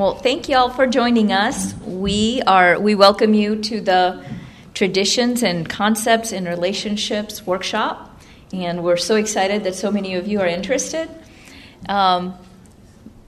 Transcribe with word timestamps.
Well, 0.00 0.14
thank 0.14 0.48
you 0.48 0.56
all 0.56 0.70
for 0.70 0.86
joining 0.86 1.30
us. 1.30 1.74
We 1.84 2.40
are 2.46 2.80
we 2.80 2.94
welcome 2.94 3.34
you 3.34 3.56
to 3.56 3.82
the 3.82 4.24
Traditions 4.72 5.42
and 5.42 5.68
Concepts 5.68 6.32
in 6.32 6.46
Relationships 6.46 7.46
workshop, 7.46 8.18
and 8.50 8.82
we're 8.82 8.96
so 8.96 9.16
excited 9.16 9.62
that 9.64 9.74
so 9.74 9.92
many 9.92 10.14
of 10.14 10.26
you 10.26 10.40
are 10.40 10.46
interested. 10.46 11.10
Um, 11.86 12.34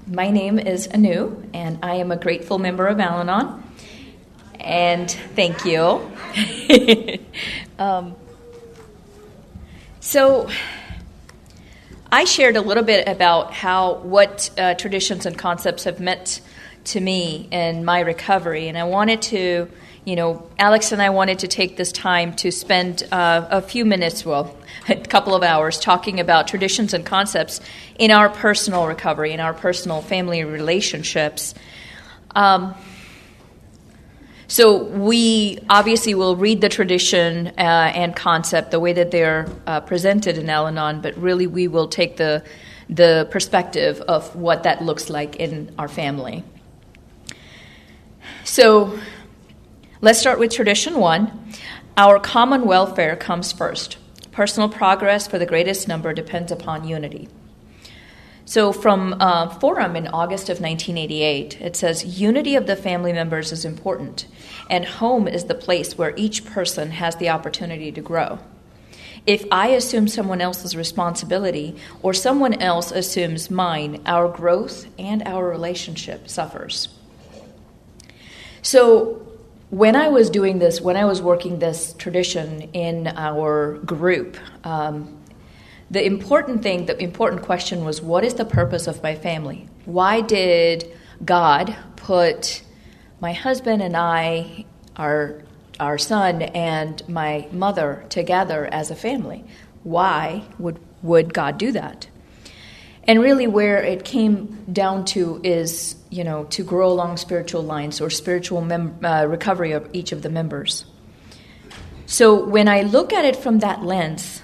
my 0.06 0.30
name 0.30 0.58
is 0.58 0.88
Anu, 0.88 1.44
and 1.52 1.78
I 1.82 1.96
am 1.96 2.10
a 2.10 2.16
grateful 2.16 2.58
member 2.58 2.86
of 2.86 2.98
Al 2.98 3.20
Anon. 3.20 3.62
And 4.58 5.10
thank 5.10 5.66
you. 5.66 6.10
um, 7.78 8.16
so, 10.00 10.48
I 12.10 12.24
shared 12.24 12.56
a 12.56 12.62
little 12.62 12.82
bit 12.82 13.06
about 13.06 13.52
how 13.52 13.96
what 13.96 14.48
uh, 14.56 14.72
traditions 14.72 15.26
and 15.26 15.36
concepts 15.36 15.84
have 15.84 16.00
meant 16.00 16.40
to 16.84 17.00
me 17.00 17.48
and 17.52 17.84
my 17.84 18.00
recovery, 18.00 18.68
and 18.68 18.76
I 18.76 18.84
wanted 18.84 19.22
to, 19.22 19.68
you 20.04 20.16
know, 20.16 20.48
Alex 20.58 20.92
and 20.92 21.00
I 21.00 21.10
wanted 21.10 21.40
to 21.40 21.48
take 21.48 21.76
this 21.76 21.92
time 21.92 22.34
to 22.36 22.50
spend 22.50 23.02
uh, 23.12 23.46
a 23.50 23.62
few 23.62 23.84
minutes, 23.84 24.24
well, 24.24 24.56
a 24.88 24.96
couple 24.96 25.34
of 25.34 25.42
hours, 25.42 25.78
talking 25.78 26.20
about 26.20 26.48
traditions 26.48 26.94
and 26.94 27.04
concepts 27.04 27.60
in 27.98 28.10
our 28.10 28.28
personal 28.28 28.86
recovery, 28.86 29.32
in 29.32 29.40
our 29.40 29.54
personal 29.54 30.02
family 30.02 30.44
relationships. 30.44 31.54
Um, 32.34 32.74
so 34.48 34.84
we 34.84 35.58
obviously 35.70 36.14
will 36.14 36.36
read 36.36 36.60
the 36.60 36.68
tradition 36.68 37.48
uh, 37.56 37.92
and 37.94 38.14
concept 38.14 38.70
the 38.70 38.80
way 38.80 38.92
that 38.92 39.10
they're 39.10 39.48
uh, 39.66 39.80
presented 39.80 40.36
in 40.36 40.50
Al-Anon, 40.50 41.00
but 41.00 41.16
really 41.16 41.46
we 41.46 41.68
will 41.68 41.88
take 41.88 42.16
the 42.16 42.44
the 42.90 43.26
perspective 43.30 44.00
of 44.02 44.36
what 44.36 44.64
that 44.64 44.82
looks 44.82 45.08
like 45.08 45.36
in 45.36 45.74
our 45.78 45.88
family. 45.88 46.44
So 48.44 48.98
let's 50.00 50.18
start 50.18 50.40
with 50.40 50.52
tradition 50.52 50.98
one. 50.98 51.52
Our 51.96 52.18
common 52.18 52.64
welfare 52.66 53.14
comes 53.14 53.52
first. 53.52 53.98
Personal 54.32 54.68
progress 54.68 55.28
for 55.28 55.38
the 55.38 55.46
greatest 55.46 55.86
number 55.86 56.12
depends 56.12 56.50
upon 56.50 56.88
unity. 56.88 57.28
So, 58.44 58.72
from 58.72 59.14
uh, 59.20 59.48
Forum 59.60 59.94
in 59.94 60.08
August 60.08 60.48
of 60.48 60.60
1988, 60.60 61.60
it 61.60 61.76
says 61.76 62.20
unity 62.20 62.56
of 62.56 62.66
the 62.66 62.74
family 62.74 63.12
members 63.12 63.52
is 63.52 63.64
important, 63.64 64.26
and 64.68 64.84
home 64.84 65.28
is 65.28 65.44
the 65.44 65.54
place 65.54 65.96
where 65.96 66.12
each 66.16 66.44
person 66.44 66.90
has 66.90 67.14
the 67.16 67.28
opportunity 67.28 67.92
to 67.92 68.00
grow. 68.00 68.40
If 69.26 69.44
I 69.52 69.68
assume 69.68 70.08
someone 70.08 70.40
else's 70.40 70.74
responsibility 70.74 71.76
or 72.02 72.12
someone 72.12 72.60
else 72.60 72.90
assumes 72.90 73.50
mine, 73.50 74.02
our 74.04 74.28
growth 74.28 74.86
and 74.98 75.22
our 75.22 75.48
relationship 75.48 76.28
suffers. 76.28 76.88
So, 78.62 79.18
when 79.70 79.96
I 79.96 80.08
was 80.08 80.30
doing 80.30 80.60
this, 80.60 80.80
when 80.80 80.96
I 80.96 81.04
was 81.04 81.20
working 81.20 81.58
this 81.58 81.94
tradition 81.94 82.70
in 82.74 83.08
our 83.08 83.78
group, 83.78 84.36
um, 84.62 85.18
the 85.90 86.06
important 86.06 86.62
thing, 86.62 86.86
the 86.86 86.96
important 87.02 87.42
question 87.42 87.84
was 87.84 88.00
what 88.00 88.22
is 88.22 88.34
the 88.34 88.44
purpose 88.44 88.86
of 88.86 89.02
my 89.02 89.16
family? 89.16 89.68
Why 89.84 90.20
did 90.20 90.96
God 91.24 91.76
put 91.96 92.62
my 93.20 93.32
husband 93.32 93.82
and 93.82 93.96
I, 93.96 94.64
our, 94.96 95.42
our 95.80 95.98
son, 95.98 96.42
and 96.42 97.02
my 97.08 97.48
mother 97.50 98.04
together 98.10 98.68
as 98.72 98.92
a 98.92 98.94
family? 98.94 99.44
Why 99.82 100.44
would, 100.60 100.78
would 101.02 101.34
God 101.34 101.58
do 101.58 101.72
that? 101.72 102.06
And 103.04 103.20
really, 103.20 103.48
where 103.48 103.82
it 103.82 104.04
came 104.04 104.64
down 104.72 105.04
to 105.06 105.40
is, 105.42 105.96
you 106.10 106.22
know, 106.22 106.44
to 106.44 106.62
grow 106.62 106.88
along 106.88 107.16
spiritual 107.16 107.62
lines 107.62 108.00
or 108.00 108.10
spiritual 108.10 108.60
mem- 108.60 109.04
uh, 109.04 109.26
recovery 109.26 109.72
of 109.72 109.88
each 109.92 110.12
of 110.12 110.22
the 110.22 110.28
members. 110.28 110.84
So 112.06 112.44
when 112.44 112.68
I 112.68 112.82
look 112.82 113.12
at 113.12 113.24
it 113.24 113.36
from 113.36 113.58
that 113.60 113.82
lens, 113.82 114.40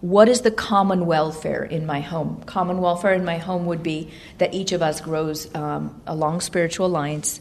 what 0.00 0.28
is 0.28 0.42
the 0.42 0.50
common 0.50 1.06
welfare 1.06 1.64
in 1.64 1.86
my 1.86 2.00
home? 2.00 2.42
Common 2.46 2.78
welfare 2.78 3.14
in 3.14 3.24
my 3.24 3.38
home 3.38 3.66
would 3.66 3.82
be 3.82 4.10
that 4.38 4.54
each 4.54 4.72
of 4.72 4.82
us 4.82 5.00
grows 5.00 5.52
um, 5.54 6.00
along 6.06 6.40
spiritual 6.40 6.88
lines. 6.88 7.40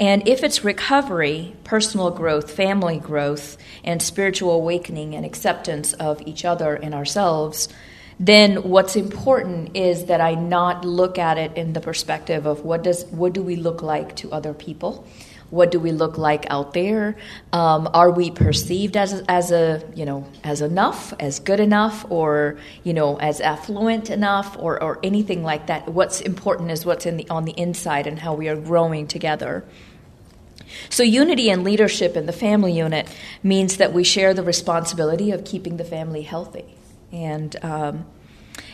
And 0.00 0.26
if 0.26 0.42
it's 0.42 0.64
recovery, 0.64 1.54
personal 1.62 2.10
growth, 2.10 2.50
family 2.50 2.98
growth, 2.98 3.56
and 3.84 4.02
spiritual 4.02 4.52
awakening 4.52 5.14
and 5.14 5.24
acceptance 5.24 5.92
of 5.92 6.20
each 6.22 6.44
other 6.44 6.74
and 6.74 6.94
ourselves, 6.94 7.68
then 8.18 8.62
what's 8.68 8.96
important 8.96 9.76
is 9.76 10.06
that 10.06 10.20
I 10.20 10.34
not 10.34 10.84
look 10.84 11.18
at 11.18 11.38
it 11.38 11.56
in 11.56 11.72
the 11.72 11.80
perspective 11.80 12.46
of 12.46 12.64
what 12.64 12.82
does 12.82 13.04
what 13.06 13.32
do 13.32 13.42
we 13.42 13.56
look 13.56 13.82
like 13.82 14.16
to 14.16 14.30
other 14.32 14.54
people, 14.54 15.06
what 15.50 15.70
do 15.70 15.78
we 15.78 15.92
look 15.92 16.18
like 16.18 16.46
out 16.50 16.74
there? 16.74 17.16
Um, 17.52 17.88
are 17.94 18.10
we 18.10 18.30
perceived 18.30 18.96
as 18.96 19.22
as 19.28 19.50
a 19.50 19.82
you 19.94 20.04
know 20.04 20.26
as 20.42 20.60
enough, 20.60 21.12
as 21.20 21.38
good 21.38 21.60
enough, 21.60 22.04
or 22.10 22.58
you 22.82 22.92
know 22.92 23.16
as 23.18 23.40
affluent 23.40 24.10
enough, 24.10 24.56
or 24.58 24.82
or 24.82 24.98
anything 25.02 25.42
like 25.42 25.66
that? 25.66 25.88
What's 25.88 26.20
important 26.20 26.70
is 26.70 26.84
what's 26.84 27.06
in 27.06 27.16
the 27.16 27.28
on 27.28 27.44
the 27.44 27.52
inside 27.52 28.06
and 28.06 28.18
how 28.18 28.34
we 28.34 28.48
are 28.48 28.56
growing 28.56 29.06
together. 29.06 29.64
So, 30.88 31.02
unity 31.02 31.50
and 31.50 31.62
leadership 31.62 32.16
in 32.16 32.26
the 32.26 32.32
family 32.32 32.72
unit 32.72 33.08
means 33.42 33.76
that 33.76 33.92
we 33.92 34.02
share 34.02 34.34
the 34.34 34.42
responsibility 34.42 35.30
of 35.30 35.44
keeping 35.44 35.76
the 35.76 35.84
family 35.84 36.22
healthy. 36.22 36.76
And 37.14 37.56
um, 37.62 38.04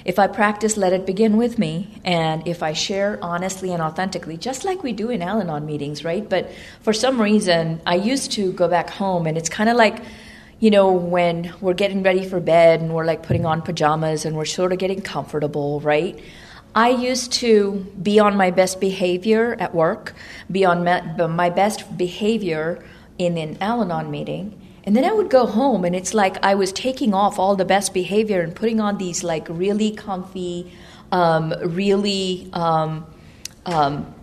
if 0.04 0.18
I 0.18 0.26
practice, 0.26 0.78
let 0.78 0.94
it 0.94 1.04
begin 1.04 1.36
with 1.36 1.58
me. 1.58 2.00
And 2.04 2.48
if 2.48 2.62
I 2.62 2.72
share 2.72 3.18
honestly 3.20 3.70
and 3.70 3.82
authentically, 3.82 4.38
just 4.38 4.64
like 4.64 4.82
we 4.82 4.92
do 4.92 5.10
in 5.10 5.20
Al 5.20 5.40
Anon 5.40 5.66
meetings, 5.66 6.04
right? 6.04 6.26
But 6.26 6.50
for 6.80 6.94
some 6.94 7.20
reason, 7.20 7.80
I 7.86 7.96
used 7.96 8.32
to 8.32 8.52
go 8.52 8.66
back 8.66 8.88
home, 8.88 9.26
and 9.26 9.36
it's 9.36 9.50
kind 9.50 9.68
of 9.68 9.76
like, 9.76 10.02
you 10.58 10.70
know, 10.70 10.92
when 10.92 11.54
we're 11.60 11.74
getting 11.74 12.02
ready 12.02 12.26
for 12.26 12.40
bed 12.40 12.80
and 12.80 12.94
we're 12.94 13.04
like 13.04 13.22
putting 13.22 13.46
on 13.46 13.62
pajamas 13.62 14.24
and 14.24 14.36
we're 14.36 14.44
sort 14.44 14.72
of 14.72 14.78
getting 14.78 15.00
comfortable, 15.00 15.80
right? 15.80 16.18
I 16.74 16.90
used 16.90 17.32
to 17.34 17.86
be 18.00 18.20
on 18.20 18.36
my 18.36 18.50
best 18.50 18.80
behavior 18.80 19.56
at 19.58 19.74
work, 19.74 20.14
be 20.50 20.64
on 20.64 20.84
my 20.84 21.50
best 21.50 21.96
behavior 21.96 22.84
in 23.18 23.36
an 23.38 23.58
Al 23.60 23.82
Anon 23.82 24.10
meeting, 24.10 24.59
and 24.84 24.96
then 24.96 25.04
I 25.04 25.12
would 25.12 25.28
go 25.28 25.46
home, 25.46 25.84
and 25.84 25.94
it's 25.94 26.14
like 26.14 26.42
I 26.42 26.54
was 26.54 26.72
taking 26.72 27.12
off 27.12 27.38
all 27.38 27.54
the 27.56 27.64
best 27.64 27.92
behavior 27.92 28.40
and 28.40 28.54
putting 28.54 28.80
on 28.80 28.98
these 28.98 29.22
like 29.22 29.46
really 29.48 29.90
comfy, 29.90 30.72
um, 31.12 31.52
really 31.62 32.48
um, 32.52 33.06
um, 33.66 34.14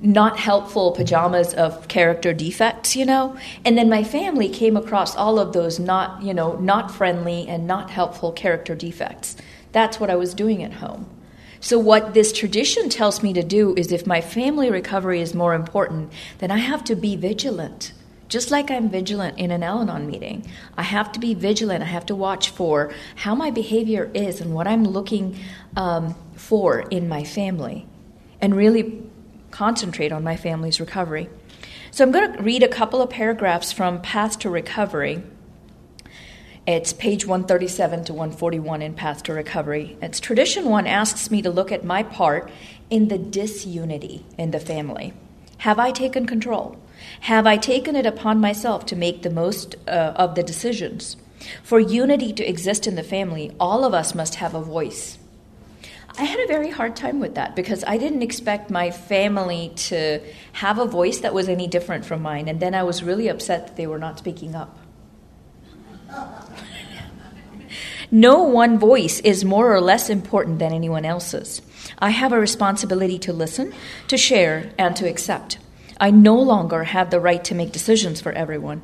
not 0.00 0.38
helpful 0.38 0.92
pajamas 0.92 1.54
of 1.54 1.88
character 1.88 2.34
defects, 2.34 2.94
you 2.94 3.06
know. 3.06 3.36
And 3.64 3.78
then 3.78 3.88
my 3.88 4.04
family 4.04 4.48
came 4.48 4.76
across 4.76 5.16
all 5.16 5.38
of 5.38 5.52
those 5.52 5.78
not, 5.78 6.22
you 6.22 6.34
know, 6.34 6.56
not 6.56 6.90
friendly 6.90 7.48
and 7.48 7.66
not 7.66 7.90
helpful 7.90 8.32
character 8.32 8.74
defects. 8.74 9.36
That's 9.72 9.98
what 9.98 10.10
I 10.10 10.16
was 10.16 10.34
doing 10.34 10.62
at 10.62 10.74
home. 10.74 11.08
So, 11.60 11.78
what 11.78 12.12
this 12.12 12.32
tradition 12.32 12.90
tells 12.90 13.22
me 13.22 13.32
to 13.32 13.42
do 13.42 13.74
is 13.76 13.90
if 13.90 14.06
my 14.06 14.20
family 14.20 14.70
recovery 14.70 15.22
is 15.22 15.34
more 15.34 15.54
important, 15.54 16.12
then 16.38 16.50
I 16.50 16.58
have 16.58 16.84
to 16.84 16.94
be 16.94 17.16
vigilant 17.16 17.92
just 18.28 18.50
like 18.50 18.70
I'm 18.70 18.88
vigilant 18.88 19.38
in 19.38 19.50
an 19.50 19.62
Al 19.62 19.80
Anon 19.80 20.06
meeting, 20.06 20.44
I 20.76 20.82
have 20.82 21.12
to 21.12 21.20
be 21.20 21.34
vigilant. 21.34 21.82
I 21.82 21.86
have 21.86 22.06
to 22.06 22.14
watch 22.14 22.50
for 22.50 22.92
how 23.16 23.34
my 23.34 23.50
behavior 23.50 24.10
is 24.14 24.40
and 24.40 24.54
what 24.54 24.66
I'm 24.66 24.84
looking 24.84 25.38
um, 25.76 26.14
for 26.34 26.80
in 26.80 27.08
my 27.08 27.24
family 27.24 27.86
and 28.40 28.56
really 28.56 29.02
concentrate 29.50 30.12
on 30.12 30.24
my 30.24 30.36
family's 30.36 30.80
recovery. 30.80 31.28
So 31.90 32.04
I'm 32.04 32.10
going 32.10 32.32
to 32.32 32.42
read 32.42 32.62
a 32.62 32.68
couple 32.68 33.00
of 33.00 33.08
paragraphs 33.10 33.72
from 33.72 34.02
Path 34.02 34.38
to 34.40 34.50
Recovery. 34.50 35.22
It's 36.66 36.92
page 36.92 37.24
137 37.26 38.04
to 38.04 38.12
141 38.12 38.82
in 38.82 38.94
Path 38.94 39.22
to 39.24 39.32
Recovery. 39.32 39.96
It's 40.02 40.18
tradition 40.18 40.66
one 40.66 40.86
asks 40.86 41.30
me 41.30 41.40
to 41.42 41.50
look 41.50 41.70
at 41.70 41.84
my 41.84 42.02
part 42.02 42.50
in 42.90 43.08
the 43.08 43.18
disunity 43.18 44.26
in 44.36 44.50
the 44.50 44.60
family. 44.60 45.14
Have 45.58 45.78
I 45.78 45.92
taken 45.92 46.26
control? 46.26 46.76
Have 47.20 47.46
I 47.46 47.56
taken 47.56 47.96
it 47.96 48.06
upon 48.06 48.40
myself 48.40 48.86
to 48.86 48.96
make 48.96 49.22
the 49.22 49.30
most 49.30 49.76
uh, 49.86 50.12
of 50.16 50.34
the 50.34 50.42
decisions? 50.42 51.16
For 51.62 51.78
unity 51.78 52.32
to 52.32 52.48
exist 52.48 52.86
in 52.86 52.94
the 52.94 53.02
family, 53.02 53.54
all 53.60 53.84
of 53.84 53.94
us 53.94 54.14
must 54.14 54.36
have 54.36 54.54
a 54.54 54.62
voice. 54.62 55.18
I 56.18 56.24
had 56.24 56.40
a 56.40 56.46
very 56.46 56.70
hard 56.70 56.96
time 56.96 57.20
with 57.20 57.34
that 57.34 57.54
because 57.54 57.84
I 57.84 57.98
didn't 57.98 58.22
expect 58.22 58.70
my 58.70 58.90
family 58.90 59.72
to 59.76 60.20
have 60.52 60.78
a 60.78 60.86
voice 60.86 61.20
that 61.20 61.34
was 61.34 61.48
any 61.48 61.66
different 61.66 62.06
from 62.06 62.22
mine, 62.22 62.48
and 62.48 62.58
then 62.58 62.74
I 62.74 62.84
was 62.84 63.02
really 63.02 63.28
upset 63.28 63.66
that 63.66 63.76
they 63.76 63.86
were 63.86 63.98
not 63.98 64.18
speaking 64.18 64.54
up. 64.54 64.78
no 68.10 68.42
one 68.42 68.78
voice 68.78 69.20
is 69.20 69.44
more 69.44 69.74
or 69.74 69.80
less 69.80 70.08
important 70.08 70.58
than 70.58 70.72
anyone 70.72 71.04
else's. 71.04 71.60
I 71.98 72.10
have 72.10 72.32
a 72.32 72.40
responsibility 72.40 73.18
to 73.20 73.34
listen, 73.34 73.74
to 74.08 74.16
share, 74.16 74.72
and 74.78 74.96
to 74.96 75.08
accept. 75.08 75.58
I 75.98 76.10
no 76.10 76.36
longer 76.36 76.84
have 76.84 77.10
the 77.10 77.20
right 77.20 77.42
to 77.44 77.54
make 77.54 77.72
decisions 77.72 78.20
for 78.20 78.32
everyone. 78.32 78.82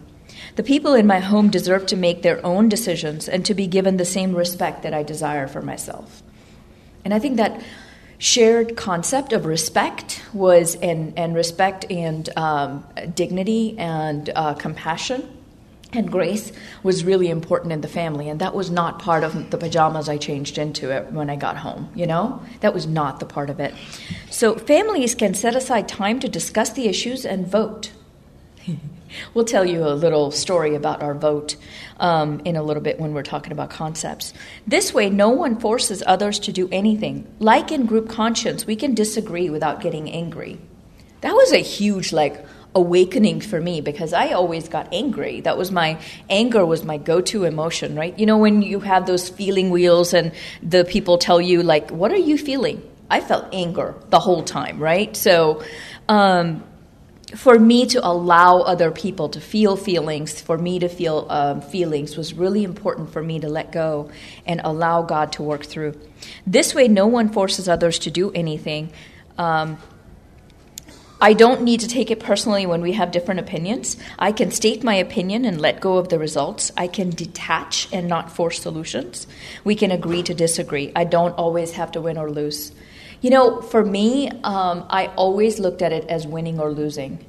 The 0.57 0.63
people 0.63 0.95
in 0.95 1.07
my 1.07 1.21
home 1.21 1.51
deserve 1.51 1.87
to 1.87 1.97
make 1.97 2.23
their 2.23 2.45
own 2.45 2.69
decisions 2.69 3.29
and 3.29 3.45
to 3.47 3.55
be 3.55 3.67
given 3.67 3.97
the 3.97 4.05
same 4.05 4.35
respect 4.35 4.83
that 4.83 4.95
I 4.95 5.03
desire 5.03 5.47
for 5.47 5.63
myself. 5.63 6.23
And 7.05 7.13
I 7.13 7.19
think 7.19 7.37
that 7.37 7.63
shared 8.19 8.77
concept 8.77 9.33
of 9.33 9.47
respect 9.47 10.23
was 10.33 10.77
and, 10.77 11.19
and 11.19 11.35
respect 11.35 11.91
and 11.91 12.29
um, 12.37 12.87
dignity 13.15 13.77
and 13.79 14.31
uh, 14.35 14.55
compassion 14.55 15.42
and 15.93 16.11
grace 16.11 16.53
was 16.83 17.05
really 17.05 17.29
important 17.29 17.73
in 17.73 17.81
the 17.81 17.89
family 17.89 18.29
and 18.29 18.41
that 18.41 18.55
was 18.55 18.71
not 18.71 18.99
part 18.99 19.25
of 19.25 19.51
the 19.51 19.59
pajamas 19.59 20.09
i 20.09 20.17
changed 20.17 20.59
into 20.59 20.91
it 20.91 21.13
when 21.13 21.29
i 21.31 21.37
got 21.37 21.57
home 21.57 21.91
you 21.95 22.07
know? 22.07 22.43
That 22.61 22.75
was 22.75 22.87
not 22.87 23.21
the 23.21 23.27
part 23.27 23.51
of 23.51 23.61
it. 23.61 23.75
So 24.31 24.57
families 24.57 25.15
can 25.15 25.35
set 25.35 25.55
aside 25.55 25.89
time 25.89 26.21
to 26.21 26.29
discuss 26.29 26.71
the 26.71 26.87
issues 26.87 27.25
and 27.25 27.47
vote. 27.47 27.93
We'll 29.35 29.45
tell 29.45 29.67
you 29.67 29.87
a 29.87 29.93
little 29.93 30.31
story 30.31 30.75
about 30.75 31.03
our 31.03 31.13
vote 31.13 31.57
um, 32.01 32.41
in 32.47 32.57
a 32.57 32.63
little 32.63 32.83
bit 32.83 32.99
when 32.99 33.13
we're 33.13 33.23
talking 33.23 33.53
about 33.53 33.69
concepts. 33.69 34.33
This 34.67 34.95
way 34.95 35.11
no 35.11 35.29
one 35.29 35.61
forces 35.61 36.03
others 36.07 36.39
to 36.39 36.51
do 36.51 36.67
anything. 36.73 37.31
Like 37.39 37.71
in 37.71 37.85
group 37.85 38.09
conscience 38.09 38.67
we 38.67 38.75
can 38.75 38.95
disagree 38.95 39.51
without 39.51 39.83
getting 39.83 40.11
angry. 40.11 40.59
That 41.21 41.35
was 41.35 41.53
a 41.53 41.59
huge 41.59 42.11
like 42.15 42.43
awakening 42.75 43.41
for 43.41 43.61
me 43.61 43.81
because 43.81 44.13
I 44.13 44.33
always 44.33 44.69
got 44.69 44.93
angry. 44.93 45.41
That 45.43 45.59
was 45.59 45.71
my 45.71 45.99
anger 46.31 46.65
was 46.65 46.85
my 46.85 46.97
go-to 46.97 47.45
emotion, 47.45 47.95
right? 47.95 48.19
You 48.19 48.27
know 48.27 48.39
when 48.39 48.63
you 48.63 48.81
have 48.81 49.07
those 49.07 49.29
feeling 49.29 49.71
wheels 49.71 50.15
and 50.15 50.33
the 50.63 50.85
people 50.85 51.19
tell 51.19 51.41
you 51.41 51.63
like, 51.63 51.91
"What 51.91 52.13
are 52.13 52.17
you 52.17 52.39
feeling?" 52.39 52.83
I 53.11 53.21
felt 53.21 53.47
anger 53.53 53.95
the 54.09 54.19
whole 54.19 54.43
time, 54.43 54.79
right? 54.79 55.15
So 55.15 55.63
um, 56.09 56.65
for 57.37 57.59
me 57.59 57.87
to 57.87 58.07
allow 58.07 58.61
other 58.61 58.91
people 58.91 59.29
to 59.31 59.41
feel 59.41 59.77
feelings, 59.77 60.41
for 60.41 60.59
me 60.59 60.79
to 60.79 60.89
feel 60.89 61.27
um, 61.29 61.61
feelings, 61.61 62.17
was 62.17 62.35
really 62.35 62.65
important 62.65 63.13
for 63.13 63.23
me 63.23 63.41
to 63.41 63.49
let 63.49 63.73
go 63.73 64.11
and 64.47 64.61
allow 64.65 65.03
God 65.03 65.33
to 65.33 65.43
work 65.43 65.65
through. 65.65 65.99
This 66.47 66.75
way, 66.75 66.89
no 66.89 67.07
one 67.07 67.29
forces 67.31 67.69
others 67.69 67.99
to 68.01 68.11
do 68.11 68.31
anything. 68.33 68.93
Um, 69.39 69.79
I 71.23 71.35
don't 71.35 71.63
need 71.63 71.79
to 71.81 71.87
take 71.87 72.11
it 72.11 72.19
personally 72.19 72.67
when 72.67 72.83
we 72.83 72.95
have 72.95 73.13
different 73.13 73.39
opinions. 73.39 73.97
I 74.19 74.33
can 74.33 74.51
state 74.51 74.83
my 74.83 74.97
opinion 74.97 75.45
and 75.45 75.61
let 75.61 75.81
go 75.81 75.97
of 75.97 76.09
the 76.09 76.19
results. 76.19 76.73
I 76.77 76.89
can 76.89 77.11
detach 77.11 77.89
and 77.93 78.09
not 78.09 78.33
force 78.33 78.61
solutions. 78.61 79.29
We 79.63 79.77
can 79.77 79.93
agree 79.93 80.25
to 80.25 80.35
disagree. 80.35 80.91
I 80.97 81.05
don't 81.05 81.31
always 81.35 81.75
have 81.75 81.93
to 81.93 82.01
win 82.01 82.19
or 82.19 82.29
lose. 82.29 82.73
You 83.21 83.31
know, 83.31 83.63
for 83.63 83.85
me, 83.85 84.31
um, 84.43 84.85
I 84.91 85.13
always 85.15 85.61
looked 85.61 85.81
at 85.81 85.93
it 85.93 86.09
as 86.09 86.27
winning 86.27 86.59
or 86.59 86.73
losing. 86.73 87.25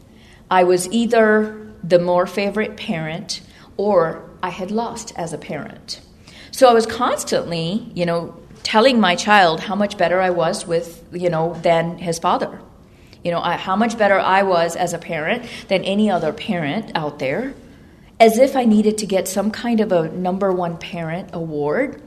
I 0.50 0.64
was 0.64 0.92
either 0.92 1.72
the 1.84 2.00
more 2.00 2.26
favorite 2.26 2.78
parent 2.78 3.42
or 3.78 4.28
I 4.42 4.50
had 4.50 4.72
lost 4.72 5.14
as 5.16 5.34
a 5.34 5.38
parent. 5.38 6.02
So 6.50 6.68
I 6.68 6.74
was 6.74 6.88
constantly, 6.88 7.92
you 7.94 8.08
know, 8.08 8.42
telling 8.64 9.00
my 9.00 9.16
child 9.16 9.60
how 9.60 9.76
much 9.76 10.00
better 10.00 10.20
I 10.20 10.32
was 10.32 10.66
with, 10.66 11.08
you 11.12 11.30
know, 11.30 11.54
than 11.62 12.00
his 12.00 12.18
father 12.18 12.60
you 13.24 13.32
know, 13.32 13.42
I, 13.42 13.56
how 13.56 13.76
much 13.76 13.98
better 13.98 14.20
I 14.20 14.44
was 14.44 14.76
as 14.76 14.94
a 14.94 14.98
parent 14.98 15.46
than 15.68 15.84
any 15.84 16.10
other 16.10 16.34
parent 16.34 16.92
out 16.96 17.20
there, 17.20 17.54
as 18.20 18.38
if 18.38 18.56
I 18.56 18.66
needed 18.66 18.98
to 19.00 19.06
get 19.06 19.28
some 19.28 19.52
kind 19.52 19.80
of 19.80 19.92
a 19.92 20.10
number 20.10 20.52
one 20.52 20.78
parent 20.78 21.30
award. 21.34 22.02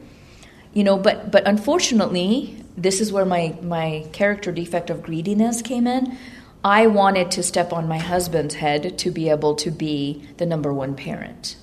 You 0.72 0.84
know, 0.84 0.98
but 0.98 1.30
but 1.30 1.48
unfortunately, 1.48 2.62
this 2.76 3.00
is 3.00 3.12
where 3.12 3.24
my 3.24 3.56
my 3.62 4.06
character 4.12 4.52
defect 4.52 4.90
of 4.90 5.02
greediness 5.02 5.62
came 5.62 5.86
in. 5.86 6.18
I 6.62 6.88
wanted 6.88 7.30
to 7.32 7.42
step 7.42 7.72
on 7.72 7.86
my 7.86 7.98
husband's 7.98 8.56
head 8.56 8.98
to 8.98 9.10
be 9.10 9.30
able 9.30 9.54
to 9.56 9.70
be 9.70 10.28
the 10.36 10.46
number 10.46 10.72
one 10.72 10.96
parent. 10.96 11.56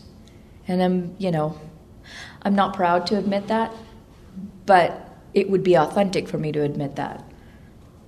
And 0.65 0.81
I'm, 0.81 1.15
you 1.19 1.29
know, 1.29 1.59
I'm 2.41 2.55
not 2.55 2.73
proud 2.73 3.07
to 3.07 3.17
admit 3.17 3.47
that, 3.47 3.73
but 4.65 5.09
it 5.33 5.49
would 5.49 5.63
be 5.63 5.75
authentic 5.75 6.29
for 6.29 6.37
me 6.37 6.51
to 6.53 6.61
admit 6.61 6.95
that. 6.95 7.23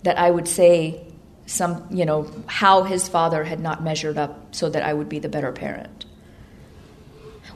That 0.03 0.18
I 0.18 0.31
would 0.31 0.48
say, 0.48 1.05
some, 1.45 1.86
you 1.92 2.06
know, 2.06 2.31
how 2.47 2.83
his 2.83 3.07
father 3.07 3.44
had 3.44 3.59
not 3.59 3.83
measured 3.83 4.18
up 4.18 4.56
so 4.56 4.69
that 4.69 4.83
I 4.83 4.94
would 4.94 5.09
be 5.09 5.19
the 5.19 5.30
better 5.30 5.51
parent. 5.51 6.06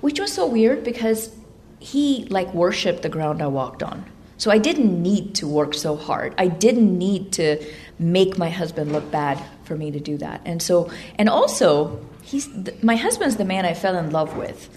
Which 0.02 0.20
was 0.20 0.32
so 0.32 0.48
weird 0.48 0.84
because 0.84 1.36
he 1.80 2.26
like 2.30 2.54
worshiped 2.54 3.02
the 3.02 3.10
ground 3.10 3.42
I 3.42 3.48
walked 3.48 3.84
on. 3.84 4.06
So 4.38 4.52
I 4.52 4.58
didn't 4.58 5.02
need 5.02 5.36
to 5.36 5.48
work 5.48 5.74
so 5.74 5.96
hard. 5.98 6.34
I 6.38 6.48
didn't 6.48 6.98
need 6.98 7.34
to 7.34 7.66
make 7.98 8.38
my 8.38 8.50
husband 8.50 8.94
look 8.94 9.12
bad 9.12 9.42
for 9.66 9.76
me 9.76 9.92
to 9.92 10.00
do 10.00 10.18
that. 10.18 10.42
And 10.46 10.62
so 10.62 10.90
and 11.16 11.28
also 11.28 12.06
he's 12.22 12.48
my 12.82 12.96
husband's 12.96 13.36
the 13.36 13.46
man 13.46 13.66
I 13.66 13.74
fell 13.74 13.98
in 13.98 14.12
love 14.12 14.38
with. 14.38 14.70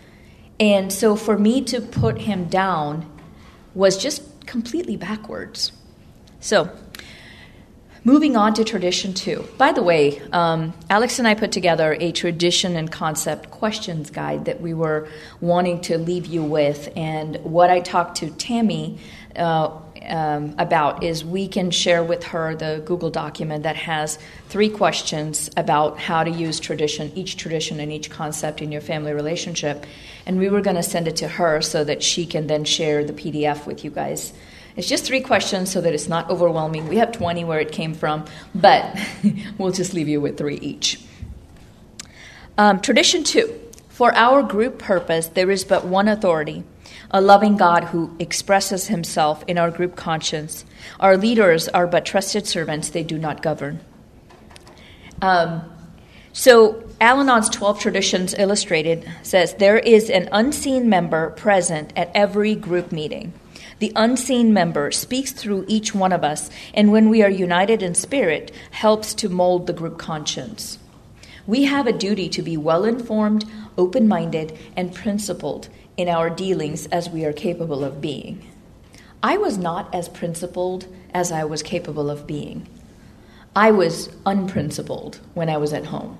And 0.59 0.93
so 0.93 1.17
for 1.17 1.39
me 1.39 1.63
to 1.67 1.81
put 1.81 2.19
him 2.19 2.47
down 2.47 3.09
was 3.75 3.97
just 3.97 4.47
completely 4.47 4.97
backwards. 4.97 5.73
So, 6.41 6.71
Moving 8.05 8.37
on 8.37 8.55
to 8.55 8.65
tradition 8.65 9.15
two. 9.15 9.47
By 9.59 9.71
the 9.71 9.83
way, 9.83 10.21
um, 10.33 10.73
Alex 10.91 11.21
and 11.21 11.29
I 11.29 11.35
put 11.35 11.53
together 11.53 11.97
a 12.01 12.11
tradition 12.11 12.75
and 12.75 12.91
concept 12.91 13.53
questions 13.53 14.11
guide 14.11 14.47
that 14.47 14.61
we 14.61 14.75
were 14.75 15.07
wanting 15.41 15.81
to 15.83 15.99
leave 15.99 16.27
you 16.27 16.43
with. 16.43 16.89
And 16.97 17.37
what 17.45 17.71
I 17.71 17.79
talked 17.79 18.17
to 18.17 18.31
Tammy 18.31 18.99
uh, 19.37 19.79
um, 20.05 20.57
about 20.59 21.05
is 21.05 21.25
we 21.25 21.47
can 21.47 21.71
share 21.71 22.03
with 22.03 22.25
her 22.25 22.57
the 22.57 22.83
Google 22.85 23.11
document 23.11 23.63
that 23.63 23.77
has 23.77 24.19
three 24.49 24.69
questions 24.69 25.49
about 25.57 26.01
how 26.01 26.25
to 26.25 26.31
use 26.31 26.59
tradition, 26.59 27.13
each 27.15 27.37
tradition 27.37 27.79
and 27.79 27.93
each 27.93 28.11
concept 28.11 28.61
in 28.61 28.73
your 28.73 28.81
family 28.81 29.13
relationship. 29.13 29.87
And 30.27 30.41
we 30.41 30.49
were 30.49 30.61
going 30.61 30.75
to 30.75 30.83
send 30.83 31.07
it 31.07 31.15
to 31.17 31.29
her 31.29 31.63
so 31.63 31.85
that 31.85 32.03
she 32.03 32.27
can 32.27 32.49
then 32.49 32.65
share 32.65 33.05
the 33.05 33.13
PDF 33.13 33.65
with 33.65 33.85
you 33.85 33.93
guys. 33.93 34.33
It's 34.77 34.89
just 34.89 35.05
three 35.05 35.21
questions 35.21 35.71
so 35.71 35.81
that 35.81 35.93
it's 35.93 36.09
not 36.09 36.31
overwhelming. 36.31 36.89
We 36.89 36.97
have 36.97 37.13
20 37.13 37.45
where 37.45 37.61
it 37.61 37.73
came 37.73 37.95
from, 37.95 38.25
but 38.55 38.99
we'll 39.59 39.73
just 39.73 39.93
leave 39.93 40.09
you 40.09 40.21
with 40.21 40.39
three 40.39 40.57
each. 40.57 41.01
Um, 42.59 42.81
tradition 42.81 43.25
two 43.25 43.59
For 43.89 44.15
our 44.15 44.43
group 44.43 44.79
purpose, 44.79 45.27
there 45.29 45.51
is 45.51 45.65
but 45.65 45.85
one 45.85 46.09
authority 46.09 46.65
a 47.13 47.21
loving 47.21 47.57
God 47.57 47.85
who 47.85 48.15
expresses 48.19 48.87
himself 48.87 49.45
in 49.47 49.59
our 49.59 49.71
group 49.71 49.97
conscience. 49.97 50.65
Our 50.99 51.17
leaders 51.17 51.69
are 51.69 51.87
but 51.87 52.07
trusted 52.07 52.47
servants, 52.47 52.89
they 52.89 53.03
do 53.03 53.19
not 53.19 53.43
govern. 53.43 53.81
Um, 55.21 55.63
so, 56.33 56.83
Al 57.01 57.21
Anon's 57.21 57.51
12 57.51 57.81
Traditions 57.81 58.35
Illustrated 58.39 59.07
says 59.23 59.55
there 59.55 59.79
is 59.79 60.09
an 60.09 60.29
unseen 60.33 60.89
member 60.89 61.31
present 61.31 61.93
at 61.95 62.11
every 62.15 62.55
group 62.55 62.91
meeting. 62.91 63.35
The 63.83 63.93
unseen 63.97 64.55
member 64.55 64.93
speaks 64.93 65.33
through 65.33 65.65
each 65.67 65.93
one 65.93 66.13
of 66.13 66.23
us, 66.23 66.51
and 66.73 66.93
when 66.93 67.09
we 67.09 67.21
are 67.25 67.29
united 67.29 67.83
in 67.83 67.97
spirit, 67.97 68.53
helps 68.71 69.13
to 69.15 69.29
mold 69.29 69.67
the 69.67 69.73
group 69.73 69.99
conscience. 69.99 70.79
We 71.49 71.65
have 71.65 71.89
a 71.89 71.93
duty 71.93 72.29
to 72.29 72.43
be 72.43 72.57
well 72.57 72.85
informed, 72.85 73.45
open 73.77 74.07
minded, 74.07 74.57
and 74.77 74.95
principled 74.95 75.69
in 75.97 76.09
our 76.09 76.31
dealings 76.31 76.87
as 76.93 77.11
we 77.11 77.25
are 77.25 77.33
capable 77.33 77.83
of 77.83 78.01
being. 78.01 78.49
I 79.21 79.37
was 79.37 79.59
not 79.59 79.93
as 79.93 80.09
principled 80.09 80.87
as 81.13 81.33
I 81.33 81.43
was 81.43 81.65
capable 81.65 82.09
of 82.09 82.25
being. 82.25 82.69
I 83.57 83.73
was 83.73 84.11
unprincipled 84.25 85.19
when 85.35 85.49
I 85.49 85.57
was 85.57 85.73
at 85.73 85.87
home. 85.87 86.19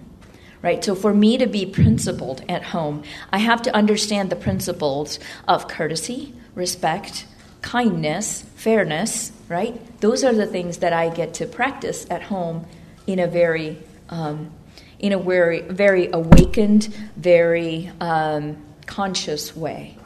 Right? 0.63 0.83
So, 0.83 0.97
for 0.97 1.15
me 1.15 1.39
to 1.39 1.47
be 1.47 1.65
principled 1.65 2.45
at 2.49 2.65
home, 2.65 3.05
I 3.33 3.39
have 3.39 3.63
to 3.63 3.77
understand 3.77 4.31
the 4.31 4.37
principles 4.37 5.21
of 5.47 5.69
courtesy, 5.69 6.35
respect, 6.57 7.25
kindness, 7.63 8.43
fairness, 8.57 9.33
right? 9.49 10.01
Those 10.01 10.25
are 10.25 10.33
the 10.33 10.47
things 10.47 10.79
that 10.79 10.93
I 10.93 11.09
get 11.09 11.35
to 11.35 11.47
practice 11.47 12.07
at 12.11 12.23
home 12.23 12.67
in 13.07 13.19
a 13.19 13.27
very, 13.27 13.79
um, 14.09 14.51
in 14.99 15.13
a 15.13 15.19
very, 15.19 15.61
very 15.63 16.09
awakened, 16.13 16.85
very 17.17 17.91
um, 18.01 18.63
conscious 18.87 19.57
way. 19.57 19.97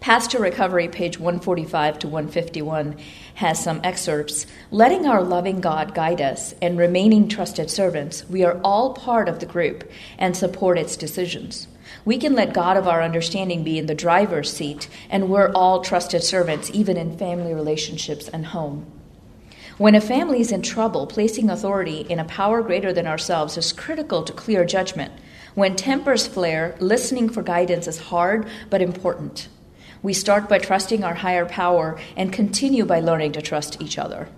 Path 0.00 0.28
to 0.30 0.38
Recovery, 0.38 0.88
page 0.88 1.18
145 1.18 1.98
to 2.00 2.08
151, 2.08 2.96
has 3.34 3.62
some 3.62 3.80
excerpts. 3.82 4.46
Letting 4.70 5.06
our 5.06 5.22
loving 5.22 5.60
God 5.60 5.92
guide 5.92 6.20
us 6.20 6.54
and 6.62 6.78
remaining 6.78 7.28
trusted 7.28 7.68
servants, 7.68 8.28
we 8.28 8.44
are 8.44 8.60
all 8.62 8.94
part 8.94 9.28
of 9.28 9.40
the 9.40 9.46
group 9.46 9.90
and 10.16 10.36
support 10.36 10.78
its 10.78 10.96
decisions. 10.96 11.66
We 12.08 12.16
can 12.16 12.34
let 12.34 12.54
God 12.54 12.78
of 12.78 12.88
our 12.88 13.02
understanding 13.02 13.64
be 13.64 13.78
in 13.78 13.84
the 13.84 13.94
driver's 13.94 14.50
seat, 14.50 14.88
and 15.10 15.28
we're 15.28 15.52
all 15.52 15.82
trusted 15.82 16.24
servants, 16.24 16.70
even 16.72 16.96
in 16.96 17.18
family 17.18 17.52
relationships 17.52 18.28
and 18.28 18.46
home. 18.46 18.90
When 19.76 19.94
a 19.94 20.00
family 20.00 20.40
is 20.40 20.50
in 20.50 20.62
trouble, 20.62 21.06
placing 21.06 21.50
authority 21.50 22.06
in 22.08 22.18
a 22.18 22.24
power 22.24 22.62
greater 22.62 22.94
than 22.94 23.06
ourselves 23.06 23.58
is 23.58 23.74
critical 23.74 24.22
to 24.22 24.32
clear 24.32 24.64
judgment. 24.64 25.12
When 25.54 25.76
tempers 25.76 26.26
flare, 26.26 26.74
listening 26.80 27.28
for 27.28 27.42
guidance 27.42 27.86
is 27.86 27.98
hard 27.98 28.48
but 28.70 28.80
important. 28.80 29.48
We 30.02 30.14
start 30.14 30.48
by 30.48 30.60
trusting 30.60 31.04
our 31.04 31.12
higher 31.12 31.44
power 31.44 32.00
and 32.16 32.32
continue 32.32 32.86
by 32.86 33.00
learning 33.00 33.32
to 33.32 33.42
trust 33.42 33.82
each 33.82 33.98
other. 33.98 34.30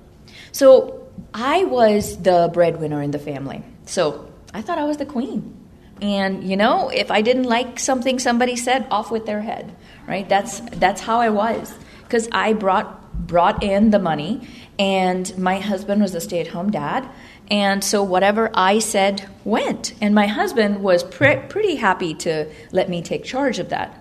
So, 0.50 1.06
I 1.32 1.62
was 1.66 2.20
the 2.20 2.50
breadwinner 2.52 3.00
in 3.00 3.12
the 3.12 3.20
family. 3.20 3.62
So, 3.86 4.28
I 4.52 4.60
thought 4.60 4.78
I 4.78 4.86
was 4.86 4.96
the 4.96 5.06
queen. 5.06 5.59
And 6.02 6.44
you 6.48 6.56
know, 6.56 6.88
if 6.88 7.10
I 7.10 7.20
didn't 7.20 7.44
like 7.44 7.78
something 7.78 8.18
somebody 8.18 8.56
said, 8.56 8.86
off 8.90 9.10
with 9.10 9.26
their 9.26 9.42
head, 9.42 9.74
right? 10.06 10.28
That's 10.28 10.60
that's 10.60 11.00
how 11.00 11.20
I 11.20 11.30
was 11.30 11.74
because 12.04 12.28
I 12.32 12.52
brought 12.54 13.26
brought 13.26 13.62
in 13.62 13.90
the 13.90 13.98
money, 13.98 14.48
and 14.78 15.36
my 15.38 15.58
husband 15.58 16.00
was 16.00 16.14
a 16.14 16.20
stay 16.20 16.40
at 16.40 16.48
home 16.48 16.70
dad. 16.70 17.08
And 17.50 17.82
so 17.82 18.02
whatever 18.04 18.50
I 18.54 18.78
said 18.78 19.28
went. 19.44 19.94
And 20.00 20.14
my 20.14 20.28
husband 20.28 20.82
was 20.82 21.02
pre- 21.02 21.42
pretty 21.48 21.74
happy 21.74 22.14
to 22.14 22.48
let 22.70 22.88
me 22.88 23.02
take 23.02 23.24
charge 23.24 23.58
of 23.58 23.70
that. 23.70 23.96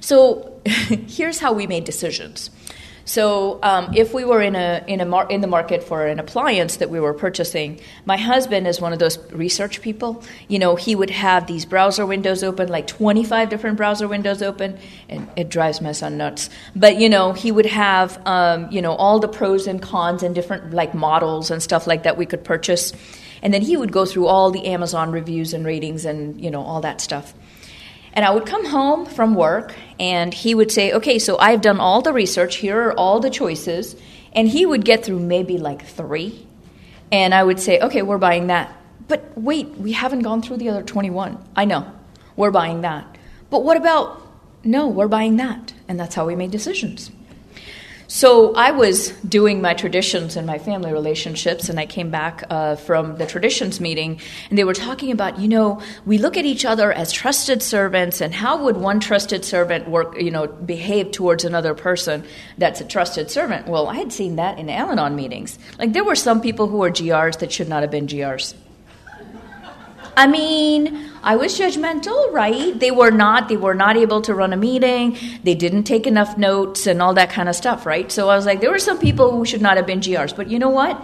So 0.00 0.60
here's 0.64 1.40
how 1.40 1.52
we 1.52 1.66
made 1.66 1.84
decisions. 1.84 2.50
So 3.08 3.58
um, 3.62 3.94
if 3.96 4.12
we 4.12 4.26
were 4.26 4.42
in 4.42 4.54
a 4.54 4.84
in 4.86 5.00
a 5.00 5.06
mar- 5.06 5.26
in 5.30 5.40
the 5.40 5.46
market 5.46 5.82
for 5.82 6.06
an 6.06 6.18
appliance 6.18 6.76
that 6.76 6.90
we 6.90 7.00
were 7.00 7.14
purchasing, 7.14 7.80
my 8.04 8.18
husband 8.18 8.66
is 8.66 8.82
one 8.82 8.92
of 8.92 8.98
those 8.98 9.16
research 9.32 9.80
people. 9.80 10.22
You 10.48 10.58
know, 10.58 10.76
he 10.76 10.94
would 10.94 11.08
have 11.08 11.46
these 11.46 11.64
browser 11.64 12.04
windows 12.04 12.44
open, 12.44 12.68
like 12.68 12.86
25 12.86 13.48
different 13.48 13.78
browser 13.78 14.06
windows 14.06 14.42
open, 14.42 14.78
and 15.08 15.26
it 15.36 15.48
drives 15.48 15.80
my 15.80 15.92
son 15.92 16.18
nuts. 16.18 16.50
But 16.76 17.00
you 17.00 17.08
know, 17.08 17.32
he 17.32 17.50
would 17.50 17.64
have 17.64 18.20
um, 18.26 18.70
you 18.70 18.82
know 18.82 18.92
all 18.92 19.20
the 19.20 19.28
pros 19.28 19.66
and 19.66 19.80
cons 19.80 20.22
and 20.22 20.34
different 20.34 20.74
like 20.74 20.92
models 20.92 21.50
and 21.50 21.62
stuff 21.62 21.86
like 21.86 22.02
that 22.02 22.18
we 22.18 22.26
could 22.26 22.44
purchase, 22.44 22.92
and 23.40 23.54
then 23.54 23.62
he 23.62 23.78
would 23.78 23.90
go 23.90 24.04
through 24.04 24.26
all 24.26 24.50
the 24.50 24.66
Amazon 24.66 25.12
reviews 25.12 25.54
and 25.54 25.64
ratings 25.64 26.04
and 26.04 26.38
you 26.38 26.50
know 26.50 26.60
all 26.60 26.82
that 26.82 27.00
stuff. 27.00 27.32
And 28.18 28.24
I 28.24 28.32
would 28.32 28.46
come 28.46 28.64
home 28.64 29.06
from 29.06 29.36
work 29.36 29.76
and 30.00 30.34
he 30.34 30.52
would 30.52 30.72
say, 30.72 30.92
Okay, 30.92 31.20
so 31.20 31.38
I've 31.38 31.60
done 31.60 31.78
all 31.78 32.02
the 32.02 32.12
research. 32.12 32.56
Here 32.56 32.88
are 32.88 32.92
all 32.94 33.20
the 33.20 33.30
choices. 33.30 33.94
And 34.32 34.48
he 34.48 34.66
would 34.66 34.84
get 34.84 35.04
through 35.04 35.20
maybe 35.20 35.56
like 35.56 35.86
three. 35.86 36.44
And 37.12 37.32
I 37.32 37.44
would 37.44 37.60
say, 37.60 37.78
Okay, 37.78 38.02
we're 38.02 38.18
buying 38.18 38.48
that. 38.48 38.76
But 39.06 39.38
wait, 39.38 39.68
we 39.76 39.92
haven't 39.92 40.22
gone 40.22 40.42
through 40.42 40.56
the 40.56 40.68
other 40.68 40.82
21. 40.82 41.38
I 41.54 41.64
know, 41.64 41.92
we're 42.34 42.50
buying 42.50 42.80
that. 42.80 43.06
But 43.50 43.62
what 43.62 43.76
about, 43.76 44.20
no, 44.64 44.88
we're 44.88 45.06
buying 45.06 45.36
that. 45.36 45.72
And 45.86 46.00
that's 46.00 46.16
how 46.16 46.26
we 46.26 46.34
made 46.34 46.50
decisions. 46.50 47.12
So 48.10 48.54
I 48.54 48.70
was 48.70 49.10
doing 49.28 49.60
my 49.60 49.74
traditions 49.74 50.36
and 50.36 50.46
my 50.46 50.56
family 50.56 50.94
relationships, 50.94 51.68
and 51.68 51.78
I 51.78 51.84
came 51.84 52.08
back 52.08 52.42
uh, 52.48 52.76
from 52.76 53.18
the 53.18 53.26
traditions 53.26 53.82
meeting, 53.82 54.18
and 54.48 54.56
they 54.56 54.64
were 54.64 54.72
talking 54.72 55.12
about, 55.12 55.38
you 55.38 55.46
know, 55.46 55.82
we 56.06 56.16
look 56.16 56.38
at 56.38 56.46
each 56.46 56.64
other 56.64 56.90
as 56.90 57.12
trusted 57.12 57.62
servants, 57.62 58.22
and 58.22 58.32
how 58.32 58.64
would 58.64 58.78
one 58.78 58.98
trusted 58.98 59.44
servant 59.44 59.90
work, 59.90 60.18
you 60.18 60.30
know, 60.30 60.46
behave 60.46 61.10
towards 61.10 61.44
another 61.44 61.74
person 61.74 62.24
that's 62.56 62.80
a 62.80 62.84
trusted 62.86 63.30
servant? 63.30 63.68
Well, 63.68 63.88
I 63.88 63.96
had 63.96 64.10
seen 64.10 64.36
that 64.36 64.58
in 64.58 64.70
Al-Anon 64.70 65.14
meetings. 65.14 65.58
Like 65.78 65.92
there 65.92 66.02
were 66.02 66.16
some 66.16 66.40
people 66.40 66.66
who 66.66 66.78
were 66.78 66.90
GRs 66.90 67.40
that 67.40 67.52
should 67.52 67.68
not 67.68 67.82
have 67.82 67.90
been 67.90 68.06
GRs. 68.06 68.54
I 70.18 70.26
mean, 70.26 71.12
I 71.22 71.36
was 71.36 71.56
judgmental, 71.56 72.32
right? 72.32 72.76
They 72.76 72.90
were 72.90 73.12
not. 73.12 73.48
They 73.48 73.56
were 73.56 73.72
not 73.72 73.96
able 73.96 74.20
to 74.22 74.34
run 74.34 74.52
a 74.52 74.56
meeting. 74.56 75.16
They 75.44 75.54
didn't 75.54 75.84
take 75.84 76.08
enough 76.08 76.36
notes 76.36 76.88
and 76.88 77.00
all 77.00 77.14
that 77.14 77.30
kind 77.30 77.48
of 77.48 77.54
stuff, 77.54 77.86
right? 77.86 78.10
So 78.10 78.28
I 78.28 78.34
was 78.34 78.44
like, 78.44 78.60
there 78.60 78.72
were 78.72 78.80
some 78.80 78.98
people 78.98 79.30
who 79.30 79.44
should 79.44 79.62
not 79.62 79.76
have 79.76 79.86
been 79.86 80.00
GRs, 80.00 80.34
but 80.34 80.50
you 80.50 80.58
know 80.58 80.70
what? 80.70 81.00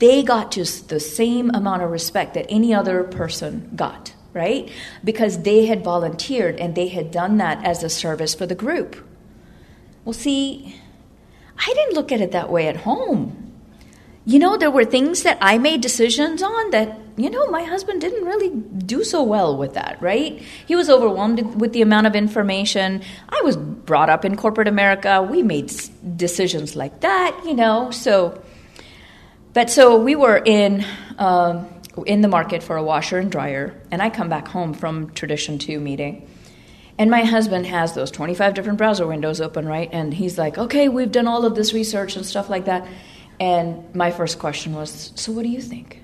They 0.00 0.22
got 0.22 0.50
just 0.50 0.90
the 0.90 1.00
same 1.00 1.50
amount 1.54 1.80
of 1.80 1.90
respect 1.90 2.34
that 2.34 2.44
any 2.50 2.74
other 2.74 3.04
person 3.04 3.70
got, 3.74 4.12
right? 4.34 4.70
Because 5.02 5.44
they 5.44 5.64
had 5.64 5.82
volunteered 5.82 6.60
and 6.60 6.74
they 6.74 6.88
had 6.88 7.10
done 7.10 7.38
that 7.38 7.64
as 7.64 7.82
a 7.82 7.88
service 7.88 8.34
for 8.34 8.44
the 8.44 8.54
group. 8.54 9.02
Well, 10.04 10.12
see, 10.12 10.78
I 11.58 11.72
didn't 11.72 11.94
look 11.94 12.12
at 12.12 12.20
it 12.20 12.32
that 12.32 12.50
way 12.50 12.68
at 12.68 12.76
home 12.76 13.48
you 14.28 14.38
know, 14.38 14.58
there 14.58 14.70
were 14.70 14.84
things 14.84 15.22
that 15.22 15.38
I 15.40 15.56
made 15.56 15.80
decisions 15.80 16.42
on 16.42 16.70
that, 16.72 17.07
you 17.18 17.30
know, 17.30 17.46
my 17.48 17.64
husband 17.64 18.00
didn't 18.00 18.24
really 18.24 18.50
do 18.50 19.04
so 19.04 19.22
well 19.22 19.56
with 19.56 19.74
that, 19.74 19.98
right? 20.00 20.40
He 20.66 20.76
was 20.76 20.88
overwhelmed 20.88 21.56
with 21.56 21.72
the 21.72 21.82
amount 21.82 22.06
of 22.06 22.14
information. 22.14 23.02
I 23.28 23.40
was 23.42 23.56
brought 23.56 24.08
up 24.08 24.24
in 24.24 24.36
corporate 24.36 24.68
America. 24.68 25.22
We 25.22 25.42
made 25.42 25.72
decisions 26.16 26.76
like 26.76 27.00
that, 27.00 27.40
you 27.44 27.54
know, 27.54 27.90
so. 27.90 28.42
But 29.52 29.70
so 29.70 29.96
we 29.96 30.14
were 30.14 30.36
in. 30.36 30.84
Um, 31.18 31.68
in 32.06 32.20
the 32.20 32.28
market 32.28 32.62
for 32.62 32.76
a 32.76 32.82
washer 32.82 33.18
and 33.18 33.28
dryer, 33.28 33.74
and 33.90 34.00
I 34.00 34.08
come 34.08 34.28
back 34.28 34.46
home 34.46 34.72
from 34.72 35.10
Tradition 35.14 35.58
2 35.58 35.80
meeting. 35.80 36.28
And 36.98 37.10
my 37.10 37.22
husband 37.22 37.66
has 37.66 37.94
those 37.94 38.10
25 38.10 38.54
different 38.54 38.78
browser 38.78 39.06
windows 39.06 39.40
open, 39.40 39.66
right? 39.66 39.88
And 39.92 40.12
he's 40.12 40.36
like, 40.36 40.58
okay, 40.58 40.88
we've 40.88 41.12
done 41.12 41.28
all 41.28 41.44
of 41.44 41.54
this 41.54 41.72
research 41.72 42.16
and 42.16 42.26
stuff 42.26 42.48
like 42.50 42.64
that. 42.64 42.86
And 43.38 43.94
my 43.94 44.10
first 44.10 44.40
question 44.40 44.74
was, 44.74 45.12
So 45.14 45.30
what 45.30 45.42
do 45.42 45.48
you 45.48 45.60
think? 45.60 45.97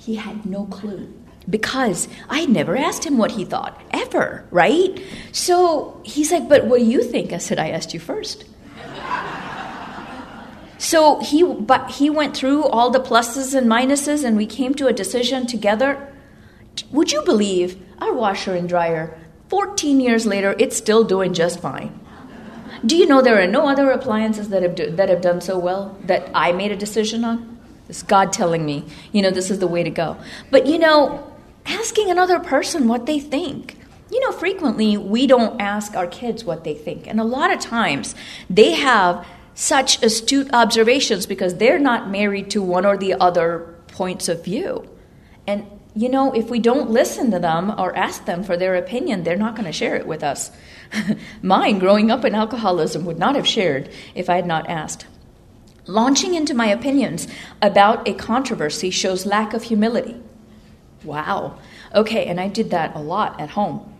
He 0.00 0.14
had 0.14 0.46
no 0.46 0.64
clue 0.64 1.12
because 1.48 2.08
I 2.30 2.46
never 2.46 2.74
asked 2.74 3.04
him 3.04 3.18
what 3.18 3.32
he 3.32 3.44
thought, 3.44 3.78
ever, 3.90 4.46
right? 4.50 4.98
So 5.30 6.00
he's 6.04 6.32
like, 6.32 6.48
But 6.48 6.64
what 6.64 6.78
do 6.78 6.86
you 6.86 7.02
think? 7.02 7.34
I 7.34 7.38
said, 7.38 7.58
I 7.58 7.68
asked 7.68 7.92
you 7.92 8.00
first. 8.00 8.46
so 10.78 11.20
he, 11.20 11.44
but 11.44 11.90
he 11.90 12.08
went 12.08 12.34
through 12.34 12.64
all 12.64 12.88
the 12.88 12.98
pluses 12.98 13.54
and 13.54 13.68
minuses, 13.68 14.24
and 14.24 14.38
we 14.38 14.46
came 14.46 14.72
to 14.76 14.86
a 14.86 14.92
decision 14.92 15.46
together. 15.46 16.10
Would 16.92 17.12
you 17.12 17.22
believe 17.22 17.76
our 17.98 18.14
washer 18.14 18.54
and 18.54 18.66
dryer, 18.66 19.18
14 19.48 20.00
years 20.00 20.24
later, 20.24 20.56
it's 20.58 20.78
still 20.78 21.04
doing 21.04 21.34
just 21.34 21.60
fine? 21.60 21.98
Do 22.86 22.96
you 22.96 23.04
know 23.04 23.20
there 23.20 23.42
are 23.42 23.46
no 23.46 23.68
other 23.68 23.90
appliances 23.90 24.48
that 24.48 24.62
have, 24.62 24.74
do, 24.74 24.90
that 24.92 25.10
have 25.10 25.20
done 25.20 25.42
so 25.42 25.58
well 25.58 25.98
that 26.04 26.30
I 26.32 26.52
made 26.52 26.72
a 26.72 26.76
decision 26.76 27.22
on? 27.26 27.49
It's 27.90 28.02
God 28.02 28.32
telling 28.32 28.64
me, 28.64 28.84
you 29.12 29.20
know, 29.20 29.30
this 29.30 29.50
is 29.50 29.58
the 29.58 29.66
way 29.66 29.82
to 29.82 29.90
go. 29.90 30.16
But, 30.50 30.66
you 30.66 30.78
know, 30.78 31.30
asking 31.66 32.10
another 32.10 32.38
person 32.38 32.88
what 32.88 33.06
they 33.06 33.20
think. 33.20 33.76
You 34.10 34.20
know, 34.20 34.32
frequently 34.32 34.96
we 34.96 35.26
don't 35.26 35.60
ask 35.60 35.94
our 35.94 36.06
kids 36.06 36.44
what 36.44 36.64
they 36.64 36.74
think. 36.74 37.06
And 37.06 37.20
a 37.20 37.24
lot 37.24 37.52
of 37.52 37.60
times 37.60 38.14
they 38.48 38.72
have 38.72 39.26
such 39.54 40.02
astute 40.02 40.48
observations 40.52 41.26
because 41.26 41.56
they're 41.56 41.78
not 41.78 42.10
married 42.10 42.50
to 42.52 42.62
one 42.62 42.86
or 42.86 42.96
the 42.96 43.14
other 43.14 43.74
points 43.88 44.28
of 44.28 44.44
view. 44.44 44.88
And 45.46 45.66
you 45.94 46.08
know, 46.08 46.32
if 46.32 46.48
we 46.48 46.60
don't 46.60 46.90
listen 46.90 47.32
to 47.32 47.40
them 47.40 47.74
or 47.76 47.94
ask 47.96 48.24
them 48.24 48.44
for 48.44 48.56
their 48.56 48.76
opinion, 48.76 49.24
they're 49.24 49.36
not 49.36 49.56
going 49.56 49.66
to 49.66 49.72
share 49.72 49.96
it 49.96 50.06
with 50.06 50.22
us. 50.22 50.52
Mine, 51.42 51.80
growing 51.80 52.10
up 52.12 52.24
in 52.24 52.34
alcoholism, 52.34 53.04
would 53.04 53.18
not 53.18 53.34
have 53.34 53.46
shared 53.46 53.90
if 54.14 54.30
I 54.30 54.36
had 54.36 54.46
not 54.46 54.68
asked. 54.68 55.06
Launching 55.86 56.34
into 56.34 56.54
my 56.54 56.66
opinions 56.66 57.26
about 57.62 58.06
a 58.08 58.14
controversy 58.14 58.90
shows 58.90 59.26
lack 59.26 59.54
of 59.54 59.64
humility. 59.64 60.20
Wow. 61.04 61.58
Okay, 61.94 62.26
and 62.26 62.40
I 62.40 62.48
did 62.48 62.70
that 62.70 62.94
a 62.94 63.00
lot 63.00 63.40
at 63.40 63.50
home. 63.50 63.92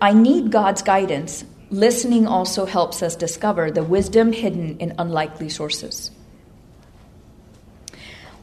I 0.00 0.12
need 0.12 0.50
God's 0.50 0.82
guidance. 0.82 1.44
Listening 1.70 2.26
also 2.26 2.66
helps 2.66 3.02
us 3.02 3.16
discover 3.16 3.70
the 3.70 3.82
wisdom 3.82 4.32
hidden 4.32 4.78
in 4.78 4.94
unlikely 4.98 5.48
sources. 5.48 6.10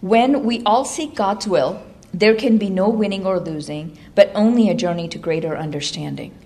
When 0.01 0.43
we 0.43 0.63
all 0.63 0.83
seek 0.83 1.15
God's 1.15 1.47
will, 1.47 1.81
there 2.13 2.35
can 2.35 2.57
be 2.57 2.69
no 2.69 2.89
winning 2.89 3.25
or 3.25 3.39
losing, 3.39 3.97
but 4.15 4.31
only 4.35 4.69
a 4.69 4.73
journey 4.73 5.07
to 5.09 5.17
greater 5.17 5.55
understanding. 5.55 6.37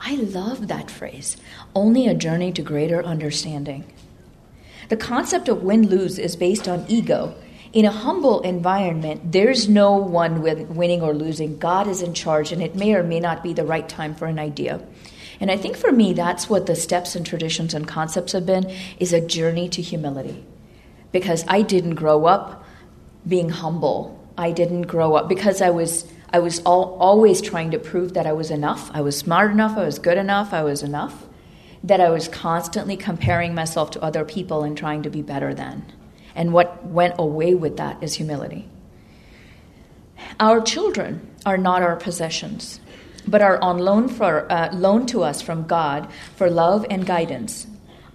I 0.00 0.16
love 0.16 0.68
that 0.68 0.90
phrase 0.90 1.36
only 1.74 2.06
a 2.06 2.14
journey 2.14 2.52
to 2.52 2.62
greater 2.62 3.02
understanding. 3.02 3.84
The 4.88 4.96
concept 4.96 5.48
of 5.48 5.62
win 5.62 5.88
lose 5.88 6.18
is 6.18 6.36
based 6.36 6.68
on 6.68 6.84
ego. 6.88 7.34
In 7.72 7.84
a 7.84 7.90
humble 7.90 8.40
environment, 8.42 9.32
there's 9.32 9.68
no 9.68 9.96
one 9.96 10.42
winning 10.42 11.02
or 11.02 11.12
losing. 11.12 11.58
God 11.58 11.88
is 11.88 12.02
in 12.02 12.14
charge, 12.14 12.52
and 12.52 12.62
it 12.62 12.76
may 12.76 12.94
or 12.94 13.02
may 13.02 13.18
not 13.18 13.42
be 13.42 13.52
the 13.52 13.64
right 13.64 13.88
time 13.88 14.14
for 14.14 14.26
an 14.26 14.38
idea. 14.38 14.80
And 15.40 15.50
I 15.50 15.56
think 15.56 15.76
for 15.76 15.90
me, 15.90 16.12
that's 16.12 16.48
what 16.48 16.66
the 16.66 16.76
steps 16.76 17.16
and 17.16 17.26
traditions 17.26 17.74
and 17.74 17.88
concepts 17.88 18.32
have 18.32 18.46
been 18.46 18.70
is 19.00 19.12
a 19.12 19.20
journey 19.20 19.68
to 19.70 19.82
humility. 19.82 20.44
Because 21.10 21.44
I 21.48 21.62
didn't 21.62 21.96
grow 21.96 22.26
up 22.26 22.64
being 23.26 23.48
humble 23.48 24.20
I 24.36 24.50
didn't 24.50 24.82
grow 24.82 25.14
up 25.14 25.28
because 25.28 25.62
I 25.62 25.70
was 25.70 26.06
I 26.32 26.40
was 26.40 26.60
all, 26.62 26.96
always 26.98 27.40
trying 27.40 27.70
to 27.70 27.78
prove 27.78 28.14
that 28.14 28.26
I 28.26 28.32
was 28.32 28.50
enough. 28.50 28.90
I 28.92 29.02
was 29.02 29.16
smart 29.16 29.52
enough. 29.52 29.78
I 29.78 29.84
was 29.84 30.00
good 30.00 30.18
enough. 30.18 30.52
I 30.52 30.64
was 30.64 30.82
enough. 30.82 31.26
That 31.84 32.00
I 32.00 32.10
was 32.10 32.26
constantly 32.28 32.96
comparing 32.96 33.54
myself 33.54 33.92
to 33.92 34.02
other 34.02 34.24
people 34.24 34.64
and 34.64 34.76
trying 34.76 35.02
to 35.04 35.10
be 35.10 35.22
better 35.22 35.54
than. 35.54 35.84
And 36.34 36.52
what 36.52 36.84
went 36.84 37.14
away 37.18 37.54
with 37.54 37.76
that 37.76 38.02
is 38.02 38.14
humility. 38.14 38.68
Our 40.40 40.60
children 40.60 41.30
are 41.46 41.58
not 41.58 41.82
our 41.82 41.96
possessions, 41.96 42.80
but 43.26 43.42
are 43.42 43.60
on 43.60 43.78
loan 43.78 44.08
for 44.08 44.50
uh, 44.50 44.72
loan 44.74 45.06
to 45.06 45.22
us 45.22 45.40
from 45.40 45.66
God 45.66 46.10
for 46.36 46.50
love 46.50 46.84
and 46.90 47.06
guidance. 47.06 47.66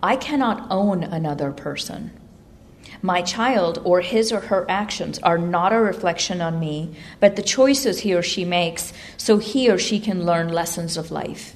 I 0.02 0.16
cannot 0.16 0.68
own 0.70 1.04
another 1.04 1.52
person. 1.52 2.12
My 3.02 3.22
child 3.22 3.82
or 3.84 4.02
his 4.02 4.32
or 4.32 4.42
her 4.42 4.66
actions 4.70 5.20
are 5.20 5.38
not 5.38 5.74
a 5.74 5.80
reflection 5.80 6.42
on 6.42 6.60
me, 6.60 6.96
but 7.20 7.36
the 7.36 7.44
choices 7.44 8.00
he 8.00 8.14
or 8.14 8.22
she 8.22 8.44
makes 8.46 8.92
so 9.18 9.38
he 9.38 9.70
or 9.70 9.78
she 9.78 10.00
can 10.00 10.26
learn 10.26 10.50
lessons 10.50 10.98
of 10.98 11.12
life. 11.12 11.56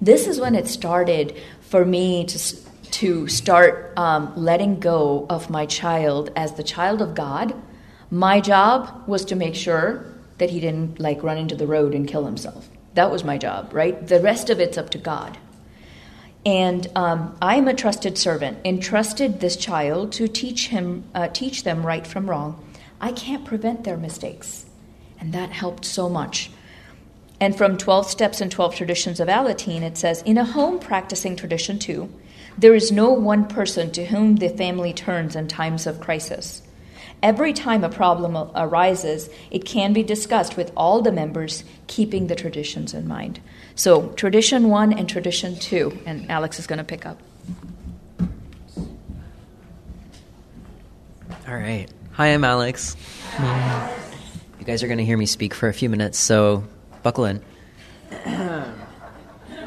This 0.00 0.26
is 0.26 0.40
when 0.40 0.54
it 0.54 0.66
started 0.66 1.36
for 1.60 1.84
me 1.84 2.24
to, 2.24 2.56
to 2.92 3.28
start 3.28 3.92
um, 3.98 4.32
letting 4.34 4.80
go 4.80 5.26
of 5.28 5.50
my 5.50 5.66
child 5.66 6.32
as 6.34 6.54
the 6.54 6.62
child 6.62 7.02
of 7.02 7.14
God. 7.14 7.54
My 8.10 8.40
job 8.40 9.06
was 9.06 9.26
to 9.26 9.36
make 9.36 9.54
sure 9.54 10.06
that 10.38 10.50
he 10.50 10.58
didn't 10.58 10.98
like 10.98 11.22
run 11.22 11.36
into 11.36 11.54
the 11.54 11.66
road 11.66 11.94
and 11.94 12.08
kill 12.08 12.24
himself. 12.24 12.68
That 12.94 13.10
was 13.10 13.24
my 13.24 13.36
job, 13.36 13.74
right? 13.74 14.06
The 14.06 14.20
rest 14.20 14.48
of 14.48 14.58
it's 14.58 14.78
up 14.78 14.90
to 14.90 14.98
God. 14.98 15.36
And 16.46 16.86
um, 16.96 17.36
I'm 17.42 17.68
a 17.68 17.74
trusted 17.74 18.16
servant, 18.16 18.58
entrusted 18.64 19.40
this 19.40 19.56
child 19.56 20.12
to 20.12 20.26
teach 20.26 20.68
him, 20.68 21.04
uh, 21.14 21.28
teach 21.28 21.64
them 21.64 21.84
right 21.86 22.06
from 22.06 22.30
wrong. 22.30 22.64
I 23.02 23.12
can't 23.12 23.44
prevent 23.44 23.84
their 23.84 23.98
mistakes, 23.98 24.64
and 25.20 25.34
that 25.34 25.50
helped 25.50 25.84
so 25.84 26.08
much. 26.08 26.50
And 27.40 27.56
from 27.56 27.78
12 27.78 28.10
Steps 28.10 28.42
and 28.42 28.52
12 28.52 28.74
Traditions 28.74 29.18
of 29.18 29.28
Alateen, 29.28 29.80
it 29.80 29.96
says, 29.96 30.20
in 30.22 30.36
a 30.36 30.44
home 30.44 30.78
practicing 30.78 31.36
tradition 31.36 31.78
two, 31.78 32.12
there 32.58 32.74
is 32.74 32.92
no 32.92 33.10
one 33.10 33.46
person 33.46 33.90
to 33.92 34.04
whom 34.04 34.36
the 34.36 34.50
family 34.50 34.92
turns 34.92 35.34
in 35.34 35.48
times 35.48 35.86
of 35.86 36.00
crisis. 36.00 36.60
Every 37.22 37.54
time 37.54 37.82
a 37.82 37.88
problem 37.88 38.36
arises, 38.54 39.30
it 39.50 39.64
can 39.64 39.94
be 39.94 40.02
discussed 40.02 40.56
with 40.56 40.70
all 40.76 41.00
the 41.00 41.12
members, 41.12 41.64
keeping 41.86 42.26
the 42.26 42.34
traditions 42.34 42.92
in 42.92 43.08
mind. 43.08 43.40
So, 43.74 44.08
tradition 44.08 44.68
one 44.68 44.92
and 44.92 45.08
tradition 45.08 45.56
two, 45.56 45.98
and 46.06 46.30
Alex 46.30 46.58
is 46.58 46.66
going 46.66 46.78
to 46.78 46.84
pick 46.84 47.06
up. 47.06 47.18
All 51.48 51.56
right. 51.56 51.86
Hi, 52.12 52.28
I'm 52.28 52.44
Alex. 52.44 52.96
You 53.38 54.64
guys 54.66 54.82
are 54.82 54.86
going 54.86 54.98
to 54.98 55.04
hear 55.04 55.16
me 55.16 55.26
speak 55.26 55.54
for 55.54 55.68
a 55.68 55.74
few 55.74 55.88
minutes, 55.88 56.18
so 56.18 56.64
buckle 57.02 57.24
in. 57.24 57.42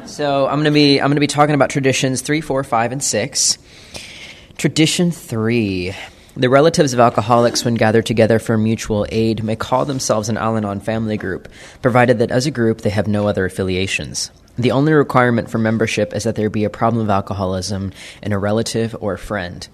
so, 0.06 0.46
I'm 0.46 0.64
to 0.64 0.70
be 0.70 1.00
I'm 1.00 1.14
to 1.14 1.20
be 1.20 1.26
talking 1.26 1.54
about 1.54 1.70
traditions 1.70 2.20
three, 2.20 2.40
four, 2.40 2.62
five, 2.64 2.92
and 2.92 3.02
6. 3.02 3.58
Tradition 4.56 5.10
3 5.10 5.94
the 6.36 6.48
relatives 6.48 6.92
of 6.92 6.98
alcoholics, 6.98 7.64
when 7.64 7.76
gathered 7.76 8.06
together 8.06 8.40
for 8.40 8.58
mutual 8.58 9.06
aid, 9.10 9.44
may 9.44 9.54
call 9.54 9.84
themselves 9.84 10.28
an 10.28 10.36
Al 10.36 10.56
Anon 10.56 10.80
family 10.80 11.16
group, 11.16 11.48
provided 11.80 12.18
that 12.18 12.32
as 12.32 12.44
a 12.44 12.50
group 12.50 12.80
they 12.80 12.90
have 12.90 13.06
no 13.06 13.28
other 13.28 13.44
affiliations. 13.44 14.32
The 14.58 14.72
only 14.72 14.92
requirement 14.92 15.48
for 15.48 15.58
membership 15.58 16.12
is 16.12 16.24
that 16.24 16.34
there 16.34 16.50
be 16.50 16.64
a 16.64 16.70
problem 16.70 17.04
of 17.04 17.10
alcoholism 17.10 17.92
in 18.20 18.32
a 18.32 18.38
relative 18.38 18.96
or 19.00 19.14
a 19.14 19.18
friend. 19.18 19.66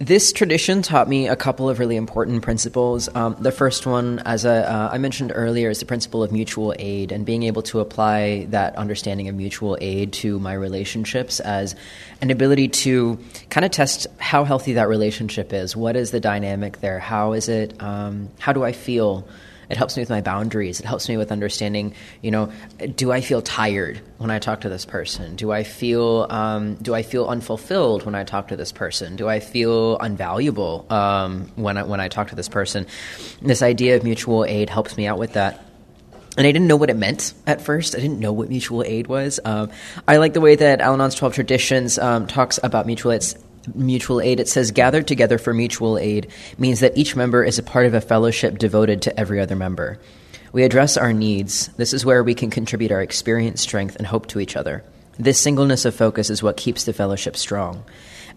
This 0.00 0.32
tradition 0.32 0.82
taught 0.82 1.08
me 1.08 1.28
a 1.28 1.36
couple 1.36 1.70
of 1.70 1.78
really 1.78 1.94
important 1.94 2.42
principles. 2.42 3.08
Um, 3.14 3.36
the 3.38 3.52
first 3.52 3.86
one, 3.86 4.18
as 4.26 4.44
a, 4.44 4.68
uh, 4.68 4.88
I 4.92 4.98
mentioned 4.98 5.30
earlier, 5.32 5.70
is 5.70 5.78
the 5.78 5.86
principle 5.86 6.24
of 6.24 6.32
mutual 6.32 6.74
aid 6.80 7.12
and 7.12 7.24
being 7.24 7.44
able 7.44 7.62
to 7.62 7.78
apply 7.78 8.46
that 8.50 8.74
understanding 8.74 9.28
of 9.28 9.36
mutual 9.36 9.78
aid 9.80 10.12
to 10.14 10.40
my 10.40 10.52
relationships 10.52 11.38
as 11.38 11.76
an 12.20 12.32
ability 12.32 12.68
to 12.68 13.20
kind 13.50 13.64
of 13.64 13.70
test 13.70 14.08
how 14.18 14.42
healthy 14.42 14.72
that 14.72 14.88
relationship 14.88 15.52
is. 15.52 15.76
What 15.76 15.94
is 15.94 16.10
the 16.10 16.20
dynamic 16.20 16.80
there? 16.80 16.98
How 16.98 17.34
is 17.34 17.48
it? 17.48 17.80
Um, 17.80 18.30
how 18.40 18.52
do 18.52 18.64
I 18.64 18.72
feel? 18.72 19.28
It 19.68 19.76
helps 19.76 19.96
me 19.96 20.02
with 20.02 20.10
my 20.10 20.20
boundaries. 20.20 20.80
It 20.80 20.86
helps 20.86 21.08
me 21.08 21.16
with 21.16 21.32
understanding, 21.32 21.94
you 22.22 22.30
know, 22.30 22.52
do 22.96 23.12
I 23.12 23.20
feel 23.20 23.42
tired 23.42 24.00
when 24.18 24.30
I 24.30 24.38
talk 24.38 24.62
to 24.62 24.68
this 24.68 24.84
person? 24.84 25.36
Do 25.36 25.52
I 25.52 25.62
feel 25.62 26.26
um, 26.30 26.74
do 26.76 26.94
I 26.94 27.02
feel 27.02 27.26
unfulfilled 27.26 28.04
when 28.04 28.14
I 28.14 28.24
talk 28.24 28.48
to 28.48 28.56
this 28.56 28.72
person? 28.72 29.16
Do 29.16 29.28
I 29.28 29.40
feel 29.40 29.98
unvaluable 29.98 30.90
um, 30.90 31.50
when 31.56 31.76
I 31.76 31.82
when 31.84 32.00
I 32.00 32.08
talk 32.08 32.28
to 32.28 32.34
this 32.34 32.48
person? 32.48 32.86
This 33.42 33.62
idea 33.62 33.96
of 33.96 34.04
mutual 34.04 34.44
aid 34.44 34.70
helps 34.70 34.96
me 34.96 35.06
out 35.06 35.18
with 35.18 35.34
that 35.34 35.64
and 36.36 36.46
I 36.46 36.52
didn't 36.52 36.66
know 36.66 36.76
what 36.76 36.90
it 36.90 36.96
meant 36.96 37.32
at 37.46 37.60
first. 37.60 37.94
I 37.94 38.00
didn't 38.00 38.18
know 38.18 38.32
what 38.32 38.48
mutual 38.48 38.82
aid 38.82 39.06
was. 39.06 39.38
Um, 39.44 39.70
I 40.08 40.16
like 40.16 40.32
the 40.32 40.40
way 40.40 40.56
that 40.56 40.80
Al 40.80 40.94
Anon's 40.94 41.14
12 41.14 41.34
Traditions 41.34 41.98
um, 41.98 42.26
talks 42.26 42.58
about 42.62 42.86
mutual 42.86 43.12
aid 43.12 43.34
mutual 43.74 44.20
aid, 44.20 44.40
it 44.40 44.48
says 44.48 44.70
gathered 44.70 45.06
together 45.06 45.38
for 45.38 45.54
mutual 45.54 45.98
aid 45.98 46.28
means 46.58 46.80
that 46.80 46.96
each 46.96 47.16
member 47.16 47.44
is 47.44 47.58
a 47.58 47.62
part 47.62 47.86
of 47.86 47.94
a 47.94 48.00
fellowship 48.00 48.58
devoted 48.58 49.02
to 49.02 49.18
every 49.18 49.40
other 49.40 49.56
member. 49.56 49.98
We 50.52 50.62
address 50.62 50.96
our 50.96 51.12
needs. 51.12 51.68
This 51.76 51.92
is 51.92 52.04
where 52.04 52.22
we 52.22 52.34
can 52.34 52.50
contribute 52.50 52.92
our 52.92 53.02
experience, 53.02 53.60
strength, 53.60 53.96
and 53.96 54.06
hope 54.06 54.26
to 54.28 54.40
each 54.40 54.56
other. 54.56 54.84
This 55.18 55.40
singleness 55.40 55.84
of 55.84 55.94
focus 55.94 56.30
is 56.30 56.42
what 56.42 56.56
keeps 56.56 56.84
the 56.84 56.92
fellowship 56.92 57.36
strong. 57.36 57.84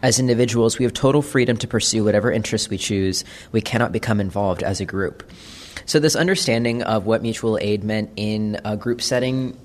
As 0.01 0.19
individuals, 0.19 0.77
we 0.77 0.85
have 0.85 0.93
total 0.93 1.21
freedom 1.21 1.57
to 1.57 1.67
pursue 1.67 2.03
whatever 2.03 2.31
interests 2.31 2.69
we 2.69 2.77
choose. 2.77 3.23
We 3.51 3.61
cannot 3.61 3.91
become 3.91 4.19
involved 4.19 4.61
as 4.61 4.79
a 4.79 4.85
group. 4.85 5.29
So, 5.85 5.99
this 5.99 6.15
understanding 6.15 6.83
of 6.83 7.05
what 7.05 7.21
mutual 7.21 7.57
aid 7.61 7.83
meant 7.83 8.11
in 8.15 8.59
a 8.63 8.77
group 8.77 9.01
setting 9.01 9.57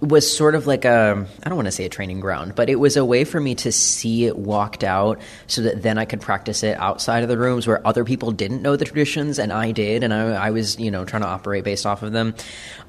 was 0.00 0.34
sort 0.34 0.54
of 0.54 0.66
like 0.66 0.84
a 0.84 1.26
I 1.42 1.48
don't 1.48 1.56
want 1.56 1.66
to 1.66 1.72
say 1.72 1.84
a 1.84 1.88
training 1.88 2.20
ground, 2.20 2.54
but 2.54 2.70
it 2.70 2.76
was 2.76 2.96
a 2.96 3.04
way 3.04 3.24
for 3.24 3.40
me 3.40 3.54
to 3.56 3.72
see 3.72 4.26
it 4.26 4.36
walked 4.36 4.84
out 4.84 5.20
so 5.46 5.62
that 5.62 5.82
then 5.82 5.98
I 5.98 6.04
could 6.04 6.20
practice 6.20 6.62
it 6.62 6.78
outside 6.78 7.22
of 7.22 7.28
the 7.28 7.38
rooms 7.38 7.66
where 7.66 7.86
other 7.86 8.04
people 8.04 8.30
didn't 8.30 8.62
know 8.62 8.76
the 8.76 8.84
traditions 8.84 9.38
and 9.38 9.52
I 9.52 9.72
did, 9.72 10.04
and 10.04 10.14
I, 10.14 10.46
I 10.46 10.50
was 10.50 10.78
you 10.78 10.90
know 10.90 11.04
trying 11.04 11.22
to 11.22 11.28
operate 11.28 11.64
based 11.64 11.86
off 11.86 12.02
of 12.02 12.12
them. 12.12 12.34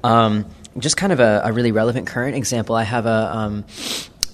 Um, 0.02 0.46
just 0.78 0.96
kind 0.96 1.12
of 1.12 1.20
a, 1.20 1.42
a, 1.44 1.52
really 1.52 1.72
relevant 1.72 2.06
current 2.06 2.36
example. 2.36 2.76
I 2.76 2.84
have 2.84 3.04
a 3.04 3.36
um, 3.36 3.64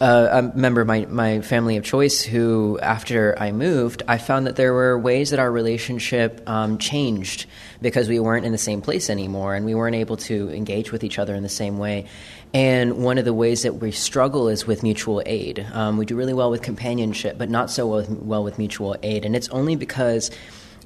a 0.01 0.51
member 0.55 0.81
of 0.81 0.87
my, 0.87 1.07
my 1.07 1.41
family 1.41 1.77
of 1.77 1.85
choice 1.85 2.23
who, 2.23 2.79
after 2.81 3.39
I 3.39 3.53
moved, 3.53 4.03
I 4.07 4.19
found 4.19 4.47
that 4.47 4.57
there 4.57 4.73
were 4.73 4.99
ways 4.99 5.31
that 5.31 5.39
our 5.39 5.51
relationship 5.51 6.47
um, 6.49 6.79
changed 6.79 7.47
because 7.81 8.09
we 8.09 8.21
weren't 8.21 8.45
in 8.45 8.53
the 8.53 8.59
same 8.59 8.83
place 8.83 9.09
anymore 9.09 9.55
and 9.55 9.65
we 9.65 9.75
weren't 9.75 9.97
able 9.97 10.17
to 10.19 10.51
engage 10.51 10.93
with 10.93 11.03
each 11.05 11.19
other 11.19 11.35
in 11.35 11.43
the 11.43 11.49
same 11.49 11.79
way. 11.79 12.07
And 12.55 13.05
one 13.05 13.19
of 13.19 13.25
the 13.25 13.35
ways 13.35 13.63
that 13.63 13.75
we 13.75 13.91
struggle 13.93 14.49
is 14.49 14.67
with 14.67 14.83
mutual 14.83 15.23
aid. 15.27 15.67
Um, 15.73 15.99
we 15.99 16.07
do 16.07 16.17
really 16.17 16.33
well 16.33 16.51
with 16.51 16.63
companionship, 16.63 17.37
but 17.37 17.51
not 17.51 17.71
so 17.71 17.87
well 17.87 17.99
with, 17.99 18.11
well 18.11 18.45
with 18.45 18.59
mutual 18.59 18.97
aid. 19.03 19.25
And 19.25 19.37
it's 19.37 19.49
only 19.51 19.77
because 19.77 20.31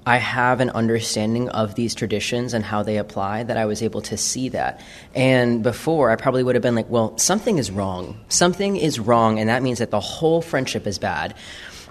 I 0.06 0.16
have 0.16 0.60
an 0.60 0.70
understanding 0.70 1.50
of 1.50 1.74
these 1.74 1.94
traditions 1.94 2.54
and 2.54 2.64
how 2.64 2.82
they 2.82 2.96
apply 2.96 3.42
that 3.44 3.56
I 3.56 3.66
was 3.66 3.82
able 3.82 4.00
to 4.02 4.16
see 4.16 4.48
that. 4.48 4.80
And 5.14 5.62
before, 5.62 6.10
I 6.10 6.16
probably 6.16 6.42
would 6.42 6.54
have 6.54 6.62
been 6.62 6.74
like, 6.74 6.88
well, 6.88 7.16
something 7.18 7.58
is 7.58 7.70
wrong. 7.70 8.18
Something 8.28 8.76
is 8.76 8.98
wrong, 8.98 9.38
and 9.38 9.48
that 9.50 9.62
means 9.62 9.78
that 9.78 9.90
the 9.90 10.00
whole 10.00 10.40
friendship 10.40 10.86
is 10.86 10.98
bad. 10.98 11.34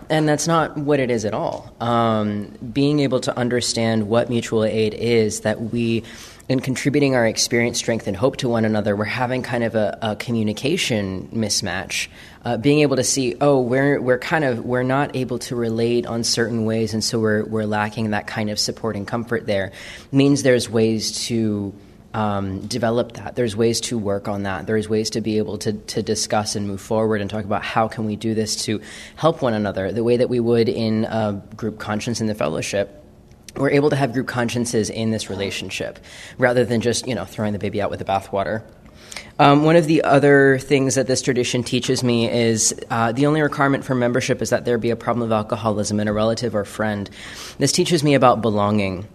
And 0.09 0.27
that's 0.27 0.47
not 0.47 0.75
what 0.75 0.99
it 0.99 1.11
is 1.11 1.23
at 1.23 1.35
all. 1.35 1.71
Um, 1.79 2.51
being 2.73 2.99
able 2.99 3.19
to 3.21 3.37
understand 3.37 4.07
what 4.07 4.27
mutual 4.27 4.65
aid 4.65 4.95
is, 4.95 5.41
that 5.41 5.71
we 5.71 6.03
in 6.49 6.59
contributing 6.59 7.15
our 7.15 7.27
experience, 7.27 7.77
strength, 7.77 8.07
and 8.07 8.17
hope 8.17 8.37
to 8.37 8.49
one 8.49 8.65
another, 8.65 8.95
we're 8.95 9.05
having 9.05 9.43
kind 9.43 9.63
of 9.63 9.75
a, 9.75 9.97
a 10.01 10.15
communication 10.15 11.29
mismatch. 11.31 12.07
Uh, 12.43 12.57
being 12.57 12.79
able 12.79 12.95
to 12.95 13.03
see, 13.03 13.35
oh, 13.39 13.61
we're 13.61 14.01
we're 14.01 14.17
kind 14.17 14.43
of 14.43 14.65
we're 14.65 14.81
not 14.81 15.15
able 15.15 15.37
to 15.37 15.55
relate 15.55 16.07
on 16.07 16.23
certain 16.23 16.65
ways, 16.65 16.95
and 16.95 17.03
so 17.03 17.19
we're 17.19 17.45
we're 17.45 17.65
lacking 17.65 18.09
that 18.09 18.25
kind 18.25 18.49
of 18.49 18.57
support 18.57 18.95
and 18.95 19.07
comfort. 19.07 19.45
There 19.45 19.71
means 20.11 20.41
there's 20.41 20.67
ways 20.67 21.25
to 21.27 21.71
um, 22.15 22.61
develop 22.61 23.13
that. 23.13 23.35
There's 23.35 23.55
ways 23.55 23.79
to 23.81 23.99
work 23.99 24.27
on 24.27 24.43
that. 24.43 24.65
There's 24.65 24.89
ways 24.89 25.11
to 25.11 25.21
be 25.21 25.37
able 25.37 25.59
to, 25.59 25.73
to 25.73 26.01
discuss 26.01 26.55
and 26.55 26.67
move 26.67 26.81
forward 26.81 27.21
and 27.21 27.29
talk 27.29 27.45
about 27.45 27.63
how 27.63 27.87
can 27.87 28.05
we 28.05 28.15
do 28.15 28.33
this 28.33 28.63
to 28.63 28.81
help 29.15 29.43
one 29.43 29.53
another 29.53 29.91
the 29.91 30.03
way 30.03 30.17
that 30.17 30.29
we 30.29 30.39
would 30.39 30.67
in 30.67 31.03
group 31.55 31.77
conscience 31.77 32.19
in 32.19 32.25
the 32.25 32.33
fellowship 32.33 32.98
we're 33.59 33.69
able 33.69 33.89
to 33.89 33.95
have 33.95 34.13
group 34.13 34.27
consciences 34.27 34.89
in 34.89 35.11
this 35.11 35.29
relationship 35.29 35.99
rather 36.37 36.65
than 36.65 36.81
just 36.81 37.07
you 37.07 37.13
know 37.13 37.25
throwing 37.25 37.53
the 37.53 37.59
baby 37.59 37.81
out 37.81 37.91
with 37.91 37.99
the 37.99 38.05
bathwater. 38.05 38.63
Um, 39.37 39.63
one 39.63 39.75
of 39.75 39.85
the 39.85 40.03
other 40.03 40.59
things 40.59 40.95
that 40.95 41.07
this 41.07 41.21
tradition 41.21 41.63
teaches 41.63 42.03
me 42.03 42.29
is 42.29 42.73
uh, 42.89 43.11
the 43.11 43.25
only 43.25 43.41
requirement 43.41 43.85
for 43.85 43.95
membership 43.95 44.41
is 44.41 44.49
that 44.49 44.65
there 44.65 44.77
be 44.77 44.89
a 44.89 44.95
problem 44.95 45.23
of 45.23 45.31
alcoholism 45.31 45.99
in 45.99 46.07
a 46.07 46.13
relative 46.13 46.55
or 46.55 46.65
friend. 46.65 47.09
This 47.57 47.71
teaches 47.71 48.03
me 48.03 48.15
about 48.15 48.41
belonging. 48.41 49.07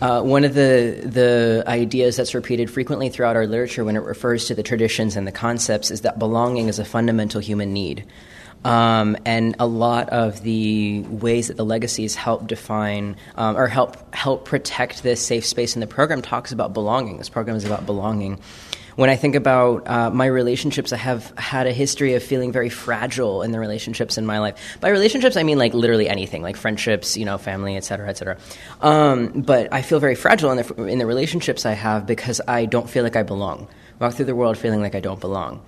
Uh, 0.00 0.22
one 0.22 0.44
of 0.44 0.54
the 0.54 1.02
the 1.04 1.62
ideas 1.66 2.16
that's 2.16 2.34
repeated 2.34 2.70
frequently 2.70 3.10
throughout 3.10 3.36
our 3.36 3.46
literature 3.46 3.84
when 3.84 3.96
it 3.96 4.02
refers 4.02 4.46
to 4.46 4.54
the 4.54 4.62
traditions 4.62 5.14
and 5.14 5.26
the 5.26 5.32
concepts 5.32 5.90
is 5.90 6.00
that 6.00 6.18
belonging 6.18 6.68
is 6.68 6.78
a 6.78 6.84
fundamental 6.84 7.40
human 7.40 7.72
need. 7.72 8.04
Um, 8.62 9.16
and 9.24 9.56
a 9.58 9.66
lot 9.66 10.10
of 10.10 10.42
the 10.42 11.00
ways 11.08 11.48
that 11.48 11.56
the 11.56 11.64
legacies 11.64 12.14
help 12.14 12.46
define 12.46 13.16
um, 13.36 13.56
or 13.56 13.68
help 13.68 14.14
help 14.14 14.44
protect 14.44 15.02
this 15.02 15.24
safe 15.24 15.46
space 15.46 15.76
in 15.76 15.80
the 15.80 15.86
program 15.86 16.20
talks 16.20 16.52
about 16.52 16.74
belonging. 16.74 17.16
This 17.16 17.30
program 17.30 17.56
is 17.56 17.64
about 17.64 17.86
belonging. 17.86 18.38
When 18.96 19.08
I 19.08 19.16
think 19.16 19.34
about 19.34 19.88
uh, 19.88 20.10
my 20.10 20.26
relationships, 20.26 20.92
I 20.92 20.98
have 20.98 21.32
had 21.38 21.66
a 21.66 21.72
history 21.72 22.14
of 22.14 22.22
feeling 22.22 22.52
very 22.52 22.68
fragile 22.68 23.40
in 23.40 23.50
the 23.50 23.58
relationships 23.58 24.18
in 24.18 24.26
my 24.26 24.40
life. 24.40 24.76
By 24.80 24.90
relationships, 24.90 25.38
I 25.38 25.42
mean 25.42 25.56
like 25.56 25.72
literally 25.72 26.06
anything, 26.06 26.42
like 26.42 26.56
friendships, 26.56 27.16
you 27.16 27.24
know, 27.24 27.38
family, 27.38 27.76
et 27.76 27.84
cetera, 27.84 28.10
et 28.10 28.18
cetera. 28.18 28.36
Um, 28.82 29.28
but 29.40 29.72
I 29.72 29.80
feel 29.80 30.00
very 30.00 30.16
fragile 30.16 30.50
in 30.50 30.58
the, 30.58 30.84
in 30.84 30.98
the 30.98 31.06
relationships 31.06 31.64
I 31.64 31.72
have 31.72 32.06
because 32.06 32.42
I 32.46 32.66
don't 32.66 32.90
feel 32.90 33.02
like 33.04 33.16
I 33.16 33.22
belong. 33.22 33.68
Walk 34.00 34.14
through 34.14 34.26
the 34.26 34.34
world 34.34 34.58
feeling 34.58 34.82
like 34.82 34.94
I 34.94 35.00
don't 35.00 35.20
belong. 35.20 35.62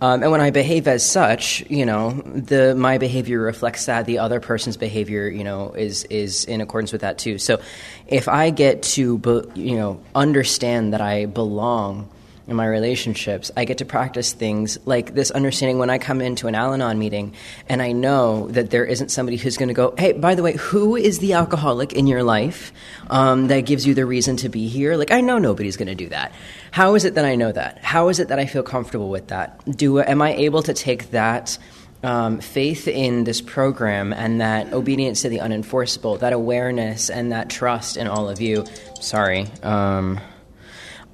Um, 0.00 0.22
and 0.22 0.30
when 0.30 0.40
I 0.40 0.50
behave 0.50 0.86
as 0.86 1.04
such, 1.04 1.68
you 1.68 1.84
know, 1.84 2.12
the 2.12 2.74
my 2.76 2.98
behavior 2.98 3.40
reflects 3.40 3.86
that. 3.86 4.06
The 4.06 4.20
other 4.20 4.38
person's 4.38 4.76
behavior, 4.76 5.28
you 5.28 5.42
know, 5.42 5.72
is 5.72 6.04
is 6.04 6.44
in 6.44 6.60
accordance 6.60 6.92
with 6.92 7.00
that 7.00 7.18
too. 7.18 7.38
So, 7.38 7.60
if 8.06 8.28
I 8.28 8.50
get 8.50 8.82
to, 8.94 9.18
be, 9.18 9.42
you 9.54 9.76
know, 9.76 10.00
understand 10.14 10.92
that 10.92 11.00
I 11.00 11.26
belong 11.26 12.08
in 12.48 12.56
my 12.56 12.66
relationships, 12.66 13.50
I 13.58 13.66
get 13.66 13.78
to 13.78 13.84
practice 13.84 14.32
things 14.32 14.78
like 14.86 15.14
this 15.14 15.30
understanding 15.30 15.78
when 15.78 15.90
I 15.90 15.98
come 15.98 16.22
into 16.22 16.48
an 16.48 16.54
Al 16.54 16.72
Anon 16.72 16.98
meeting 16.98 17.34
and 17.68 17.82
I 17.82 17.92
know 17.92 18.48
that 18.48 18.70
there 18.70 18.86
isn't 18.86 19.10
somebody 19.10 19.36
who's 19.36 19.58
going 19.58 19.68
to 19.68 19.74
go, 19.74 19.94
hey, 19.98 20.12
by 20.12 20.34
the 20.34 20.42
way, 20.42 20.54
who 20.54 20.96
is 20.96 21.18
the 21.18 21.34
alcoholic 21.34 21.92
in 21.92 22.06
your 22.06 22.22
life 22.22 22.72
um, 23.10 23.48
that 23.48 23.60
gives 23.60 23.86
you 23.86 23.92
the 23.92 24.06
reason 24.06 24.38
to 24.38 24.48
be 24.48 24.66
here? 24.66 24.96
Like, 24.96 25.10
I 25.10 25.20
know 25.20 25.36
nobody's 25.36 25.76
going 25.76 25.88
to 25.88 25.94
do 25.94 26.08
that. 26.08 26.32
How 26.70 26.94
is 26.94 27.04
it 27.04 27.16
that 27.16 27.26
I 27.26 27.34
know 27.34 27.52
that? 27.52 27.84
How 27.84 28.08
is 28.08 28.18
it 28.18 28.28
that 28.28 28.38
I 28.38 28.46
feel 28.46 28.62
comfortable 28.62 29.10
with 29.10 29.28
that? 29.28 29.62
Do 29.76 30.00
Am 30.00 30.22
I 30.22 30.32
able 30.34 30.62
to 30.62 30.72
take 30.72 31.10
that? 31.10 31.58
Um, 32.00 32.38
faith 32.38 32.86
in 32.86 33.24
this 33.24 33.40
program 33.40 34.12
and 34.12 34.40
that 34.40 34.72
obedience 34.72 35.22
to 35.22 35.28
the 35.28 35.38
unenforceable, 35.38 36.20
that 36.20 36.32
awareness 36.32 37.10
and 37.10 37.32
that 37.32 37.50
trust 37.50 37.96
in 37.96 38.06
all 38.06 38.28
of 38.28 38.40
you. 38.40 38.66
Sorry. 39.00 39.48
Um, 39.64 40.20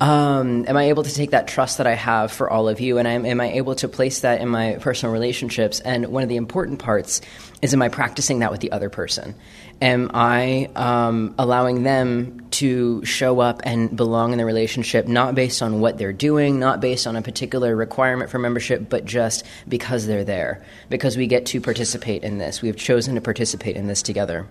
um, 0.00 0.66
am 0.66 0.76
I 0.76 0.85
able 0.85 1.04
to 1.04 1.14
take 1.14 1.30
that 1.30 1.46
trust 1.46 1.78
that 1.78 1.87
I 1.87 1.94
have 1.94 2.33
for 2.33 2.50
all 2.50 2.68
of 2.68 2.80
you, 2.80 2.98
and 2.98 3.07
am, 3.07 3.24
am 3.24 3.40
I 3.40 3.52
able 3.52 3.76
to 3.76 3.88
place 3.88 4.20
that 4.20 4.40
in 4.40 4.48
my 4.48 4.76
personal 4.80 5.12
relationships? 5.12 5.80
And 5.80 6.07
one 6.07 6.22
of 6.22 6.28
the 6.28 6.37
important 6.37 6.80
parts 6.80 7.20
is, 7.62 7.72
am 7.72 7.80
I 7.80 7.88
practicing 7.88 8.40
that 8.40 8.50
with 8.50 8.61
the 8.61 8.72
other 8.72 8.90
person? 8.90 9.35
Am 9.80 10.11
I 10.12 10.68
um, 10.74 11.35
allowing 11.38 11.85
them 11.85 12.46
to 12.52 13.04
show 13.04 13.40
up 13.40 13.62
and 13.64 13.96
belong 13.96 14.33
in 14.33 14.38
the 14.38 14.44
relationship, 14.44 15.07
not 15.07 15.35
based 15.35 15.62
on 15.62 15.80
what 15.80 15.96
they're 15.96 16.12
doing, 16.12 16.59
not 16.59 16.80
based 16.80 17.07
on 17.07 17.16
a 17.16 17.22
particular 17.22 17.74
requirement 17.74 18.30
for 18.30 18.38
membership, 18.38 18.88
but 18.88 19.04
just 19.04 19.44
because 19.68 20.07
they're 20.07 20.24
there, 20.24 20.64
because 20.88 21.16
we 21.16 21.26
get 21.26 21.46
to 21.46 21.61
participate 21.61 22.24
in 22.24 22.38
this. 22.38 22.62
We 22.62 22.68
have 22.68 22.76
chosen 22.76 23.14
to 23.14 23.20
participate 23.20 23.76
in 23.76 23.87
this 23.87 24.02
together. 24.02 24.48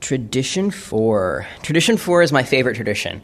Tradition 0.00 0.70
four. 0.70 1.46
Tradition 1.62 1.96
four 1.96 2.22
is 2.22 2.30
my 2.30 2.44
favorite 2.44 2.76
tradition. 2.76 3.20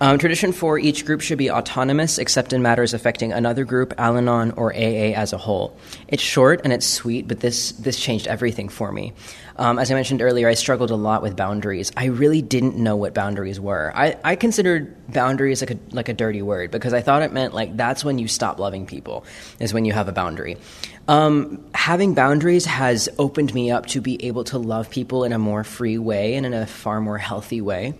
Um, 0.00 0.18
tradition 0.18 0.52
four 0.52 0.76
each 0.78 1.06
group 1.06 1.20
should 1.20 1.38
be 1.38 1.50
autonomous 1.50 2.18
except 2.18 2.52
in 2.52 2.62
matters 2.62 2.94
affecting 2.94 3.32
another 3.32 3.64
group, 3.64 3.94
Al 3.96 4.16
Anon, 4.16 4.50
or 4.52 4.74
AA 4.74 5.14
as 5.14 5.32
a 5.32 5.38
whole. 5.38 5.76
It's 6.08 6.22
short 6.22 6.62
and 6.64 6.72
it's 6.72 6.86
sweet, 6.86 7.28
but 7.28 7.40
this, 7.40 7.72
this 7.72 7.98
changed 8.00 8.26
everything 8.26 8.68
for 8.68 8.90
me. 8.90 9.12
Um, 9.58 9.78
as 9.78 9.90
I 9.90 9.94
mentioned 9.94 10.20
earlier, 10.20 10.48
I 10.48 10.54
struggled 10.54 10.90
a 10.90 10.96
lot 10.96 11.22
with 11.22 11.36
boundaries. 11.36 11.90
I 11.96 12.06
really 12.06 12.42
didn't 12.42 12.76
know 12.76 12.96
what 12.96 13.14
boundaries 13.14 13.58
were. 13.58 13.90
I, 13.94 14.16
I 14.22 14.36
considered 14.36 15.10
boundaries 15.10 15.62
like 15.62 15.70
a, 15.70 15.78
like 15.92 16.08
a 16.08 16.12
dirty 16.12 16.42
word 16.42 16.70
because 16.70 16.92
I 16.92 17.00
thought 17.00 17.22
it 17.22 17.32
meant 17.32 17.54
like 17.54 17.76
that's 17.76 18.04
when 18.04 18.18
you 18.18 18.28
stop 18.28 18.58
loving 18.58 18.86
people, 18.86 19.24
is 19.58 19.72
when 19.72 19.84
you 19.84 19.92
have 19.92 20.08
a 20.08 20.12
boundary. 20.12 20.58
Um, 21.08 21.64
having 21.74 22.14
boundaries 22.14 22.66
has 22.66 23.08
opened 23.18 23.54
me 23.54 23.70
up 23.70 23.86
to 23.86 24.00
be 24.00 24.26
able 24.26 24.44
to 24.44 24.58
love 24.58 24.90
people 24.90 25.24
in 25.24 25.32
a 25.32 25.38
more 25.38 25.64
free 25.64 25.98
way 25.98 26.34
and 26.34 26.44
in 26.44 26.52
a 26.52 26.66
far 26.66 27.00
more 27.00 27.18
healthy 27.18 27.60
way. 27.60 27.94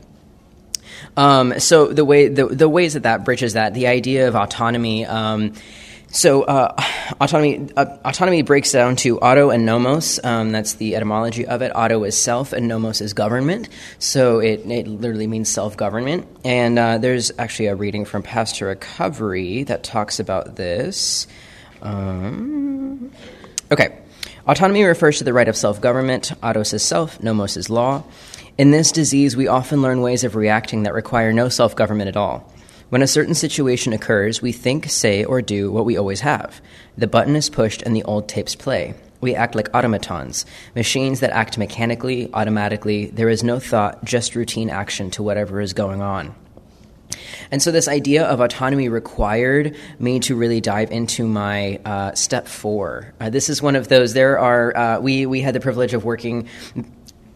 Um, 1.16 1.58
so 1.58 1.88
the 1.88 2.04
way 2.04 2.28
the, 2.28 2.46
the 2.46 2.68
ways 2.68 2.94
that 2.94 3.04
that 3.04 3.24
bridges 3.24 3.54
that 3.54 3.74
the 3.74 3.86
idea 3.86 4.28
of 4.28 4.36
autonomy. 4.36 5.06
Um, 5.06 5.54
so 6.16 6.44
uh, 6.44 6.74
autonomy 7.20 7.68
uh, 7.76 7.98
autonomy 8.02 8.40
breaks 8.40 8.72
down 8.72 8.96
to 8.96 9.18
auto 9.18 9.50
and 9.50 9.66
nomos. 9.66 10.18
Um, 10.24 10.50
that's 10.50 10.74
the 10.74 10.96
etymology 10.96 11.46
of 11.46 11.60
it. 11.60 11.72
Auto 11.74 12.04
is 12.04 12.16
self, 12.16 12.54
and 12.54 12.66
nomos 12.66 13.02
is 13.02 13.12
government. 13.12 13.68
So 13.98 14.38
it, 14.38 14.60
it 14.64 14.88
literally 14.88 15.26
means 15.26 15.50
self 15.50 15.76
government. 15.76 16.26
And 16.42 16.78
uh, 16.78 16.96
there's 16.96 17.32
actually 17.38 17.66
a 17.66 17.74
reading 17.74 18.06
from 18.06 18.22
Paths 18.22 18.52
to 18.58 18.64
Recovery 18.64 19.64
that 19.64 19.84
talks 19.84 20.18
about 20.18 20.56
this. 20.56 21.26
Um, 21.82 23.12
okay. 23.70 23.98
Autonomy 24.46 24.84
refers 24.84 25.18
to 25.18 25.24
the 25.24 25.34
right 25.34 25.48
of 25.48 25.56
self 25.56 25.82
government. 25.82 26.32
Autos 26.42 26.72
is 26.72 26.82
self, 26.82 27.22
nomos 27.22 27.58
is 27.58 27.68
law. 27.68 28.04
In 28.56 28.70
this 28.70 28.90
disease, 28.90 29.36
we 29.36 29.48
often 29.48 29.82
learn 29.82 30.00
ways 30.00 30.24
of 30.24 30.34
reacting 30.34 30.84
that 30.84 30.94
require 30.94 31.34
no 31.34 31.50
self 31.50 31.76
government 31.76 32.08
at 32.08 32.16
all. 32.16 32.50
When 32.88 33.02
a 33.02 33.08
certain 33.08 33.34
situation 33.34 33.92
occurs, 33.92 34.40
we 34.40 34.52
think, 34.52 34.88
say, 34.88 35.24
or 35.24 35.42
do 35.42 35.72
what 35.72 35.84
we 35.84 35.96
always 35.96 36.20
have. 36.20 36.60
The 36.96 37.08
button 37.08 37.34
is 37.34 37.50
pushed 37.50 37.82
and 37.82 37.96
the 37.96 38.04
old 38.04 38.28
tapes 38.28 38.54
play. 38.54 38.94
We 39.20 39.34
act 39.34 39.56
like 39.56 39.74
automatons, 39.74 40.46
machines 40.76 41.18
that 41.18 41.30
act 41.30 41.58
mechanically, 41.58 42.30
automatically. 42.32 43.06
There 43.06 43.28
is 43.28 43.42
no 43.42 43.58
thought, 43.58 44.04
just 44.04 44.36
routine 44.36 44.70
action 44.70 45.10
to 45.12 45.24
whatever 45.24 45.60
is 45.60 45.72
going 45.72 46.00
on. 46.00 46.36
And 47.50 47.60
so, 47.60 47.72
this 47.72 47.88
idea 47.88 48.24
of 48.24 48.40
autonomy 48.40 48.88
required 48.88 49.76
me 49.98 50.20
to 50.20 50.36
really 50.36 50.60
dive 50.60 50.92
into 50.92 51.26
my 51.26 51.80
uh, 51.84 52.14
step 52.14 52.46
four. 52.46 53.14
Uh, 53.20 53.30
this 53.30 53.48
is 53.48 53.60
one 53.60 53.74
of 53.74 53.88
those. 53.88 54.12
There 54.12 54.38
are 54.38 54.76
uh, 54.76 55.00
we 55.00 55.26
we 55.26 55.40
had 55.40 55.54
the 55.54 55.60
privilege 55.60 55.94
of 55.94 56.04
working 56.04 56.48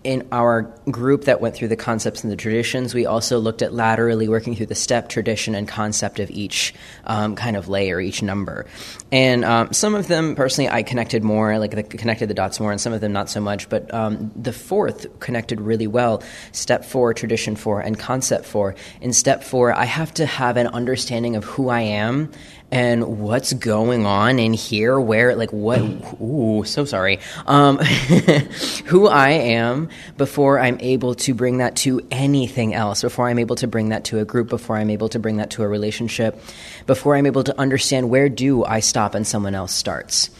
in 0.03 0.27
our 0.33 0.63
group 0.91 1.25
that 1.25 1.41
went 1.41 1.55
through 1.55 1.69
the 1.69 1.77
concepts 1.77 2.23
and 2.23 2.33
the 2.33 2.37
traditions, 2.37 2.95
we 2.95 3.07
also 3.07 3.39
looked 3.39 3.63
at 3.63 3.75
laterally 3.75 4.29
working 4.29 4.57
through 4.57 4.67
the 4.67 4.75
step, 4.75 5.09
tradition, 5.09 5.55
and 5.55 5.69
concept 5.69 6.21
of 6.21 6.31
each 6.31 6.75
um, 7.05 7.37
kind 7.37 7.57
of 7.57 7.69
layer, 7.69 8.01
each 8.01 8.23
number. 8.23 8.67
And 9.13 9.45
um, 9.45 9.73
some 9.73 9.95
of 9.95 10.09
them, 10.09 10.35
personally, 10.37 10.71
I 10.71 10.83
connected 10.83 11.23
more, 11.23 11.59
like 11.59 11.73
the, 11.73 11.83
connected 11.83 12.29
the 12.29 12.35
dots 12.35 12.61
more, 12.61 12.73
and 12.73 12.81
some 12.81 12.93
of 12.93 13.01
them 13.01 13.13
not 13.13 13.29
so 13.29 13.41
much. 13.41 13.69
But 13.69 13.93
um, 13.93 14.31
the 14.35 14.53
fourth 14.53 15.21
connected 15.21 15.61
really 15.61 15.87
well 15.87 16.23
step 16.53 16.85
four, 16.85 17.13
tradition 17.13 17.57
four, 17.57 17.81
and 17.81 17.99
concept 17.99 18.47
four. 18.47 18.75
In 19.01 19.13
step 19.13 19.45
four, 19.45 19.73
I 19.73 19.85
have 19.85 20.15
to 20.15 20.27
have 20.27 20.57
an 20.57 20.69
understanding 20.69 21.37
of 21.37 21.45
who 21.45 21.69
I 21.69 21.81
am 21.81 22.33
and 22.73 23.21
what's 23.21 23.53
going 23.53 24.07
on 24.07 24.39
in 24.39 24.53
here 24.53 24.99
where 25.01 25.35
like 25.35 25.53
what 25.53 25.81
ooh 26.21 26.63
so 26.65 26.85
sorry. 26.85 27.19
Um, 27.47 27.79
who 28.87 29.09
i 29.09 29.31
am 29.31 29.89
before 30.17 30.59
i'm 30.59 30.79
able 30.81 31.15
to 31.15 31.35
bring 31.35 31.59
that 31.59 31.77
to 31.77 32.01
anything 32.11 32.75
else 32.75 33.03
before 33.03 33.29
i'm 33.29 33.39
able 33.39 33.57
to 33.57 33.67
bring 33.67 33.91
that 33.91 34.05
to 34.05 34.19
a 34.19 34.25
group 34.25 34.49
before 34.49 34.77
i'm 34.77 34.91
able 34.91 35.09
to 35.09 35.19
bring 35.19 35.37
that 35.39 35.51
to 35.51 35.63
a 35.63 35.69
relationship 35.69 36.41
before 36.87 37.17
i'm 37.17 37.27
able 37.27 37.45
to 37.45 37.59
understand 37.59 38.11
where 38.11 38.29
do 38.29 38.65
i 38.65 38.81
stop 38.81 39.15
and 39.15 39.27
someone 39.27 39.55
else 39.55 39.73
starts 39.73 40.31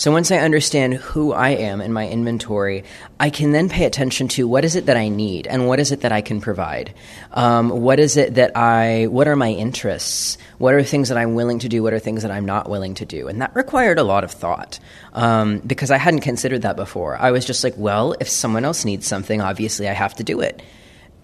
so 0.00 0.10
once 0.10 0.30
I 0.30 0.38
understand 0.38 0.94
who 0.94 1.34
I 1.34 1.50
am 1.50 1.82
in 1.82 1.92
my 1.92 2.08
inventory, 2.08 2.84
I 3.20 3.28
can 3.28 3.52
then 3.52 3.68
pay 3.68 3.84
attention 3.84 4.28
to 4.28 4.48
what 4.48 4.64
is 4.64 4.74
it 4.74 4.86
that 4.86 4.96
I 4.96 5.10
need 5.10 5.46
and 5.46 5.68
what 5.68 5.78
is 5.78 5.92
it 5.92 6.00
that 6.00 6.10
I 6.10 6.22
can 6.22 6.40
provide. 6.40 6.94
Um, 7.32 7.68
what 7.68 8.00
is 8.00 8.16
it 8.16 8.36
that 8.36 8.56
I? 8.56 9.08
What 9.08 9.28
are 9.28 9.36
my 9.36 9.50
interests? 9.50 10.38
What 10.56 10.72
are 10.72 10.82
things 10.82 11.10
that 11.10 11.18
I'm 11.18 11.34
willing 11.34 11.58
to 11.58 11.68
do? 11.68 11.82
What 11.82 11.92
are 11.92 11.98
things 11.98 12.22
that 12.22 12.30
I'm 12.30 12.46
not 12.46 12.70
willing 12.70 12.94
to 12.94 13.04
do? 13.04 13.28
And 13.28 13.42
that 13.42 13.54
required 13.54 13.98
a 13.98 14.02
lot 14.02 14.24
of 14.24 14.30
thought 14.30 14.78
um, 15.12 15.58
because 15.58 15.90
I 15.90 15.98
hadn't 15.98 16.20
considered 16.20 16.62
that 16.62 16.76
before. 16.76 17.18
I 17.18 17.30
was 17.30 17.44
just 17.44 17.62
like, 17.62 17.74
well, 17.76 18.14
if 18.20 18.28
someone 18.30 18.64
else 18.64 18.86
needs 18.86 19.06
something, 19.06 19.42
obviously 19.42 19.86
I 19.86 19.92
have 19.92 20.14
to 20.14 20.24
do 20.24 20.40
it, 20.40 20.62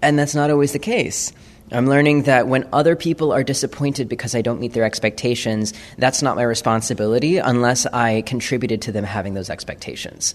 and 0.03 0.19
that's 0.19 0.35
not 0.35 0.51
always 0.51 0.73
the 0.73 0.79
case. 0.79 1.33
I'm 1.73 1.89
learning 1.89 2.23
that 2.25 2.47
when 2.47 2.69
other 2.73 2.95
people 2.95 3.33
are 3.33 3.43
disappointed 3.43 4.09
because 4.09 4.37
I 4.37 4.43
don't 4.43 4.61
meet 4.61 4.73
their 4.73 4.85
expectations, 4.85 5.75
that's 5.99 6.23
not 6.23 6.37
my 6.37 6.43
responsibility 6.43 7.39
unless 7.39 7.87
I 7.87 8.23
contributed 8.23 8.83
to 8.83 8.93
them 8.93 9.05
having 9.05 9.35
those 9.35 9.51
expectations. 9.51 10.35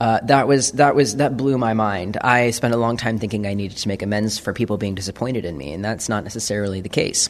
Uh, 0.00 0.18
that 0.24 0.48
was 0.48 0.72
that 0.72 0.94
was 0.94 1.16
that 1.16 1.36
blew 1.36 1.58
my 1.58 1.74
mind. 1.74 2.16
I 2.22 2.50
spent 2.50 2.74
a 2.74 2.78
long 2.78 2.96
time 2.96 3.18
thinking 3.18 3.46
I 3.46 3.54
needed 3.54 3.76
to 3.78 3.88
make 3.88 4.02
amends 4.02 4.38
for 4.38 4.52
people 4.54 4.78
being 4.78 4.94
disappointed 4.94 5.44
in 5.44 5.56
me, 5.56 5.72
and 5.72 5.84
that's 5.84 6.08
not 6.08 6.24
necessarily 6.24 6.80
the 6.80 6.88
case. 6.88 7.28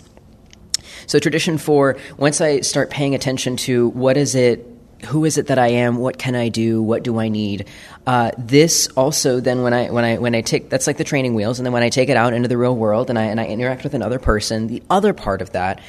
So 1.06 1.18
tradition 1.18 1.58
four, 1.58 1.96
once 2.16 2.40
I 2.40 2.60
start 2.60 2.90
paying 2.90 3.14
attention 3.14 3.56
to 3.58 3.88
what 3.88 4.16
is 4.16 4.34
it 4.34 4.69
who 5.06 5.24
is 5.24 5.38
it 5.38 5.46
that 5.48 5.58
I 5.58 5.68
am? 5.68 5.98
What 5.98 6.18
can 6.18 6.34
I 6.34 6.48
do? 6.48 6.82
What 6.82 7.02
do 7.02 7.18
I 7.18 7.28
need? 7.28 7.66
Uh, 8.06 8.30
this 8.38 8.88
also 8.96 9.40
then 9.40 9.62
when 9.62 9.72
I 9.72 9.90
when 9.90 10.04
I 10.04 10.18
when 10.18 10.34
I 10.34 10.40
take 10.40 10.70
that's 10.70 10.86
like 10.86 10.96
the 10.96 11.04
training 11.04 11.34
wheels, 11.34 11.58
and 11.58 11.66
then 11.66 11.72
when 11.72 11.82
I 11.82 11.88
take 11.88 12.08
it 12.08 12.16
out 12.16 12.32
into 12.32 12.48
the 12.48 12.58
real 12.58 12.76
world 12.76 13.10
and 13.10 13.18
I 13.18 13.24
and 13.24 13.40
I 13.40 13.46
interact 13.46 13.84
with 13.84 13.94
another 13.94 14.18
person, 14.18 14.66
the 14.66 14.82
other 14.90 15.12
part 15.12 15.42
of 15.42 15.52
that 15.52 15.80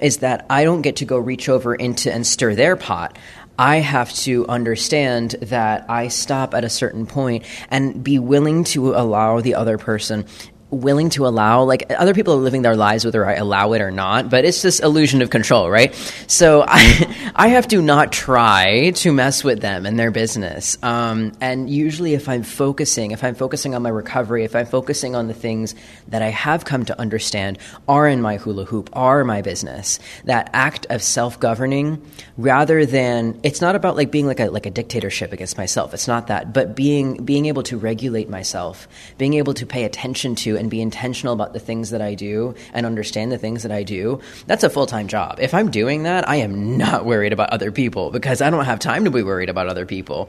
is 0.00 0.18
that 0.18 0.46
I 0.48 0.64
don't 0.64 0.82
get 0.82 0.96
to 0.96 1.04
go 1.04 1.18
reach 1.18 1.48
over 1.48 1.74
into 1.74 2.12
and 2.12 2.26
stir 2.26 2.54
their 2.54 2.76
pot. 2.76 3.18
I 3.58 3.76
have 3.76 4.10
to 4.24 4.46
understand 4.46 5.32
that 5.42 5.84
I 5.90 6.08
stop 6.08 6.54
at 6.54 6.64
a 6.64 6.70
certain 6.70 7.04
point 7.06 7.44
and 7.70 8.02
be 8.02 8.18
willing 8.18 8.64
to 8.64 8.94
allow 8.94 9.42
the 9.42 9.54
other 9.54 9.76
person 9.76 10.24
willing 10.70 11.10
to 11.10 11.26
allow 11.26 11.62
like 11.64 11.90
other 11.98 12.14
people 12.14 12.34
are 12.34 12.38
living 12.38 12.62
their 12.62 12.76
lives 12.76 13.04
whether 13.04 13.26
I 13.26 13.34
allow 13.34 13.72
it 13.72 13.80
or 13.80 13.90
not, 13.90 14.30
but 14.30 14.44
it's 14.44 14.62
this 14.62 14.80
illusion 14.80 15.22
of 15.22 15.30
control, 15.30 15.70
right? 15.70 15.94
So 16.26 16.64
I 16.68 17.32
I 17.34 17.48
have 17.48 17.68
to 17.68 17.82
not 17.82 18.12
try 18.12 18.90
to 18.90 19.12
mess 19.12 19.42
with 19.44 19.60
them 19.60 19.86
and 19.86 19.98
their 19.98 20.10
business. 20.10 20.78
Um, 20.82 21.32
and 21.40 21.68
usually, 21.68 22.14
if 22.14 22.28
I'm 22.28 22.42
focusing, 22.42 23.10
if 23.10 23.24
I'm 23.24 23.34
focusing 23.34 23.74
on 23.74 23.82
my 23.82 23.88
recovery, 23.88 24.44
if 24.44 24.54
I'm 24.54 24.66
focusing 24.66 25.14
on 25.14 25.26
the 25.26 25.34
things 25.34 25.74
that 26.08 26.22
I 26.22 26.28
have 26.28 26.64
come 26.64 26.84
to 26.86 27.00
understand 27.00 27.58
are 27.88 28.06
in 28.06 28.22
my 28.22 28.36
hula 28.36 28.64
hoop, 28.64 28.90
are 28.92 29.24
my 29.24 29.42
business, 29.42 29.98
that 30.24 30.50
act 30.52 30.86
of 30.90 31.02
self 31.02 31.40
governing, 31.40 32.00
rather 32.36 32.86
than 32.86 33.38
it's 33.42 33.60
not 33.60 33.74
about 33.74 33.96
like 33.96 34.10
being 34.10 34.26
like 34.26 34.40
a 34.40 34.50
like 34.50 34.66
a 34.66 34.70
dictatorship 34.70 35.32
against 35.32 35.58
myself. 35.58 35.94
It's 35.94 36.08
not 36.08 36.28
that, 36.28 36.52
but 36.52 36.76
being 36.76 37.24
being 37.24 37.46
able 37.46 37.62
to 37.64 37.76
regulate 37.76 38.28
myself, 38.28 38.86
being 39.18 39.34
able 39.34 39.54
to 39.54 39.66
pay 39.66 39.84
attention 39.84 40.34
to 40.36 40.56
and 40.60 40.70
be 40.70 40.80
intentional 40.80 41.34
about 41.34 41.52
the 41.52 41.58
things 41.58 41.90
that 41.90 42.00
I 42.00 42.14
do 42.14 42.54
and 42.72 42.86
understand 42.86 43.32
the 43.32 43.38
things 43.38 43.64
that 43.64 43.72
I 43.72 43.82
do, 43.82 44.20
that's 44.46 44.62
a 44.62 44.70
full 44.70 44.86
time 44.86 45.08
job. 45.08 45.38
If 45.40 45.54
I'm 45.54 45.70
doing 45.70 46.04
that, 46.04 46.28
I 46.28 46.36
am 46.36 46.76
not 46.76 47.04
worried 47.04 47.32
about 47.32 47.50
other 47.50 47.72
people 47.72 48.10
because 48.10 48.40
I 48.40 48.50
don't 48.50 48.64
have 48.64 48.78
time 48.78 49.04
to 49.04 49.10
be 49.10 49.22
worried 49.22 49.48
about 49.48 49.66
other 49.66 49.86
people. 49.86 50.28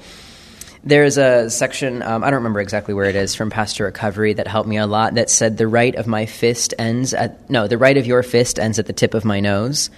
There's 0.83 1.17
a 1.17 1.47
section, 1.51 2.01
um, 2.01 2.23
I 2.23 2.31
don't 2.31 2.37
remember 2.37 2.59
exactly 2.59 2.95
where 2.95 3.05
it 3.05 3.15
is, 3.15 3.35
from 3.35 3.51
Paths 3.51 3.73
to 3.75 3.83
Recovery 3.83 4.33
that 4.33 4.47
helped 4.47 4.67
me 4.67 4.77
a 4.77 4.87
lot 4.87 5.13
that 5.13 5.29
said, 5.29 5.57
The 5.57 5.67
right 5.67 5.93
of 5.93 6.07
my 6.07 6.25
fist 6.25 6.73
ends 6.79 7.13
at, 7.13 7.47
no, 7.51 7.67
the 7.67 7.77
right 7.77 7.97
of 7.97 8.07
your 8.07 8.23
fist 8.23 8.57
ends 8.57 8.79
at 8.79 8.87
the 8.87 8.93
tip 8.93 9.13
of 9.13 9.23
my 9.23 9.41
nose. 9.41 9.91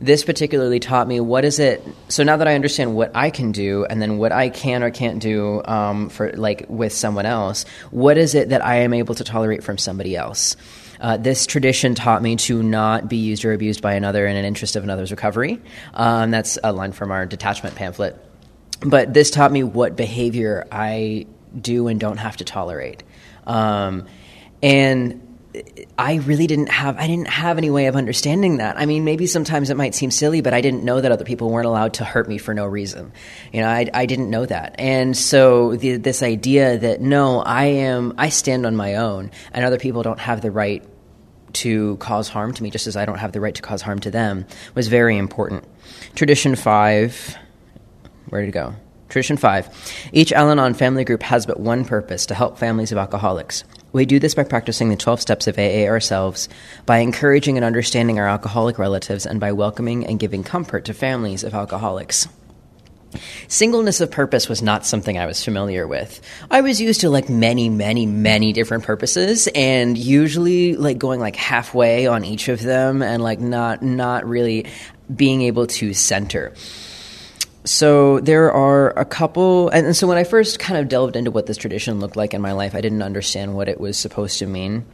This 0.00 0.24
particularly 0.24 0.80
taught 0.80 1.08
me 1.08 1.20
what 1.20 1.44
is 1.44 1.58
it. 1.58 1.82
So 2.08 2.22
now 2.22 2.36
that 2.36 2.48
I 2.48 2.54
understand 2.54 2.94
what 2.94 3.10
I 3.14 3.30
can 3.30 3.52
do 3.52 3.84
and 3.86 4.00
then 4.00 4.18
what 4.18 4.32
I 4.32 4.50
can 4.50 4.82
or 4.82 4.90
can't 4.90 5.20
do 5.20 5.62
um, 5.64 6.08
for, 6.08 6.32
like, 6.32 6.66
with 6.68 6.92
someone 6.92 7.26
else, 7.26 7.64
what 7.90 8.18
is 8.18 8.34
it 8.34 8.50
that 8.50 8.64
I 8.64 8.76
am 8.76 8.92
able 8.94 9.14
to 9.14 9.24
tolerate 9.24 9.62
from 9.62 9.78
somebody 9.78 10.16
else? 10.16 10.56
Uh, 11.00 11.16
this 11.16 11.46
tradition 11.46 11.94
taught 11.94 12.22
me 12.22 12.36
to 12.36 12.62
not 12.62 13.08
be 13.08 13.16
used 13.16 13.44
or 13.44 13.52
abused 13.52 13.82
by 13.82 13.94
another 13.94 14.26
in 14.26 14.36
an 14.36 14.44
interest 14.44 14.76
of 14.76 14.84
another's 14.84 15.10
recovery. 15.10 15.60
Um, 15.94 16.30
that's 16.30 16.58
a 16.62 16.72
line 16.72 16.92
from 16.92 17.10
our 17.10 17.26
detachment 17.26 17.74
pamphlet. 17.74 18.16
But 18.80 19.12
this 19.12 19.30
taught 19.30 19.52
me 19.52 19.62
what 19.62 19.96
behavior 19.96 20.66
I 20.70 21.26
do 21.58 21.88
and 21.88 21.98
don't 21.98 22.18
have 22.18 22.36
to 22.38 22.44
tolerate. 22.44 23.02
Um, 23.46 24.06
and 24.62 25.25
I 25.98 26.14
really 26.16 26.46
didn't 26.46 26.68
have 26.68 26.98
I 26.98 27.06
didn't 27.06 27.28
have 27.28 27.58
any 27.58 27.70
way 27.70 27.86
of 27.86 27.96
understanding 27.96 28.58
that. 28.58 28.78
I 28.78 28.86
mean, 28.86 29.04
maybe 29.04 29.26
sometimes 29.26 29.70
it 29.70 29.76
might 29.76 29.94
seem 29.94 30.10
silly, 30.10 30.40
but 30.40 30.54
I 30.54 30.60
didn't 30.60 30.84
know 30.84 31.00
that 31.00 31.12
other 31.12 31.24
people 31.24 31.50
weren't 31.50 31.66
allowed 31.66 31.94
to 31.94 32.04
hurt 32.04 32.28
me 32.28 32.38
for 32.38 32.54
no 32.54 32.66
reason. 32.66 33.12
You 33.52 33.62
know, 33.62 33.68
I, 33.68 33.88
I 33.92 34.06
didn't 34.06 34.30
know 34.30 34.46
that, 34.46 34.76
and 34.78 35.16
so 35.16 35.76
the, 35.76 35.96
this 35.96 36.22
idea 36.22 36.78
that 36.78 37.00
no, 37.00 37.40
I 37.40 37.64
am 37.64 38.14
I 38.18 38.28
stand 38.28 38.66
on 38.66 38.76
my 38.76 38.96
own, 38.96 39.30
and 39.52 39.64
other 39.64 39.78
people 39.78 40.02
don't 40.02 40.20
have 40.20 40.40
the 40.40 40.50
right 40.50 40.84
to 41.54 41.96
cause 41.96 42.28
harm 42.28 42.52
to 42.52 42.62
me, 42.62 42.70
just 42.70 42.86
as 42.86 42.96
I 42.96 43.06
don't 43.06 43.18
have 43.18 43.32
the 43.32 43.40
right 43.40 43.54
to 43.54 43.62
cause 43.62 43.80
harm 43.82 43.98
to 44.00 44.10
them, 44.10 44.46
was 44.74 44.88
very 44.88 45.16
important. 45.16 45.64
Tradition 46.14 46.54
five, 46.54 47.36
where 48.28 48.42
did 48.42 48.48
it 48.48 48.52
go? 48.52 48.74
Tradition 49.08 49.36
five. 49.36 49.68
Each 50.12 50.32
Al 50.32 50.50
Anon 50.50 50.74
family 50.74 51.04
group 51.04 51.22
has 51.22 51.46
but 51.46 51.60
one 51.60 51.84
purpose 51.84 52.26
to 52.26 52.34
help 52.34 52.58
families 52.58 52.92
of 52.92 52.98
alcoholics. 52.98 53.64
We 53.92 54.04
do 54.04 54.18
this 54.18 54.34
by 54.34 54.44
practicing 54.44 54.88
the 54.88 54.96
12 54.96 55.20
steps 55.20 55.46
of 55.46 55.58
AA 55.58 55.86
ourselves, 55.86 56.48
by 56.84 56.98
encouraging 56.98 57.56
and 57.56 57.64
understanding 57.64 58.18
our 58.18 58.28
alcoholic 58.28 58.78
relatives, 58.78 59.26
and 59.26 59.40
by 59.40 59.52
welcoming 59.52 60.06
and 60.06 60.18
giving 60.18 60.44
comfort 60.44 60.84
to 60.86 60.94
families 60.94 61.44
of 61.44 61.54
alcoholics. 61.54 62.28
Singleness 63.48 64.00
of 64.00 64.10
purpose 64.10 64.48
was 64.48 64.62
not 64.62 64.84
something 64.84 65.16
I 65.16 65.26
was 65.26 65.44
familiar 65.44 65.86
with. 65.86 66.20
I 66.50 66.60
was 66.60 66.80
used 66.80 67.00
to 67.02 67.10
like 67.10 67.28
many, 67.28 67.68
many, 67.68 68.06
many 68.06 68.52
different 68.52 68.84
purposes 68.84 69.48
and 69.54 69.96
usually 69.96 70.76
like 70.76 70.98
going 70.98 71.20
like 71.20 71.36
halfway 71.36 72.06
on 72.06 72.24
each 72.24 72.48
of 72.48 72.60
them 72.62 73.02
and 73.02 73.22
like 73.22 73.40
not 73.40 73.82
not 73.82 74.26
really 74.26 74.66
being 75.14 75.42
able 75.42 75.68
to 75.68 75.94
center 75.94 76.52
so 77.66 78.20
there 78.20 78.52
are 78.52 78.90
a 78.90 79.04
couple 79.04 79.68
and, 79.70 79.96
so 79.96 80.06
when 80.06 80.16
i 80.16 80.24
first 80.24 80.58
kind 80.58 80.78
of 80.78 80.88
delved 80.88 81.16
into 81.16 81.30
what 81.30 81.46
this 81.46 81.56
tradition 81.56 82.00
looked 82.00 82.16
like 82.16 82.32
in 82.32 82.40
my 82.40 82.52
life 82.52 82.74
i 82.74 82.80
didn't 82.80 83.02
understand 83.02 83.54
what 83.54 83.68
it 83.68 83.80
was 83.80 83.98
supposed 83.98 84.38
to 84.38 84.46
mean. 84.46 84.84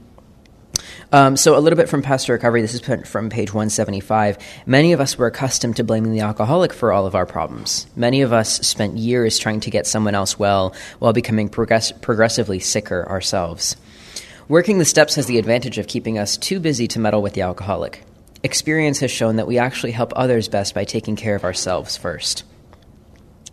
Um, 1.12 1.36
so 1.36 1.56
a 1.56 1.60
little 1.60 1.76
bit 1.76 1.90
from 1.90 2.00
Paths 2.00 2.24
to 2.24 2.32
Recovery 2.32 2.62
this 2.62 2.72
is 2.72 2.80
from 2.80 3.28
page 3.28 3.52
175 3.52 4.38
many 4.64 4.94
of 4.94 5.00
us 5.00 5.18
were 5.18 5.26
accustomed 5.26 5.76
to 5.76 5.84
blaming 5.84 6.12
the 6.12 6.20
alcoholic 6.20 6.72
for 6.72 6.92
all 6.92 7.06
of 7.06 7.14
our 7.14 7.26
problems. 7.26 7.86
Many 7.94 8.22
of 8.22 8.32
us 8.32 8.66
spent 8.66 8.96
years 8.96 9.38
trying 9.38 9.60
to 9.60 9.70
get 9.70 9.86
someone 9.86 10.14
else 10.14 10.38
well 10.38 10.74
while 10.98 11.12
becoming 11.12 11.50
progress- 11.50 11.92
progressively 11.92 12.58
sicker 12.58 13.06
ourselves. 13.06 13.76
Working 14.48 14.78
the 14.78 14.86
steps 14.86 15.16
has 15.16 15.26
the 15.26 15.38
advantage 15.38 15.76
of 15.76 15.86
keeping 15.86 16.18
us 16.18 16.38
too 16.38 16.58
busy 16.58 16.88
to 16.88 16.98
meddle 16.98 17.20
with 17.20 17.34
the 17.34 17.42
alcoholic. 17.42 18.02
Experience 18.42 18.98
has 19.00 19.10
shown 19.10 19.36
that 19.36 19.46
we 19.46 19.58
actually 19.58 19.92
help 19.92 20.14
others 20.16 20.48
best 20.48 20.74
by 20.74 20.84
taking 20.84 21.14
care 21.14 21.36
of 21.36 21.44
ourselves 21.44 21.98
first 21.98 22.44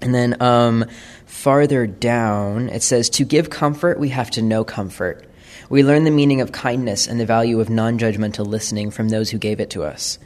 and 0.02 0.16
then 0.16 0.42
um, 0.42 0.86
farther 1.26 1.88
down, 1.88 2.70
it 2.70 2.84
says, 2.84 3.10
To 3.12 3.26
give 3.26 3.50
comfort, 3.50 4.00
we 4.00 4.10
have 4.10 4.32
to 4.32 4.42
know 4.42 4.64
comfort. 4.64 5.26
We 5.70 5.84
learn 5.84 6.04
the 6.04 6.12
meaning 6.12 6.42
of 6.42 6.52
kindness 6.52 7.08
and 7.08 7.20
the 7.20 7.26
value 7.26 7.60
of 7.60 7.70
non 7.70 8.00
judgmental 8.00 8.48
listening 8.48 8.92
from 8.92 9.10
those 9.10 9.30
who 9.30 9.38
gave 9.38 9.60
it 9.60 9.70
to 9.72 9.84
us. 9.84 10.18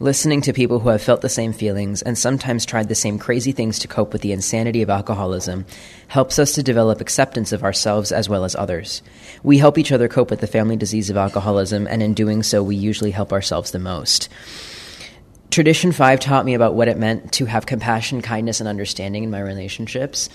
Listening 0.00 0.40
to 0.42 0.52
people 0.52 0.78
who 0.78 0.90
have 0.90 1.02
felt 1.02 1.22
the 1.22 1.28
same 1.28 1.52
feelings 1.52 2.02
and 2.02 2.16
sometimes 2.16 2.64
tried 2.64 2.88
the 2.88 2.94
same 2.94 3.18
crazy 3.18 3.50
things 3.50 3.80
to 3.80 3.88
cope 3.88 4.12
with 4.12 4.22
the 4.22 4.32
insanity 4.32 4.80
of 4.80 4.90
alcoholism 4.90 5.66
helps 6.06 6.38
us 6.38 6.52
to 6.52 6.62
develop 6.62 7.00
acceptance 7.00 7.52
of 7.52 7.64
ourselves 7.64 8.12
as 8.12 8.28
well 8.28 8.44
as 8.44 8.54
others. 8.54 9.02
We 9.42 9.58
help 9.58 9.76
each 9.76 9.90
other 9.90 10.06
cope 10.06 10.30
with 10.30 10.40
the 10.40 10.46
family 10.46 10.76
disease 10.76 11.10
of 11.10 11.16
alcoholism, 11.16 11.88
and 11.88 12.00
in 12.00 12.14
doing 12.14 12.44
so, 12.44 12.62
we 12.62 12.76
usually 12.76 13.10
help 13.10 13.32
ourselves 13.32 13.72
the 13.72 13.80
most. 13.80 14.28
Tradition 15.50 15.92
5 15.92 16.20
taught 16.20 16.44
me 16.44 16.54
about 16.54 16.74
what 16.74 16.88
it 16.88 16.98
meant 16.98 17.32
to 17.32 17.46
have 17.46 17.66
compassion, 17.66 18.20
kindness, 18.20 18.60
and 18.60 18.68
understanding 18.68 19.24
in 19.24 19.30
my 19.30 19.40
relationships. 19.40 20.28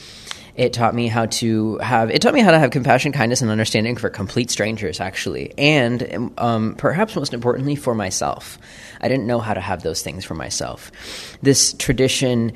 It 0.56 0.74
taught 0.74 0.94
me 0.94 1.08
how 1.08 1.26
to 1.28 1.78
have 1.80 2.12
it 2.12 2.22
taught 2.22 2.34
me 2.34 2.42
how 2.42 2.52
to 2.52 2.60
have 2.60 2.72
compassion, 2.72 3.12
kindness, 3.12 3.42
and 3.42 3.50
understanding 3.50 3.96
for 3.96 4.10
complete 4.10 4.52
strangers, 4.52 5.00
actually, 5.00 5.52
and 5.58 6.32
um, 6.38 6.76
perhaps 6.78 7.16
most 7.16 7.34
importantly 7.34 7.76
for 7.76 7.96
myself. 7.96 8.60
I 9.02 9.08
didn't 9.08 9.26
know 9.26 9.40
how 9.40 9.54
to 9.56 9.62
have 9.62 9.82
those 9.82 10.04
things 10.04 10.26
for 10.26 10.36
myself. 10.36 10.92
This 11.42 11.74
tradition 11.74 12.54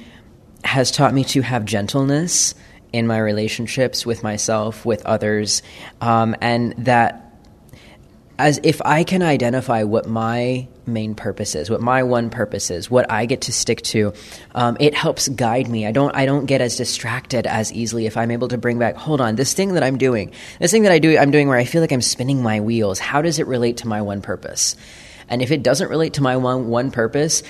has 0.64 0.92
taught 0.92 1.14
me 1.14 1.24
to 1.26 1.42
have 1.42 1.66
gentleness 1.66 2.54
in 2.94 3.08
my 3.08 3.18
relationships 3.18 4.06
with 4.06 4.24
myself, 4.24 4.86
with 4.86 5.06
others, 5.06 5.64
um, 6.02 6.36
and 6.40 6.74
that 6.78 7.27
as 8.40 8.60
if 8.64 8.82
I 8.84 9.04
can 9.04 9.24
identify 9.24 9.84
what 9.84 10.08
my 10.08 10.68
main 10.86 11.16
purpose 11.16 11.56
is, 11.56 11.70
what 11.70 11.82
my 11.82 12.04
one 12.04 12.30
purpose 12.30 12.70
is, 12.70 12.90
what 12.90 13.12
I 13.12 13.26
get 13.26 13.42
to 13.42 13.54
stick 13.54 13.82
to, 13.84 14.14
um, 14.54 14.78
it 14.80 14.94
helps 14.94 15.28
guide 15.28 15.68
me. 15.68 15.86
I 15.86 15.92
don't 15.92 16.16
I 16.16 16.26
don't 16.26 16.46
get 16.46 16.62
as 16.62 16.78
distracted 16.78 17.48
as 17.48 17.74
easily 17.74 18.06
if 18.06 18.16
I'm 18.16 18.32
able 18.32 18.48
to 18.50 18.58
bring 18.58 18.80
back. 18.80 18.96
Hold 18.96 19.22
on, 19.22 19.36
this 19.36 19.54
thing 19.54 19.74
that 19.74 19.84
I'm 19.84 19.98
doing, 19.98 20.32
this 20.60 20.72
thing 20.72 20.84
that 20.84 20.92
I 20.92 21.00
do, 21.00 21.18
I'm 21.18 21.32
doing 21.32 21.48
where 21.48 21.58
I 21.58 21.66
feel 21.66 21.82
like 21.82 21.92
I'm 21.92 22.02
spinning 22.02 22.42
my 22.44 22.60
wheels. 22.60 23.00
How 23.00 23.22
does 23.22 23.40
it 23.40 23.48
relate 23.48 23.78
to 23.78 23.88
my 23.88 24.02
one 24.02 24.22
purpose? 24.22 24.76
And 25.30 25.42
if 25.42 25.52
it 25.52 25.64
doesn't 25.64 25.90
relate 25.90 26.14
to 26.14 26.22
my 26.22 26.38
one 26.38 26.68
one 26.68 26.92
purpose, 26.92 27.44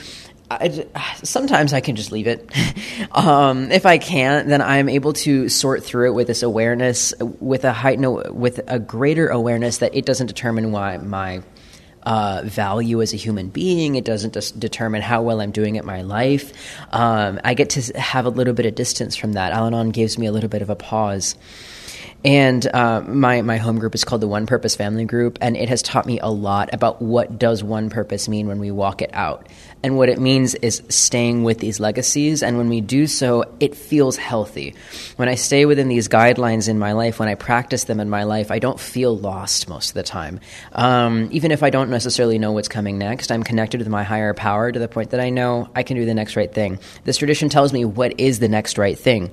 I, 0.49 0.85
sometimes 1.23 1.73
I 1.73 1.81
can 1.81 1.95
just 1.95 2.11
leave 2.11 2.27
it. 2.27 2.49
um, 3.11 3.71
if 3.71 3.85
I 3.85 3.97
can't, 3.97 4.47
then 4.47 4.61
I'm 4.61 4.89
able 4.89 5.13
to 5.13 5.49
sort 5.49 5.83
through 5.83 6.11
it 6.11 6.13
with 6.13 6.27
this 6.27 6.43
awareness, 6.43 7.13
with 7.19 7.65
a 7.65 7.73
heightened, 7.73 8.35
with 8.35 8.61
a 8.67 8.79
greater 8.79 9.27
awareness 9.27 9.79
that 9.79 9.95
it 9.95 10.05
doesn't 10.05 10.27
determine 10.27 10.71
why 10.71 10.97
my 10.97 11.41
uh, 12.03 12.41
value 12.45 13.01
as 13.01 13.13
a 13.13 13.17
human 13.17 13.49
being. 13.49 13.95
It 13.95 14.05
doesn't 14.05 14.37
determine 14.57 15.01
how 15.01 15.21
well 15.21 15.41
I'm 15.41 15.51
doing 15.51 15.77
at 15.77 15.83
my 15.83 16.03
life. 16.03 16.53
Um, 16.93 17.41
I 17.43 17.53
get 17.53 17.71
to 17.71 17.99
have 17.99 18.25
a 18.25 18.29
little 18.29 18.53
bit 18.53 18.65
of 18.65 18.75
distance 18.75 19.17
from 19.17 19.33
that. 19.33 19.51
Al 19.51 19.65
Anon 19.65 19.89
gives 19.89 20.17
me 20.17 20.25
a 20.25 20.31
little 20.31 20.49
bit 20.49 20.61
of 20.61 20.69
a 20.69 20.75
pause. 20.75 21.35
And 22.25 22.65
uh, 22.73 23.01
my 23.01 23.41
my 23.43 23.57
home 23.57 23.77
group 23.77 23.93
is 23.93 24.03
called 24.03 24.21
the 24.21 24.27
One 24.27 24.47
Purpose 24.47 24.75
Family 24.75 25.05
Group, 25.05 25.37
and 25.39 25.55
it 25.55 25.69
has 25.69 25.81
taught 25.81 26.05
me 26.05 26.19
a 26.19 26.27
lot 26.27 26.73
about 26.73 27.01
what 27.01 27.37
does 27.37 27.63
one 27.63 27.89
purpose 27.89 28.27
mean 28.27 28.47
when 28.47 28.59
we 28.59 28.71
walk 28.71 29.01
it 29.01 29.11
out. 29.13 29.47
And 29.83 29.97
what 29.97 30.09
it 30.09 30.19
means 30.19 30.55
is 30.55 30.81
staying 30.89 31.43
with 31.43 31.59
these 31.59 31.79
legacies, 31.79 32.41
and 32.41 32.57
when 32.57 32.69
we 32.69 32.81
do 32.81 33.05
so, 33.05 33.45
it 33.59 33.75
feels 33.75 34.17
healthy. 34.17 34.73
When 35.17 35.29
I 35.29 35.35
stay 35.35 35.65
within 35.65 35.87
these 35.87 36.07
guidelines 36.07 36.67
in 36.67 36.79
my 36.79 36.93
life, 36.93 37.19
when 37.19 37.29
I 37.29 37.35
practice 37.35 37.83
them 37.83 37.99
in 37.99 38.09
my 38.09 38.23
life, 38.23 38.49
I 38.49 38.57
don't 38.57 38.79
feel 38.79 39.15
lost 39.15 39.69
most 39.69 39.89
of 39.89 39.93
the 39.93 40.03
time. 40.03 40.39
Um, 40.73 41.29
even 41.31 41.51
if 41.51 41.61
I 41.61 41.69
don't 41.69 41.91
necessarily 41.91 42.39
know 42.39 42.51
what's 42.51 42.67
coming 42.67 42.97
next, 42.97 43.31
I'm 43.31 43.43
connected 43.43 43.79
with 43.79 43.89
my 43.89 44.03
higher 44.03 44.33
power 44.33 44.71
to 44.71 44.79
the 44.79 44.87
point 44.87 45.11
that 45.11 45.19
I 45.19 45.29
know 45.29 45.69
I 45.75 45.83
can 45.83 45.95
do 45.95 46.05
the 46.05 46.15
next 46.15 46.35
right 46.35 46.51
thing. 46.51 46.79
This 47.03 47.17
tradition 47.17 47.49
tells 47.49 47.71
me 47.71 47.85
what 47.85 48.19
is 48.19 48.39
the 48.39 48.49
next 48.49 48.79
right 48.79 48.97
thing. 48.97 49.31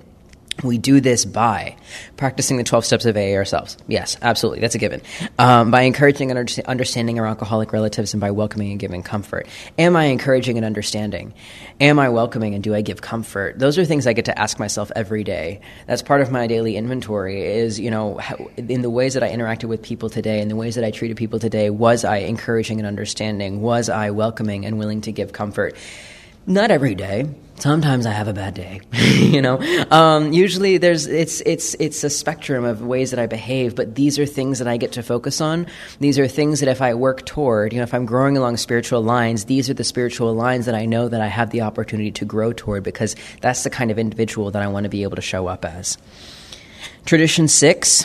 We 0.63 0.79
do 0.79 1.01
this 1.01 1.25
by 1.25 1.77
practicing 2.17 2.57
the 2.57 2.65
12 2.65 2.85
steps 2.85 3.07
of 3.07 3.17
AA 3.17 3.35
ourselves. 3.35 3.77
Yes, 3.89 4.17
absolutely. 4.23 4.61
That's 4.61 4.75
a 4.75 4.79
given. 4.79 5.03
Um, 5.39 5.71
by 5.71 5.83
encouraging 5.83 6.31
and 6.31 6.63
understanding 6.67 7.19
our 7.19 7.27
alcoholic 7.27 7.73
relatives 7.73 8.15
and 8.15 8.21
by 8.21 8.31
welcoming 8.31 8.71
and 8.71 8.81
giving 8.81 9.03
comfort. 9.03 9.49
Am 9.79 9.97
I 9.97 10.05
encouraging 10.05 10.57
and 10.57 10.65
understanding? 10.65 11.35
Am 11.81 11.99
I 11.99 12.09
welcoming 12.09 12.55
and 12.55 12.63
do 12.63 12.75
I 12.75 12.83
give 12.83 13.03
comfort? 13.03 13.59
Those 13.59 13.79
are 13.79 13.85
things 13.85 14.07
I 14.07 14.13
get 14.13 14.27
to 14.27 14.39
ask 14.39 14.59
myself 14.59 14.93
every 14.95 15.25
day. 15.25 15.61
That's 15.87 16.03
part 16.03 16.21
of 16.21 16.31
my 16.31 16.47
daily 16.47 16.77
inventory 16.77 17.43
is, 17.43 17.81
you 17.81 17.91
know, 17.91 18.17
how, 18.19 18.37
in 18.57 18.83
the 18.83 18.91
ways 18.91 19.15
that 19.15 19.23
I 19.23 19.31
interacted 19.31 19.65
with 19.65 19.83
people 19.83 20.09
today, 20.09 20.41
in 20.41 20.49
the 20.49 20.57
ways 20.57 20.77
that 20.77 20.85
I 20.85 20.93
treated 20.93 21.17
people 21.17 21.41
today, 21.41 21.71
was 21.71 22.05
I 22.05 22.19
encouraging 22.19 22.79
and 22.79 22.87
understanding? 22.87 23.61
Was 23.61 23.89
I 23.89 24.11
welcoming 24.11 24.65
and 24.65 24.79
willing 24.79 25.01
to 25.03 25.13
give 25.13 25.33
comfort? 25.33 25.77
Not 26.47 26.71
every 26.71 26.95
day. 26.95 27.27
Sometimes 27.57 28.05
I 28.05 28.11
have 28.11 28.27
a 28.27 28.33
bad 28.33 28.55
day, 28.55 28.81
you 28.93 29.41
know. 29.41 29.61
Um, 29.91 30.33
usually, 30.33 30.77
there's 30.77 31.07
it's 31.07 31.41
it's 31.43 31.75
it's 31.75 32.03
a 32.03 32.11
spectrum 32.11 32.65
of 32.65 32.83
ways 32.83 33.11
that 33.11 33.21
I 33.21 33.27
behave, 33.27 33.77
but 33.77 33.95
these 33.95 34.19
are 34.19 34.27
things 34.27 34.59
that 34.59 34.67
I 34.67 34.77
get 34.77 34.93
to 34.93 35.03
focus 35.03 35.41
on. 35.41 35.69
These 36.01 36.19
are 36.19 36.27
things 36.27 36.61
that 36.61 36.69
if 36.69 36.83
I 36.83 36.95
work 36.95 37.25
toward, 37.25 37.73
you 37.73 37.79
know, 37.79 37.85
if 37.85 37.95
I'm 37.95 38.07
growing 38.07 38.37
along 38.37 38.57
spiritual 38.57 39.03
lines, 39.03 39.45
these 39.45 39.71
are 39.71 39.75
the 39.75 39.85
spiritual 39.85 40.35
lines 40.35 40.67
that 40.67 40.75
I 40.75 40.85
know 40.85 41.09
that 41.09 41.21
I 41.21 41.29
have 41.29 41.51
the 41.51 41.63
opportunity 41.63 42.11
to 42.13 42.25
grow 42.25 42.53
toward 42.53 42.83
because 42.83 43.15
that's 43.41 43.63
the 43.63 43.71
kind 43.71 43.93
of 43.93 43.99
individual 43.99 44.51
that 44.51 44.61
I 44.61 44.67
want 44.67 44.85
to 44.85 44.91
be 44.91 45.05
able 45.05 45.17
to 45.17 45.23
show 45.23 45.47
up 45.47 45.65
as. 45.65 45.97
Tradition 47.07 47.47
six 47.47 48.05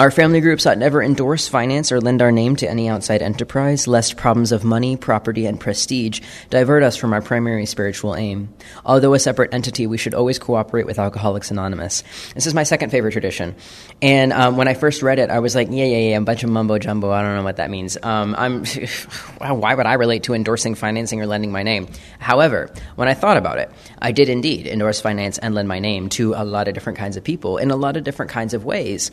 Our 0.00 0.10
family 0.10 0.40
groups 0.40 0.66
ought 0.66 0.78
never 0.78 1.02
endorse, 1.02 1.48
finance, 1.48 1.92
or 1.92 2.00
lend 2.00 2.22
our 2.22 2.32
name 2.32 2.56
to 2.56 2.68
any 2.68 2.88
outside 2.88 3.22
enterprise, 3.22 3.86
lest 3.86 4.16
problems 4.16 4.50
of 4.50 4.64
money, 4.64 4.96
property, 4.96 5.46
and 5.46 5.60
prestige 5.60 6.20
divert 6.50 6.82
us 6.82 6.96
from 6.96 7.12
our 7.12 7.20
primary 7.20 7.66
spiritual 7.66 8.16
aim. 8.16 8.52
Although 8.84 9.14
a 9.14 9.18
separate 9.18 9.52
entity, 9.54 9.86
we 9.86 9.98
should 9.98 10.14
always 10.14 10.38
cooperate 10.38 10.86
with 10.86 10.98
Alcoholics 10.98 11.50
Anonymous. 11.50 12.02
This 12.34 12.46
is 12.46 12.54
my 12.54 12.62
second 12.62 12.90
favorite 12.90 13.12
tradition. 13.12 13.54
And 14.00 14.32
um, 14.32 14.56
when 14.56 14.66
I 14.66 14.74
first 14.74 15.02
read 15.02 15.18
it, 15.18 15.30
I 15.30 15.38
was 15.38 15.54
like, 15.54 15.68
yeah, 15.70 15.84
yeah, 15.84 16.10
yeah, 16.10 16.16
a 16.16 16.20
bunch 16.20 16.42
of 16.42 16.50
mumbo 16.50 16.78
jumbo. 16.78 17.10
I 17.10 17.22
don't 17.22 17.36
know 17.36 17.44
what 17.44 17.56
that 17.56 17.70
means. 17.70 17.96
Um, 18.02 18.34
I'm, 18.36 18.64
why 19.38 19.74
would 19.74 19.86
I 19.86 19.94
relate 19.94 20.24
to 20.24 20.34
endorsing, 20.34 20.74
financing, 20.74 21.20
or 21.20 21.26
lending 21.26 21.52
my 21.52 21.62
name? 21.62 21.86
However, 22.18 22.72
when 22.96 23.08
I 23.08 23.14
thought 23.14 23.36
about 23.36 23.58
it, 23.58 23.70
I 23.98 24.12
did 24.12 24.28
indeed 24.28 24.66
endorse, 24.66 25.00
finance, 25.00 25.38
and 25.38 25.54
lend 25.54 25.68
my 25.68 25.78
name 25.78 26.08
to 26.10 26.34
a 26.34 26.44
lot 26.44 26.66
of 26.68 26.74
different 26.74 26.98
kinds 26.98 27.16
of 27.16 27.24
people 27.24 27.58
in 27.58 27.70
a 27.70 27.76
lot 27.76 27.96
of 27.96 28.04
different 28.04 28.30
kinds 28.30 28.54
of 28.54 28.64
ways. 28.64 29.10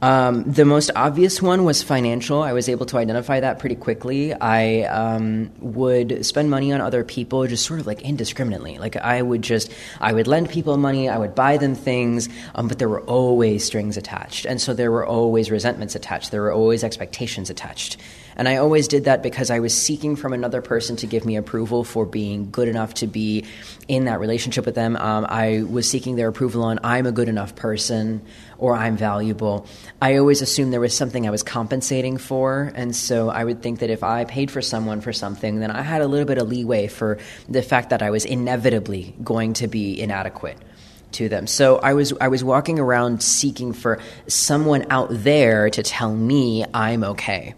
Um, 0.00 0.44
the 0.44 0.64
most 0.64 0.92
obvious 0.94 1.42
one 1.42 1.64
was 1.64 1.82
financial. 1.82 2.40
I 2.40 2.52
was 2.52 2.68
able 2.68 2.86
to 2.86 2.98
identify 2.98 3.40
that 3.40 3.58
pretty 3.58 3.74
quickly. 3.74 4.32
I 4.32 4.82
um, 4.82 5.50
would 5.58 6.24
spend 6.24 6.50
money 6.50 6.72
on 6.72 6.80
other 6.80 7.02
people 7.02 7.44
just 7.48 7.66
sort 7.66 7.80
of 7.80 7.86
like 7.86 8.02
indiscriminately. 8.02 8.78
Like 8.78 8.96
I 8.96 9.20
would 9.20 9.42
just, 9.42 9.72
I 10.00 10.12
would 10.12 10.28
lend 10.28 10.50
people 10.50 10.76
money, 10.76 11.08
I 11.08 11.18
would 11.18 11.34
buy 11.34 11.56
them 11.56 11.74
things, 11.74 12.28
um, 12.54 12.68
but 12.68 12.78
there 12.78 12.88
were 12.88 13.02
always 13.02 13.64
strings 13.64 13.96
attached. 13.96 14.44
And 14.46 14.60
so 14.60 14.72
there 14.72 14.92
were 14.92 15.04
always 15.04 15.50
resentments 15.50 15.96
attached, 15.96 16.30
there 16.30 16.42
were 16.42 16.52
always 16.52 16.84
expectations 16.84 17.50
attached. 17.50 17.96
And 18.38 18.48
I 18.48 18.56
always 18.56 18.86
did 18.86 19.04
that 19.04 19.20
because 19.20 19.50
I 19.50 19.58
was 19.58 19.76
seeking 19.76 20.14
from 20.14 20.32
another 20.32 20.62
person 20.62 20.94
to 20.96 21.06
give 21.08 21.26
me 21.26 21.34
approval 21.34 21.82
for 21.82 22.06
being 22.06 22.50
good 22.52 22.68
enough 22.68 22.94
to 22.94 23.08
be 23.08 23.44
in 23.88 24.04
that 24.04 24.20
relationship 24.20 24.64
with 24.64 24.76
them. 24.76 24.96
Um, 24.96 25.26
I 25.28 25.64
was 25.68 25.90
seeking 25.90 26.14
their 26.14 26.28
approval 26.28 26.62
on 26.62 26.78
I'm 26.84 27.04
a 27.06 27.12
good 27.12 27.28
enough 27.28 27.56
person 27.56 28.22
or 28.56 28.76
I'm 28.76 28.96
valuable. 28.96 29.66
I 30.00 30.16
always 30.18 30.40
assumed 30.40 30.72
there 30.72 30.80
was 30.80 30.96
something 30.96 31.26
I 31.26 31.30
was 31.30 31.42
compensating 31.42 32.16
for. 32.16 32.72
And 32.76 32.94
so 32.94 33.28
I 33.28 33.42
would 33.42 33.60
think 33.60 33.80
that 33.80 33.90
if 33.90 34.04
I 34.04 34.24
paid 34.24 34.52
for 34.52 34.62
someone 34.62 35.00
for 35.00 35.12
something, 35.12 35.58
then 35.58 35.72
I 35.72 35.82
had 35.82 36.00
a 36.00 36.06
little 36.06 36.26
bit 36.26 36.38
of 36.38 36.48
leeway 36.48 36.86
for 36.86 37.18
the 37.48 37.62
fact 37.62 37.90
that 37.90 38.02
I 38.02 38.10
was 38.10 38.24
inevitably 38.24 39.16
going 39.22 39.54
to 39.54 39.66
be 39.66 40.00
inadequate 40.00 40.58
to 41.10 41.28
them. 41.28 41.46
So 41.46 41.78
I 41.78 41.94
was 41.94 42.12
I 42.20 42.28
was 42.28 42.44
walking 42.44 42.78
around 42.78 43.22
seeking 43.22 43.72
for 43.72 43.98
someone 44.26 44.86
out 44.90 45.08
there 45.10 45.70
to 45.70 45.82
tell 45.82 46.14
me 46.14 46.64
I'm 46.72 47.02
okay 47.02 47.54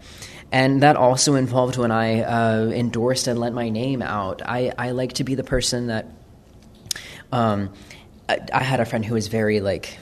and 0.51 0.83
that 0.83 0.95
also 0.95 1.35
involved 1.35 1.77
when 1.77 1.91
I 1.91 2.21
uh, 2.21 2.65
endorsed 2.67 3.27
and 3.27 3.39
lent 3.39 3.55
my 3.55 3.69
name 3.69 4.01
out. 4.01 4.41
I, 4.43 4.73
I 4.77 4.91
like 4.91 5.13
to 5.13 5.23
be 5.23 5.35
the 5.35 5.43
person 5.43 5.87
that. 5.87 6.07
Um, 7.31 7.73
I, 8.27 8.39
I 8.53 8.63
had 8.63 8.81
a 8.81 8.85
friend 8.85 9.05
who 9.05 9.13
was 9.13 9.27
very 9.27 9.61
like 9.61 9.97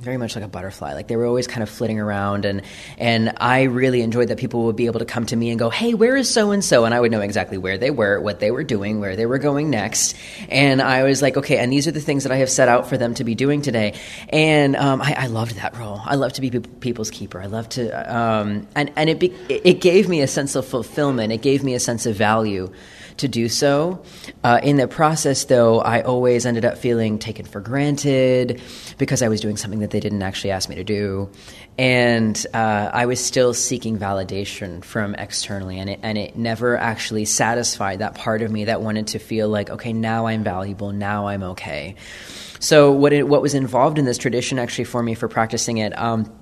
very 0.00 0.16
much 0.16 0.36
like 0.36 0.44
a 0.44 0.48
butterfly. 0.48 0.94
Like 0.94 1.08
they 1.08 1.16
were 1.16 1.26
always 1.26 1.46
kind 1.46 1.62
of 1.62 1.70
flitting 1.70 1.98
around, 1.98 2.44
and 2.44 2.62
and 2.98 3.32
I 3.38 3.64
really 3.64 4.02
enjoyed 4.02 4.28
that 4.28 4.38
people 4.38 4.64
would 4.64 4.76
be 4.76 4.86
able 4.86 5.00
to 5.00 5.04
come 5.04 5.26
to 5.26 5.36
me 5.36 5.50
and 5.50 5.58
go, 5.58 5.70
"Hey, 5.70 5.94
where 5.94 6.16
is 6.16 6.28
so 6.28 6.50
and 6.50 6.64
so?" 6.64 6.84
And 6.84 6.94
I 6.94 7.00
would 7.00 7.10
know 7.10 7.20
exactly 7.20 7.58
where 7.58 7.78
they 7.78 7.90
were, 7.90 8.20
what 8.20 8.40
they 8.40 8.50
were 8.50 8.64
doing, 8.64 9.00
where 9.00 9.16
they 9.16 9.26
were 9.26 9.38
going 9.38 9.70
next, 9.70 10.14
and 10.48 10.82
I 10.82 11.04
was 11.04 11.22
like, 11.22 11.36
"Okay," 11.36 11.58
and 11.58 11.72
these 11.72 11.86
are 11.86 11.92
the 11.92 12.00
things 12.00 12.24
that 12.24 12.32
I 12.32 12.36
have 12.36 12.50
set 12.50 12.68
out 12.68 12.88
for 12.88 12.96
them 12.96 13.14
to 13.14 13.24
be 13.24 13.34
doing 13.34 13.62
today, 13.62 13.94
and 14.28 14.76
um, 14.76 15.00
I, 15.00 15.14
I, 15.18 15.26
loved 15.26 15.56
that 15.56 15.76
role. 15.76 16.00
I 16.04 16.16
love 16.16 16.34
to 16.34 16.40
be 16.40 16.50
people's 16.50 17.10
keeper. 17.10 17.40
I 17.40 17.46
love 17.46 17.68
to, 17.70 18.16
um, 18.16 18.66
and 18.74 18.92
and 18.96 19.10
it 19.10 19.18
be, 19.18 19.32
it 19.48 19.80
gave 19.80 20.08
me 20.08 20.20
a 20.20 20.28
sense 20.28 20.54
of 20.54 20.66
fulfillment. 20.66 21.32
It 21.32 21.42
gave 21.42 21.64
me 21.64 21.74
a 21.74 21.80
sense 21.80 22.06
of 22.06 22.16
value 22.16 22.72
to 23.18 23.28
do 23.28 23.48
so. 23.48 24.02
Uh, 24.42 24.60
in 24.62 24.76
the 24.76 24.88
process, 24.88 25.44
though, 25.44 25.80
I 25.80 26.02
always 26.02 26.46
ended 26.46 26.64
up 26.64 26.78
feeling 26.78 27.18
taken 27.18 27.46
for 27.46 27.60
granted 27.60 28.60
because 28.98 29.22
I 29.22 29.28
was 29.28 29.40
doing 29.40 29.56
something 29.56 29.80
that 29.80 29.90
they 29.90 30.00
didn't 30.00 30.22
actually 30.22 30.50
ask 30.50 30.68
me 30.68 30.74
to 30.76 30.84
do. 30.84 31.30
And 31.78 32.44
uh, 32.54 32.90
I 32.92 33.06
was 33.06 33.24
still 33.24 33.54
seeking 33.54 33.98
validation 33.98 34.84
from 34.84 35.14
externally, 35.14 35.78
and 35.78 35.90
it, 35.90 36.00
and 36.02 36.18
it 36.18 36.36
never 36.36 36.76
actually 36.76 37.24
satisfied 37.24 38.00
that 38.00 38.14
part 38.14 38.42
of 38.42 38.50
me 38.50 38.66
that 38.66 38.80
wanted 38.82 39.08
to 39.08 39.18
feel 39.18 39.48
like, 39.48 39.70
okay, 39.70 39.92
now 39.92 40.26
I'm 40.26 40.44
valuable, 40.44 40.92
now 40.92 41.26
I'm 41.26 41.42
okay. 41.42 41.96
So, 42.60 42.92
what, 42.92 43.12
it, 43.12 43.28
what 43.28 43.42
was 43.42 43.54
involved 43.54 43.98
in 43.98 44.04
this 44.04 44.18
tradition 44.18 44.58
actually 44.58 44.84
for 44.84 45.02
me 45.02 45.14
for 45.14 45.28
practicing 45.28 45.78
it? 45.78 45.96
Um, 45.98 46.32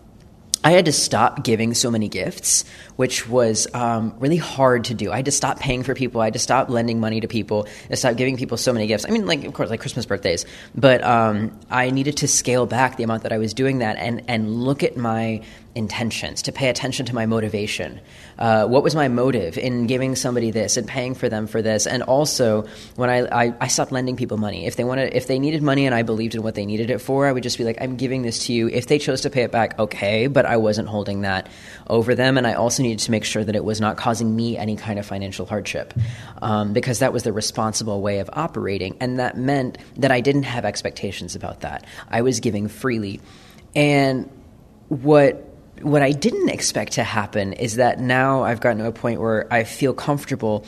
I 0.65 0.71
had 0.71 0.85
to 0.85 0.93
stop 0.93 1.43
giving 1.43 1.75
so 1.75 1.91
many 1.91 2.09
gifts, 2.09 2.65
which 2.97 3.29
was 3.29 3.67
um, 3.75 4.15
really 4.19 4.37
hard 4.37 4.85
to 4.85 4.95
do. 4.95 5.11
I 5.11 5.17
had 5.17 5.25
to 5.25 5.33
stop 5.33 5.59
paying 5.59 5.83
for 5.83 5.95
people. 5.95 6.21
I 6.21 6.27
had 6.27 6.35
to 6.35 6.39
stop 6.39 6.69
lending 6.69 7.01
money 7.01 7.21
to 7.21 7.29
people. 7.29 7.67
and 7.91 7.99
stop 7.99 8.17
giving 8.17 8.37
people 8.37 8.57
so 8.57 8.73
many 8.73 8.87
gifts. 8.87 9.05
I 9.05 9.11
mean, 9.11 9.27
like 9.27 9.45
of 9.45 9.53
course, 9.55 9.71
like 9.71 9.81
Christmas 9.81 10.07
birthdays, 10.07 10.47
but 10.75 11.03
um, 11.03 11.59
I 11.71 11.91
needed 11.91 12.17
to 12.19 12.29
scale 12.29 12.67
back 12.67 12.97
the 12.97 13.03
amount 13.03 13.25
that 13.25 13.33
I 13.33 13.39
was 13.39 13.53
doing 13.55 13.79
that 13.79 13.97
and 13.97 14.23
and 14.29 14.63
look 14.63 14.83
at 14.83 14.97
my 14.97 15.43
intentions, 15.75 16.43
to 16.43 16.53
pay 16.53 16.69
attention 16.69 17.07
to 17.07 17.15
my 17.15 17.27
motivation. 17.27 18.01
Uh, 18.43 18.67
what 18.67 18.83
was 18.83 18.97
my 18.97 19.07
motive 19.07 19.57
in 19.57 19.87
giving 19.87 20.17
somebody 20.17 20.51
this 20.51 20.77
and 20.77 20.89
paying 20.89 21.15
for 21.15 21.29
them 21.29 21.47
for 21.47 21.63
this? 21.63 21.87
And 21.87 22.03
also, 22.03 22.67
when 22.97 23.09
I, 23.09 23.21
I, 23.21 23.55
I, 23.61 23.69
stopped 23.69 23.93
lending 23.93 24.17
people 24.17 24.37
money. 24.37 24.67
If 24.67 24.75
they 24.75 24.83
wanted, 24.83 25.15
if 25.15 25.29
they 25.29 25.39
needed 25.39 25.63
money 25.63 25.87
and 25.87 25.95
I 25.95 26.03
believed 26.03 26.35
in 26.35 26.43
what 26.43 26.57
they 26.57 26.67
needed 26.67 26.91
it 26.91 26.99
for, 27.01 27.29
I 27.29 27.31
would 27.31 27.45
just 27.45 27.57
be 27.57 27.63
like, 27.63 27.81
I'm 27.81 27.95
giving 27.95 28.23
this 28.23 28.47
to 28.47 28.53
you. 28.53 28.67
If 28.67 28.89
they 28.89 28.99
chose 28.99 29.21
to 29.21 29.31
pay 29.31 29.43
it 29.43 29.53
back, 29.53 29.79
okay, 29.79 30.27
but 30.27 30.45
I 30.45 30.57
wasn't 30.57 30.89
holding 30.89 31.21
that 31.21 31.49
over 31.87 32.17
them. 32.17 32.37
And 32.37 32.45
I 32.45 32.55
also 32.55 32.83
needed 32.83 32.99
to 33.05 33.13
make 33.13 33.23
sure 33.23 33.45
that 33.45 33.55
it 33.55 33.65
was 33.65 33.81
not 33.81 33.97
causing 33.97 34.35
me 34.35 34.59
any 34.59 34.75
kind 34.75 34.99
of 34.99 35.07
financial 35.07 35.47
hardship 35.47 35.95
um, 36.43 36.73
because 36.73 36.99
that 36.99 37.13
was 37.13 37.23
the 37.23 37.33
responsible 37.33 38.03
way 38.03 38.19
of 38.19 38.29
operating. 38.33 38.97
And 38.99 39.21
that 39.21 39.37
meant 39.37 39.79
that 39.99 40.11
I 40.11 40.21
didn't 40.21 40.43
have 40.43 40.65
expectations 40.65 41.37
about 41.37 41.61
that. 41.61 41.87
I 42.11 42.23
was 42.23 42.41
giving 42.41 42.67
freely. 42.67 43.21
And 43.77 44.29
what 44.89 45.52
what 45.83 46.03
I 46.03 46.13
didn't 46.13 46.49
expect 46.49 46.93
to 46.93 47.05
happen 47.05 47.53
is 47.53 47.77
that 47.77 48.01
now 48.01 48.43
I've 48.43 48.61
gotten 48.61 48.79
to 48.79 48.87
a 48.87 48.93
point 48.93 49.21
where 49.21 49.53
I 49.53 49.65
feel 49.65 49.93
comfortable 49.93 50.65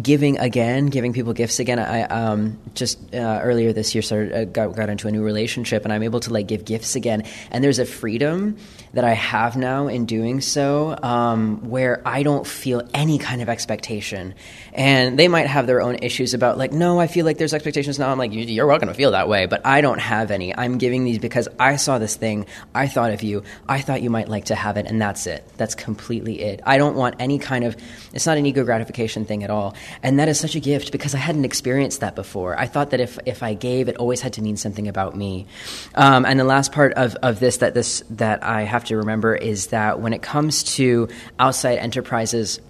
giving 0.00 0.38
again, 0.38 0.86
giving 0.86 1.12
people 1.12 1.32
gifts 1.32 1.58
again. 1.58 1.78
I 1.78 2.02
um, 2.02 2.58
just 2.74 2.98
uh, 3.14 3.40
earlier 3.42 3.72
this 3.72 3.94
year 3.94 4.02
started 4.02 4.32
uh, 4.32 4.44
got, 4.44 4.74
got 4.76 4.90
into 4.90 5.08
a 5.08 5.10
new 5.10 5.22
relationship, 5.22 5.84
and 5.84 5.92
I'm 5.92 6.02
able 6.02 6.20
to 6.20 6.32
like 6.32 6.46
give 6.46 6.64
gifts 6.64 6.96
again. 6.96 7.24
And 7.50 7.64
there's 7.64 7.78
a 7.78 7.86
freedom 7.86 8.56
that 8.96 9.04
I 9.04 9.12
have 9.12 9.58
now 9.58 9.88
in 9.88 10.06
doing 10.06 10.40
so, 10.40 10.98
um, 11.02 11.68
where 11.68 12.00
I 12.08 12.22
don't 12.22 12.46
feel 12.46 12.82
any 12.94 13.18
kind 13.18 13.42
of 13.42 13.50
expectation. 13.50 14.34
And 14.72 15.18
they 15.18 15.28
might 15.28 15.46
have 15.46 15.66
their 15.66 15.82
own 15.82 15.96
issues 15.96 16.32
about 16.32 16.56
like, 16.56 16.72
no, 16.72 16.98
I 16.98 17.06
feel 17.06 17.26
like 17.26 17.36
there's 17.36 17.52
expectations 17.52 17.98
now. 17.98 18.10
I'm 18.10 18.16
like, 18.16 18.30
you're 18.32 18.66
welcome 18.66 18.88
to 18.88 18.94
feel 18.94 19.10
that 19.10 19.28
way, 19.28 19.44
but 19.44 19.66
I 19.66 19.82
don't 19.82 19.98
have 19.98 20.30
any. 20.30 20.56
I'm 20.56 20.78
giving 20.78 21.04
these 21.04 21.18
because 21.18 21.46
I 21.60 21.76
saw 21.76 21.98
this 21.98 22.16
thing, 22.16 22.46
I 22.74 22.88
thought 22.88 23.10
of 23.10 23.22
you, 23.22 23.42
I 23.68 23.82
thought 23.82 24.00
you 24.00 24.08
might 24.08 24.30
like 24.30 24.46
to 24.46 24.54
have 24.54 24.78
it, 24.78 24.86
and 24.86 25.00
that's 25.00 25.26
it. 25.26 25.44
That's 25.58 25.74
completely 25.74 26.40
it. 26.40 26.60
I 26.64 26.78
don't 26.78 26.96
want 26.96 27.16
any 27.18 27.38
kind 27.38 27.64
of. 27.64 27.76
It's 28.14 28.24
not 28.24 28.38
an 28.38 28.46
ego 28.46 28.64
gratification 28.64 29.26
thing 29.26 29.44
at 29.44 29.50
all. 29.50 29.74
And 30.02 30.18
that 30.20 30.28
is 30.28 30.40
such 30.40 30.54
a 30.54 30.60
gift 30.60 30.90
because 30.90 31.14
I 31.14 31.18
hadn't 31.18 31.44
experienced 31.44 32.00
that 32.00 32.14
before. 32.14 32.58
I 32.58 32.66
thought 32.66 32.90
that 32.90 33.00
if, 33.00 33.18
if 33.26 33.42
I 33.42 33.52
gave, 33.52 33.90
it 33.90 33.98
always 33.98 34.22
had 34.22 34.32
to 34.34 34.42
mean 34.42 34.56
something 34.56 34.88
about 34.88 35.14
me. 35.14 35.46
Um, 35.94 36.24
and 36.24 36.40
the 36.40 36.44
last 36.44 36.72
part 36.72 36.94
of, 36.94 37.14
of 37.16 37.40
this 37.40 37.58
that 37.58 37.74
this 37.74 38.02
that 38.08 38.42
I 38.42 38.62
have 38.62 38.85
to 38.86 38.96
remember 38.96 39.34
is 39.34 39.68
that 39.68 40.00
when 40.00 40.12
it 40.12 40.22
comes 40.22 40.62
to 40.76 41.08
outside 41.38 41.78
enterprises, 41.78 42.60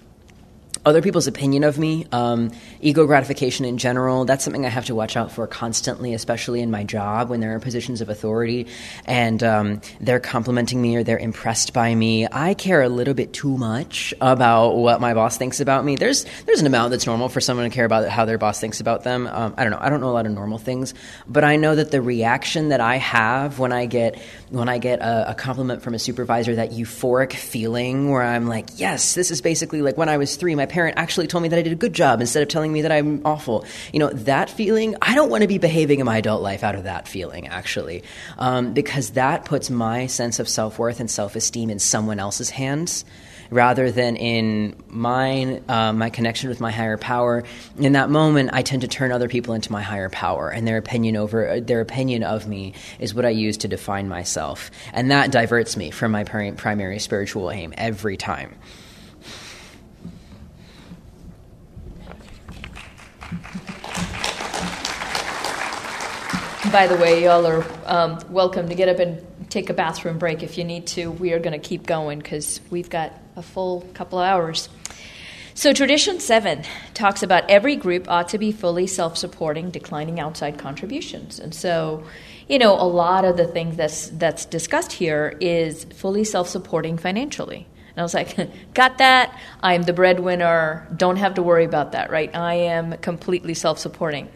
other 0.86 1.02
people's 1.02 1.26
opinion 1.26 1.64
of 1.64 1.78
me, 1.78 2.06
um, 2.12 2.52
ego 2.80 3.06
gratification 3.06 3.64
in 3.64 3.76
general, 3.76 4.24
that's 4.24 4.44
something 4.44 4.64
I 4.64 4.68
have 4.68 4.84
to 4.84 4.94
watch 4.94 5.16
out 5.16 5.32
for 5.32 5.44
constantly, 5.48 6.14
especially 6.14 6.60
in 6.62 6.70
my 6.70 6.84
job 6.84 7.28
when 7.28 7.40
there 7.40 7.56
are 7.56 7.58
positions 7.58 8.00
of 8.00 8.08
authority 8.08 8.68
and 9.04 9.42
um, 9.42 9.80
they're 10.00 10.20
complimenting 10.20 10.80
me 10.80 10.94
or 10.94 11.02
they're 11.02 11.18
impressed 11.18 11.72
by 11.72 11.92
me. 11.92 12.28
I 12.30 12.54
care 12.54 12.82
a 12.82 12.88
little 12.88 13.14
bit 13.14 13.32
too 13.32 13.58
much 13.58 14.14
about 14.20 14.76
what 14.76 15.00
my 15.00 15.12
boss 15.12 15.36
thinks 15.36 15.58
about 15.58 15.84
me. 15.84 15.96
There's 15.96 16.24
there's 16.46 16.60
an 16.60 16.66
amount 16.66 16.92
that's 16.92 17.06
normal 17.06 17.28
for 17.28 17.40
someone 17.40 17.68
to 17.68 17.74
care 17.74 17.84
about 17.84 18.08
how 18.08 18.24
their 18.24 18.38
boss 18.38 18.60
thinks 18.60 18.78
about 18.80 19.02
them. 19.02 19.26
Um, 19.26 19.54
I 19.56 19.64
don't 19.64 19.72
know. 19.72 19.78
I 19.80 19.90
don't 19.90 20.00
know 20.00 20.10
a 20.10 20.14
lot 20.14 20.26
of 20.26 20.32
normal 20.32 20.58
things, 20.58 20.94
but 21.26 21.42
I 21.42 21.56
know 21.56 21.74
that 21.74 21.90
the 21.90 22.00
reaction 22.00 22.68
that 22.68 22.80
I 22.80 22.96
have 22.98 23.58
when 23.58 23.72
I 23.72 23.86
get 23.86 24.20
when 24.50 24.68
I 24.68 24.78
get 24.78 25.00
a, 25.00 25.32
a 25.32 25.34
compliment 25.34 25.82
from 25.82 25.94
a 25.94 25.98
supervisor, 25.98 26.54
that 26.54 26.70
euphoric 26.70 27.32
feeling 27.32 28.08
where 28.08 28.22
I'm 28.22 28.46
like, 28.46 28.68
yes, 28.76 29.14
this 29.14 29.32
is 29.32 29.40
basically 29.40 29.82
like 29.82 29.96
when 29.96 30.08
I 30.08 30.18
was 30.18 30.36
three, 30.36 30.54
my 30.54 30.66
parent 30.76 30.98
actually 30.98 31.26
told 31.26 31.40
me 31.42 31.48
that 31.48 31.58
I 31.58 31.62
did 31.62 31.72
a 31.72 31.76
good 31.76 31.94
job 31.94 32.20
instead 32.20 32.42
of 32.42 32.50
telling 32.50 32.70
me 32.70 32.82
that 32.82 32.92
I'm 32.92 33.22
awful. 33.24 33.64
You 33.94 33.98
know, 33.98 34.10
that 34.10 34.50
feeling, 34.50 34.94
I 35.00 35.14
don't 35.14 35.30
want 35.30 35.40
to 35.40 35.48
be 35.48 35.56
behaving 35.56 36.00
in 36.00 36.04
my 36.04 36.18
adult 36.18 36.42
life 36.42 36.62
out 36.62 36.74
of 36.74 36.84
that 36.84 37.08
feeling, 37.08 37.48
actually, 37.48 38.02
um, 38.36 38.74
because 38.74 39.12
that 39.12 39.46
puts 39.46 39.70
my 39.70 40.06
sense 40.06 40.38
of 40.38 40.50
self 40.50 40.78
worth 40.78 41.00
and 41.00 41.10
self 41.10 41.34
esteem 41.34 41.70
in 41.70 41.78
someone 41.78 42.20
else's 42.20 42.50
hands 42.50 43.06
rather 43.50 43.90
than 43.90 44.16
in 44.16 44.76
mine, 44.88 45.64
uh, 45.66 45.94
my 45.94 46.10
connection 46.10 46.50
with 46.50 46.60
my 46.60 46.70
higher 46.70 46.98
power. 46.98 47.42
In 47.78 47.92
that 47.92 48.10
moment, 48.10 48.50
I 48.52 48.60
tend 48.60 48.82
to 48.82 48.88
turn 48.88 49.12
other 49.12 49.28
people 49.28 49.54
into 49.54 49.72
my 49.72 49.80
higher 49.80 50.10
power, 50.10 50.50
and 50.50 50.68
their 50.68 50.76
opinion 50.76 51.16
over 51.16 51.58
their 51.58 51.80
opinion 51.80 52.22
of 52.22 52.46
me 52.46 52.74
is 52.98 53.14
what 53.14 53.24
I 53.24 53.30
use 53.30 53.56
to 53.58 53.68
define 53.68 54.10
myself, 54.10 54.70
and 54.92 55.10
that 55.10 55.30
diverts 55.30 55.74
me 55.74 55.90
from 55.90 56.12
my 56.12 56.24
primary 56.24 56.98
spiritual 56.98 57.50
aim 57.50 57.72
every 57.78 58.18
time. 58.18 58.56
By 66.72 66.88
the 66.88 66.96
way, 66.96 67.22
y'all 67.22 67.46
are 67.46 67.64
um, 67.86 68.18
welcome 68.28 68.68
to 68.68 68.74
get 68.74 68.88
up 68.88 68.98
and 68.98 69.24
take 69.50 69.70
a 69.70 69.74
bathroom 69.74 70.18
break 70.18 70.42
if 70.42 70.58
you 70.58 70.64
need 70.64 70.88
to. 70.88 71.12
We 71.12 71.32
are 71.32 71.38
going 71.38 71.52
to 71.52 71.64
keep 71.64 71.86
going 71.86 72.18
because 72.18 72.60
we've 72.70 72.90
got 72.90 73.12
a 73.36 73.42
full 73.42 73.82
couple 73.94 74.18
of 74.18 74.26
hours. 74.26 74.68
So, 75.54 75.72
tradition 75.72 76.18
seven 76.18 76.64
talks 76.92 77.22
about 77.22 77.48
every 77.48 77.76
group 77.76 78.10
ought 78.10 78.30
to 78.30 78.38
be 78.38 78.50
fully 78.50 78.88
self 78.88 79.16
supporting, 79.16 79.70
declining 79.70 80.18
outside 80.18 80.58
contributions. 80.58 81.38
And 81.38 81.54
so, 81.54 82.04
you 82.48 82.58
know, 82.58 82.74
a 82.74 82.88
lot 82.88 83.24
of 83.24 83.36
the 83.36 83.46
things 83.46 83.76
that's, 83.76 84.08
that's 84.08 84.44
discussed 84.44 84.92
here 84.92 85.36
is 85.40 85.84
fully 85.84 86.24
self 86.24 86.48
supporting 86.48 86.98
financially. 86.98 87.68
And 87.90 87.98
I 87.98 88.02
was 88.02 88.12
like, 88.12 88.36
got 88.74 88.98
that. 88.98 89.38
I'm 89.62 89.82
the 89.82 89.92
breadwinner. 89.92 90.88
Don't 90.96 91.16
have 91.16 91.34
to 91.34 91.42
worry 91.42 91.64
about 91.64 91.92
that, 91.92 92.10
right? 92.10 92.34
I 92.34 92.54
am 92.54 92.98
completely 92.98 93.54
self 93.54 93.78
supporting. 93.78 94.28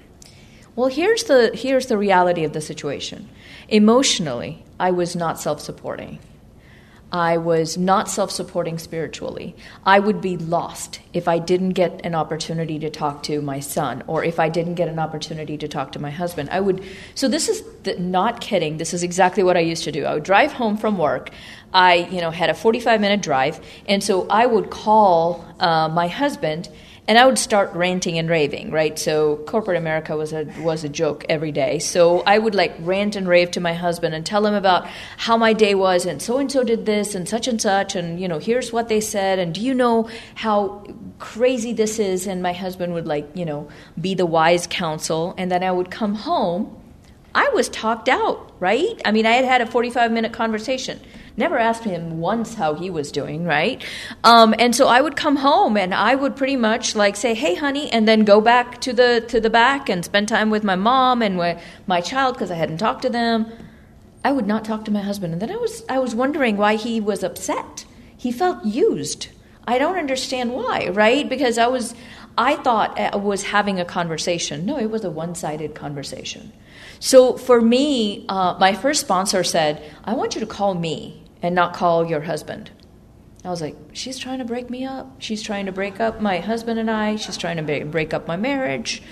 Well, 0.77 0.89
here's 0.89 1.25
the, 1.25 1.51
here's 1.55 1.87
the 1.87 1.99
reality 1.99 2.45
of 2.45 2.53
the 2.53 2.61
situation. 2.61 3.29
Emotionally, 3.69 4.65
I 4.79 4.91
was 4.91 5.17
not 5.17 5.41
self 5.41 5.61
supporting. 5.61 6.19
I 7.13 7.39
was 7.39 7.77
not 7.77 8.09
self 8.09 8.31
supporting 8.31 8.79
spiritually. 8.79 9.57
I 9.85 9.99
would 9.99 10.21
be 10.21 10.37
lost 10.37 11.01
if 11.13 11.27
I 11.27 11.39
didn't 11.39 11.71
get 11.71 12.05
an 12.07 12.15
opportunity 12.15 12.79
to 12.79 12.91
talk 12.91 13.25
to 13.25 13.43
my 13.43 13.59
son 13.59 14.05
or 14.07 14.23
if 14.23 14.39
I 14.39 14.49
didn't 14.49 14.75
get 14.75 14.89
an 14.89 15.01
opportunity 15.01 15.59
to 15.59 15.67
talk 15.67 15.93
to 15.93 15.99
my 15.99 16.11
husband. 16.11 16.51
I 16.51 16.61
would, 16.61 16.85
so 17.17 17.27
this 17.27 17.49
is 17.49 17.63
the, 17.83 17.99
not 17.99 18.41
kidding. 18.41 18.77
This 18.77 18.95
is 18.95 19.03
exactly 19.03 19.43
what 19.43 19.57
I 19.57 19.61
used 19.61 19.85
to 19.85 19.93
do. 19.93 20.05
I 20.05 20.15
would 20.15 20.23
drive 20.23 20.53
home 20.53 20.77
from 20.77 20.99
work. 20.99 21.31
I, 21.75 22.09
you 22.11 22.21
know, 22.21 22.31
had 22.31 22.49
a 22.49 22.55
45 22.55 23.01
minute 23.01 23.23
drive. 23.23 23.61
And 23.89 24.05
so 24.05 24.29
I 24.29 24.47
would 24.47 24.71
call 24.71 25.45
uh, 25.59 25.89
my 25.89 26.07
husband 26.07 26.69
and 27.11 27.19
I 27.19 27.27
would 27.27 27.41
start 27.41 27.75
ranting 27.75 28.19
and 28.19 28.31
raving, 28.31 28.71
right? 28.71 28.97
So 28.97 29.39
corporate 29.39 29.77
America 29.77 30.17
was 30.17 30.33
a 30.33 30.45
was 30.61 30.85
a 30.85 30.89
joke 30.89 31.27
every 31.29 31.51
day. 31.51 31.81
So 31.81 32.21
I 32.21 32.39
would 32.39 32.55
like 32.55 32.73
rant 32.79 33.17
and 33.17 33.27
rave 33.27 33.51
to 33.51 33.61
my 33.61 33.75
husband 33.75 34.15
and 34.15 34.25
tell 34.25 34.47
him 34.47 34.55
about 34.55 34.87
how 35.17 35.37
my 35.37 35.53
day 35.53 35.75
was, 35.75 36.07
and 36.07 36.23
so 36.23 36.39
and 36.39 36.53
so 36.53 36.63
did 36.63 36.87
this, 36.87 37.17
and 37.17 37.29
such 37.29 37.49
and 37.49 37.61
such, 37.61 37.97
and 37.97 38.21
you 38.21 38.29
know, 38.29 38.39
here's 38.39 38.73
what 38.73 38.87
they 38.87 39.01
said, 39.01 39.41
and 39.41 39.53
do 39.53 39.61
you 39.61 39.75
know 39.75 40.09
how 40.37 40.87
crazy 41.19 41.73
this 41.73 41.99
is? 41.99 42.29
And 42.29 42.45
my 42.45 42.53
husband 42.53 42.95
would 42.95 43.09
like, 43.09 43.29
you 43.35 43.45
know, 43.45 43.69
be 44.01 44.15
the 44.15 44.25
wise 44.25 44.69
counsel, 44.69 45.35
and 45.37 45.51
then 45.51 45.65
I 45.65 45.73
would 45.73 45.91
come 45.91 46.15
home. 46.15 46.81
I 47.35 47.49
was 47.49 47.69
talked 47.71 48.09
out, 48.09 48.53
right? 48.61 49.03
I 49.05 49.11
mean, 49.11 49.27
I 49.27 49.33
had 49.33 49.45
had 49.45 49.61
a 49.63 49.67
45 49.67 50.13
minute 50.13 50.33
conversation. 50.33 51.01
Never 51.37 51.59
asked 51.59 51.85
him 51.85 52.21
once 52.21 52.55
how 52.55 52.75
he 52.75 52.91
was 52.91 53.13
doing, 53.13 53.45
right? 53.45 53.83
Um, 54.25 54.55
and 54.59 54.75
so 54.75 54.89
I 54.89 55.01
would 55.01 55.17
come 55.17 55.37
home 55.37 55.77
and 55.77 55.95
I 55.95 56.15
would 56.15 56.37
pretty 56.37 56.57
much 56.57 56.95
like 56.95 57.17
say, 57.17 57.35
"Hey, 57.35 57.55
honey," 57.55 57.91
and 57.93 58.07
then 58.07 58.25
go 58.25 58.41
back 58.41 58.81
to 58.83 58.93
the 58.93 59.25
to 59.29 59.41
the 59.41 59.51
back 59.51 59.89
and 59.89 60.05
spend 60.05 60.29
time 60.29 60.51
with 60.51 60.65
my 60.65 60.77
mom 60.77 61.23
and 61.23 61.39
with 61.39 61.61
my 61.87 62.01
child 62.01 62.35
because 62.35 62.51
I 62.51 62.57
hadn't 62.57 62.79
talked 62.79 63.03
to 63.03 63.11
them. 63.11 63.47
I 64.25 64.33
would 64.33 64.47
not 64.47 64.65
talk 64.65 64.85
to 64.85 64.91
my 64.91 65.01
husband, 65.01 65.33
and 65.33 65.41
then 65.41 65.51
I 65.51 65.57
was 65.57 65.85
I 65.89 65.99
was 65.99 66.15
wondering 66.15 66.57
why 66.57 66.77
he 66.77 67.01
was 67.01 67.23
upset. 67.23 67.85
He 68.17 68.33
felt 68.33 68.65
used. 68.65 69.29
I 69.67 69.79
don't 69.79 69.97
understand 69.97 70.53
why, 70.53 70.89
right? 70.89 71.29
Because 71.29 71.57
I 71.57 71.69
was 71.69 71.95
I 72.37 72.57
thought 72.57 72.99
I 72.99 73.17
was 73.17 73.45
having 73.45 73.81
a 73.81 73.85
conversation. 73.85 74.67
No, 74.67 74.79
it 74.79 74.91
was 74.91 75.05
a 75.05 75.11
one-sided 75.11 75.75
conversation. 75.75 76.53
So 77.01 77.37
for 77.37 77.61
me, 77.61 78.27
uh, 78.29 78.57
my 78.61 78.75
first 78.75 79.01
sponsor 79.01 79.43
said, 79.43 79.83
I 80.05 80.15
want 80.15 80.35
you 80.35 80.41
to 80.41 80.47
call 80.47 80.75
me 80.75 81.25
and 81.43 81.55
not 81.55 81.75
call 81.75 82.07
your 82.07 82.21
husband. 82.21 82.71
I 83.43 83.49
was 83.49 83.63
like, 83.63 83.75
she's 83.95 84.19
trying 84.19 84.39
to 84.41 84.45
break 84.45 84.69
me 84.69 84.85
up. 84.85 85.17
She's 85.19 85.43
trying 85.43 85.65
to 85.65 85.73
break 85.73 85.99
up 85.99 86.21
my 86.21 86.41
husband 86.41 86.79
and 86.79 86.91
I. 86.91 87.17
She's 87.17 87.39
trying 87.39 87.57
to 87.57 87.85
break 87.87 88.13
up 88.13 88.29
my 88.29 88.37
marriage. 88.37 89.03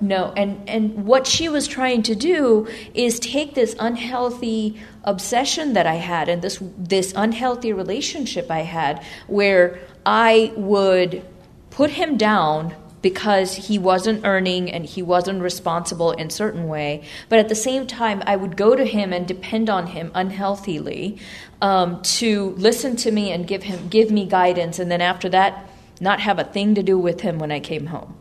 No, 0.00 0.32
and, 0.36 0.68
and 0.68 1.06
what 1.06 1.26
she 1.26 1.48
was 1.48 1.66
trying 1.66 2.02
to 2.04 2.14
do 2.14 2.68
is 2.92 3.18
take 3.18 3.54
this 3.54 3.74
unhealthy 3.80 4.78
obsession 5.04 5.72
that 5.72 5.86
I 5.86 5.94
had 5.94 6.28
and 6.28 6.42
this 6.42 6.62
this 6.76 7.12
unhealthy 7.16 7.72
relationship 7.72 8.50
I 8.50 8.60
had 8.60 9.02
where 9.26 9.80
I 10.06 10.52
would 10.54 11.24
put 11.70 11.90
him 11.90 12.16
down 12.16 12.76
because 13.02 13.54
he 13.54 13.78
wasn't 13.78 14.24
earning 14.24 14.70
and 14.70 14.84
he 14.84 15.02
wasn't 15.02 15.40
responsible 15.40 16.12
in 16.12 16.30
certain 16.30 16.66
way. 16.68 17.02
But 17.28 17.38
at 17.38 17.48
the 17.48 17.54
same 17.54 17.86
time 17.86 18.22
i 18.26 18.36
would 18.36 18.56
go 18.56 18.74
to 18.74 18.84
him 18.84 19.12
and 19.12 19.26
depend 19.26 19.70
on 19.70 19.88
him 19.88 20.10
unhealthily 20.14 21.18
um, 21.60 22.02
to 22.02 22.50
listen 22.56 22.96
to 22.96 23.10
me 23.10 23.30
and 23.30 23.46
give 23.46 23.62
him 23.64 23.88
give 23.88 24.10
me 24.10 24.26
guidance. 24.26 24.78
And 24.78 24.90
then 24.90 25.00
after 25.00 25.28
that 25.30 25.70
not 26.00 26.20
have 26.20 26.38
a 26.38 26.44
thing 26.44 26.74
to 26.74 26.82
do 26.82 26.98
with 26.98 27.20
him 27.20 27.38
when 27.38 27.50
i 27.50 27.60
came 27.60 27.86
home. 27.86 28.14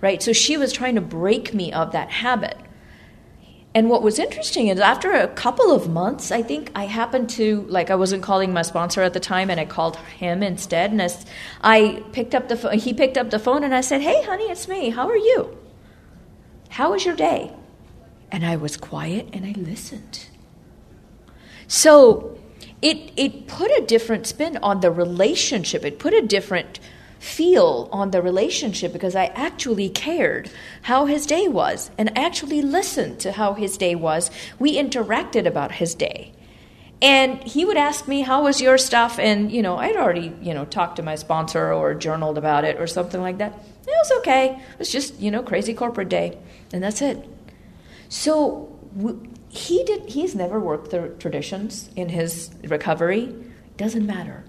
Right? 0.00 0.22
So 0.22 0.32
she 0.32 0.56
was 0.56 0.72
trying 0.72 0.96
to 0.96 1.00
break 1.00 1.54
me 1.54 1.72
of 1.72 1.92
that 1.92 2.10
habit 2.10 2.58
and 3.76 3.90
what 3.90 4.00
was 4.00 4.18
interesting 4.18 4.68
is 4.68 4.80
after 4.80 5.12
a 5.12 5.28
couple 5.28 5.70
of 5.70 5.86
months, 5.86 6.32
I 6.32 6.40
think 6.40 6.70
I 6.74 6.86
happened 6.86 7.28
to, 7.36 7.66
like, 7.68 7.90
I 7.90 7.94
wasn't 7.94 8.22
calling 8.22 8.54
my 8.54 8.62
sponsor 8.62 9.02
at 9.02 9.12
the 9.12 9.20
time 9.20 9.50
and 9.50 9.60
I 9.60 9.66
called 9.66 9.96
him 9.96 10.42
instead. 10.42 10.92
And 10.92 11.02
I, 11.02 11.10
I 11.60 12.02
picked 12.12 12.34
up 12.34 12.48
the 12.48 12.56
phone, 12.56 12.78
he 12.78 12.94
picked 12.94 13.18
up 13.18 13.28
the 13.28 13.38
phone 13.38 13.64
and 13.64 13.74
I 13.74 13.82
said, 13.82 14.00
Hey, 14.00 14.22
honey, 14.22 14.44
it's 14.44 14.66
me. 14.66 14.88
How 14.88 15.06
are 15.10 15.16
you? 15.16 15.58
How 16.70 16.92
was 16.92 17.04
your 17.04 17.16
day? 17.16 17.52
And 18.32 18.46
I 18.46 18.56
was 18.56 18.78
quiet 18.78 19.28
and 19.34 19.44
I 19.44 19.52
listened. 19.52 20.26
So 21.68 22.38
it, 22.80 23.12
it 23.14 23.46
put 23.46 23.70
a 23.72 23.84
different 23.84 24.26
spin 24.26 24.56
on 24.62 24.80
the 24.80 24.90
relationship, 24.90 25.84
it 25.84 25.98
put 25.98 26.14
a 26.14 26.22
different 26.22 26.80
feel 27.26 27.88
on 27.90 28.12
the 28.12 28.22
relationship 28.22 28.92
because 28.92 29.16
I 29.16 29.26
actually 29.26 29.88
cared 29.88 30.50
how 30.82 31.06
his 31.06 31.26
day 31.26 31.48
was 31.48 31.90
and 31.98 32.16
actually 32.16 32.62
listened 32.62 33.18
to 33.20 33.32
how 33.32 33.54
his 33.54 33.76
day 33.76 33.94
was. 33.94 34.30
We 34.58 34.76
interacted 34.76 35.44
about 35.44 35.72
his 35.72 35.94
day. 35.94 36.32
And 37.02 37.42
he 37.42 37.64
would 37.64 37.76
ask 37.76 38.08
me, 38.08 38.22
How 38.22 38.44
was 38.44 38.60
your 38.60 38.78
stuff? 38.78 39.18
And, 39.18 39.52
you 39.52 39.60
know, 39.60 39.76
I'd 39.76 39.96
already, 39.96 40.32
you 40.40 40.54
know, 40.54 40.64
talked 40.64 40.96
to 40.96 41.02
my 41.02 41.16
sponsor 41.16 41.72
or 41.72 41.94
journaled 41.94 42.38
about 42.38 42.64
it 42.64 42.80
or 42.80 42.86
something 42.86 43.20
like 43.20 43.38
that. 43.38 43.52
It 43.86 43.94
was 44.02 44.12
okay. 44.18 44.58
It 44.72 44.78
was 44.78 44.90
just, 44.90 45.18
you 45.20 45.30
know, 45.30 45.42
crazy 45.42 45.74
corporate 45.74 46.08
day. 46.08 46.38
And 46.72 46.82
that's 46.82 47.02
it. 47.02 47.22
So 48.08 48.72
he 49.50 49.84
did, 49.84 50.08
he's 50.08 50.34
never 50.34 50.58
worked 50.58 50.90
the 50.90 51.08
traditions 51.18 51.90
in 51.96 52.08
his 52.08 52.50
recovery. 52.64 53.34
Doesn't 53.76 54.06
matter. 54.06 54.44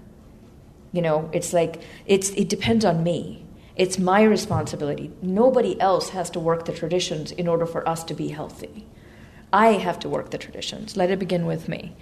You 0.92 1.02
know, 1.02 1.28
it's 1.32 1.52
like 1.52 1.82
it's 2.06 2.30
it 2.30 2.48
depends 2.48 2.84
on 2.84 3.02
me. 3.02 3.44
It's 3.76 3.98
my 3.98 4.22
responsibility. 4.22 5.12
Nobody 5.22 5.80
else 5.80 6.08
has 6.10 6.30
to 6.30 6.40
work 6.40 6.64
the 6.64 6.72
traditions 6.72 7.30
in 7.30 7.46
order 7.46 7.64
for 7.64 7.88
us 7.88 8.02
to 8.04 8.14
be 8.14 8.28
healthy. 8.28 8.86
I 9.52 9.74
have 9.74 10.00
to 10.00 10.08
work 10.08 10.30
the 10.30 10.38
traditions. 10.38 10.96
Let 10.96 11.10
it 11.10 11.18
begin 11.18 11.46
with 11.46 11.68
me. 11.68 11.96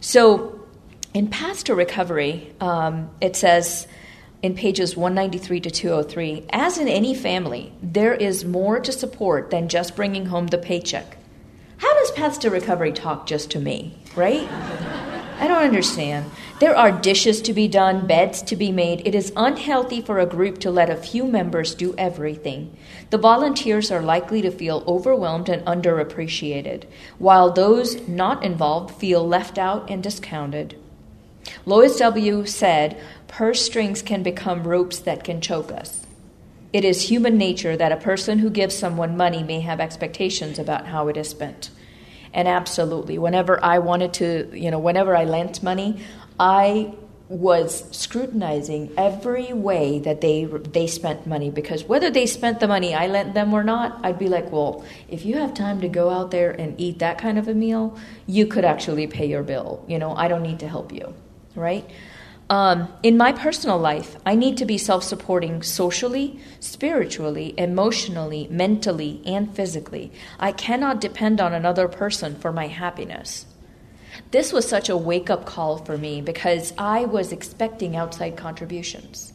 So, 0.00 0.60
in 1.14 1.28
Paths 1.28 1.62
to 1.64 1.74
Recovery, 1.74 2.54
um, 2.60 3.10
it 3.20 3.36
says 3.36 3.86
in 4.42 4.54
pages 4.54 4.96
193 4.96 5.60
to 5.60 5.70
203 5.70 6.46
as 6.50 6.78
in 6.78 6.88
any 6.88 7.14
family, 7.14 7.72
there 7.82 8.12
is 8.12 8.44
more 8.44 8.80
to 8.80 8.92
support 8.92 9.50
than 9.50 9.68
just 9.68 9.96
bringing 9.96 10.26
home 10.26 10.48
the 10.48 10.58
paycheck. 10.58 11.16
How 11.78 11.92
does 11.98 12.10
Paths 12.12 12.38
to 12.38 12.50
Recovery 12.50 12.92
talk 12.92 13.26
just 13.26 13.50
to 13.52 13.58
me, 13.58 13.96
right? 14.16 14.48
I 15.40 15.48
don't 15.48 15.62
understand. 15.62 16.30
There 16.62 16.76
are 16.76 16.92
dishes 16.92 17.42
to 17.42 17.52
be 17.52 17.66
done, 17.66 18.06
beds 18.06 18.40
to 18.42 18.54
be 18.54 18.70
made. 18.70 19.04
It 19.04 19.16
is 19.16 19.32
unhealthy 19.34 20.00
for 20.00 20.20
a 20.20 20.26
group 20.26 20.60
to 20.60 20.70
let 20.70 20.90
a 20.90 20.94
few 20.96 21.24
members 21.24 21.74
do 21.74 21.92
everything. 21.98 22.76
The 23.10 23.18
volunteers 23.18 23.90
are 23.90 24.00
likely 24.00 24.42
to 24.42 24.50
feel 24.52 24.84
overwhelmed 24.86 25.48
and 25.48 25.64
underappreciated, 25.64 26.84
while 27.18 27.50
those 27.50 28.06
not 28.06 28.44
involved 28.44 28.94
feel 28.94 29.26
left 29.26 29.58
out 29.58 29.90
and 29.90 30.04
discounted. 30.04 30.78
Lois 31.66 31.98
W. 31.98 32.46
said, 32.46 32.96
Purse 33.26 33.66
strings 33.66 34.00
can 34.00 34.22
become 34.22 34.62
ropes 34.62 35.00
that 35.00 35.24
can 35.24 35.40
choke 35.40 35.72
us. 35.72 36.06
It 36.72 36.84
is 36.84 37.08
human 37.08 37.36
nature 37.36 37.76
that 37.76 37.90
a 37.90 37.96
person 37.96 38.38
who 38.38 38.50
gives 38.50 38.78
someone 38.78 39.16
money 39.16 39.42
may 39.42 39.62
have 39.62 39.80
expectations 39.80 40.60
about 40.60 40.86
how 40.86 41.08
it 41.08 41.16
is 41.16 41.28
spent. 41.28 41.70
And 42.34 42.48
absolutely, 42.48 43.18
whenever 43.18 43.62
I 43.62 43.78
wanted 43.80 44.14
to, 44.14 44.48
you 44.54 44.70
know, 44.70 44.78
whenever 44.78 45.14
I 45.14 45.24
lent 45.24 45.62
money, 45.62 46.00
I 46.38 46.94
was 47.28 47.84
scrutinizing 47.96 48.92
every 48.98 49.54
way 49.54 49.98
that 50.00 50.20
they 50.20 50.44
they 50.44 50.86
spent 50.86 51.26
money 51.26 51.50
because 51.50 51.82
whether 51.84 52.10
they 52.10 52.26
spent 52.26 52.60
the 52.60 52.68
money 52.68 52.94
I 52.94 53.06
lent 53.06 53.32
them 53.32 53.54
or 53.54 53.64
not, 53.64 53.98
I'd 54.04 54.18
be 54.18 54.28
like, 54.28 54.52
well, 54.52 54.84
if 55.08 55.24
you 55.24 55.36
have 55.36 55.54
time 55.54 55.80
to 55.80 55.88
go 55.88 56.10
out 56.10 56.30
there 56.30 56.50
and 56.50 56.78
eat 56.78 56.98
that 56.98 57.16
kind 57.16 57.38
of 57.38 57.48
a 57.48 57.54
meal, 57.54 57.98
you 58.26 58.46
could 58.46 58.66
actually 58.66 59.06
pay 59.06 59.26
your 59.26 59.42
bill. 59.42 59.82
You 59.88 59.98
know, 59.98 60.14
I 60.14 60.28
don't 60.28 60.42
need 60.42 60.60
to 60.60 60.68
help 60.68 60.92
you, 60.92 61.14
right? 61.54 61.88
Um, 62.50 62.92
in 63.02 63.16
my 63.16 63.32
personal 63.32 63.78
life, 63.78 64.16
I 64.26 64.34
need 64.34 64.58
to 64.58 64.66
be 64.66 64.76
self 64.76 65.02
supporting 65.02 65.62
socially, 65.62 66.38
spiritually, 66.60 67.54
emotionally, 67.56 68.46
mentally, 68.50 69.22
and 69.24 69.54
physically. 69.56 70.12
I 70.38 70.52
cannot 70.52 71.00
depend 71.00 71.40
on 71.40 71.54
another 71.54 71.88
person 71.88 72.36
for 72.36 72.52
my 72.52 72.66
happiness. 72.66 73.46
This 74.30 74.52
was 74.52 74.68
such 74.68 74.88
a 74.88 74.96
wake 74.96 75.30
up 75.30 75.46
call 75.46 75.78
for 75.78 75.96
me 75.96 76.20
because 76.20 76.72
I 76.76 77.04
was 77.04 77.32
expecting 77.32 77.96
outside 77.96 78.36
contributions. 78.36 79.32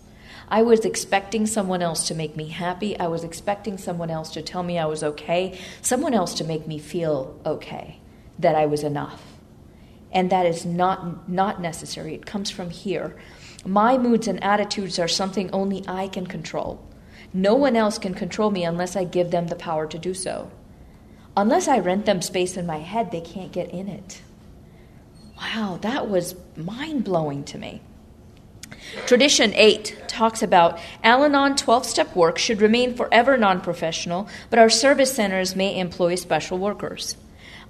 I 0.49 0.61
was 0.61 0.85
expecting 0.85 1.45
someone 1.45 1.81
else 1.81 2.07
to 2.07 2.15
make 2.15 2.37
me 2.37 2.47
happy. 2.47 2.97
I 2.97 3.07
was 3.07 3.23
expecting 3.23 3.77
someone 3.77 4.09
else 4.09 4.31
to 4.31 4.41
tell 4.41 4.63
me 4.63 4.79
I 4.79 4.85
was 4.85 5.03
okay, 5.03 5.59
someone 5.81 6.13
else 6.13 6.35
to 6.35 6.45
make 6.45 6.67
me 6.67 6.79
feel 6.79 7.39
okay, 7.45 7.99
that 8.39 8.55
I 8.55 8.65
was 8.65 8.83
enough. 8.83 9.21
And 10.11 10.29
that 10.29 10.45
is 10.45 10.65
not, 10.65 11.29
not 11.29 11.61
necessary. 11.61 12.15
It 12.15 12.25
comes 12.25 12.49
from 12.49 12.69
here. 12.69 13.17
My 13.65 13.97
moods 13.97 14.27
and 14.27 14.41
attitudes 14.41 14.99
are 14.99 15.07
something 15.09 15.51
only 15.51 15.83
I 15.85 16.07
can 16.07 16.25
control. 16.25 16.81
No 17.33 17.55
one 17.55 17.75
else 17.75 17.97
can 17.97 18.13
control 18.13 18.49
me 18.49 18.63
unless 18.63 18.95
I 18.95 19.03
give 19.03 19.31
them 19.31 19.47
the 19.47 19.55
power 19.55 19.85
to 19.87 19.99
do 19.99 20.13
so. 20.13 20.49
Unless 21.35 21.67
I 21.67 21.79
rent 21.79 22.05
them 22.05 22.21
space 22.21 22.55
in 22.55 22.65
my 22.65 22.77
head, 22.77 23.11
they 23.11 23.21
can't 23.21 23.51
get 23.51 23.69
in 23.71 23.89
it. 23.89 24.21
Wow, 25.37 25.77
that 25.81 26.09
was 26.09 26.35
mind 26.55 27.03
blowing 27.03 27.43
to 27.45 27.57
me. 27.57 27.81
Tradition 29.05 29.53
8 29.53 30.03
talks 30.07 30.41
about 30.41 30.79
Al 31.03 31.23
Anon 31.23 31.55
12 31.55 31.85
step 31.85 32.15
work 32.15 32.37
should 32.37 32.61
remain 32.61 32.95
forever 32.95 33.37
non 33.37 33.61
professional, 33.61 34.27
but 34.49 34.59
our 34.59 34.69
service 34.69 35.13
centers 35.13 35.55
may 35.55 35.77
employ 35.77 36.15
special 36.15 36.57
workers. 36.57 37.17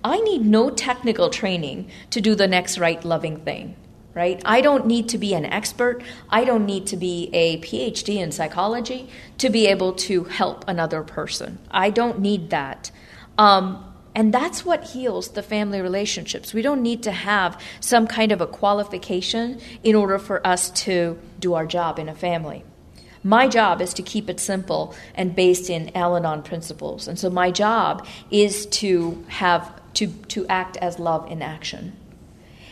I 0.03 0.19
need 0.21 0.45
no 0.45 0.69
technical 0.69 1.29
training 1.29 1.89
to 2.11 2.21
do 2.21 2.35
the 2.35 2.47
next 2.47 2.77
right 2.77 3.03
loving 3.03 3.37
thing, 3.37 3.75
right? 4.13 4.41
I 4.45 4.61
don't 4.61 4.85
need 4.85 5.09
to 5.09 5.17
be 5.17 5.33
an 5.33 5.45
expert. 5.45 6.03
I 6.29 6.45
don't 6.45 6.65
need 6.65 6.87
to 6.87 6.97
be 6.97 7.29
a 7.33 7.59
PhD 7.61 8.17
in 8.17 8.31
psychology 8.31 9.09
to 9.39 9.49
be 9.49 9.67
able 9.67 9.93
to 9.93 10.25
help 10.25 10.65
another 10.67 11.03
person. 11.03 11.57
I 11.71 11.89
don't 11.89 12.19
need 12.19 12.51
that. 12.51 12.91
Um, 13.37 13.86
and 14.17 14.33
that's 14.33 14.65
what 14.65 14.83
heals 14.83 15.29
the 15.29 15.43
family 15.43 15.79
relationships. 15.79 16.51
We 16.51 16.63
don't 16.63 16.81
need 16.81 17.03
to 17.03 17.11
have 17.11 17.61
some 17.79 18.07
kind 18.07 18.31
of 18.31 18.41
a 18.41 18.47
qualification 18.47 19.59
in 19.83 19.93
order 19.93 20.17
for 20.17 20.45
us 20.45 20.71
to 20.85 21.19
do 21.39 21.53
our 21.53 21.67
job 21.67 21.99
in 21.99 22.09
a 22.09 22.15
family. 22.15 22.63
My 23.23 23.47
job 23.47 23.79
is 23.79 23.93
to 23.93 24.01
keep 24.01 24.27
it 24.27 24.39
simple 24.39 24.95
and 25.13 25.35
based 25.35 25.69
in 25.69 25.95
Al 25.95 26.17
Anon 26.17 26.41
principles. 26.41 27.07
And 27.07 27.19
so 27.19 27.29
my 27.29 27.51
job 27.51 28.07
is 28.31 28.65
to 28.81 29.23
have 29.27 29.71
to, 29.93 30.07
to 30.07 30.47
act 30.47 30.77
as 30.77 30.97
love 30.97 31.29
in 31.31 31.43
action. 31.43 31.95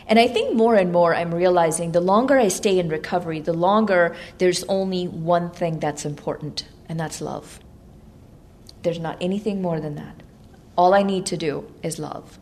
And 0.08 0.18
I 0.18 0.26
think 0.26 0.56
more 0.56 0.74
and 0.74 0.90
more 0.90 1.14
I'm 1.14 1.32
realizing 1.32 1.92
the 1.92 2.00
longer 2.00 2.36
I 2.40 2.48
stay 2.48 2.76
in 2.76 2.88
recovery, 2.88 3.38
the 3.38 3.52
longer 3.52 4.16
there's 4.38 4.64
only 4.64 5.06
one 5.06 5.52
thing 5.52 5.78
that's 5.78 6.04
important, 6.04 6.66
and 6.88 6.98
that's 6.98 7.20
love. 7.20 7.60
There's 8.82 8.98
not 8.98 9.16
anything 9.20 9.62
more 9.62 9.78
than 9.78 9.94
that. 9.94 10.24
All 10.76 10.94
I 10.94 11.02
need 11.02 11.26
to 11.26 11.36
do 11.36 11.70
is 11.82 11.98
love. 11.98 12.38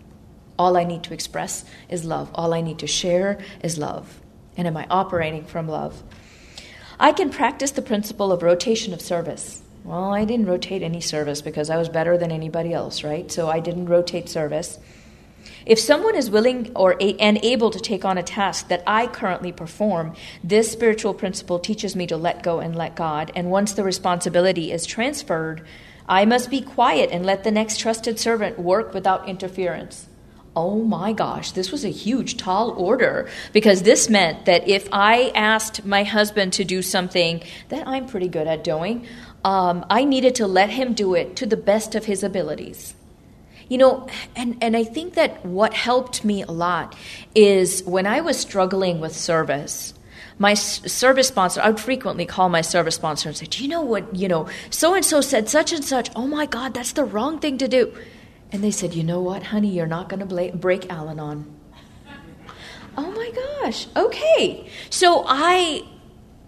All 0.59 0.77
I 0.77 0.85
need 0.85 1.03
to 1.05 1.15
express 1.15 1.65
is 1.89 2.05
love. 2.05 2.31
All 2.35 2.55
I 2.55 2.61
need 2.61 2.79
to 2.81 2.87
share 2.87 3.39
is 3.63 3.79
love. 3.79 4.21
And 4.57 4.67
am 4.67 4.77
I 4.77 4.87
operating 4.89 5.45
from 5.45 5.69
love? 5.69 6.03
I 6.99 7.13
can 7.13 7.31
practice 7.31 7.73
the 7.73 7.83
principle 7.83 8.31
of 8.31 8.43
rotation 8.43 8.95
of 8.95 9.01
service. 9.01 9.63
Well, 9.83 10.13
I 10.13 10.25
didn't 10.25 10.47
rotate 10.47 10.83
any 10.83 11.01
service 11.01 11.43
because 11.43 11.71
I 11.71 11.77
was 11.77 11.89
better 11.89 12.17
than 12.17 12.31
anybody 12.31 12.73
else, 12.73 13.05
right? 13.05 13.31
So 13.31 13.49
I 13.49 13.61
didn't 13.61 13.87
rotate 13.87 14.29
service. 14.29 14.79
If 15.67 15.79
someone 15.79 16.15
is 16.15 16.31
willing 16.31 16.71
or 16.75 16.97
a- 17.01 17.17
and 17.19 17.39
able 17.43 17.71
to 17.71 17.81
take 17.81 18.05
on 18.05 18.17
a 18.17 18.23
task 18.23 18.69
that 18.69 18.83
I 18.87 19.07
currently 19.07 19.53
perform, 19.53 20.15
this 20.43 20.71
spiritual 20.71 21.15
principle 21.15 21.59
teaches 21.59 21.97
me 21.97 22.07
to 22.07 22.17
let 22.17 22.43
go 22.43 22.61
and 22.61 22.77
let 22.77 22.95
God. 22.95 23.33
And 23.35 23.51
once 23.51 23.73
the 23.73 23.85
responsibility 23.85 24.73
is 24.73 24.87
transferred, 24.87 25.63
I 26.09 26.25
must 26.25 26.51
be 26.51 26.61
quiet 26.61 27.11
and 27.11 27.25
let 27.25 27.45
the 27.45 27.51
next 27.51 27.79
trusted 27.79 28.19
servant 28.19 28.59
work 28.59 28.93
without 28.93 29.29
interference. 29.29 30.09
Oh 30.57 30.83
my 30.83 31.13
gosh, 31.13 31.51
this 31.53 31.73
was 31.73 31.85
a 31.85 31.89
huge, 31.89 32.37
tall 32.37 32.71
order 32.71 33.29
because 33.53 33.83
this 33.83 34.09
meant 34.09 34.45
that 34.45 34.69
if 34.69 34.89
I 34.93 35.33
asked 35.35 35.85
my 35.85 36.05
husband 36.05 36.53
to 36.55 36.65
do 36.65 36.81
something 36.81 37.43
that 37.71 37.89
I'm 37.89 38.07
pretty 38.07 38.29
good 38.29 38.47
at 38.47 38.63
doing, 38.63 39.07
um, 39.45 39.85
I 39.91 40.05
needed 40.05 40.37
to 40.37 40.47
let 40.47 40.71
him 40.71 40.95
do 40.95 41.15
it 41.15 41.37
to 41.37 41.47
the 41.47 41.57
best 41.57 41.95
of 41.95 42.05
his 42.05 42.23
abilities. 42.23 42.95
You 43.69 43.79
know, 43.79 44.09
and, 44.37 44.59
and 44.63 44.77
I 44.77 44.85
think 44.85 45.15
that 45.15 45.45
what 45.45 45.75
helped 45.75 46.25
me 46.25 46.43
a 46.43 46.51
lot 46.51 46.95
is 47.35 47.83
when 47.85 48.07
I 48.07 48.21
was 48.21 48.39
struggling 48.39 49.01
with 49.01 49.17
service, 49.17 49.95
my 50.39 50.55
service 50.55 51.29
sponsor, 51.29 51.61
I 51.61 51.71
would 51.71 51.81
frequently 51.81 52.27
call 52.27 52.49
my 52.49 52.61
service 52.61 52.97
sponsor 52.97 53.29
and 53.29 53.39
say, 53.39 53.47
Do 53.47 53.63
you 53.63 53.69
know 53.69 53.83
what, 53.83 54.15
you 54.15 54.29
know, 54.29 54.49
so 54.71 54.95
and 54.95 55.05
so 55.05 55.21
said 55.21 55.49
such 55.49 55.73
and 55.73 55.85
such. 55.85 56.11
Oh 56.17 56.27
my 56.27 56.47
God, 56.47 56.75
that's 56.75 56.93
the 56.93 57.05
wrong 57.05 57.39
thing 57.39 57.59
to 57.59 57.69
do. 57.69 57.95
And 58.51 58.63
they 58.63 58.71
said, 58.71 58.95
You 58.95 59.05
know 59.05 59.21
what, 59.21 59.45
honey, 59.45 59.69
you're 59.69 59.87
not 59.87 60.09
going 60.09 60.27
to 60.27 60.57
break 60.57 60.91
Al 60.91 61.09
Anon. 61.09 61.55
oh 62.97 63.11
my 63.13 63.31
gosh, 63.63 63.87
okay. 63.97 64.69
So 64.91 65.25
I 65.27 65.85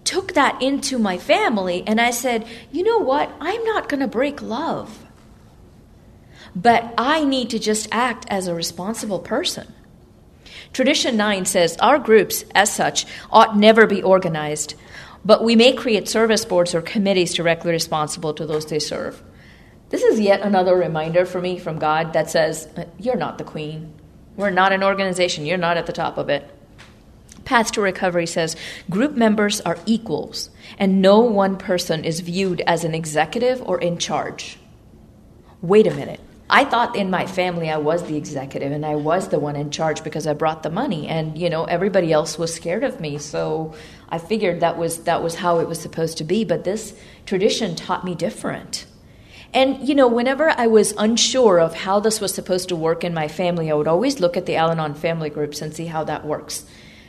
took 0.02 0.34
that 0.34 0.60
into 0.62 0.98
my 0.98 1.18
family 1.18 1.84
and 1.86 2.00
I 2.00 2.10
said, 2.10 2.46
You 2.72 2.82
know 2.82 2.98
what, 2.98 3.30
I'm 3.40 3.62
not 3.64 3.88
going 3.88 4.00
to 4.00 4.08
break 4.08 4.42
love. 4.42 5.04
But 6.56 6.94
I 6.96 7.24
need 7.24 7.50
to 7.50 7.58
just 7.58 7.86
act 7.92 8.24
as 8.30 8.46
a 8.46 8.54
responsible 8.54 9.18
person. 9.18 9.72
Tradition 10.76 11.16
9 11.16 11.46
says 11.46 11.78
our 11.78 11.98
groups, 11.98 12.44
as 12.54 12.70
such, 12.70 13.06
ought 13.30 13.56
never 13.56 13.86
be 13.86 14.02
organized, 14.02 14.74
but 15.24 15.42
we 15.42 15.56
may 15.56 15.72
create 15.72 16.06
service 16.06 16.44
boards 16.44 16.74
or 16.74 16.82
committees 16.82 17.32
directly 17.32 17.70
responsible 17.70 18.34
to 18.34 18.44
those 18.44 18.66
they 18.66 18.78
serve. 18.78 19.22
This 19.88 20.02
is 20.02 20.20
yet 20.20 20.42
another 20.42 20.76
reminder 20.76 21.24
for 21.24 21.40
me 21.40 21.58
from 21.58 21.78
God 21.78 22.12
that 22.12 22.28
says, 22.28 22.68
uh, 22.76 22.84
You're 22.98 23.16
not 23.16 23.38
the 23.38 23.44
queen. 23.44 23.94
We're 24.36 24.50
not 24.50 24.74
an 24.74 24.82
organization. 24.82 25.46
You're 25.46 25.56
not 25.56 25.78
at 25.78 25.86
the 25.86 25.94
top 25.94 26.18
of 26.18 26.28
it. 26.28 26.44
Paths 27.46 27.70
to 27.70 27.80
Recovery 27.80 28.26
says 28.26 28.54
group 28.90 29.12
members 29.12 29.62
are 29.62 29.78
equals, 29.86 30.50
and 30.76 31.00
no 31.00 31.20
one 31.20 31.56
person 31.56 32.04
is 32.04 32.20
viewed 32.20 32.60
as 32.66 32.84
an 32.84 32.94
executive 32.94 33.62
or 33.62 33.80
in 33.80 33.96
charge. 33.96 34.58
Wait 35.62 35.86
a 35.86 35.94
minute. 35.94 36.20
I 36.48 36.64
thought 36.64 36.94
in 36.94 37.10
my 37.10 37.26
family 37.26 37.70
I 37.70 37.78
was 37.78 38.04
the 38.04 38.16
executive 38.16 38.70
and 38.70 38.86
I 38.86 38.94
was 38.94 39.28
the 39.28 39.38
one 39.40 39.56
in 39.56 39.70
charge 39.70 40.04
because 40.04 40.26
I 40.28 40.32
brought 40.32 40.62
the 40.62 40.70
money 40.70 41.08
and 41.08 41.36
you 41.36 41.50
know 41.50 41.64
everybody 41.64 42.12
else 42.12 42.38
was 42.38 42.54
scared 42.54 42.84
of 42.84 43.00
me 43.00 43.18
so 43.18 43.74
I 44.08 44.18
figured 44.18 44.60
that 44.60 44.78
was 44.78 45.04
that 45.04 45.22
was 45.22 45.36
how 45.36 45.58
it 45.58 45.66
was 45.66 45.80
supposed 45.80 46.18
to 46.18 46.24
be 46.24 46.44
but 46.44 46.62
this 46.62 46.94
tradition 47.24 47.74
taught 47.74 48.04
me 48.04 48.14
different. 48.14 48.86
And 49.52 49.88
you 49.88 49.94
know 49.96 50.06
whenever 50.06 50.50
I 50.50 50.68
was 50.68 50.92
unsure 50.96 51.58
of 51.58 51.74
how 51.74 51.98
this 51.98 52.20
was 52.20 52.32
supposed 52.32 52.68
to 52.68 52.76
work 52.76 53.02
in 53.02 53.12
my 53.12 53.26
family 53.26 53.70
I 53.70 53.74
would 53.74 53.88
always 53.88 54.20
look 54.20 54.36
at 54.36 54.46
the 54.46 54.54
Al-Anon 54.54 54.94
family 54.94 55.30
groups 55.30 55.60
and 55.60 55.74
see 55.74 55.86
how 55.86 56.04
that 56.04 56.24
works 56.24 56.64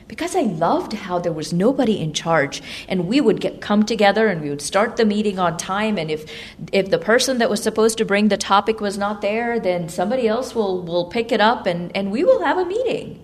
because 0.08 0.34
I 0.34 0.40
loved 0.40 0.94
how 0.94 1.18
there 1.18 1.32
was 1.32 1.52
nobody 1.52 2.00
in 2.00 2.12
charge 2.12 2.62
and 2.88 3.06
we 3.06 3.20
would 3.20 3.40
get 3.40 3.60
come 3.60 3.84
together 3.84 4.26
and 4.28 4.40
we 4.40 4.48
would 4.48 4.62
start 4.62 4.96
the 4.96 5.04
meeting 5.04 5.38
on 5.38 5.56
time 5.56 5.98
and 5.98 6.10
if 6.10 6.24
if 6.72 6.90
the 6.90 6.98
person 6.98 7.38
that 7.38 7.50
was 7.50 7.62
supposed 7.62 7.98
to 7.98 8.04
bring 8.04 8.28
the 8.28 8.36
topic 8.36 8.80
was 8.80 8.98
not 8.98 9.20
there 9.20 9.60
then 9.60 9.88
somebody 9.88 10.26
else 10.26 10.54
will 10.54 10.82
will 10.82 11.06
pick 11.06 11.30
it 11.30 11.40
up 11.40 11.66
and 11.66 11.94
and 11.96 12.10
we 12.10 12.24
will 12.24 12.42
have 12.42 12.58
a 12.58 12.64
meeting. 12.64 13.22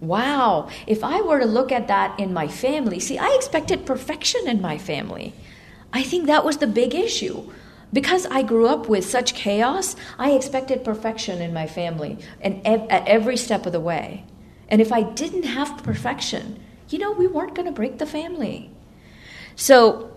Wow, 0.00 0.68
if 0.86 1.02
I 1.02 1.22
were 1.22 1.38
to 1.38 1.46
look 1.46 1.72
at 1.72 1.88
that 1.88 2.20
in 2.20 2.34
my 2.34 2.48
family, 2.48 3.00
see 3.00 3.16
I 3.16 3.34
expected 3.34 3.86
perfection 3.86 4.46
in 4.46 4.60
my 4.60 4.76
family. 4.76 5.32
I 5.92 6.02
think 6.02 6.26
that 6.26 6.44
was 6.44 6.58
the 6.58 6.66
big 6.66 6.94
issue. 6.94 7.50
Because 7.92 8.26
I 8.26 8.42
grew 8.42 8.66
up 8.66 8.88
with 8.88 9.04
such 9.06 9.34
chaos, 9.34 9.94
I 10.18 10.32
expected 10.32 10.84
perfection 10.84 11.40
in 11.40 11.54
my 11.54 11.66
family 11.66 12.18
and 12.42 12.60
ev- 12.64 12.86
at 12.90 13.06
every 13.06 13.36
step 13.36 13.64
of 13.64 13.72
the 13.72 13.80
way. 13.80 14.24
And 14.68 14.80
if 14.80 14.92
I 14.92 15.02
didn't 15.02 15.44
have 15.44 15.82
perfection, 15.82 16.60
you 16.88 16.98
know, 16.98 17.12
we 17.12 17.26
weren't 17.26 17.54
going 17.54 17.66
to 17.66 17.72
break 17.72 17.98
the 17.98 18.06
family. 18.06 18.70
So 19.54 20.12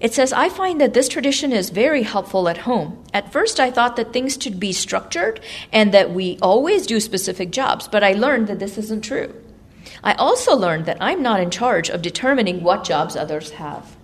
it 0.00 0.12
says, 0.12 0.32
I 0.32 0.48
find 0.48 0.80
that 0.80 0.94
this 0.94 1.08
tradition 1.08 1.52
is 1.52 1.70
very 1.70 2.02
helpful 2.02 2.48
at 2.48 2.58
home. 2.58 3.02
At 3.12 3.32
first, 3.32 3.60
I 3.60 3.70
thought 3.70 3.96
that 3.96 4.12
things 4.12 4.38
should 4.40 4.58
be 4.58 4.72
structured 4.72 5.40
and 5.72 5.92
that 5.92 6.12
we 6.12 6.38
always 6.42 6.86
do 6.86 7.00
specific 7.00 7.50
jobs, 7.52 7.88
but 7.88 8.02
I 8.02 8.12
learned 8.12 8.48
that 8.48 8.58
this 8.58 8.76
isn't 8.78 9.04
true. 9.04 9.34
I 10.02 10.14
also 10.14 10.56
learned 10.56 10.86
that 10.86 10.98
I'm 11.00 11.22
not 11.22 11.40
in 11.40 11.50
charge 11.50 11.90
of 11.90 12.02
determining 12.02 12.62
what 12.62 12.84
jobs 12.84 13.16
others 13.16 13.50
have. 13.52 13.96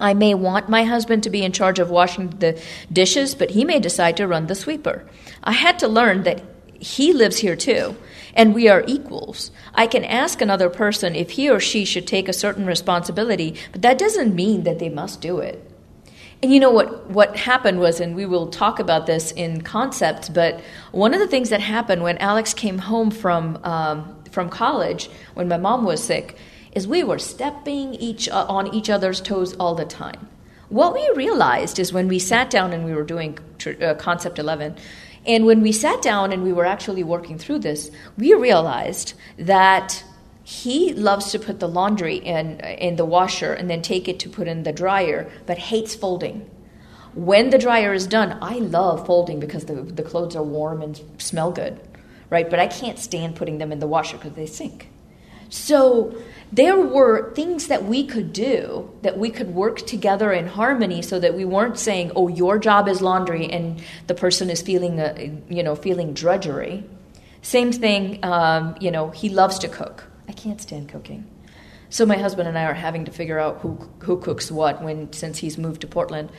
I 0.00 0.12
may 0.14 0.34
want 0.34 0.68
my 0.68 0.84
husband 0.84 1.22
to 1.22 1.30
be 1.30 1.44
in 1.44 1.52
charge 1.52 1.78
of 1.78 1.90
washing 1.90 2.30
the 2.30 2.60
dishes, 2.92 3.34
but 3.34 3.50
he 3.50 3.64
may 3.64 3.78
decide 3.78 4.16
to 4.18 4.26
run 4.26 4.48
the 4.48 4.54
sweeper. 4.54 5.04
I 5.42 5.52
had 5.52 5.78
to 5.78 5.88
learn 5.88 6.24
that 6.24 6.42
he 6.78 7.12
lives 7.12 7.38
here 7.38 7.56
too, 7.56 7.96
and 8.34 8.54
we 8.54 8.68
are 8.68 8.84
equals. 8.86 9.50
I 9.74 9.86
can 9.86 10.04
ask 10.04 10.40
another 10.40 10.68
person 10.68 11.14
if 11.14 11.30
he 11.30 11.48
or 11.48 11.60
she 11.60 11.84
should 11.84 12.06
take 12.06 12.28
a 12.28 12.32
certain 12.32 12.66
responsibility, 12.66 13.54
but 13.72 13.82
that 13.82 13.98
doesn't 13.98 14.34
mean 14.34 14.64
that 14.64 14.78
they 14.78 14.88
must 14.88 15.20
do 15.20 15.38
it. 15.38 15.70
And 16.42 16.52
you 16.52 16.60
know 16.60 16.70
what, 16.70 17.08
what 17.08 17.36
happened 17.36 17.80
was, 17.80 18.00
and 18.00 18.14
we 18.14 18.26
will 18.26 18.48
talk 18.48 18.78
about 18.78 19.06
this 19.06 19.32
in 19.32 19.62
concepts, 19.62 20.28
but 20.28 20.60
one 20.92 21.14
of 21.14 21.20
the 21.20 21.26
things 21.26 21.48
that 21.48 21.60
happened 21.60 22.02
when 22.02 22.18
Alex 22.18 22.52
came 22.52 22.76
home 22.76 23.10
from, 23.10 23.58
um, 23.64 24.22
from 24.30 24.50
college, 24.50 25.08
when 25.32 25.48
my 25.48 25.56
mom 25.56 25.84
was 25.84 26.04
sick, 26.04 26.36
is 26.72 26.86
we 26.86 27.02
were 27.02 27.18
stepping 27.18 27.94
each, 27.94 28.28
uh, 28.28 28.44
on 28.48 28.74
each 28.74 28.90
other's 28.90 29.20
toes 29.20 29.54
all 29.54 29.74
the 29.74 29.86
time. 29.86 30.28
What 30.68 30.92
we 30.92 31.08
realized 31.14 31.78
is 31.78 31.92
when 31.92 32.08
we 32.08 32.18
sat 32.18 32.50
down 32.50 32.72
and 32.72 32.84
we 32.84 32.94
were 32.94 33.04
doing 33.04 33.38
uh, 33.80 33.94
Concept 33.94 34.38
11, 34.38 34.76
and 35.26 35.46
when 35.46 35.60
we 35.60 35.72
sat 35.72 36.02
down 36.02 36.32
and 36.32 36.42
we 36.42 36.52
were 36.52 36.66
actually 36.66 37.02
working 37.02 37.38
through 37.38 37.60
this, 37.60 37.90
we 38.18 38.34
realized 38.34 39.14
that 39.38 40.04
he 40.42 40.92
loves 40.92 41.30
to 41.32 41.38
put 41.38 41.60
the 41.60 41.68
laundry 41.68 42.16
in, 42.16 42.60
in 42.60 42.96
the 42.96 43.04
washer 43.04 43.52
and 43.54 43.70
then 43.70 43.80
take 43.80 44.08
it 44.08 44.18
to 44.20 44.28
put 44.28 44.46
in 44.46 44.62
the 44.62 44.72
dryer, 44.72 45.30
but 45.46 45.56
hates 45.56 45.94
folding. 45.94 46.50
When 47.14 47.50
the 47.50 47.58
dryer 47.58 47.94
is 47.94 48.06
done, 48.06 48.38
I 48.42 48.58
love 48.58 49.06
folding 49.06 49.40
because 49.40 49.64
the, 49.64 49.74
the 49.74 50.02
clothes 50.02 50.36
are 50.36 50.42
warm 50.42 50.82
and 50.82 51.00
smell 51.18 51.52
good 51.52 51.80
right? 52.34 52.48
But 52.50 52.58
I 52.58 52.66
can't 52.66 52.98
stand 52.98 53.36
putting 53.36 53.58
them 53.58 53.72
in 53.72 53.78
the 53.78 53.86
washer 53.86 54.16
because 54.16 54.32
they 54.32 54.46
sink. 54.46 54.88
So 55.54 56.12
there 56.52 56.80
were 56.80 57.32
things 57.34 57.68
that 57.68 57.84
we 57.84 58.04
could 58.04 58.32
do 58.32 58.90
that 59.02 59.18
we 59.18 59.30
could 59.30 59.54
work 59.54 59.86
together 59.86 60.32
in 60.32 60.48
harmony 60.48 61.00
so 61.00 61.20
that 61.20 61.34
we 61.34 61.44
weren't 61.44 61.78
saying, 61.78 62.10
"Oh, 62.16 62.26
your 62.26 62.58
job 62.58 62.88
is 62.88 63.00
laundry," 63.00 63.46
and 63.48 63.80
the 64.08 64.14
person 64.14 64.50
is 64.50 64.62
feeling, 64.62 64.98
a, 64.98 65.04
uh, 65.04 65.28
you 65.48 65.62
know, 65.62 65.76
feeling 65.76 66.12
drudgery. 66.12 66.82
Same 67.42 67.70
thing, 67.70 68.18
um, 68.24 68.74
you 68.80 68.90
know, 68.90 69.10
he 69.10 69.28
loves 69.28 69.60
to 69.60 69.68
cook. 69.68 70.02
I 70.28 70.32
can't 70.32 70.60
stand 70.60 70.88
cooking. 70.88 71.24
So 71.88 72.04
my 72.04 72.16
husband 72.16 72.48
and 72.48 72.58
I 72.58 72.64
are 72.64 72.74
having 72.74 73.04
to 73.04 73.12
figure 73.12 73.38
out 73.38 73.58
who 73.60 73.78
who 74.00 74.16
cooks 74.16 74.50
what 74.50 74.82
when 74.82 75.12
since 75.12 75.38
he's 75.38 75.56
moved 75.56 75.82
to 75.82 75.86
Portland. 75.86 76.30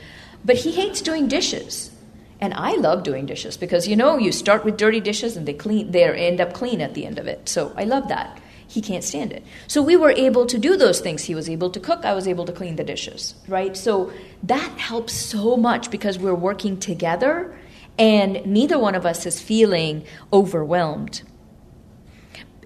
But 0.44 0.56
he 0.56 0.72
hates 0.72 1.00
doing 1.00 1.26
dishes. 1.26 1.90
And 2.38 2.52
I 2.52 2.72
love 2.76 3.02
doing 3.02 3.24
dishes 3.24 3.56
because 3.56 3.88
you 3.88 3.96
know 3.96 4.18
you 4.18 4.30
start 4.30 4.62
with 4.62 4.76
dirty 4.76 5.00
dishes 5.00 5.38
and 5.38 5.48
they 5.48 5.54
clean 5.54 5.90
they 5.90 6.04
end 6.04 6.38
up 6.38 6.52
clean 6.52 6.82
at 6.82 6.92
the 6.92 7.06
end 7.06 7.18
of 7.18 7.26
it. 7.26 7.48
So 7.48 7.72
I 7.76 7.84
love 7.84 8.08
that. 8.08 8.38
He 8.76 8.82
can't 8.82 9.02
stand 9.02 9.32
it. 9.32 9.42
So 9.68 9.80
we 9.80 9.96
were 9.96 10.10
able 10.10 10.44
to 10.44 10.58
do 10.58 10.76
those 10.76 11.00
things. 11.00 11.24
He 11.24 11.34
was 11.34 11.48
able 11.48 11.70
to 11.70 11.80
cook, 11.80 12.04
I 12.04 12.12
was 12.12 12.28
able 12.28 12.44
to 12.44 12.52
clean 12.52 12.76
the 12.76 12.84
dishes, 12.84 13.34
right? 13.48 13.74
So 13.74 14.12
that 14.42 14.70
helps 14.78 15.14
so 15.14 15.56
much 15.56 15.90
because 15.90 16.18
we're 16.18 16.34
working 16.34 16.78
together 16.78 17.58
and 17.98 18.44
neither 18.44 18.78
one 18.78 18.94
of 18.94 19.06
us 19.06 19.24
is 19.24 19.40
feeling 19.40 20.04
overwhelmed. 20.30 21.22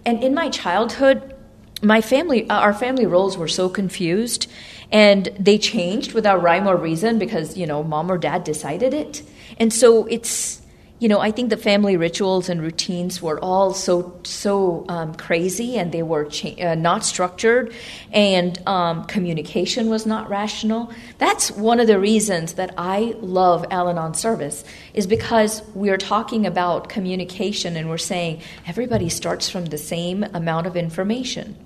And 0.05 0.25
in 0.25 0.35
my 0.35 0.49
childhood, 0.49 1.33
my 1.81 2.01
family, 2.01 2.51
uh, 2.51 2.59
our 2.59 2.75
family 2.75 3.07
roles 3.07 3.39
were 3.39 3.47
so 3.47 3.69
confused 3.69 4.51
and 4.91 5.29
they 5.39 5.59
changed 5.59 6.13
without 6.13 6.43
rhyme 6.43 6.67
or 6.67 6.77
reason 6.77 7.21
because, 7.21 7.57
you 7.57 7.69
know, 7.69 7.85
mom 7.85 8.11
or 8.11 8.19
dad 8.19 8.43
decided 8.43 8.95
it. 8.95 9.23
And 9.59 9.73
so 9.73 10.07
it's, 10.07 10.60
you 11.01 11.09
know, 11.09 11.19
I 11.19 11.31
think 11.31 11.49
the 11.49 11.57
family 11.57 11.97
rituals 11.97 12.51
and 12.51 12.61
routines 12.61 13.23
were 13.23 13.41
all 13.41 13.73
so 13.73 14.21
so 14.23 14.85
um, 14.91 15.15
crazy, 15.15 15.79
and 15.79 15.91
they 15.93 16.03
were 16.03 16.27
cha- 16.27 16.61
uh, 16.61 16.75
not 16.75 17.05
structured, 17.05 17.73
and 18.13 18.61
um, 18.69 19.05
communication 19.07 19.89
was 19.89 20.05
not 20.05 20.29
rational. 20.29 20.93
That's 21.17 21.51
one 21.51 21.81
of 21.81 21.87
the 21.87 21.99
reasons 21.99 22.55
that 22.55 22.75
I 22.77 23.15
love 23.21 23.65
Al-Anon 23.71 24.13
service 24.13 24.63
is 24.93 25.07
because 25.07 25.63
we 25.75 25.89
are 25.89 25.97
talking 25.97 26.45
about 26.45 26.91
communication, 26.91 27.77
and 27.77 27.89
we're 27.89 27.97
saying 27.97 28.43
everybody 28.67 29.09
starts 29.09 29.49
from 29.49 29.65
the 29.65 29.79
same 29.79 30.23
amount 30.23 30.67
of 30.67 30.77
information 30.77 31.57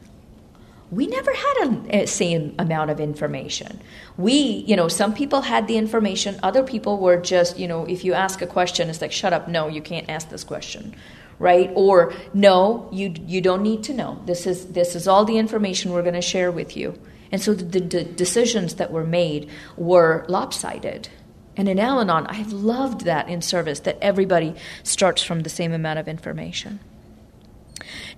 we 0.91 1.07
never 1.07 1.33
had 1.33 1.85
a, 1.91 2.07
same 2.07 2.55
amount 2.59 2.91
of 2.91 3.01
information. 3.01 3.81
We, 4.17 4.33
you 4.67 4.77
know, 4.77 4.89
some 4.89 5.15
people 5.15 5.43
had 5.43 5.67
the 5.67 5.77
information, 5.77 6.39
other 6.43 6.63
people 6.63 6.99
were 6.99 7.17
just, 7.17 7.59
you 7.59 7.67
know, 7.67 7.85
if 7.87 8.05
you 8.05 8.13
ask 8.13 8.43
a 8.43 8.47
question, 8.47 8.91
it's 8.91 9.01
like, 9.01 9.13
shut 9.13 9.33
up, 9.33 9.49
no, 9.49 9.69
you 9.69 9.81
can't 9.81 10.09
ask 10.09 10.29
this 10.29 10.45
question, 10.45 10.95
right? 11.39 11.71
Or 11.75 12.13
no, 12.33 12.89
you 12.93 13.15
you 13.27 13.41
don't 13.41 13.63
need 13.63 13.83
to 13.85 13.95
know. 13.95 14.21
This 14.27 14.47
is 14.47 14.67
this 14.67 14.95
is 14.95 15.09
all 15.09 15.25
the 15.25 15.39
information 15.39 15.93
we're 15.93 16.03
going 16.03 16.15
to 16.15 16.23
share 16.23 16.53
with 16.53 16.77
you. 16.77 16.99
And 17.33 17.43
so 17.43 17.55
the, 17.55 17.81
the 17.81 18.05
decisions 18.05 18.75
that 18.75 18.93
were 18.93 19.05
made 19.05 19.51
were 19.77 20.25
lopsided. 20.29 21.09
And 21.57 21.69
in 21.69 21.79
Al-Anon, 21.79 22.27
I've 22.27 22.53
loved 22.53 23.03
that 23.03 23.29
in 23.29 23.41
service 23.41 23.81
that 23.81 23.99
everybody 24.01 24.55
starts 24.83 25.23
from 25.23 25.41
the 25.41 25.51
same 25.51 25.73
amount 25.73 25.99
of 25.99 26.09
information. 26.09 26.81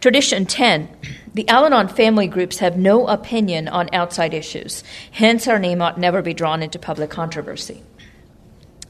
Tradition 0.00 0.46
10 0.46 0.88
The 1.34 1.48
Al 1.48 1.66
Anon 1.66 1.88
family 1.88 2.26
groups 2.26 2.59
have 2.59 2.76
no 2.76 3.07
opinion 3.07 3.68
on 3.68 3.88
outside 3.92 4.34
issues, 4.34 4.84
hence, 5.11 5.48
our 5.48 5.59
name 5.59 5.82
ought 5.82 5.98
never 5.98 6.22
be 6.22 6.34
drawn 6.34 6.62
into 6.62 6.78
public 6.78 7.11
controversy. 7.11 7.82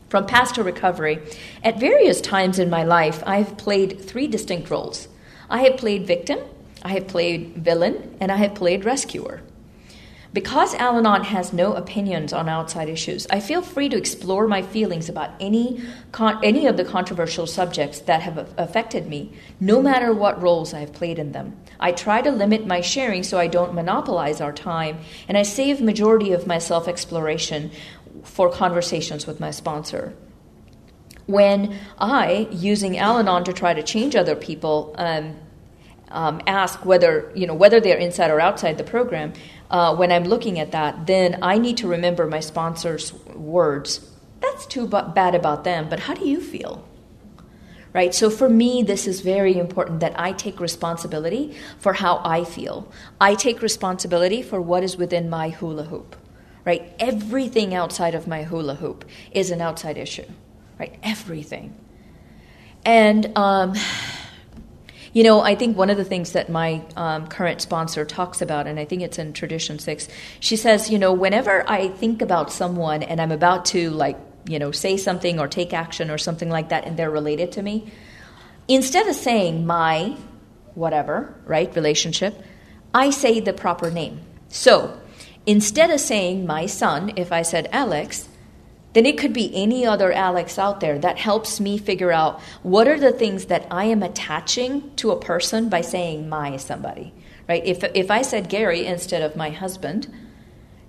From 0.08 0.26
Paths 0.26 0.52
to 0.52 0.62
Recovery, 0.62 1.18
at 1.64 1.80
various 1.80 2.20
times 2.20 2.58
in 2.58 2.70
my 2.70 2.84
life, 2.84 3.22
I 3.26 3.38
have 3.38 3.56
played 3.56 4.00
three 4.00 4.28
distinct 4.28 4.70
roles. 4.70 5.08
I 5.50 5.62
have 5.62 5.76
played 5.76 6.06
victim, 6.06 6.38
I 6.82 6.90
have 6.90 7.08
played 7.08 7.56
villain, 7.56 8.16
and 8.20 8.30
I 8.30 8.36
have 8.36 8.54
played 8.54 8.84
rescuer. 8.84 9.42
Because 10.32 10.74
Al 10.74 10.98
Anon 10.98 11.24
has 11.24 11.52
no 11.52 11.72
opinions 11.74 12.32
on 12.32 12.48
outside 12.48 12.88
issues, 12.88 13.26
I 13.30 13.40
feel 13.40 13.62
free 13.62 13.88
to 13.88 13.96
explore 13.96 14.46
my 14.46 14.60
feelings 14.60 15.08
about 15.08 15.30
any, 15.40 15.82
con- 16.12 16.38
any 16.42 16.66
of 16.66 16.76
the 16.76 16.84
controversial 16.84 17.46
subjects 17.46 18.00
that 18.00 18.22
have 18.22 18.52
affected 18.58 19.06
me, 19.06 19.32
no 19.60 19.80
matter 19.80 20.12
what 20.12 20.40
roles 20.42 20.74
I 20.74 20.80
have 20.80 20.92
played 20.92 21.18
in 21.18 21.32
them. 21.32 21.56
I 21.80 21.92
try 21.92 22.22
to 22.22 22.30
limit 22.30 22.66
my 22.66 22.80
sharing 22.80 23.22
so 23.22 23.38
I 23.38 23.46
don't 23.46 23.74
monopolize 23.74 24.40
our 24.40 24.52
time, 24.52 24.98
and 25.28 25.38
I 25.38 25.42
save 25.42 25.80
majority 25.80 26.32
of 26.32 26.46
my 26.46 26.58
self 26.58 26.88
exploration 26.88 27.70
for 28.24 28.50
conversations 28.50 29.26
with 29.26 29.40
my 29.40 29.50
sponsor. 29.50 30.14
When 31.26 31.76
I, 31.98 32.48
using 32.50 32.98
Al 32.98 33.18
Anon 33.18 33.44
to 33.44 33.52
try 33.52 33.74
to 33.74 33.82
change 33.82 34.14
other 34.14 34.36
people, 34.36 34.94
um, 34.98 35.36
um, 36.10 36.40
ask 36.46 36.84
whether 36.84 37.30
you 37.34 37.46
know 37.46 37.54
whether 37.54 37.80
they're 37.80 37.98
inside 37.98 38.30
or 38.30 38.40
outside 38.40 38.78
the 38.78 38.84
program, 38.84 39.32
uh, 39.70 39.94
when 39.96 40.12
I'm 40.12 40.24
looking 40.24 40.58
at 40.58 40.72
that, 40.72 41.06
then 41.06 41.38
I 41.42 41.58
need 41.58 41.76
to 41.78 41.88
remember 41.88 42.26
my 42.26 42.40
sponsor's 42.40 43.12
words. 43.34 44.08
That's 44.40 44.66
too 44.66 44.86
b- 44.86 45.00
bad 45.14 45.34
about 45.34 45.64
them, 45.64 45.88
but 45.88 46.00
how 46.00 46.14
do 46.14 46.26
you 46.26 46.40
feel? 46.40 46.86
Right? 47.92 48.14
So 48.14 48.28
for 48.28 48.48
me, 48.48 48.82
this 48.82 49.06
is 49.06 49.22
very 49.22 49.56
important 49.56 50.00
that 50.00 50.18
I 50.20 50.32
take 50.32 50.60
responsibility 50.60 51.56
for 51.78 51.94
how 51.94 52.20
I 52.24 52.44
feel. 52.44 52.92
I 53.20 53.34
take 53.34 53.62
responsibility 53.62 54.42
for 54.42 54.60
what 54.60 54.82
is 54.82 54.98
within 54.98 55.30
my 55.30 55.48
hula 55.48 55.84
hoop. 55.84 56.14
Right? 56.64 56.92
Everything 56.98 57.74
outside 57.74 58.14
of 58.14 58.26
my 58.26 58.42
hula 58.42 58.74
hoop 58.74 59.04
is 59.30 59.50
an 59.50 59.62
outside 59.62 59.96
issue. 59.96 60.26
Right? 60.78 60.98
Everything. 61.02 61.74
And 62.84 63.36
um, 63.36 63.74
you 65.16 65.22
know, 65.22 65.40
I 65.40 65.54
think 65.54 65.78
one 65.78 65.88
of 65.88 65.96
the 65.96 66.04
things 66.04 66.32
that 66.32 66.50
my 66.50 66.82
um, 66.94 67.26
current 67.28 67.62
sponsor 67.62 68.04
talks 68.04 68.42
about, 68.42 68.66
and 68.66 68.78
I 68.78 68.84
think 68.84 69.00
it's 69.00 69.18
in 69.18 69.32
Tradition 69.32 69.78
6, 69.78 70.08
she 70.40 70.56
says, 70.56 70.90
you 70.90 70.98
know, 70.98 71.14
whenever 71.14 71.64
I 71.66 71.88
think 71.88 72.20
about 72.20 72.52
someone 72.52 73.02
and 73.02 73.18
I'm 73.18 73.32
about 73.32 73.64
to, 73.66 73.88
like, 73.88 74.18
you 74.46 74.58
know, 74.58 74.72
say 74.72 74.98
something 74.98 75.40
or 75.40 75.48
take 75.48 75.72
action 75.72 76.10
or 76.10 76.18
something 76.18 76.50
like 76.50 76.68
that 76.68 76.84
and 76.84 76.98
they're 76.98 77.10
related 77.10 77.52
to 77.52 77.62
me, 77.62 77.90
instead 78.68 79.08
of 79.08 79.16
saying 79.16 79.64
my 79.64 80.18
whatever, 80.74 81.34
right, 81.46 81.74
relationship, 81.74 82.38
I 82.92 83.08
say 83.08 83.40
the 83.40 83.54
proper 83.54 83.90
name. 83.90 84.20
So 84.50 85.00
instead 85.46 85.90
of 85.90 85.98
saying 85.98 86.44
my 86.44 86.66
son, 86.66 87.14
if 87.16 87.32
I 87.32 87.40
said 87.40 87.70
Alex, 87.72 88.28
then 88.96 89.04
it 89.04 89.18
could 89.18 89.34
be 89.34 89.54
any 89.54 89.84
other 89.84 90.10
Alex 90.10 90.58
out 90.58 90.80
there 90.80 90.98
that 90.98 91.18
helps 91.18 91.60
me 91.60 91.76
figure 91.76 92.10
out 92.10 92.40
what 92.62 92.88
are 92.88 92.98
the 92.98 93.12
things 93.12 93.44
that 93.44 93.66
I 93.70 93.84
am 93.84 94.02
attaching 94.02 94.94
to 94.96 95.10
a 95.10 95.20
person 95.20 95.68
by 95.68 95.82
saying 95.82 96.30
my 96.30 96.56
somebody, 96.56 97.12
right? 97.46 97.62
If, 97.62 97.84
if 97.94 98.10
I 98.10 98.22
said 98.22 98.48
Gary 98.48 98.86
instead 98.86 99.20
of 99.20 99.36
my 99.36 99.50
husband, 99.50 100.10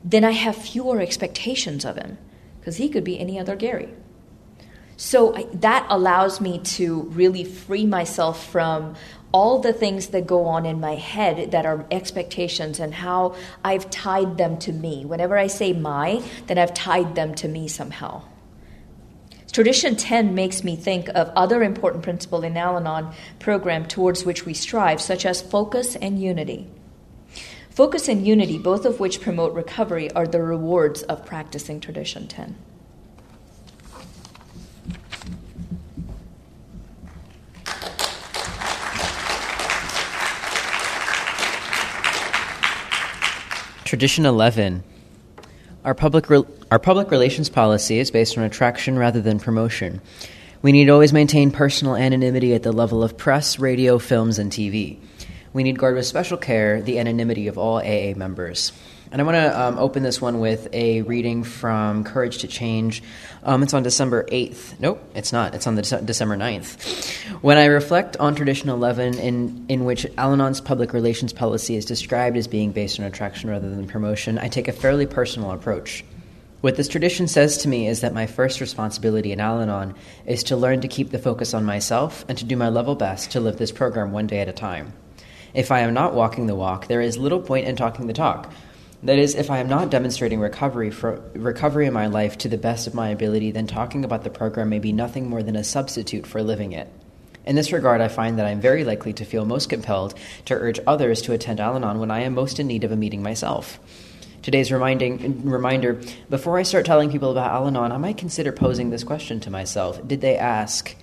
then 0.06 0.24
I 0.24 0.32
have 0.32 0.56
fewer 0.56 1.02
expectations 1.02 1.84
of 1.84 1.98
him 1.98 2.18
because 2.62 2.78
he 2.78 2.88
could 2.88 3.04
be 3.04 3.20
any 3.20 3.38
other 3.38 3.58
Gary. 3.58 3.90
So 4.96 5.36
I, 5.36 5.44
that 5.56 5.86
allows 5.90 6.40
me 6.40 6.60
to 6.60 7.02
really 7.10 7.44
free 7.44 7.86
myself 7.86 8.50
from 8.50 8.96
all 9.38 9.60
the 9.60 9.72
things 9.72 10.08
that 10.08 10.26
go 10.26 10.46
on 10.46 10.66
in 10.66 10.80
my 10.80 10.96
head 10.96 11.52
that 11.52 11.64
are 11.64 11.86
expectations 11.92 12.80
and 12.80 12.92
how 12.92 13.36
I've 13.64 13.88
tied 13.92 14.36
them 14.40 14.58
to 14.66 14.72
me. 14.72 15.06
Whenever 15.06 15.38
I 15.38 15.46
say 15.46 15.74
my, 15.74 16.24
then 16.48 16.58
I've 16.58 16.74
tied 16.74 17.14
them 17.14 17.36
to 17.36 17.48
me 17.48 17.68
somehow. 17.68 18.24
Tradition 19.52 19.96
10 19.96 20.34
makes 20.34 20.64
me 20.64 20.76
think 20.76 21.08
of 21.10 21.32
other 21.36 21.62
important 21.62 22.02
principles 22.02 22.46
in 22.46 22.58
Al-Anon 22.58 23.14
program 23.38 23.86
towards 23.86 24.26
which 24.26 24.44
we 24.44 24.56
strive, 24.56 25.00
such 25.00 25.24
as 25.24 25.40
focus 25.40 25.96
and 25.96 26.20
unity. 26.20 26.68
Focus 27.70 28.08
and 28.08 28.26
unity, 28.26 28.58
both 28.58 28.86
of 28.86 29.00
which 29.00 29.22
promote 29.22 29.54
recovery, 29.54 30.12
are 30.14 30.26
the 30.26 30.42
rewards 30.42 31.04
of 31.04 31.28
practicing 31.28 31.80
Tradition 31.80 32.28
10. 32.28 32.56
Tradition 43.88 44.26
11. 44.26 44.84
Our 45.86 45.96
public, 45.96 46.30
re- 46.30 46.44
our 46.70 46.78
public 46.78 47.10
relations 47.10 47.48
policy 47.48 48.00
is 48.00 48.12
based 48.12 48.38
on 48.38 48.44
attraction 48.44 49.00
rather 49.00 49.22
than 49.22 49.40
promotion. 49.40 50.02
We 50.62 50.74
need 50.74 50.90
always 50.90 51.14
maintain 51.14 51.52
personal 51.52 51.96
anonymity 51.96 52.54
at 52.54 52.64
the 52.64 52.74
level 52.74 53.02
of 53.02 53.18
press, 53.18 53.60
radio, 53.60 53.98
films, 53.98 54.40
and 54.40 54.52
TV. 54.52 55.00
We 55.54 55.64
need 55.64 55.80
guard 55.80 55.96
with 55.96 56.06
special 56.06 56.38
care 56.38 56.82
the 56.82 57.00
anonymity 57.00 57.48
of 57.48 57.58
all 57.58 57.78
AA 57.78 58.14
members. 58.14 58.74
And 59.12 59.22
I 59.22 59.24
want 59.24 59.36
to 59.36 59.60
um, 59.60 59.78
open 59.78 60.04
this 60.04 60.22
one 60.22 60.40
with 60.40 60.68
a 60.74 61.02
reading 61.04 61.44
from 61.44 62.04
Courage 62.04 62.40
to 62.40 62.48
Change. 62.48 63.02
Um, 63.44 63.64
it's 63.64 63.74
on 63.74 63.84
December 63.84 64.26
8th. 64.26 64.80
Nope, 64.80 65.02
it's 65.16 65.32
not. 65.32 65.56
It's 65.56 65.66
on 65.66 65.76
the 65.76 65.82
De- 65.82 66.02
December 66.02 66.36
9th. 66.36 67.42
When 67.42 67.58
I 67.58 67.66
reflect 67.66 68.18
on 68.18 68.36
Tradition 68.36 68.70
11, 68.70 69.18
in, 69.20 69.66
in 69.70 69.86
which 69.86 70.06
Al 70.18 70.34
Anon's 70.34 70.60
public 70.60 70.92
relations 70.92 71.32
policy 71.32 71.78
is 71.78 71.86
described 71.86 72.36
as 72.36 72.48
being 72.48 72.74
based 72.74 73.00
on 73.00 73.06
attraction 73.06 73.50
rather 73.50 73.70
than 73.70 73.88
promotion, 73.88 74.38
I 74.38 74.50
take 74.50 74.68
a 74.68 74.74
fairly 74.74 75.06
personal 75.06 75.52
approach. 75.52 76.04
What 76.60 76.76
this 76.76 76.90
tradition 76.90 77.28
says 77.28 77.60
to 77.60 77.70
me 77.70 77.88
is 77.88 78.02
that 78.02 78.14
my 78.14 78.26
first 78.26 78.60
responsibility 78.60 79.32
in 79.32 79.40
Al 79.40 79.62
Anon 79.62 79.96
is 80.26 80.44
to 80.46 80.58
learn 80.58 80.82
to 80.82 80.88
keep 80.88 81.12
the 81.12 81.20
focus 81.20 81.54
on 81.54 81.64
myself 81.64 82.26
and 82.28 82.38
to 82.40 82.46
do 82.46 82.58
my 82.58 82.68
level 82.68 82.96
best 82.96 83.32
to 83.32 83.40
live 83.40 83.58
this 83.58 83.72
program 83.72 84.12
one 84.12 84.28
day 84.28 84.40
at 84.40 84.50
a 84.50 84.54
time. 84.54 84.92
If 85.54 85.72
I 85.72 85.80
am 85.80 85.94
not 85.94 86.14
walking 86.14 86.48
the 86.48 86.56
walk, 86.56 86.88
there 86.88 87.00
is 87.00 87.18
little 87.18 87.40
point 87.40 87.68
in 87.68 87.76
talking 87.76 88.08
the 88.08 88.14
talk. 88.14 88.52
That 89.04 89.20
is, 89.20 89.36
if 89.36 89.52
I 89.52 89.60
am 89.60 89.70
not 89.70 89.92
demonstrating 89.92 90.40
recovery 90.40 90.90
for, 90.90 91.22
recovery 91.36 91.86
in 91.86 91.94
my 91.94 92.08
life 92.08 92.38
to 92.40 92.50
the 92.50 92.58
best 92.58 92.88
of 92.88 92.96
my 92.96 93.10
ability, 93.10 93.52
then 93.52 93.68
talking 93.68 94.04
about 94.04 94.24
the 94.24 94.32
program 94.32 94.70
may 94.70 94.80
be 94.80 94.92
nothing 94.92 95.30
more 95.30 95.44
than 95.44 95.56
a 95.56 95.64
substitute 95.64 96.26
for 96.26 96.42
living 96.42 96.72
it. 96.72 96.92
In 97.46 97.56
this 97.56 97.72
regard, 97.72 98.02
I 98.02 98.08
find 98.08 98.40
that 98.40 98.46
I 98.46 98.50
am 98.50 98.60
very 98.60 98.84
likely 98.84 99.14
to 99.14 99.24
feel 99.24 99.46
most 99.46 99.70
compelled 99.70 100.16
to 100.46 100.56
urge 100.56 100.80
others 100.88 101.22
to 101.24 101.34
attend 101.34 101.60
Al 101.60 101.76
Anon 101.76 102.00
when 102.00 102.12
I 102.12 102.22
am 102.22 102.34
most 102.34 102.60
in 102.60 102.68
need 102.68 102.84
of 102.84 102.92
a 102.92 102.96
meeting 102.96 103.22
myself. 103.22 103.80
Today's 104.42 104.72
reminding, 104.72 105.48
reminder 105.48 106.02
before 106.30 106.58
I 106.58 106.64
start 106.64 106.86
telling 106.86 107.12
people 107.12 107.32
about 107.32 107.52
Al 107.52 107.68
Anon, 107.68 107.92
I 107.92 107.98
might 107.98 108.18
consider 108.18 108.52
posing 108.52 108.90
this 108.90 109.04
question 109.04 109.40
to 109.42 109.52
myself 109.52 110.06
Did 110.08 110.22
they 110.22 110.38
ask? 110.38 110.96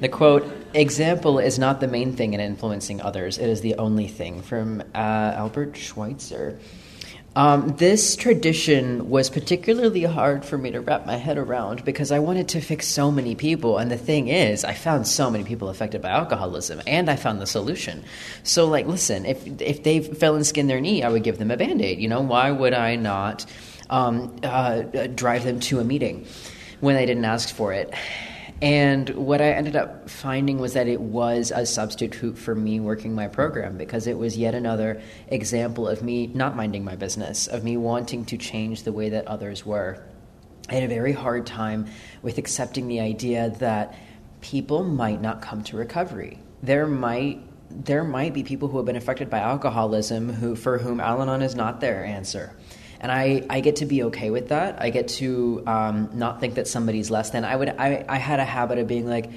The 0.00 0.08
quote, 0.08 0.50
example 0.74 1.38
is 1.38 1.58
not 1.58 1.80
the 1.80 1.86
main 1.86 2.14
thing 2.14 2.34
in 2.34 2.40
influencing 2.40 3.00
others, 3.00 3.38
it 3.38 3.48
is 3.48 3.60
the 3.60 3.76
only 3.76 4.08
thing, 4.08 4.42
from 4.42 4.82
uh, 4.94 4.96
Albert 5.36 5.76
Schweitzer. 5.76 6.58
Um, 7.36 7.74
this 7.76 8.14
tradition 8.14 9.10
was 9.10 9.28
particularly 9.28 10.04
hard 10.04 10.44
for 10.44 10.56
me 10.56 10.70
to 10.70 10.80
wrap 10.80 11.04
my 11.04 11.16
head 11.16 11.36
around 11.36 11.84
because 11.84 12.12
I 12.12 12.20
wanted 12.20 12.48
to 12.50 12.60
fix 12.60 12.86
so 12.86 13.10
many 13.10 13.34
people. 13.34 13.78
And 13.78 13.90
the 13.90 13.98
thing 13.98 14.28
is, 14.28 14.64
I 14.64 14.72
found 14.74 15.08
so 15.08 15.30
many 15.30 15.42
people 15.42 15.68
affected 15.68 16.00
by 16.00 16.10
alcoholism, 16.10 16.80
and 16.86 17.10
I 17.10 17.16
found 17.16 17.40
the 17.40 17.46
solution. 17.46 18.04
So, 18.44 18.66
like, 18.66 18.86
listen, 18.86 19.26
if 19.26 19.44
if 19.60 19.82
they 19.82 20.00
fell 20.00 20.36
and 20.36 20.46
skinned 20.46 20.70
their 20.70 20.80
knee, 20.80 21.02
I 21.02 21.08
would 21.08 21.24
give 21.24 21.38
them 21.38 21.50
a 21.50 21.56
band 21.56 21.82
aid. 21.82 21.98
You 21.98 22.08
know, 22.08 22.20
why 22.20 22.52
would 22.52 22.72
I 22.72 22.94
not 22.94 23.46
um, 23.90 24.36
uh, 24.44 24.82
drive 25.08 25.44
them 25.44 25.58
to 25.60 25.80
a 25.80 25.84
meeting 25.84 26.26
when 26.80 26.94
they 26.94 27.06
didn't 27.06 27.24
ask 27.24 27.52
for 27.52 27.72
it? 27.72 27.92
And 28.64 29.10
what 29.10 29.42
I 29.42 29.50
ended 29.50 29.76
up 29.76 30.08
finding 30.08 30.58
was 30.58 30.72
that 30.72 30.88
it 30.88 30.98
was 30.98 31.52
a 31.54 31.66
substitute 31.66 32.38
for 32.38 32.54
me 32.54 32.80
working 32.80 33.14
my 33.14 33.28
program 33.28 33.76
because 33.76 34.06
it 34.06 34.16
was 34.16 34.38
yet 34.38 34.54
another 34.54 35.02
example 35.28 35.86
of 35.86 36.02
me 36.02 36.28
not 36.28 36.56
minding 36.56 36.82
my 36.82 36.96
business, 36.96 37.46
of 37.46 37.62
me 37.62 37.76
wanting 37.76 38.24
to 38.24 38.38
change 38.38 38.84
the 38.84 38.92
way 38.92 39.10
that 39.10 39.26
others 39.26 39.66
were. 39.66 40.02
I 40.70 40.76
had 40.76 40.82
a 40.82 40.88
very 40.88 41.12
hard 41.12 41.44
time 41.44 41.88
with 42.22 42.38
accepting 42.38 42.88
the 42.88 43.00
idea 43.00 43.50
that 43.58 43.98
people 44.40 44.82
might 44.82 45.20
not 45.20 45.42
come 45.42 45.62
to 45.64 45.76
recovery. 45.76 46.38
There 46.62 46.86
might 46.86 47.42
there 47.70 48.04
might 48.04 48.32
be 48.32 48.44
people 48.44 48.68
who 48.68 48.78
have 48.78 48.86
been 48.86 48.96
affected 48.96 49.28
by 49.28 49.40
alcoholism 49.40 50.32
who 50.32 50.54
for 50.56 50.78
whom 50.78 51.00
Al-Anon 51.00 51.42
is 51.42 51.54
not 51.54 51.80
their 51.80 52.02
answer 52.02 52.56
and 53.04 53.12
I, 53.12 53.44
I 53.50 53.60
get 53.60 53.76
to 53.76 53.84
be 53.84 54.04
okay 54.04 54.30
with 54.30 54.48
that. 54.48 54.80
I 54.80 54.88
get 54.88 55.08
to 55.08 55.62
um, 55.66 56.08
not 56.14 56.40
think 56.40 56.54
that 56.54 56.66
somebody's 56.66 57.10
less 57.10 57.28
than. 57.28 57.44
I 57.44 57.54
would 57.54 57.68
I, 57.68 58.02
I 58.08 58.16
had 58.16 58.40
a 58.40 58.46
habit 58.46 58.78
of 58.78 58.86
being 58.86 59.06
like, 59.06 59.30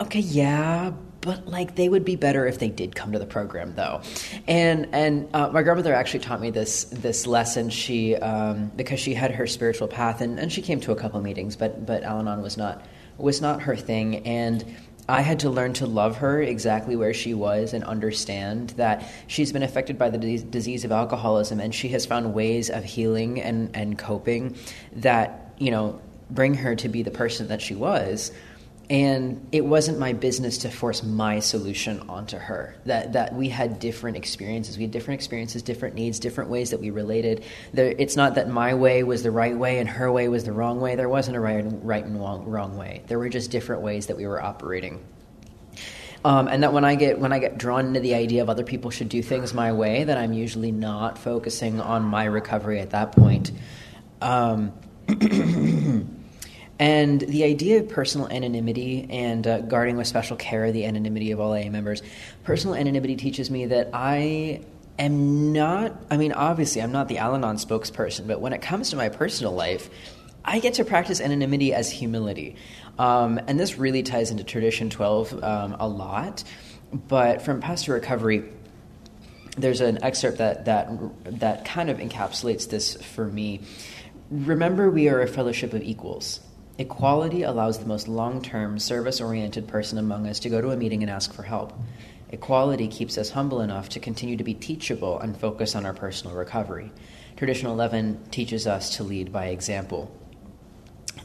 okay, 0.00 0.20
yeah, 0.20 0.92
but 1.20 1.48
like 1.48 1.74
they 1.74 1.88
would 1.88 2.04
be 2.04 2.14
better 2.14 2.46
if 2.46 2.60
they 2.60 2.68
did 2.68 2.94
come 2.94 3.12
to 3.12 3.18
the 3.18 3.26
program 3.26 3.74
though 3.76 4.02
and 4.48 4.88
and 4.92 5.28
uh, 5.32 5.48
my 5.50 5.62
grandmother 5.62 5.94
actually 5.94 6.18
taught 6.18 6.40
me 6.40 6.50
this 6.50 6.84
this 6.84 7.28
lesson 7.28 7.70
she 7.70 8.16
um, 8.16 8.72
because 8.74 8.98
she 8.98 9.14
had 9.14 9.30
her 9.30 9.46
spiritual 9.46 9.86
path 9.86 10.20
and, 10.20 10.40
and 10.40 10.52
she 10.52 10.60
came 10.60 10.80
to 10.80 10.90
a 10.90 10.96
couple 10.96 11.20
meetings 11.20 11.54
but 11.54 11.86
but 11.86 12.02
al-anon 12.02 12.42
was 12.42 12.56
not 12.56 12.84
was 13.18 13.40
not 13.40 13.62
her 13.62 13.76
thing 13.76 14.26
and 14.26 14.64
I 15.08 15.20
had 15.22 15.40
to 15.40 15.50
learn 15.50 15.72
to 15.74 15.86
love 15.86 16.18
her 16.18 16.40
exactly 16.40 16.94
where 16.94 17.12
she 17.12 17.34
was 17.34 17.74
and 17.74 17.82
understand 17.84 18.70
that 18.70 19.10
she's 19.26 19.52
been 19.52 19.62
affected 19.62 19.98
by 19.98 20.10
the 20.10 20.38
disease 20.38 20.84
of 20.84 20.92
alcoholism 20.92 21.60
and 21.60 21.74
she 21.74 21.88
has 21.88 22.06
found 22.06 22.34
ways 22.34 22.70
of 22.70 22.84
healing 22.84 23.40
and, 23.40 23.74
and 23.74 23.98
coping 23.98 24.56
that, 24.92 25.54
you 25.58 25.70
know, 25.70 26.00
bring 26.30 26.54
her 26.54 26.76
to 26.76 26.88
be 26.88 27.02
the 27.02 27.10
person 27.10 27.48
that 27.48 27.60
she 27.60 27.74
was 27.74 28.32
and 28.90 29.46
it 29.52 29.64
wasn't 29.64 29.98
my 29.98 30.12
business 30.12 30.58
to 30.58 30.70
force 30.70 31.02
my 31.02 31.38
solution 31.38 32.00
onto 32.08 32.36
her. 32.36 32.74
That 32.86 33.12
that 33.14 33.34
we 33.34 33.48
had 33.48 33.78
different 33.78 34.16
experiences. 34.16 34.76
We 34.76 34.84
had 34.84 34.90
different 34.90 35.20
experiences 35.20 35.62
different 35.62 35.94
needs 35.94 36.18
different 36.18 36.50
ways 36.50 36.70
that 36.70 36.80
we 36.80 36.90
related. 36.90 37.44
There, 37.72 37.94
it's 37.96 38.16
not 38.16 38.34
that 38.34 38.48
my 38.48 38.74
way 38.74 39.02
was 39.02 39.22
the 39.22 39.30
right 39.30 39.56
way 39.56 39.78
and 39.78 39.88
her 39.88 40.10
way 40.10 40.28
was 40.28 40.44
the 40.44 40.52
wrong 40.52 40.80
way. 40.80 40.96
There 40.96 41.08
wasn't 41.08 41.36
a 41.36 41.40
right, 41.40 41.64
right 41.64 42.04
and 42.04 42.18
wrong, 42.18 42.44
wrong 42.44 42.76
way. 42.76 43.02
There 43.06 43.18
were 43.18 43.28
just 43.28 43.50
different 43.50 43.82
ways 43.82 44.06
that 44.06 44.16
we 44.16 44.26
were 44.26 44.42
operating. 44.42 45.04
Um, 46.24 46.46
and 46.46 46.62
that 46.62 46.72
when 46.72 46.84
I 46.84 46.94
get 46.94 47.18
when 47.18 47.32
I 47.32 47.38
get 47.40 47.58
drawn 47.58 47.86
into 47.86 48.00
the 48.00 48.14
idea 48.14 48.42
of 48.42 48.50
other 48.50 48.62
people 48.62 48.90
should 48.90 49.08
do 49.08 49.22
things 49.22 49.52
my 49.52 49.72
way, 49.72 50.04
that 50.04 50.16
I'm 50.16 50.32
usually 50.32 50.70
not 50.70 51.18
focusing 51.18 51.80
on 51.80 52.04
my 52.04 52.24
recovery 52.24 52.78
at 52.80 52.90
that 52.90 53.12
point. 53.12 53.50
Um, 54.20 54.72
And 56.78 57.20
the 57.20 57.44
idea 57.44 57.80
of 57.80 57.88
personal 57.88 58.28
anonymity 58.28 59.06
and 59.08 59.46
uh, 59.46 59.60
guarding 59.60 59.96
with 59.96 60.06
special 60.06 60.36
care 60.36 60.72
the 60.72 60.84
anonymity 60.84 61.30
of 61.30 61.40
all 61.40 61.52
AA 61.52 61.68
members, 61.68 62.02
personal 62.44 62.74
anonymity 62.74 63.16
teaches 63.16 63.50
me 63.50 63.66
that 63.66 63.90
I 63.92 64.62
am 64.98 65.52
not, 65.52 65.94
I 66.10 66.16
mean, 66.16 66.32
obviously, 66.32 66.82
I'm 66.82 66.92
not 66.92 67.08
the 67.08 67.18
Al 67.18 67.34
Anon 67.34 67.56
spokesperson, 67.56 68.26
but 68.26 68.40
when 68.40 68.52
it 68.52 68.62
comes 68.62 68.90
to 68.90 68.96
my 68.96 69.08
personal 69.08 69.52
life, 69.52 69.90
I 70.44 70.58
get 70.58 70.74
to 70.74 70.84
practice 70.84 71.20
anonymity 71.20 71.72
as 71.72 71.90
humility. 71.90 72.56
Um, 72.98 73.40
and 73.46 73.58
this 73.58 73.78
really 73.78 74.02
ties 74.02 74.30
into 74.30 74.44
Tradition 74.44 74.90
12 74.90 75.44
um, 75.44 75.76
a 75.78 75.88
lot. 75.88 76.42
But 76.92 77.42
from 77.42 77.60
Paths 77.60 77.84
to 77.84 77.92
Recovery, 77.92 78.44
there's 79.56 79.80
an 79.80 80.02
excerpt 80.02 80.38
that, 80.38 80.64
that, 80.66 80.90
that 81.40 81.64
kind 81.64 81.90
of 81.90 81.98
encapsulates 81.98 82.68
this 82.68 82.96
for 82.96 83.26
me. 83.26 83.60
Remember, 84.30 84.90
we 84.90 85.08
are 85.08 85.20
a 85.20 85.26
fellowship 85.26 85.72
of 85.74 85.82
equals. 85.82 86.40
Equality 86.82 87.44
allows 87.44 87.78
the 87.78 87.86
most 87.86 88.08
long 88.08 88.42
term, 88.42 88.76
service 88.76 89.20
oriented 89.20 89.68
person 89.68 89.98
among 89.98 90.26
us 90.26 90.40
to 90.40 90.48
go 90.48 90.60
to 90.60 90.72
a 90.72 90.76
meeting 90.76 91.00
and 91.04 91.08
ask 91.08 91.32
for 91.32 91.44
help. 91.44 91.72
Equality 92.30 92.88
keeps 92.88 93.16
us 93.16 93.30
humble 93.30 93.60
enough 93.60 93.88
to 93.90 94.00
continue 94.00 94.36
to 94.36 94.42
be 94.42 94.52
teachable 94.52 95.20
and 95.20 95.36
focus 95.36 95.76
on 95.76 95.86
our 95.86 95.94
personal 95.94 96.34
recovery. 96.34 96.90
Tradition 97.36 97.68
11 97.68 98.24
teaches 98.32 98.66
us 98.66 98.96
to 98.96 99.04
lead 99.04 99.32
by 99.32 99.46
example. 99.46 100.10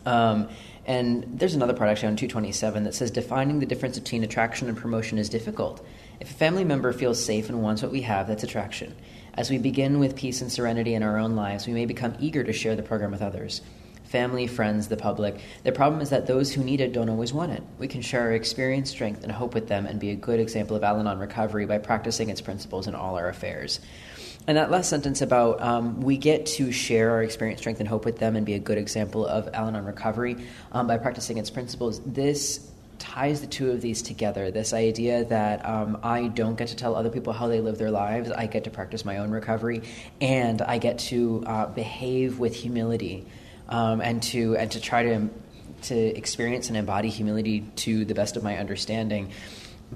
Um, 0.05 0.47
and 0.85 1.25
there's 1.39 1.55
another 1.55 1.73
part 1.73 1.89
actually 1.89 2.09
on 2.09 2.17
227 2.17 2.83
that 2.83 2.93
says 2.93 3.09
defining 3.09 3.59
the 3.59 3.65
difference 3.65 3.97
between 3.97 4.23
attraction 4.23 4.69
and 4.69 4.77
promotion 4.77 5.17
is 5.17 5.27
difficult. 5.27 5.83
If 6.19 6.29
a 6.29 6.35
family 6.35 6.65
member 6.65 6.93
feels 6.93 7.23
safe 7.23 7.49
and 7.49 7.63
wants 7.63 7.81
what 7.81 7.91
we 7.91 8.01
have, 8.01 8.27
that's 8.27 8.43
attraction. 8.43 8.95
As 9.33 9.49
we 9.49 9.57
begin 9.57 9.97
with 9.97 10.15
peace 10.15 10.39
and 10.39 10.51
serenity 10.51 10.93
in 10.93 11.01
our 11.01 11.17
own 11.17 11.35
lives, 11.35 11.65
we 11.65 11.73
may 11.73 11.87
become 11.87 12.15
eager 12.19 12.43
to 12.43 12.53
share 12.53 12.75
the 12.75 12.83
program 12.83 13.09
with 13.09 13.23
others 13.23 13.61
family, 14.07 14.47
friends, 14.47 14.87
the 14.87 14.97
public. 14.97 15.39
The 15.63 15.71
problem 15.71 16.01
is 16.01 16.09
that 16.09 16.27
those 16.27 16.53
who 16.53 16.63
need 16.63 16.81
it 16.81 16.93
don't 16.93 17.09
always 17.09 17.33
want 17.33 17.51
it. 17.51 17.63
We 17.77 17.87
can 17.87 18.01
share 18.01 18.21
our 18.21 18.33
experience, 18.33 18.89
strength, 18.89 19.23
and 19.23 19.31
hope 19.31 19.53
with 19.53 19.67
them 19.67 19.85
and 19.85 19.99
be 19.99 20.11
a 20.11 20.15
good 20.15 20.39
example 20.39 20.75
of 20.75 20.83
Al 20.83 20.99
Anon 20.99 21.19
recovery 21.19 21.65
by 21.65 21.77
practicing 21.77 22.29
its 22.29 22.41
principles 22.41 22.87
in 22.87 22.95
all 22.95 23.15
our 23.15 23.27
affairs. 23.27 23.79
And 24.47 24.55
that 24.55 24.71
last 24.71 24.89
sentence 24.89 25.21
about 25.21 25.61
um, 25.61 25.99
we 25.99 26.15
get 26.15 26.45
to 26.45 26.71
share 26.71 27.11
our 27.11 27.21
experience, 27.21 27.59
strength, 27.59 27.81
and 27.81 27.89
hope 27.89 28.05
with 28.05 28.17
them 28.17 28.37
and 28.37 28.45
be 28.45 28.53
a 28.53 28.59
good 28.59 28.77
example 28.77 29.25
of 29.25 29.49
Al 29.53 29.67
Anon 29.67 29.83
recovery 29.83 30.37
um, 30.71 30.87
by 30.87 30.97
practicing 30.97 31.37
its 31.37 31.49
principles. 31.49 31.99
This 32.05 32.71
ties 32.97 33.41
the 33.41 33.47
two 33.47 33.71
of 33.71 33.81
these 33.81 34.01
together. 34.01 34.49
This 34.49 34.73
idea 34.73 35.25
that 35.25 35.65
um, 35.65 35.99
I 36.01 36.29
don't 36.29 36.57
get 36.57 36.69
to 36.69 36.77
tell 36.77 36.95
other 36.95 37.09
people 37.09 37.33
how 37.33 37.47
they 37.47 37.59
live 37.59 37.77
their 37.77 37.91
lives, 37.91 38.31
I 38.31 38.47
get 38.47 38.63
to 38.63 38.69
practice 38.69 39.03
my 39.03 39.17
own 39.17 39.31
recovery, 39.31 39.81
and 40.21 40.61
I 40.61 40.77
get 40.77 40.97
to 40.99 41.43
uh, 41.45 41.65
behave 41.67 42.39
with 42.39 42.55
humility 42.55 43.27
um, 43.69 44.01
and 44.01 44.21
to 44.23 44.55
and 44.57 44.71
to 44.71 44.81
try 44.81 45.03
to 45.03 45.29
to 45.83 45.95
experience 45.95 46.69
and 46.69 46.77
embody 46.77 47.09
humility 47.09 47.61
to 47.75 48.05
the 48.05 48.15
best 48.15 48.35
of 48.35 48.43
my 48.43 48.57
understanding 48.57 49.31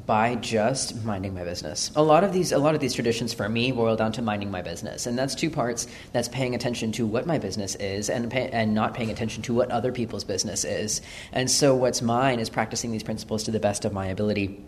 by 0.05 0.35
just 0.35 1.03
minding 1.03 1.33
my 1.33 1.43
business. 1.43 1.91
A 1.95 2.01
lot 2.01 2.23
of 2.23 2.31
these 2.31 2.51
a 2.51 2.57
lot 2.57 2.75
of 2.75 2.81
these 2.81 2.93
traditions 2.93 3.33
for 3.33 3.47
me 3.49 3.71
boil 3.71 3.95
down 3.95 4.13
to 4.13 4.21
minding 4.21 4.49
my 4.49 4.61
business, 4.61 5.05
and 5.05 5.17
that's 5.17 5.35
two 5.35 5.49
parts. 5.49 5.87
That's 6.13 6.29
paying 6.29 6.55
attention 6.55 6.91
to 6.93 7.05
what 7.05 7.25
my 7.25 7.39
business 7.39 7.75
is, 7.75 8.09
and 8.09 8.31
pay, 8.31 8.49
and 8.49 8.73
not 8.73 8.93
paying 8.93 9.11
attention 9.11 9.43
to 9.43 9.53
what 9.53 9.69
other 9.69 9.91
people's 9.91 10.23
business 10.23 10.63
is. 10.63 11.01
And 11.33 11.51
so, 11.51 11.75
what's 11.75 12.01
mine 12.01 12.39
is 12.39 12.49
practicing 12.49 12.91
these 12.91 13.03
principles 13.03 13.43
to 13.43 13.51
the 13.51 13.59
best 13.59 13.83
of 13.83 13.91
my 13.91 14.07
ability. 14.07 14.63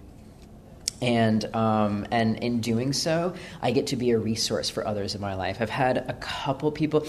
And 1.02 1.44
um, 1.56 2.06
and 2.12 2.38
in 2.38 2.60
doing 2.60 2.92
so, 2.92 3.34
I 3.62 3.72
get 3.72 3.88
to 3.88 3.96
be 3.96 4.12
a 4.12 4.18
resource 4.18 4.70
for 4.70 4.86
others 4.86 5.16
in 5.16 5.22
my 5.22 5.36
life. 5.36 5.58
I've 5.62 5.70
had 5.70 5.98
a 5.98 6.14
couple 6.14 6.72
people. 6.72 7.06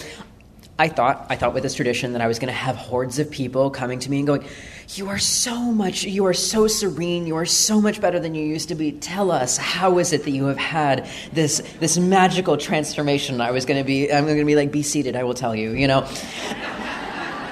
I 0.77 0.89
thought 0.89 1.27
I 1.31 1.37
thought 1.37 1.55
with 1.55 1.63
this 1.63 1.75
tradition 1.75 2.15
that 2.15 2.23
I 2.23 2.27
was 2.27 2.41
going 2.41 2.49
to 2.49 2.53
have 2.53 2.75
hordes 2.75 3.21
of 3.21 3.31
people 3.31 3.71
coming 3.71 4.01
to 4.01 4.11
me 4.11 4.19
and 4.19 4.27
going, 4.27 4.45
"You 4.89 5.09
are 5.09 5.19
so 5.19 5.57
much, 5.57 6.03
you 6.03 6.27
are 6.27 6.35
so 6.35 6.67
serene, 6.67 7.29
you 7.29 7.37
are 7.37 7.47
so 7.47 7.81
much 7.81 8.01
better 8.01 8.19
than 8.19 8.35
you 8.35 8.45
used 8.45 8.71
to 8.71 8.75
be. 8.75 8.91
Tell 8.91 9.31
us, 9.31 9.57
how 9.57 9.99
is 9.99 10.13
it 10.13 10.25
that 10.25 10.33
you 10.33 10.47
have 10.47 10.59
had 10.59 11.07
this 11.33 11.63
this 11.79 11.97
magical 11.97 12.57
transformation?" 12.57 13.41
I 13.41 13.53
was 13.53 13.67
going 13.67 13.79
to 13.79 13.87
be, 13.87 14.13
I'm 14.13 14.25
going 14.25 14.39
to 14.39 14.45
be 14.45 14.57
like, 14.57 14.73
"Be 14.73 14.83
seated, 14.83 15.15
I 15.15 15.23
will 15.23 15.35
tell 15.35 15.55
you," 15.55 15.71
you 15.75 15.87
know. 15.87 16.09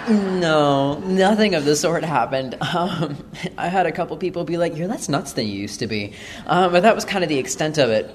no, 0.08 0.98
nothing 0.98 1.54
of 1.54 1.64
the 1.64 1.76
sort 1.76 2.02
happened. 2.02 2.56
Um, 2.60 3.24
I 3.56 3.68
had 3.68 3.86
a 3.86 3.92
couple 3.92 4.16
people 4.16 4.42
be 4.42 4.56
like, 4.56 4.76
"You're 4.76 4.88
less 4.88 5.08
nuts 5.08 5.34
than 5.34 5.46
you 5.46 5.54
used 5.54 5.78
to 5.78 5.86
be," 5.86 6.14
um, 6.48 6.72
but 6.72 6.82
that 6.82 6.96
was 6.96 7.04
kind 7.04 7.22
of 7.22 7.28
the 7.28 7.38
extent 7.38 7.78
of 7.78 7.88
it. 7.90 8.10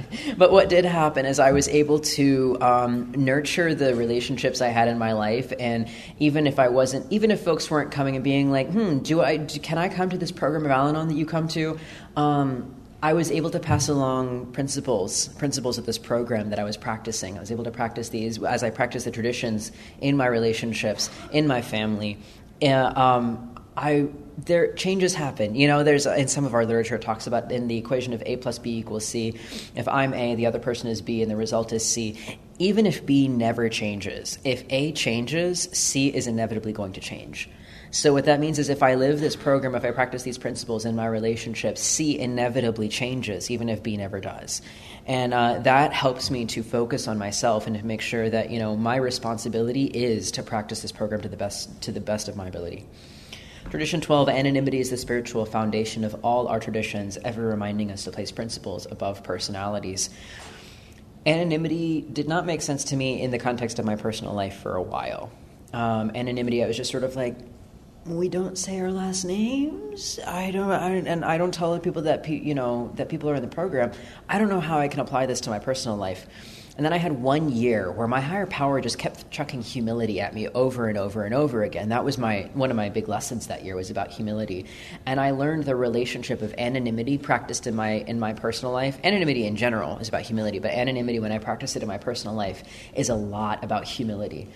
but 0.36 0.52
what 0.52 0.68
did 0.68 0.84
happen 0.84 1.26
is 1.26 1.38
I 1.38 1.52
was 1.52 1.68
able 1.68 2.00
to 2.00 2.56
um, 2.60 3.12
nurture 3.12 3.74
the 3.74 3.94
relationships 3.94 4.60
I 4.60 4.68
had 4.68 4.88
in 4.88 4.98
my 4.98 5.12
life, 5.12 5.52
and 5.58 5.88
even 6.18 6.46
if 6.46 6.58
I 6.58 6.68
wasn't, 6.68 7.10
even 7.12 7.30
if 7.30 7.42
folks 7.42 7.70
weren't 7.70 7.90
coming 7.90 8.14
and 8.14 8.24
being 8.24 8.50
like, 8.50 8.70
"Hmm, 8.70 8.98
do 8.98 9.20
I? 9.20 9.36
Do, 9.36 9.60
can 9.60 9.78
I 9.78 9.88
come 9.88 10.10
to 10.10 10.18
this 10.18 10.32
program 10.32 10.64
of 10.64 10.70
Al-Anon 10.70 11.08
that 11.08 11.14
you 11.14 11.26
come 11.26 11.48
to?" 11.48 11.78
Um, 12.16 12.74
I 13.02 13.14
was 13.14 13.32
able 13.32 13.50
to 13.50 13.58
pass 13.58 13.88
along 13.88 14.52
principles, 14.52 15.26
principles 15.28 15.76
of 15.76 15.86
this 15.86 15.98
program 15.98 16.50
that 16.50 16.60
I 16.60 16.64
was 16.64 16.76
practicing. 16.76 17.36
I 17.36 17.40
was 17.40 17.50
able 17.50 17.64
to 17.64 17.72
practice 17.72 18.10
these 18.10 18.40
as 18.42 18.62
I 18.62 18.70
practiced 18.70 19.06
the 19.06 19.10
traditions 19.10 19.72
in 20.00 20.16
my 20.16 20.26
relationships, 20.26 21.10
in 21.32 21.48
my 21.48 21.62
family. 21.62 22.18
Uh, 22.62 22.92
um, 22.94 23.60
I 23.76 24.08
there 24.38 24.72
changes 24.74 25.14
happen. 25.14 25.54
You 25.54 25.68
know, 25.68 25.84
there's 25.84 26.06
in 26.06 26.28
some 26.28 26.44
of 26.44 26.54
our 26.54 26.64
literature 26.64 26.96
it 26.96 27.02
talks 27.02 27.26
about 27.26 27.52
in 27.52 27.68
the 27.68 27.76
equation 27.76 28.12
of 28.12 28.22
A 28.26 28.36
plus 28.36 28.58
B 28.58 28.78
equals 28.78 29.06
C. 29.06 29.38
If 29.74 29.88
I'm 29.88 30.14
A, 30.14 30.34
the 30.34 30.46
other 30.46 30.58
person 30.58 30.88
is 30.88 31.02
B, 31.02 31.22
and 31.22 31.30
the 31.30 31.36
result 31.36 31.72
is 31.72 31.84
C. 31.88 32.18
Even 32.58 32.86
if 32.86 33.04
B 33.04 33.28
never 33.28 33.68
changes, 33.68 34.38
if 34.44 34.64
A 34.70 34.92
changes, 34.92 35.68
C 35.72 36.08
is 36.08 36.26
inevitably 36.26 36.72
going 36.72 36.92
to 36.94 37.00
change. 37.00 37.48
So 37.90 38.14
what 38.14 38.24
that 38.24 38.40
means 38.40 38.58
is 38.58 38.70
if 38.70 38.82
I 38.82 38.94
live 38.94 39.20
this 39.20 39.36
program, 39.36 39.74
if 39.74 39.84
I 39.84 39.90
practice 39.90 40.22
these 40.22 40.38
principles 40.38 40.86
in 40.86 40.96
my 40.96 41.04
relationship, 41.04 41.76
C 41.76 42.18
inevitably 42.18 42.88
changes, 42.88 43.50
even 43.50 43.68
if 43.68 43.82
B 43.82 43.98
never 43.98 44.18
does. 44.18 44.62
And 45.06 45.34
uh, 45.34 45.58
that 45.58 45.92
helps 45.92 46.30
me 46.30 46.46
to 46.46 46.62
focus 46.62 47.06
on 47.06 47.18
myself 47.18 47.66
and 47.66 47.76
to 47.76 47.84
make 47.84 48.00
sure 48.00 48.30
that 48.30 48.50
you 48.50 48.58
know 48.58 48.76
my 48.76 48.96
responsibility 48.96 49.84
is 49.84 50.30
to 50.32 50.42
practice 50.42 50.80
this 50.80 50.92
program 50.92 51.20
to 51.20 51.28
the 51.28 51.36
best 51.36 51.82
to 51.82 51.92
the 51.92 52.00
best 52.00 52.28
of 52.28 52.36
my 52.36 52.46
ability. 52.46 52.86
Tradition 53.70 54.00
12 54.00 54.28
anonymity 54.28 54.80
is 54.80 54.90
the 54.90 54.96
spiritual 54.96 55.46
foundation 55.46 56.04
of 56.04 56.14
all 56.24 56.48
our 56.48 56.60
traditions, 56.60 57.16
ever 57.24 57.46
reminding 57.46 57.90
us 57.90 58.04
to 58.04 58.10
place 58.10 58.30
principles 58.30 58.86
above 58.90 59.22
personalities. 59.22 60.10
Anonymity 61.24 62.02
did 62.02 62.28
not 62.28 62.44
make 62.44 62.60
sense 62.60 62.84
to 62.84 62.96
me 62.96 63.22
in 63.22 63.30
the 63.30 63.38
context 63.38 63.78
of 63.78 63.84
my 63.84 63.96
personal 63.96 64.34
life 64.34 64.60
for 64.60 64.74
a 64.74 64.82
while. 64.82 65.30
Um, 65.72 66.10
anonymity, 66.14 66.62
I 66.62 66.66
was 66.66 66.76
just 66.76 66.90
sort 66.90 67.04
of 67.04 67.16
like, 67.16 67.36
we 68.04 68.28
don't 68.28 68.58
say 68.58 68.80
our 68.80 68.90
last 68.90 69.24
names. 69.24 70.18
I 70.26 70.50
don't, 70.50 70.70
I, 70.70 70.90
and 70.90 71.24
I 71.24 71.38
don't 71.38 71.54
tell 71.54 71.78
people 71.78 72.02
that 72.02 72.28
you 72.28 72.54
know 72.54 72.90
that 72.96 73.08
people 73.08 73.30
are 73.30 73.36
in 73.36 73.42
the 73.42 73.48
program. 73.48 73.92
I 74.28 74.38
don't 74.38 74.48
know 74.48 74.60
how 74.60 74.78
I 74.78 74.88
can 74.88 75.00
apply 75.00 75.26
this 75.26 75.40
to 75.42 75.50
my 75.50 75.60
personal 75.60 75.96
life. 75.96 76.26
And 76.76 76.86
then 76.86 76.94
I 76.94 76.96
had 76.96 77.20
one 77.20 77.50
year 77.50 77.92
where 77.92 78.08
my 78.08 78.20
higher 78.20 78.46
power 78.46 78.80
just 78.80 78.98
kept 78.98 79.30
chucking 79.30 79.60
humility 79.60 80.20
at 80.20 80.32
me 80.32 80.48
over 80.48 80.88
and 80.88 80.96
over 80.96 81.24
and 81.24 81.34
over 81.34 81.62
again. 81.62 81.90
That 81.90 82.02
was 82.02 82.16
my 82.16 82.48
one 82.54 82.70
of 82.70 82.76
my 82.76 82.88
big 82.88 83.08
lessons 83.08 83.48
that 83.48 83.62
year 83.62 83.76
was 83.76 83.90
about 83.90 84.10
humility. 84.10 84.64
And 85.04 85.20
I 85.20 85.32
learned 85.32 85.64
the 85.64 85.76
relationship 85.76 86.40
of 86.40 86.54
anonymity 86.56 87.18
practiced 87.18 87.66
in 87.66 87.74
my 87.76 87.90
in 87.90 88.18
my 88.18 88.32
personal 88.32 88.72
life. 88.72 88.98
Anonymity 89.04 89.46
in 89.46 89.56
general 89.56 89.98
is 89.98 90.08
about 90.08 90.22
humility, 90.22 90.60
but 90.60 90.70
anonymity 90.70 91.18
when 91.18 91.30
I 91.30 91.38
practice 91.38 91.76
it 91.76 91.82
in 91.82 91.88
my 91.88 91.98
personal 91.98 92.34
life 92.34 92.62
is 92.94 93.10
a 93.10 93.14
lot 93.14 93.62
about 93.62 93.84
humility. 93.84 94.48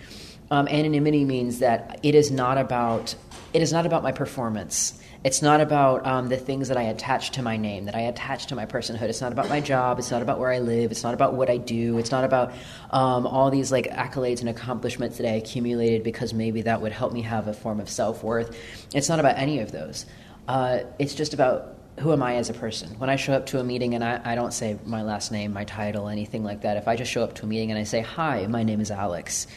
Um, 0.50 0.68
anonymity 0.68 1.24
means 1.24 1.58
that 1.58 2.00
it 2.02 2.14
is 2.14 2.30
not 2.30 2.56
about 2.56 3.14
it 3.52 3.60
is 3.60 3.72
not 3.74 3.84
about 3.84 4.02
my 4.02 4.12
performance. 4.12 4.98
It's 5.26 5.42
not 5.42 5.60
about 5.60 6.06
um, 6.06 6.28
the 6.28 6.36
things 6.36 6.68
that 6.68 6.76
I 6.76 6.82
attach 6.82 7.32
to 7.32 7.42
my 7.42 7.56
name, 7.56 7.86
that 7.86 7.96
I 7.96 8.02
attach 8.02 8.46
to 8.46 8.54
my 8.54 8.64
personhood. 8.64 9.08
It's 9.08 9.20
not 9.20 9.32
about 9.32 9.48
my 9.48 9.60
job. 9.60 9.98
It's 9.98 10.12
not 10.12 10.22
about 10.22 10.38
where 10.38 10.52
I 10.52 10.60
live. 10.60 10.92
It's 10.92 11.02
not 11.02 11.14
about 11.14 11.34
what 11.34 11.50
I 11.50 11.56
do. 11.56 11.98
It's 11.98 12.12
not 12.12 12.22
about 12.22 12.52
um, 12.92 13.26
all 13.26 13.50
these 13.50 13.72
like 13.72 13.90
accolades 13.90 14.38
and 14.38 14.48
accomplishments 14.48 15.16
that 15.16 15.26
I 15.26 15.32
accumulated 15.32 16.04
because 16.04 16.32
maybe 16.32 16.62
that 16.62 16.80
would 16.80 16.92
help 16.92 17.12
me 17.12 17.22
have 17.22 17.48
a 17.48 17.52
form 17.52 17.80
of 17.80 17.90
self 17.90 18.22
worth. 18.22 18.56
It's 18.94 19.08
not 19.08 19.18
about 19.18 19.36
any 19.36 19.58
of 19.58 19.72
those. 19.72 20.06
Uh, 20.46 20.82
it's 21.00 21.16
just 21.16 21.34
about 21.34 21.76
who 21.98 22.12
am 22.12 22.22
I 22.22 22.36
as 22.36 22.48
a 22.48 22.54
person? 22.54 22.96
When 22.96 23.10
I 23.10 23.16
show 23.16 23.32
up 23.32 23.46
to 23.46 23.58
a 23.58 23.64
meeting 23.64 23.96
and 23.96 24.04
I, 24.04 24.20
I, 24.24 24.36
don't 24.36 24.52
say 24.52 24.78
my 24.84 25.02
last 25.02 25.32
name, 25.32 25.52
my 25.52 25.64
title, 25.64 26.06
anything 26.06 26.44
like 26.44 26.60
that, 26.60 26.76
if 26.76 26.86
I 26.86 26.94
just 26.94 27.10
show 27.10 27.24
up 27.24 27.34
to 27.36 27.46
a 27.46 27.48
meeting 27.48 27.72
and 27.72 27.80
I 27.80 27.82
say, 27.82 28.00
Hi, 28.00 28.46
my 28.46 28.62
name 28.62 28.80
is 28.80 28.92
Alex, 28.92 29.48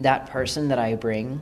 that 0.00 0.26
person 0.26 0.68
that 0.68 0.78
I 0.78 0.94
bring 0.94 1.40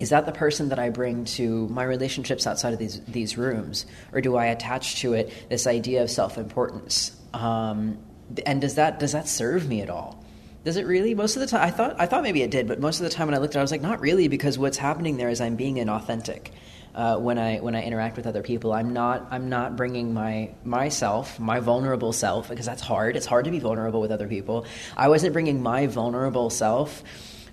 is 0.00 0.10
that 0.10 0.26
the 0.26 0.32
person 0.32 0.70
that 0.70 0.78
I 0.78 0.90
bring 0.90 1.24
to 1.24 1.68
my 1.68 1.84
relationships 1.84 2.46
outside 2.46 2.72
of 2.72 2.78
these 2.78 3.00
these 3.02 3.38
rooms, 3.38 3.86
or 4.12 4.20
do 4.20 4.36
I 4.36 4.46
attach 4.46 5.00
to 5.00 5.12
it 5.14 5.32
this 5.48 5.66
idea 5.66 6.02
of 6.02 6.10
self 6.10 6.36
importance? 6.36 7.12
Um, 7.32 7.98
and 8.46 8.60
does 8.60 8.74
that 8.76 8.98
does 8.98 9.12
that 9.12 9.28
serve 9.28 9.68
me 9.68 9.82
at 9.82 9.90
all? 9.90 10.24
Does 10.64 10.76
it 10.76 10.86
really? 10.86 11.14
Most 11.14 11.36
of 11.36 11.40
the 11.40 11.46
time, 11.46 11.62
I 11.62 11.70
thought 11.70 11.96
I 11.98 12.06
thought 12.06 12.22
maybe 12.22 12.42
it 12.42 12.50
did, 12.50 12.66
but 12.66 12.80
most 12.80 12.98
of 12.98 13.04
the 13.04 13.10
time 13.10 13.26
when 13.26 13.34
I 13.34 13.38
looked 13.38 13.54
at 13.54 13.58
it, 13.58 13.60
I 13.60 13.62
was 13.62 13.70
like, 13.70 13.82
not 13.82 14.00
really, 14.00 14.28
because 14.28 14.58
what's 14.58 14.78
happening 14.78 15.16
there 15.16 15.28
is 15.28 15.40
I'm 15.40 15.56
being 15.56 15.76
inauthentic. 15.76 16.48
Uh, 16.94 17.18
when 17.18 17.38
I 17.38 17.58
when 17.58 17.74
I 17.74 17.82
interact 17.82 18.16
with 18.16 18.26
other 18.26 18.42
people, 18.42 18.72
I'm 18.72 18.92
not 18.92 19.28
I'm 19.30 19.48
not 19.48 19.76
bringing 19.76 20.14
my 20.14 20.50
myself, 20.64 21.38
my 21.38 21.60
vulnerable 21.60 22.12
self, 22.12 22.48
because 22.48 22.66
that's 22.66 22.82
hard. 22.82 23.16
It's 23.16 23.26
hard 23.26 23.44
to 23.44 23.50
be 23.50 23.58
vulnerable 23.58 24.00
with 24.00 24.10
other 24.10 24.28
people. 24.28 24.64
I 24.96 25.08
wasn't 25.08 25.32
bringing 25.32 25.62
my 25.62 25.86
vulnerable 25.86 26.50
self 26.50 27.02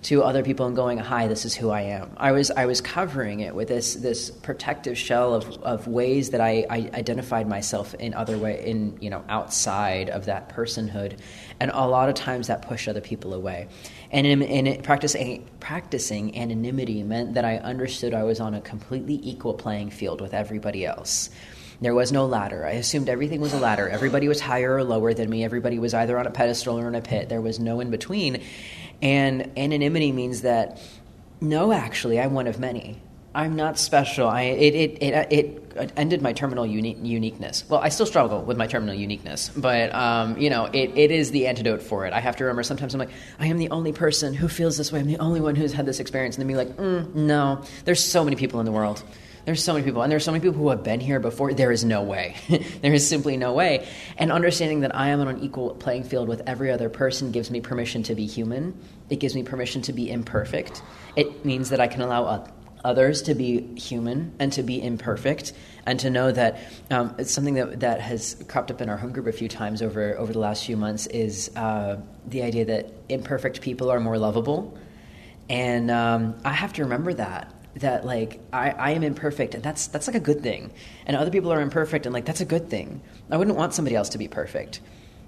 to 0.02 0.22
other 0.22 0.42
people 0.42 0.66
and 0.66 0.74
going, 0.74 0.98
"Hi, 0.98 1.28
this 1.28 1.44
is 1.44 1.54
who 1.54 1.70
I 1.70 1.82
am." 1.82 2.12
I 2.16 2.32
was 2.32 2.50
I 2.50 2.66
was 2.66 2.80
covering 2.80 3.40
it 3.40 3.54
with 3.54 3.68
this 3.68 3.94
this 3.94 4.30
protective 4.30 4.98
shell 4.98 5.34
of, 5.34 5.62
of 5.62 5.86
ways 5.86 6.30
that 6.30 6.40
I, 6.40 6.66
I 6.68 6.90
identified 6.94 7.48
myself 7.48 7.94
in 7.94 8.12
other 8.14 8.36
way 8.36 8.64
in 8.64 8.98
you 9.00 9.10
know 9.10 9.24
outside 9.28 10.10
of 10.10 10.26
that 10.26 10.48
personhood, 10.48 11.18
and 11.60 11.70
a 11.72 11.86
lot 11.86 12.08
of 12.08 12.14
times 12.14 12.48
that 12.48 12.62
pushed 12.62 12.88
other 12.88 13.00
people 13.00 13.34
away. 13.34 13.68
And 14.10 14.26
in, 14.26 14.42
in 14.42 14.82
practicing 14.82 15.48
practicing 15.60 16.36
anonymity 16.36 17.02
meant 17.02 17.34
that 17.34 17.44
I 17.44 17.58
understood 17.58 18.12
I 18.12 18.24
was 18.24 18.40
on 18.40 18.54
a 18.54 18.60
completely 18.60 19.20
equal 19.22 19.54
playing 19.54 19.90
field 19.90 20.20
with 20.20 20.34
everybody 20.34 20.84
else. 20.84 21.30
There 21.82 21.94
was 21.94 22.12
no 22.12 22.26
ladder. 22.26 22.64
I 22.64 22.72
assumed 22.72 23.08
everything 23.08 23.40
was 23.40 23.52
a 23.52 23.58
ladder. 23.58 23.88
Everybody 23.88 24.28
was 24.28 24.40
higher 24.40 24.76
or 24.76 24.84
lower 24.84 25.12
than 25.14 25.28
me. 25.28 25.42
Everybody 25.42 25.80
was 25.80 25.94
either 25.94 26.16
on 26.16 26.28
a 26.28 26.30
pedestal 26.30 26.78
or 26.78 26.86
in 26.86 26.94
a 26.94 27.00
pit. 27.00 27.28
There 27.28 27.40
was 27.40 27.58
no 27.58 27.80
in 27.80 27.90
between. 27.90 28.40
And 29.02 29.50
anonymity 29.58 30.12
means 30.12 30.42
that, 30.42 30.80
no, 31.40 31.72
actually, 31.72 32.20
I'm 32.20 32.34
one 32.34 32.46
of 32.46 32.60
many. 32.60 33.02
I'm 33.34 33.56
not 33.56 33.78
special. 33.78 34.28
I, 34.28 34.42
it, 34.42 34.74
it, 34.74 35.02
it, 35.02 35.32
it 35.76 35.92
ended 35.96 36.22
my 36.22 36.32
terminal 36.32 36.64
uni- 36.64 36.98
uniqueness. 37.02 37.64
Well, 37.68 37.80
I 37.80 37.88
still 37.88 38.06
struggle 38.06 38.42
with 38.42 38.56
my 38.56 38.68
terminal 38.68 38.94
uniqueness, 38.94 39.48
but 39.48 39.92
um, 39.92 40.38
you 40.38 40.50
know, 40.50 40.66
it, 40.66 40.96
it 40.96 41.10
is 41.10 41.32
the 41.32 41.48
antidote 41.48 41.82
for 41.82 42.06
it. 42.06 42.12
I 42.12 42.20
have 42.20 42.36
to 42.36 42.44
remember 42.44 42.62
sometimes 42.62 42.94
I'm 42.94 43.00
like, 43.00 43.10
I 43.40 43.46
am 43.46 43.58
the 43.58 43.70
only 43.70 43.92
person 43.92 44.34
who 44.34 44.48
feels 44.48 44.76
this 44.76 44.92
way. 44.92 45.00
I'm 45.00 45.06
the 45.06 45.18
only 45.18 45.40
one 45.40 45.56
who's 45.56 45.72
had 45.72 45.86
this 45.86 45.98
experience. 45.98 46.36
And 46.36 46.42
then 46.42 46.48
be 46.48 46.54
like, 46.54 46.76
mm, 46.76 47.12
no, 47.14 47.64
there's 47.86 48.04
so 48.04 48.22
many 48.22 48.36
people 48.36 48.60
in 48.60 48.66
the 48.66 48.72
world. 48.72 49.02
There's 49.44 49.62
so 49.62 49.72
many 49.72 49.84
people, 49.84 50.02
and 50.02 50.12
there's 50.12 50.24
so 50.24 50.30
many 50.30 50.42
people 50.42 50.58
who 50.58 50.68
have 50.70 50.84
been 50.84 51.00
here 51.00 51.18
before. 51.18 51.52
There 51.52 51.72
is 51.72 51.84
no 51.84 52.02
way. 52.02 52.36
there 52.80 52.94
is 52.94 53.08
simply 53.08 53.36
no 53.36 53.52
way. 53.52 53.88
And 54.16 54.30
understanding 54.30 54.80
that 54.80 54.94
I 54.94 55.08
am 55.08 55.20
on 55.20 55.28
an 55.28 55.42
equal 55.42 55.74
playing 55.74 56.04
field 56.04 56.28
with 56.28 56.42
every 56.46 56.70
other 56.70 56.88
person 56.88 57.32
gives 57.32 57.50
me 57.50 57.60
permission 57.60 58.04
to 58.04 58.14
be 58.14 58.26
human. 58.26 58.78
It 59.10 59.16
gives 59.16 59.34
me 59.34 59.42
permission 59.42 59.82
to 59.82 59.92
be 59.92 60.10
imperfect. 60.10 60.82
It 61.16 61.44
means 61.44 61.70
that 61.70 61.80
I 61.80 61.88
can 61.88 62.02
allow 62.02 62.46
others 62.84 63.22
to 63.22 63.34
be 63.34 63.74
human 63.76 64.34
and 64.38 64.52
to 64.52 64.62
be 64.62 64.82
imperfect, 64.82 65.52
and 65.86 65.98
to 66.00 66.10
know 66.10 66.30
that 66.30 66.60
um, 66.90 67.14
it's 67.18 67.30
something 67.30 67.54
that, 67.54 67.80
that 67.80 68.00
has 68.00 68.44
cropped 68.48 68.70
up 68.70 68.80
in 68.80 68.88
our 68.88 68.96
home 68.96 69.12
group 69.12 69.26
a 69.26 69.32
few 69.32 69.48
times 69.48 69.82
over, 69.82 70.16
over 70.18 70.32
the 70.32 70.38
last 70.38 70.64
few 70.64 70.76
months 70.76 71.06
is 71.06 71.50
uh, 71.56 72.00
the 72.26 72.42
idea 72.42 72.64
that 72.64 72.92
imperfect 73.08 73.60
people 73.60 73.90
are 73.90 74.00
more 74.00 74.18
lovable. 74.18 74.76
And 75.48 75.90
um, 75.90 76.36
I 76.44 76.52
have 76.52 76.72
to 76.74 76.82
remember 76.82 77.14
that 77.14 77.52
that 77.76 78.04
like 78.04 78.40
I, 78.52 78.70
I 78.70 78.90
am 78.90 79.02
imperfect 79.02 79.54
and 79.54 79.62
that's 79.62 79.86
that's 79.86 80.06
like 80.06 80.16
a 80.16 80.20
good 80.20 80.42
thing. 80.42 80.72
And 81.06 81.16
other 81.16 81.30
people 81.30 81.52
are 81.52 81.60
imperfect 81.60 82.06
and 82.06 82.12
like 82.12 82.24
that's 82.24 82.40
a 82.40 82.46
good 82.46 82.68
thing. 82.68 83.02
I 83.30 83.36
wouldn't 83.36 83.56
want 83.56 83.74
somebody 83.74 83.96
else 83.96 84.10
to 84.10 84.18
be 84.18 84.28
perfect. 84.28 84.80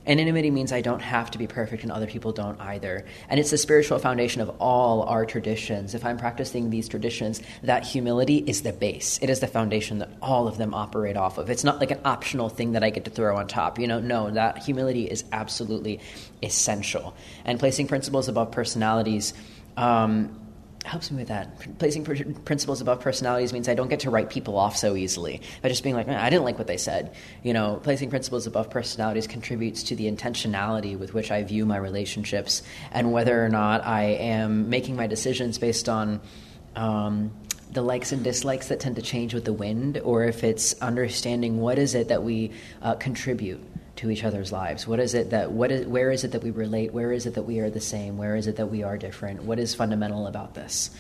Anonymity 0.07 0.51
means 0.51 0.70
i 0.70 0.82
don't 0.82 1.01
have 1.01 1.30
to 1.30 1.38
be 1.38 1.47
perfect 1.47 1.82
and 1.82 1.90
other 1.90 2.07
people 2.07 2.32
don't 2.32 2.61
either. 2.61 3.07
And 3.30 3.40
it's 3.40 3.51
the 3.51 3.57
spiritual 3.57 3.99
foundation 3.99 4.42
of 4.42 4.51
all 4.61 5.05
our 5.05 5.24
traditions. 5.24 5.95
If 5.95 6.05
i'm 6.05 6.18
practicing 6.18 6.68
these 6.68 6.88
traditions 6.88 7.40
that 7.62 7.86
humility 7.86 8.45
is 8.47 8.61
the 8.61 8.74
base. 8.74 9.18
It 9.22 9.30
is 9.30 9.40
the 9.40 9.47
foundation 9.47 9.99
that 9.99 10.11
all 10.20 10.47
of 10.47 10.59
them 10.59 10.74
operate 10.74 11.16
off 11.16 11.38
of. 11.38 11.49
It's 11.49 11.64
not 11.64 11.80
like 11.80 11.90
an 11.90 12.01
optional 12.05 12.51
thing 12.51 12.72
that 12.72 12.84
i 12.84 12.90
get 12.90 13.07
to 13.07 13.11
throw 13.11 13.36
on 13.36 13.47
top 13.47 13.78
you 13.78 13.86
know? 13.86 14.01
No 14.01 14.30
that 14.30 14.59
humility 14.59 15.05
is 15.05 15.24
absolutely 15.32 16.01
essential. 16.42 17.16
And 17.47 17.59
placing 17.59 17.86
principles 17.86 18.28
above 18.28 18.51
personalities 18.51 19.32
um, 19.78 20.38
helps 20.85 21.11
me 21.11 21.16
with 21.16 21.28
that. 21.28 21.78
Placing 21.78 22.05
pr- 22.05 22.22
principles 22.45 22.80
above 22.80 23.01
personalities 23.01 23.53
means 23.53 23.68
I 23.68 23.74
don't 23.74 23.89
get 23.89 24.01
to 24.01 24.11
write 24.11 24.30
people 24.30 24.57
off 24.57 24.76
so 24.76 24.95
easily 24.95 25.41
by 25.62 25.68
just 25.70 25.82
being 25.82 25.95
like, 25.95 26.09
I 26.09 26.30
didn't 26.30 26.45
like 26.45 26.59
what 26.59 26.66
they 26.66 26.76
said. 26.76 27.14
You 27.43 27.55
know, 27.55 27.80
placing 27.82 28.11
principles 28.11 28.47
above 28.47 28.70
personalities 28.70 29.26
contributes 29.26 29.82
to 29.85 29.97
the 29.97 30.11
intentionality 30.11 30.99
with 30.99 31.14
which 31.14 31.30
I 31.30 31.43
view 31.43 31.64
my 31.64 31.78
relationships 31.78 32.62
and 32.93 33.12
whether 33.12 33.45
or 33.45 33.49
not 33.49 33.85
I 33.85 34.03
am 34.03 34.68
making 34.68 34.97
my 34.97 35.07
decisions 35.07 35.59
based 35.59 35.89
on. 35.89 36.20
Um, 36.76 37.32
the 37.70 37.82
likes 37.82 38.12
and 38.12 38.22
dislikes 38.22 38.68
that 38.68 38.78
tend 38.78 38.95
to 38.95 39.03
change 39.03 39.35
with 39.35 39.45
the 39.45 39.53
wind, 39.53 39.99
or 40.05 40.22
if 40.24 40.45
it's 40.45 40.80
understanding 40.80 41.61
what 41.61 41.76
is 41.76 41.97
it 41.97 42.07
that 42.07 42.22
we 42.22 42.53
uh, 42.82 42.95
contribute 42.95 43.61
to 43.97 44.11
each 44.11 44.24
other's 44.24 44.53
lives? 44.53 44.86
What 44.86 45.01
is 45.01 45.14
it 45.14 45.30
that 45.30 45.53
what 45.53 45.70
is 45.70 45.86
where 45.86 46.11
is 46.11 46.24
it 46.24 46.32
that 46.32 46.42
we 46.42 46.51
relate? 46.51 46.92
Where 46.92 47.12
is 47.12 47.26
it 47.26 47.34
that 47.34 47.42
we 47.42 47.61
are 47.61 47.70
the 47.70 47.80
same? 47.80 48.16
Where 48.18 48.36
is 48.36 48.47
it 48.47 48.57
that 48.57 48.66
we 48.66 48.82
are 48.82 48.99
different? 48.99 49.45
What 49.45 49.59
is 49.59 49.74
fundamental 49.74 50.26
about 50.26 50.55
this? 50.55 50.90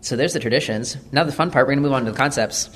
So 0.00 0.16
there's 0.16 0.32
the 0.32 0.40
traditions. 0.40 0.96
Now 1.12 1.24
the 1.24 1.32
fun 1.32 1.50
part, 1.50 1.66
we're 1.66 1.74
going 1.74 1.82
to 1.82 1.88
move 1.88 1.92
on 1.92 2.04
to 2.04 2.12
the 2.12 2.16
concepts. 2.16 2.70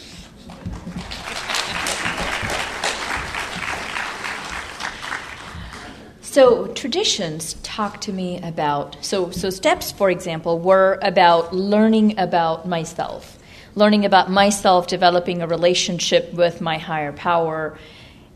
So 6.22 6.68
traditions 6.68 7.54
talk 7.64 8.00
to 8.02 8.12
me 8.12 8.40
about 8.40 8.96
so 9.00 9.32
so 9.32 9.50
steps, 9.50 9.90
for 9.90 10.10
example, 10.10 10.60
were 10.60 10.96
about 11.02 11.52
learning 11.52 12.20
about 12.20 12.68
myself, 12.68 13.36
learning 13.74 14.04
about 14.04 14.30
myself, 14.30 14.86
developing 14.86 15.42
a 15.42 15.48
relationship 15.48 16.32
with 16.32 16.60
my 16.60 16.78
higher 16.78 17.12
power, 17.12 17.76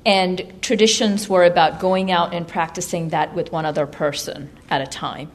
and 0.07 0.63
traditions 0.63 1.29
were 1.29 1.45
about 1.45 1.81
going 1.81 2.11
out 2.11 2.35
and 2.35 2.47
practicing 2.47 3.11
that 3.11 3.35
with 3.35 3.53
one 3.53 3.65
other 3.65 3.87
person 3.87 4.51
at 4.69 4.81
a 4.83 4.87
time. 4.87 5.31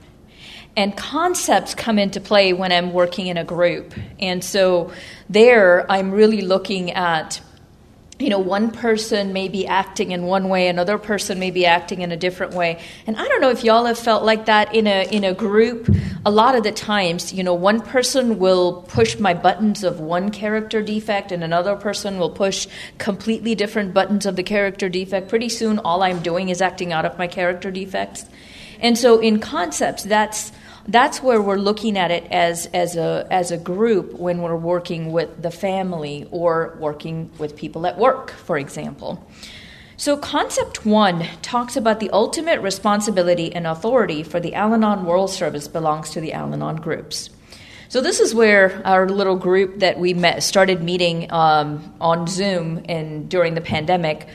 And 0.77 0.95
concepts 0.95 1.73
come 1.73 1.97
into 1.97 2.21
play 2.21 2.53
when 2.53 2.71
I'm 2.71 2.93
working 2.93 3.27
in 3.27 3.37
a 3.37 3.43
group. 3.43 3.93
And 4.19 4.43
so 4.43 4.91
there 5.29 5.91
I'm 5.91 6.11
really 6.11 6.41
looking 6.41 6.91
at 6.91 7.41
you 8.19 8.27
know, 8.27 8.39
one 8.39 8.71
person 8.71 9.31
may 9.31 9.47
be 9.47 9.65
acting 9.65 10.11
in 10.11 10.23
one 10.23 10.49
way, 10.49 10.67
another 10.67 10.97
person 10.97 11.39
may 11.39 11.51
be 11.51 11.65
acting 11.65 12.01
in 12.01 12.11
a 12.11 12.17
different 12.17 12.53
way. 12.53 12.81
And 13.07 13.15
I 13.15 13.25
don't 13.25 13.39
know 13.39 13.49
if 13.49 13.63
y'all 13.63 13.85
have 13.85 13.97
felt 13.97 14.23
like 14.23 14.45
that 14.47 14.75
in 14.75 14.87
a 14.87 15.07
in 15.09 15.23
a 15.23 15.33
group. 15.33 15.89
A 16.25 16.31
lot 16.31 16.53
of 16.53 16.63
the 16.63 16.73
times, 16.73 17.31
you 17.31 17.43
know, 17.45 17.53
one 17.53 17.79
person 17.79 18.37
will 18.37 18.83
push 18.89 19.17
my 19.17 19.33
buttons 19.33 19.85
of 19.85 20.01
one 20.01 20.31
character 20.31 20.81
defect 20.81 21.31
and 21.31 21.45
another 21.45 21.77
person 21.77 22.19
will 22.19 22.29
push 22.29 22.67
completely 22.97 23.55
different 23.55 23.93
buttons 23.93 24.25
of 24.25 24.35
the 24.35 24.43
character 24.43 24.89
defect. 24.89 25.29
Pretty 25.29 25.47
soon 25.47 25.79
all 25.79 26.03
I'm 26.03 26.21
doing 26.21 26.49
is 26.49 26.61
acting 26.61 26.91
out 26.91 27.05
of 27.05 27.17
my 27.17 27.27
character 27.27 27.71
defects. 27.71 28.25
And 28.81 28.97
so 28.97 29.19
in 29.19 29.39
concepts, 29.39 30.03
that's 30.03 30.51
that's 30.91 31.21
where 31.21 31.41
we're 31.41 31.57
looking 31.57 31.97
at 31.97 32.11
it 32.11 32.25
as, 32.31 32.65
as, 32.67 32.95
a, 32.95 33.27
as 33.29 33.51
a 33.51 33.57
group 33.57 34.13
when 34.13 34.41
we're 34.41 34.55
working 34.55 35.11
with 35.11 35.41
the 35.41 35.51
family 35.51 36.27
or 36.31 36.75
working 36.79 37.29
with 37.37 37.55
people 37.55 37.85
at 37.85 37.97
work, 37.97 38.31
for 38.31 38.57
example. 38.57 39.25
So, 39.97 40.15
concept 40.15 40.85
one 40.85 41.27
talks 41.41 41.75
about 41.75 41.99
the 41.99 42.09
ultimate 42.11 42.61
responsibility 42.61 43.53
and 43.53 43.67
authority 43.67 44.23
for 44.23 44.39
the 44.39 44.55
Al 44.55 44.73
Anon 44.73 45.05
World 45.05 45.29
Service 45.29 45.67
belongs 45.67 46.11
to 46.11 46.21
the 46.21 46.31
Al 46.31 46.53
Anon 46.53 46.77
groups. 46.77 47.29
So, 47.89 47.99
this 47.99 48.21
is 48.21 48.33
where 48.33 48.81
our 48.85 49.09
little 49.09 49.35
group 49.35 49.79
that 49.79 49.99
we 49.99 50.13
met 50.13 50.41
started 50.41 50.81
meeting 50.81 51.29
um, 51.33 51.93
on 51.99 52.27
Zoom 52.27 52.85
and 52.87 53.29
during 53.29 53.55
the 53.55 53.61
pandemic 53.61 54.29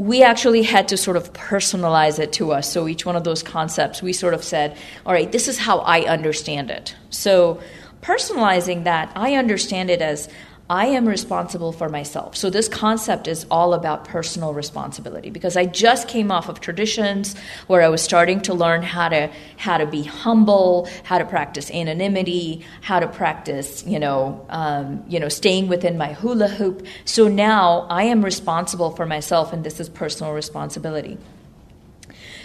we 0.00 0.22
actually 0.22 0.62
had 0.62 0.88
to 0.88 0.96
sort 0.96 1.18
of 1.18 1.30
personalize 1.34 2.18
it 2.18 2.32
to 2.32 2.52
us. 2.52 2.72
So 2.72 2.88
each 2.88 3.04
one 3.04 3.16
of 3.16 3.24
those 3.24 3.42
concepts, 3.42 4.00
we 4.00 4.14
sort 4.14 4.32
of 4.32 4.42
said, 4.42 4.74
all 5.04 5.12
right, 5.12 5.30
this 5.30 5.46
is 5.46 5.58
how 5.58 5.80
I 5.80 6.06
understand 6.06 6.70
it. 6.70 6.96
So 7.10 7.60
personalizing 8.00 8.84
that, 8.84 9.12
I 9.14 9.34
understand 9.34 9.90
it 9.90 10.00
as 10.00 10.30
I 10.70 10.86
am 10.86 11.08
responsible 11.08 11.72
for 11.72 11.88
myself. 11.88 12.36
So 12.36 12.48
this 12.48 12.68
concept 12.68 13.26
is 13.26 13.44
all 13.50 13.74
about 13.74 14.04
personal 14.04 14.54
responsibility 14.54 15.28
because 15.28 15.56
I 15.56 15.66
just 15.66 16.06
came 16.06 16.30
off 16.30 16.48
of 16.48 16.60
traditions 16.60 17.34
where 17.66 17.82
I 17.82 17.88
was 17.88 18.00
starting 18.00 18.40
to 18.42 18.54
learn 18.54 18.82
how 18.82 19.08
to 19.08 19.32
how 19.56 19.78
to 19.78 19.86
be 19.86 20.04
humble, 20.04 20.88
how 21.02 21.18
to 21.18 21.24
practice 21.24 21.72
anonymity, 21.72 22.64
how 22.82 23.00
to 23.00 23.08
practice, 23.08 23.84
you 23.84 23.98
know, 23.98 24.46
um, 24.48 25.02
you 25.08 25.18
know, 25.18 25.28
staying 25.28 25.66
within 25.66 25.98
my 25.98 26.12
hula 26.12 26.46
hoop. 26.46 26.86
So 27.04 27.26
now 27.26 27.88
I 27.90 28.04
am 28.04 28.24
responsible 28.24 28.92
for 28.92 29.06
myself, 29.06 29.52
and 29.52 29.64
this 29.64 29.80
is 29.80 29.88
personal 29.88 30.32
responsibility. 30.32 31.18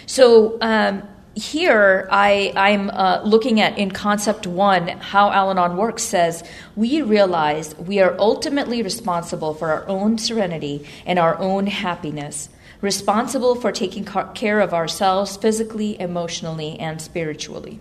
So 0.06 0.58
um, 0.60 1.04
here 1.36 2.08
I, 2.10 2.50
I'm 2.56 2.88
uh, 2.88 3.20
looking 3.22 3.60
at 3.60 3.76
in 3.76 3.90
concept 3.90 4.46
one 4.46 4.88
how 4.88 5.30
Al 5.30 5.50
Anon 5.50 5.76
works 5.76 6.02
says 6.02 6.42
we 6.74 7.02
realize 7.02 7.76
we 7.76 8.00
are 8.00 8.16
ultimately 8.18 8.82
responsible 8.82 9.52
for 9.52 9.70
our 9.70 9.86
own 9.86 10.16
serenity 10.16 10.86
and 11.04 11.18
our 11.18 11.38
own 11.38 11.66
happiness, 11.66 12.48
responsible 12.80 13.54
for 13.54 13.70
taking 13.70 14.04
care 14.34 14.60
of 14.60 14.72
ourselves 14.72 15.36
physically, 15.36 16.00
emotionally, 16.00 16.80
and 16.80 17.02
spiritually. 17.02 17.80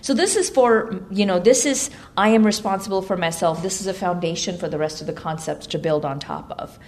So 0.00 0.12
this 0.12 0.34
is 0.34 0.50
for, 0.50 1.00
you 1.08 1.24
know, 1.24 1.38
this 1.38 1.66
is 1.66 1.90
I 2.16 2.30
am 2.30 2.44
responsible 2.44 3.02
for 3.02 3.16
myself. 3.16 3.62
This 3.62 3.80
is 3.80 3.86
a 3.86 3.94
foundation 3.94 4.58
for 4.58 4.68
the 4.68 4.78
rest 4.78 5.00
of 5.00 5.06
the 5.06 5.12
concepts 5.12 5.68
to 5.68 5.78
build 5.78 6.04
on 6.04 6.18
top 6.18 6.50
of. 6.58 6.78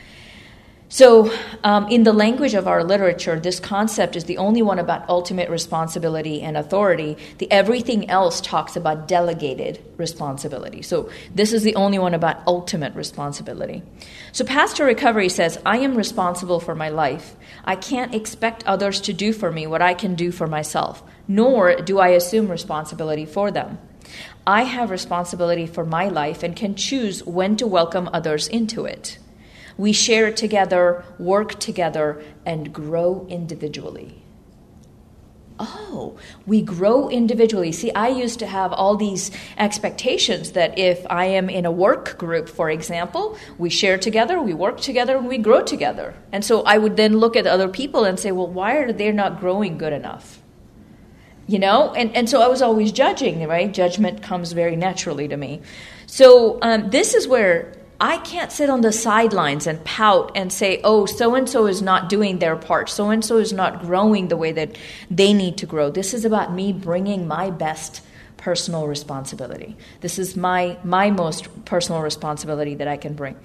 So, 0.93 1.33
um, 1.63 1.87
in 1.87 2.03
the 2.03 2.13
language 2.13 2.55
of 2.55 2.67
our 2.67 2.83
literature, 2.83 3.39
this 3.39 3.61
concept 3.61 4.17
is 4.17 4.25
the 4.25 4.39
only 4.39 4.61
one 4.61 4.81
about 4.81 5.09
ultimate 5.09 5.49
responsibility 5.49 6.43
and 6.43 6.57
authority. 6.57 7.17
The 7.39 7.49
everything 7.53 8.11
else 8.11 8.41
talks 8.41 8.75
about 8.75 9.07
delegated 9.07 9.81
responsibility. 9.99 10.83
So, 10.83 11.09
this 11.33 11.53
is 11.53 11.63
the 11.63 11.77
only 11.77 12.01
one 12.01 12.13
about 12.13 12.43
ultimate 12.45 12.93
responsibility. 12.97 13.85
So, 14.33 14.45
Paths 14.45 14.73
to 14.75 14.85
Recovery 14.85 15.29
says, 15.29 15.61
I 15.65 15.77
am 15.77 15.95
responsible 15.95 16.59
for 16.59 16.75
my 16.75 16.89
life. 16.89 17.37
I 17.65 17.77
can't 17.77 18.13
expect 18.13 18.67
others 18.67 19.01
to 19.03 19.13
do 19.13 19.33
for 19.33 19.53
me 19.53 19.69
what 19.69 19.83
I 19.83 19.95
can 19.95 20.17
do 20.17 20.33
for 20.33 20.49
myself, 20.49 21.05
nor 21.29 21.77
do 21.77 22.01
I 22.01 22.09
assume 22.09 22.51
responsibility 22.51 23.27
for 23.27 23.53
them. 23.53 23.79
I 24.45 24.65
have 24.65 24.91
responsibility 24.91 25.69
for 25.69 25.85
my 25.85 26.09
life 26.09 26.43
and 26.43 26.57
can 26.57 26.75
choose 26.75 27.25
when 27.25 27.57
to 27.59 27.67
welcome 27.69 28.11
others 28.13 28.49
into 28.49 28.87
it. 28.87 29.19
We 29.81 29.95
share 29.95 30.31
together, 30.31 31.03
work 31.19 31.59
together, 31.59 32.23
and 32.45 32.71
grow 32.71 33.27
individually. 33.31 34.23
Oh, 35.59 36.19
we 36.45 36.61
grow 36.61 37.09
individually. 37.09 37.73
See, 37.73 37.91
I 37.93 38.09
used 38.09 38.39
to 38.41 38.47
have 38.47 38.75
all 38.75 38.97
these 38.97 39.31
expectations 39.57 40.53
that 40.53 40.79
if 40.79 41.07
I 41.09 41.25
am 41.25 41.49
in 41.49 41.65
a 41.65 41.71
work 41.71 42.19
group, 42.19 42.47
for 42.51 42.69
example, 42.69 43.39
we 43.57 43.71
share 43.71 43.97
together, 43.97 44.39
we 44.39 44.53
work 44.53 44.83
together, 44.83 45.17
and 45.17 45.27
we 45.27 45.39
grow 45.39 45.63
together. 45.63 46.15
And 46.31 46.45
so 46.45 46.61
I 46.65 46.77
would 46.77 46.99
then 46.99 47.17
look 47.17 47.35
at 47.35 47.47
other 47.47 47.69
people 47.69 48.05
and 48.05 48.21
say, 48.21 48.33
well, 48.33 48.49
why 48.49 48.77
are 48.77 48.93
they 48.93 49.11
not 49.13 49.41
growing 49.41 49.79
good 49.79 49.95
enough? 49.95 50.43
You 51.47 51.59
know? 51.59 51.95
And, 51.95 52.15
and 52.15 52.29
so 52.29 52.43
I 52.43 52.49
was 52.49 52.61
always 52.61 52.93
judging, 52.93 53.49
right? 53.49 53.73
Judgment 53.73 54.23
comes 54.23 54.53
very 54.53 54.77
naturally 54.77 55.27
to 55.29 55.39
me. 55.39 55.63
So 56.05 56.59
um, 56.61 56.91
this 56.91 57.15
is 57.15 57.27
where 57.27 57.80
I 58.01 58.17
can't 58.19 58.51
sit 58.51 58.71
on 58.71 58.81
the 58.81 58.93
sidelines 58.93 59.67
and 59.67 59.85
pout 59.85 60.33
and 60.35 60.51
say, 60.51 60.81
oh, 60.85 61.05
so 61.05 61.35
and 61.35 61.49
so 61.49 61.67
is 61.67 61.83
not 61.83 62.09
doing 62.09 62.39
their 62.39 62.57
part. 62.57 62.89
So 62.89 63.11
and 63.11 63.23
so 63.23 63.37
is 63.37 63.53
not 63.53 63.83
growing 63.83 64.29
the 64.29 64.39
way 64.39 64.53
that 64.53 64.77
they 65.11 65.35
need 65.35 65.59
to 65.59 65.67
grow. 65.67 65.91
This 65.91 66.15
is 66.15 66.25
about 66.25 66.53
me 66.55 66.73
bringing 66.73 67.29
my 67.29 67.51
best 67.51 68.01
personal 68.39 68.87
responsibility. 68.87 69.77
This 70.01 70.19
is 70.19 70.35
my 70.35 70.79
my 70.83 71.11
most 71.11 71.67
personal 71.67 72.01
responsibility 72.01 72.75
that 72.77 72.89
I 72.89 72.97
can 72.97 73.13
bring. 73.13 73.37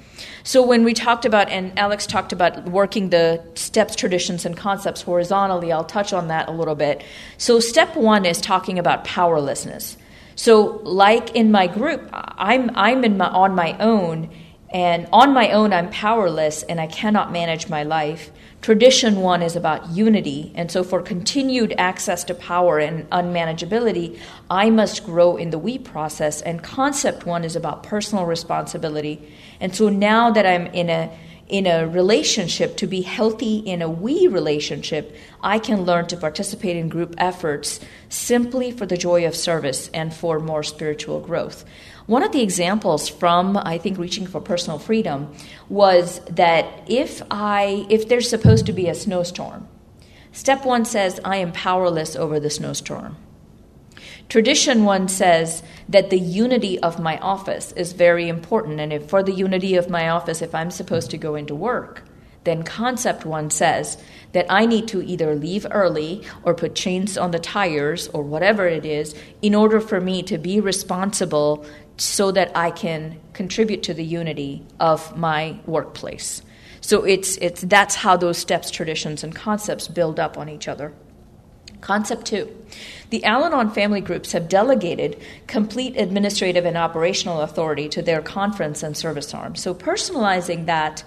So 0.43 0.65
when 0.65 0.85
we 0.85 0.93
talked 0.93 1.25
about 1.25 1.49
and 1.49 1.77
Alex 1.77 2.07
talked 2.07 2.31
about 2.31 2.63
working 2.69 3.09
the 3.09 3.43
steps, 3.55 3.97
traditions 3.97 4.45
and 4.45 4.55
concepts 4.55 5.01
horizontally, 5.01 5.73
I'll 5.73 5.83
touch 5.83 6.13
on 6.13 6.29
that 6.29 6.47
a 6.47 6.51
little 6.53 6.75
bit. 6.75 7.03
So 7.37 7.59
step 7.59 7.97
1 7.97 8.25
is 8.25 8.39
talking 8.39 8.79
about 8.79 9.03
powerlessness. 9.03 9.97
So 10.35 10.79
like 10.83 11.35
in 11.35 11.51
my 11.51 11.67
group, 11.67 12.09
I'm 12.13 12.71
I'm 12.75 13.03
in 13.03 13.17
my, 13.17 13.27
on 13.27 13.53
my 13.53 13.77
own 13.79 14.29
and 14.75 15.07
on 15.13 15.33
my 15.33 15.51
own, 15.51 15.71
I'm 15.71 15.89
powerless 15.89 16.61
and 16.63 16.81
I 16.81 16.87
cannot 16.87 17.31
manage 17.31 17.69
my 17.69 17.83
life. 17.83 18.29
Tradition 18.61 19.21
one 19.21 19.41
is 19.41 19.55
about 19.55 19.91
unity, 19.91 20.51
and 20.53 20.69
so 20.69 20.83
for 20.83 21.01
continued 21.01 21.73
access 21.77 22.25
to 22.25 22.35
power 22.35 22.77
and 22.77 23.09
unmanageability, 23.09 24.19
I 24.49 24.69
must 24.69 25.05
grow 25.05 25.37
in 25.37 25.51
the 25.51 25.57
we 25.57 25.77
process. 25.77 26.41
And 26.41 26.61
concept 26.61 27.25
one 27.25 27.45
is 27.45 27.55
about 27.55 27.83
personal 27.83 28.25
responsibility. 28.25 29.31
And 29.61 29.73
so 29.73 29.87
now 29.87 30.31
that 30.31 30.45
I'm 30.45 30.67
in 30.67 30.89
a 30.89 31.09
in 31.47 31.67
a 31.67 31.87
relationship, 31.87 32.75
to 32.75 32.87
be 32.87 33.01
healthy 33.01 33.57
in 33.57 33.83
a 33.83 33.89
we 33.89 34.27
relationship, 34.27 35.15
I 35.43 35.59
can 35.59 35.83
learn 35.83 36.07
to 36.07 36.17
participate 36.17 36.75
in 36.75 36.89
group 36.89 37.13
efforts 37.19 37.79
simply 38.09 38.71
for 38.71 38.87
the 38.87 38.97
joy 38.97 39.27
of 39.27 39.35
service 39.35 39.89
and 39.93 40.11
for 40.11 40.39
more 40.39 40.63
spiritual 40.63 41.19
growth. 41.19 41.63
One 42.07 42.21
of 42.21 42.31
the 42.31 42.43
examples 42.43 43.09
from 43.09 43.57
I 43.57 43.79
think 43.79 43.97
reaching 43.97 44.27
for 44.27 44.39
personal 44.39 44.77
freedom 44.77 45.33
was 45.69 46.19
that 46.29 46.83
if 46.87 47.23
I 47.31 47.87
if 47.89 48.07
there's 48.07 48.29
supposed 48.29 48.67
to 48.67 48.73
be 48.73 48.87
a 48.87 48.93
snowstorm, 48.93 49.67
step 50.31 50.65
1 50.65 50.85
says 50.85 51.19
I 51.25 51.37
am 51.37 51.51
powerless 51.51 52.15
over 52.15 52.39
the 52.39 52.51
snowstorm. 52.51 53.17
Tradition 54.29 54.83
1 54.83 55.07
says 55.07 55.63
that 55.89 56.11
the 56.11 56.19
unity 56.19 56.77
of 56.79 56.99
my 56.99 57.17
office 57.19 57.71
is 57.71 57.93
very 57.93 58.29
important 58.29 58.79
and 58.79 58.93
if 58.93 59.09
for 59.09 59.23
the 59.23 59.33
unity 59.33 59.75
of 59.75 59.89
my 59.89 60.09
office 60.09 60.43
if 60.43 60.53
I'm 60.53 60.69
supposed 60.69 61.09
to 61.11 61.17
go 61.17 61.33
into 61.33 61.55
work, 61.55 62.03
then 62.43 62.61
concept 62.61 63.25
1 63.25 63.49
says 63.49 63.97
that 64.33 64.45
I 64.49 64.67
need 64.67 64.87
to 64.89 65.01
either 65.03 65.35
leave 65.35 65.65
early 65.71 66.23
or 66.43 66.53
put 66.53 66.75
chains 66.75 67.17
on 67.17 67.31
the 67.31 67.39
tires 67.39 68.07
or 68.09 68.21
whatever 68.21 68.67
it 68.67 68.85
is 68.85 69.15
in 69.41 69.55
order 69.55 69.81
for 69.81 69.99
me 69.99 70.21
to 70.23 70.37
be 70.37 70.59
responsible 70.59 71.65
so 71.97 72.31
that 72.31 72.51
I 72.55 72.71
can 72.71 73.19
contribute 73.33 73.83
to 73.83 73.93
the 73.93 74.03
unity 74.03 74.63
of 74.79 75.15
my 75.17 75.59
workplace. 75.65 76.41
So 76.81 77.03
it's, 77.03 77.37
it's, 77.37 77.61
that's 77.61 77.95
how 77.95 78.17
those 78.17 78.37
steps, 78.37 78.69
traditions, 78.69 79.23
and 79.23 79.35
concepts 79.35 79.87
build 79.87 80.19
up 80.19 80.37
on 80.37 80.49
each 80.49 80.67
other. 80.67 80.93
Concept 81.81 82.25
two 82.25 82.55
the 83.11 83.23
Al 83.23 83.43
Anon 83.43 83.69
family 83.69 84.01
groups 84.01 84.31
have 84.31 84.49
delegated 84.49 85.21
complete 85.45 85.95
administrative 85.95 86.65
and 86.65 86.75
operational 86.75 87.41
authority 87.41 87.87
to 87.89 88.01
their 88.01 88.21
conference 88.21 88.81
and 88.81 88.97
service 88.97 89.33
arm. 89.33 89.55
So 89.55 89.73
personalizing 89.75 90.65
that 90.65 91.03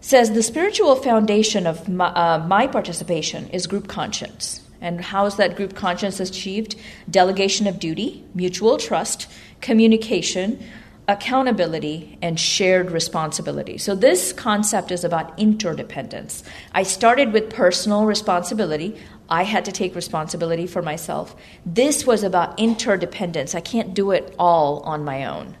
says 0.00 0.32
the 0.32 0.42
spiritual 0.42 0.96
foundation 0.96 1.66
of 1.66 1.88
my, 1.88 2.08
uh, 2.08 2.46
my 2.46 2.66
participation 2.66 3.48
is 3.48 3.66
group 3.66 3.88
conscience. 3.88 4.60
And 4.82 5.00
how 5.00 5.24
is 5.24 5.36
that 5.36 5.56
group 5.56 5.74
conscience 5.74 6.20
achieved? 6.20 6.76
Delegation 7.10 7.66
of 7.66 7.78
duty, 7.78 8.22
mutual 8.34 8.76
trust, 8.76 9.30
communication, 9.64 10.62
accountability, 11.08 12.18
and 12.20 12.38
shared 12.38 12.90
responsibility. 12.90 13.78
So, 13.78 13.94
this 13.94 14.30
concept 14.30 14.90
is 14.90 15.04
about 15.04 15.38
interdependence. 15.38 16.44
I 16.72 16.82
started 16.82 17.32
with 17.32 17.48
personal 17.48 18.04
responsibility. 18.04 18.94
I 19.30 19.44
had 19.44 19.64
to 19.64 19.72
take 19.72 19.94
responsibility 19.94 20.66
for 20.66 20.82
myself. 20.82 21.34
This 21.64 22.06
was 22.06 22.22
about 22.22 22.58
interdependence. 22.58 23.54
I 23.54 23.60
can't 23.60 23.94
do 23.94 24.10
it 24.10 24.34
all 24.38 24.80
on 24.80 25.02
my 25.02 25.24
own. 25.24 25.56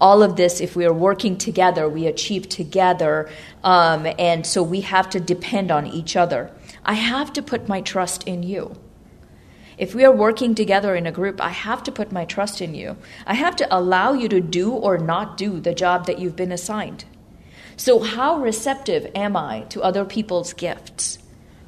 All 0.00 0.24
of 0.24 0.34
this, 0.34 0.60
if 0.60 0.74
we 0.74 0.84
are 0.84 0.92
working 0.92 1.38
together, 1.38 1.88
we 1.88 2.08
achieve 2.08 2.48
together, 2.48 3.30
um, 3.62 4.08
and 4.18 4.44
so 4.44 4.64
we 4.64 4.80
have 4.80 5.08
to 5.10 5.20
depend 5.20 5.70
on 5.70 5.86
each 5.86 6.16
other. 6.16 6.50
I 6.84 6.94
have 6.94 7.32
to 7.34 7.42
put 7.42 7.68
my 7.68 7.82
trust 7.82 8.24
in 8.24 8.42
you. 8.42 8.74
If 9.76 9.94
we 9.94 10.04
are 10.04 10.14
working 10.14 10.54
together 10.54 10.94
in 10.94 11.06
a 11.06 11.12
group, 11.12 11.40
I 11.40 11.48
have 11.48 11.82
to 11.84 11.92
put 11.92 12.12
my 12.12 12.24
trust 12.24 12.60
in 12.60 12.74
you. 12.74 12.96
I 13.26 13.34
have 13.34 13.56
to 13.56 13.76
allow 13.76 14.12
you 14.12 14.28
to 14.28 14.40
do 14.40 14.72
or 14.72 14.98
not 14.98 15.36
do 15.36 15.60
the 15.60 15.74
job 15.74 16.06
that 16.06 16.18
you've 16.18 16.36
been 16.36 16.52
assigned. 16.52 17.04
So, 17.76 17.98
how 18.00 18.38
receptive 18.38 19.10
am 19.14 19.36
I 19.36 19.62
to 19.70 19.82
other 19.82 20.04
people's 20.04 20.52
gifts? 20.52 21.18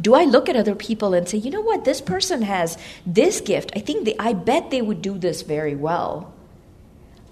Do 0.00 0.14
I 0.14 0.24
look 0.24 0.48
at 0.48 0.56
other 0.56 0.74
people 0.74 1.14
and 1.14 1.28
say, 1.28 1.38
you 1.38 1.50
know 1.50 1.62
what, 1.62 1.84
this 1.84 2.00
person 2.00 2.42
has 2.42 2.78
this 3.06 3.40
gift. 3.40 3.72
I 3.74 3.80
think 3.80 4.04
they, 4.04 4.14
I 4.18 4.34
bet 4.34 4.70
they 4.70 4.82
would 4.82 5.02
do 5.02 5.18
this 5.18 5.42
very 5.42 5.74
well. 5.74 6.32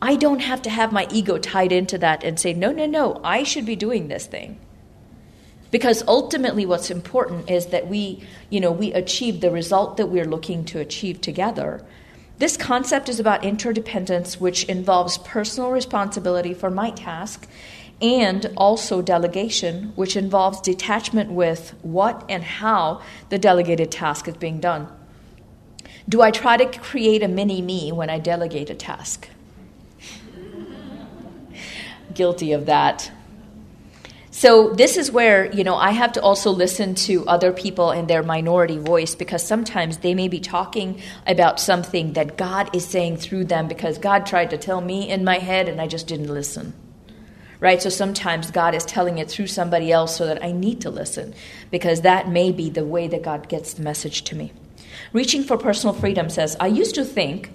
I 0.01 0.17
don't 0.17 0.41
have 0.41 0.63
to 0.63 0.71
have 0.71 0.93
my 0.93 1.07
ego 1.11 1.39
tied 1.39 1.73
into 1.73 1.99
that 1.99 2.25
and 2.25 2.41
say, 2.41 2.53
no, 2.53 2.73
no, 2.73 2.87
no, 2.87 3.21
I 3.23 3.43
should 3.43 3.67
be 3.67 3.77
doing 3.77 4.09
this 4.09 4.27
thing. 4.27 4.59
Because 5.75 6.07
ultimately 6.07 6.65
what's 6.67 6.89
important 6.89 7.51
is 7.51 7.67
that 7.67 7.89
we, 7.89 8.23
you 8.49 8.61
know, 8.61 8.71
we 8.71 8.93
achieve 8.93 9.41
the 9.41 9.51
result 9.51 9.97
that 9.97 10.07
we're 10.07 10.25
looking 10.25 10.65
to 10.67 10.79
achieve 10.79 11.21
together. 11.21 11.85
This 12.39 12.57
concept 12.57 13.09
is 13.09 13.19
about 13.19 13.43
interdependence, 13.43 14.41
which 14.41 14.63
involves 14.67 15.19
personal 15.19 15.73
responsibility 15.73 16.55
for 16.55 16.71
my 16.71 16.91
task 16.91 17.49
and 18.01 18.53
also 18.57 19.03
delegation, 19.03 19.93
which 19.97 20.17
involves 20.17 20.61
detachment 20.61 21.33
with 21.33 21.75
what 21.83 22.25
and 22.29 22.45
how 22.45 23.03
the 23.31 23.39
delegated 23.41 23.91
task 23.91 24.29
is 24.29 24.37
being 24.37 24.61
done. 24.61 24.87
Do 26.09 26.23
I 26.23 26.31
try 26.31 26.57
to 26.57 26.79
create 26.79 27.25
a 27.25 27.27
mini 27.27 27.61
me 27.61 27.91
when 27.91 28.11
I 28.11 28.21
delegate 28.21 28.71
a 28.71 28.77
task? 28.77 29.29
Guilty 32.15 32.53
of 32.53 32.67
that. 32.67 33.11
So 34.37 34.71
this 34.71 34.97
is 34.97 35.13
where, 35.13 35.49
you 35.55 35.63
know, 35.63 35.77
I 35.77 35.93
have 35.93 36.11
to 36.15 36.21
also 36.21 36.51
listen 36.51 36.97
to 37.07 37.25
other 37.29 37.53
people 37.53 37.93
and 37.93 38.09
their 38.09 38.25
minority 38.25 38.79
voice 38.79 39.15
because 39.15 39.47
sometimes 39.47 39.99
they 39.99 40.13
may 40.13 40.27
be 40.27 40.41
talking 40.41 41.01
about 41.25 41.61
something 41.61 42.15
that 42.15 42.37
God 42.37 42.75
is 42.75 42.85
saying 42.85 43.19
through 43.19 43.45
them 43.45 43.69
because 43.69 43.97
God 43.97 44.27
tried 44.27 44.51
to 44.51 44.59
tell 44.59 44.81
me 44.81 45.09
in 45.09 45.23
my 45.23 45.39
head 45.39 45.69
and 45.69 45.81
I 45.81 45.87
just 45.87 46.09
didn't 46.09 46.35
listen 46.35 46.75
right? 47.61 47.81
So 47.81 47.89
sometimes 47.89 48.51
God 48.51 48.75
is 48.75 48.85
telling 48.85 49.17
it 49.19 49.31
through 49.31 49.47
somebody 49.47 49.91
else 49.91 50.17
so 50.17 50.27
that 50.27 50.45
I 50.45 50.53
need 50.53 50.83
to 50.83 50.91
listen 50.91 51.33
because 51.71 52.03
that 52.03 52.29
may 52.29 52.53
be 52.53 52.69
the 52.69 52.85
way 52.85 53.07
that 53.07 53.23
God 53.23 53.49
gets 53.49 53.73
the 53.73 53.83
message 53.83 54.25
to 54.25 54.37
me. 54.37 54.53
Reaching 55.15 55.45
for 55.45 55.57
personal 55.57 55.95
freedom 55.95 56.29
says, 56.29 56.57
I 56.61 56.67
used 56.67 56.97
to 56.97 57.05
think 57.05 57.51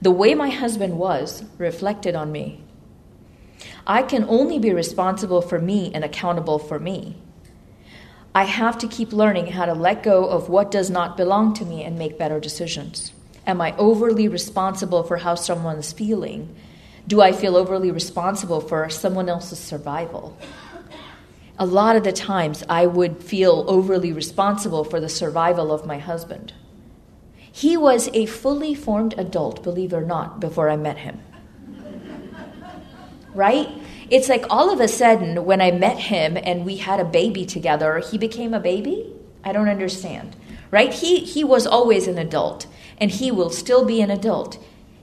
the 0.00 0.10
way 0.10 0.34
my 0.34 0.48
husband 0.48 0.98
was 0.98 1.44
reflected 1.58 2.16
on 2.16 2.32
me. 2.32 2.64
I 3.86 4.02
can 4.02 4.24
only 4.28 4.58
be 4.58 4.72
responsible 4.72 5.42
for 5.42 5.58
me 5.58 5.92
and 5.94 6.04
accountable 6.04 6.58
for 6.58 6.78
me. 6.78 7.16
I 8.34 8.44
have 8.44 8.78
to 8.78 8.88
keep 8.88 9.12
learning 9.12 9.48
how 9.48 9.66
to 9.66 9.74
let 9.74 10.02
go 10.02 10.24
of 10.24 10.48
what 10.48 10.70
does 10.70 10.88
not 10.88 11.16
belong 11.16 11.52
to 11.54 11.64
me 11.64 11.84
and 11.84 11.98
make 11.98 12.18
better 12.18 12.40
decisions. 12.40 13.12
Am 13.46 13.60
I 13.60 13.76
overly 13.76 14.28
responsible 14.28 15.02
for 15.02 15.18
how 15.18 15.34
someone's 15.34 15.92
feeling 15.92 16.54
do 17.06 17.20
I 17.20 17.32
feel 17.32 17.56
overly 17.56 17.90
responsible 17.90 18.60
for 18.60 18.88
someone 18.88 19.28
else's 19.28 19.58
survival? 19.58 20.36
A 21.58 21.66
lot 21.66 21.96
of 21.96 22.04
the 22.04 22.12
times, 22.12 22.62
I 22.68 22.86
would 22.86 23.22
feel 23.22 23.64
overly 23.66 24.12
responsible 24.12 24.84
for 24.84 25.00
the 25.00 25.08
survival 25.08 25.72
of 25.72 25.84
my 25.84 25.98
husband. 25.98 26.52
He 27.36 27.76
was 27.76 28.08
a 28.14 28.26
fully 28.26 28.74
formed 28.74 29.14
adult, 29.18 29.62
believe 29.62 29.92
it 29.92 29.96
or 29.96 30.06
not, 30.06 30.40
before 30.40 30.70
I 30.70 30.76
met 30.76 30.98
him. 30.98 31.20
Right? 33.34 33.68
It's 34.10 34.28
like 34.28 34.44
all 34.50 34.72
of 34.72 34.80
a 34.80 34.88
sudden, 34.88 35.44
when 35.44 35.60
I 35.60 35.70
met 35.70 35.98
him 35.98 36.36
and 36.36 36.64
we 36.64 36.76
had 36.76 37.00
a 37.00 37.04
baby 37.04 37.46
together, 37.46 37.98
he 37.98 38.18
became 38.18 38.54
a 38.54 38.60
baby? 38.60 39.12
I 39.44 39.52
don't 39.52 39.68
understand. 39.68 40.36
Right? 40.70 40.92
He, 40.92 41.20
he 41.20 41.44
was 41.44 41.66
always 41.66 42.06
an 42.06 42.18
adult, 42.18 42.66
and 42.98 43.10
he 43.10 43.30
will 43.30 43.50
still 43.50 43.84
be 43.84 44.00
an 44.00 44.10
adult 44.10 44.58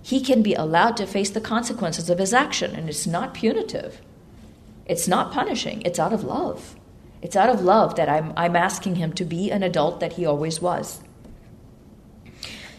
he 0.09 0.21
can 0.21 0.41
be 0.41 0.55
allowed 0.55 0.97
to 0.97 1.05
face 1.05 1.30
the 1.30 1.39
consequences 1.39 2.09
of 2.09 2.17
his 2.17 2.34
action, 2.34 2.75
and 2.75 2.89
it's 2.89 3.05
not 3.05 3.36
punitive. 3.36 4.01
It's 4.88 5.07
not 5.07 5.32
punishing, 5.32 5.84
it's 5.84 5.99
out 5.99 6.13
of 6.13 6.23
love. 6.23 6.75
It's 7.21 7.36
out 7.36 7.49
of 7.49 7.61
love 7.61 7.95
that 7.95 8.09
I'm, 8.09 8.34
I'm 8.36 8.55
asking 8.55 8.95
him 8.95 9.13
to 9.13 9.23
be 9.23 9.51
an 9.51 9.61
adult 9.61 9.99
that 9.99 10.13
he 10.13 10.25
always 10.25 10.59
was. 10.59 11.01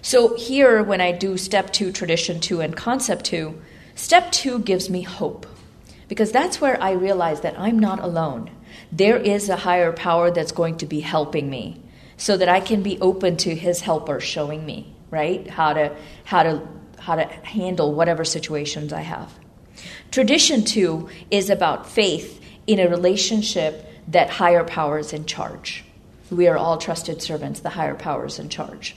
So, 0.03 0.35
here, 0.35 0.83
when 0.83 1.01
I 1.01 1.13
do 1.13 1.37
step 1.37 1.73
two, 1.73 1.93
tradition 1.93 2.41
two, 2.41 2.61
and 2.61 2.75
concept 2.75 3.27
two, 3.27 3.61
step 4.01 4.33
two 4.33 4.59
gives 4.59 4.91
me 4.91 5.03
hope 5.03 5.47
because 6.09 6.33
that's 6.33 6.61
where 6.61 6.83
I 6.83 6.93
realize 6.93 7.43
that 7.43 7.59
I'm 7.59 7.79
not 7.79 8.01
alone. 8.01 8.51
There 8.91 9.17
is 9.17 9.49
a 9.49 9.57
higher 9.57 9.93
power 9.93 10.31
that's 10.31 10.53
going 10.53 10.79
to 10.79 10.87
be 10.87 11.01
helping 11.01 11.49
me 11.49 11.83
so 12.17 12.37
that 12.37 12.49
I 12.49 12.61
can 12.61 12.83
be 12.83 12.99
open 13.01 13.37
to 13.39 13.55
his 13.55 13.81
helper 13.81 14.21
showing 14.21 14.67
me, 14.67 14.93
right? 15.11 15.49
How 15.49 15.73
to, 15.73 15.97
how 16.25 16.43
to 16.43 16.69
how 17.01 17.17
to 17.17 17.25
handle 17.25 17.95
whatever 17.95 18.25
situations 18.25 18.93
I 18.93 19.01
have. 19.01 19.33
Tradition, 20.11 20.65
two, 20.65 21.09
is 21.31 21.51
about 21.51 21.89
faith 21.89 22.41
in 22.67 22.79
a 22.79 22.89
relationship 22.89 23.87
that 24.09 24.29
higher 24.29 24.65
power 24.65 24.99
is 24.99 25.13
in 25.13 25.25
charge. 25.25 25.83
We 26.31 26.47
are 26.47 26.59
all 26.59 26.79
trusted 26.79 27.23
servants, 27.23 27.61
the 27.61 27.71
higher 27.71 27.95
power 27.95 28.27
is 28.27 28.39
in 28.39 28.51
charge. 28.51 28.95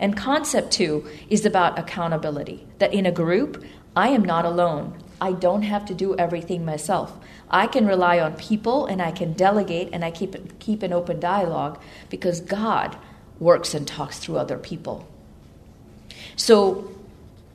And 0.00 0.16
concept 0.16 0.72
two 0.72 1.06
is 1.28 1.46
about 1.46 1.78
accountability, 1.78 2.66
that 2.78 2.94
in 2.94 3.06
a 3.06 3.12
group, 3.12 3.64
I 3.94 4.08
am 4.08 4.24
not 4.24 4.44
alone. 4.44 5.02
I 5.20 5.32
don't 5.32 5.62
have 5.62 5.84
to 5.86 5.94
do 5.94 6.16
everything 6.16 6.64
myself. 6.64 7.16
I 7.50 7.66
can 7.66 7.86
rely 7.86 8.18
on 8.18 8.34
people 8.34 8.86
and 8.86 9.02
I 9.02 9.12
can 9.12 9.34
delegate 9.34 9.90
and 9.92 10.04
I 10.04 10.10
keep, 10.10 10.58
keep 10.58 10.82
an 10.82 10.92
open 10.92 11.20
dialogue 11.20 11.80
because 12.08 12.40
God 12.40 12.96
works 13.38 13.74
and 13.74 13.86
talks 13.86 14.18
through 14.18 14.38
other 14.38 14.58
people. 14.58 15.06
So 16.36 16.92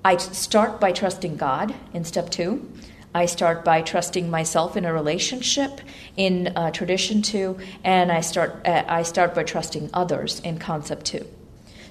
I 0.05 0.17
start 0.17 0.79
by 0.79 0.91
trusting 0.91 1.37
God 1.37 1.73
in 1.93 2.05
step 2.05 2.29
two. 2.29 2.69
I 3.13 3.25
start 3.25 3.65
by 3.65 3.81
trusting 3.81 4.29
myself 4.29 4.77
in 4.77 4.85
a 4.85 4.93
relationship 4.93 5.81
in 6.15 6.53
uh, 6.55 6.71
tradition 6.71 7.21
two, 7.21 7.57
and 7.83 8.11
I 8.11 8.21
start 8.21 8.65
uh, 8.65 8.83
I 8.87 9.01
start 9.01 9.33
by 9.33 9.43
trusting 9.43 9.89
others 9.93 10.39
in 10.41 10.59
concept 10.59 11.07
two. 11.07 11.25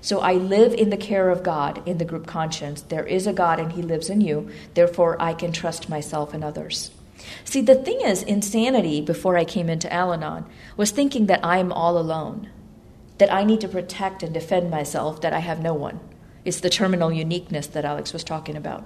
So 0.07 0.21
I 0.21 0.35
live 0.35 0.73
in 0.73 0.91
the 0.91 0.97
care 0.97 1.31
of 1.31 1.43
God 1.43 1.83
in 1.85 1.99
the 1.99 2.05
group 2.05 2.29
conscience. 2.29 2.81
There 2.81 3.05
is 3.05 3.27
a 3.27 3.33
God 3.33 3.59
and 3.59 3.73
He 3.73 3.83
lives 3.83 4.09
in 4.09 4.21
you. 4.21 4.49
Therefore, 4.75 5.21
I 5.21 5.35
can 5.35 5.51
trust 5.51 5.89
myself 5.89 6.33
and 6.33 6.45
others. 6.45 6.93
See, 7.45 7.61
the 7.61 7.75
thing 7.75 8.01
is, 8.03 8.23
insanity 8.23 9.01
before 9.01 9.37
I 9.37 9.45
came 9.45 9.69
into 9.69 9.93
Al 9.93 10.13
Anon 10.13 10.47
was 10.77 10.93
thinking 10.93 11.27
that 11.27 11.45
I 11.45 11.59
am 11.59 11.73
all 11.73 11.99
alone, 11.99 12.49
that 13.19 13.33
I 13.33 13.43
need 13.43 13.61
to 13.63 13.69
protect 13.69 14.23
and 14.23 14.33
defend 14.33 14.71
myself, 14.71 15.23
that 15.23 15.33
I 15.33 15.41
have 15.41 15.61
no 15.61 15.75
one. 15.75 15.99
It's 16.45 16.61
the 16.61 16.71
terminal 16.71 17.13
uniqueness 17.13 17.67
that 17.67 17.85
Alex 17.85 18.13
was 18.13 18.23
talking 18.23 18.55
about. 18.55 18.85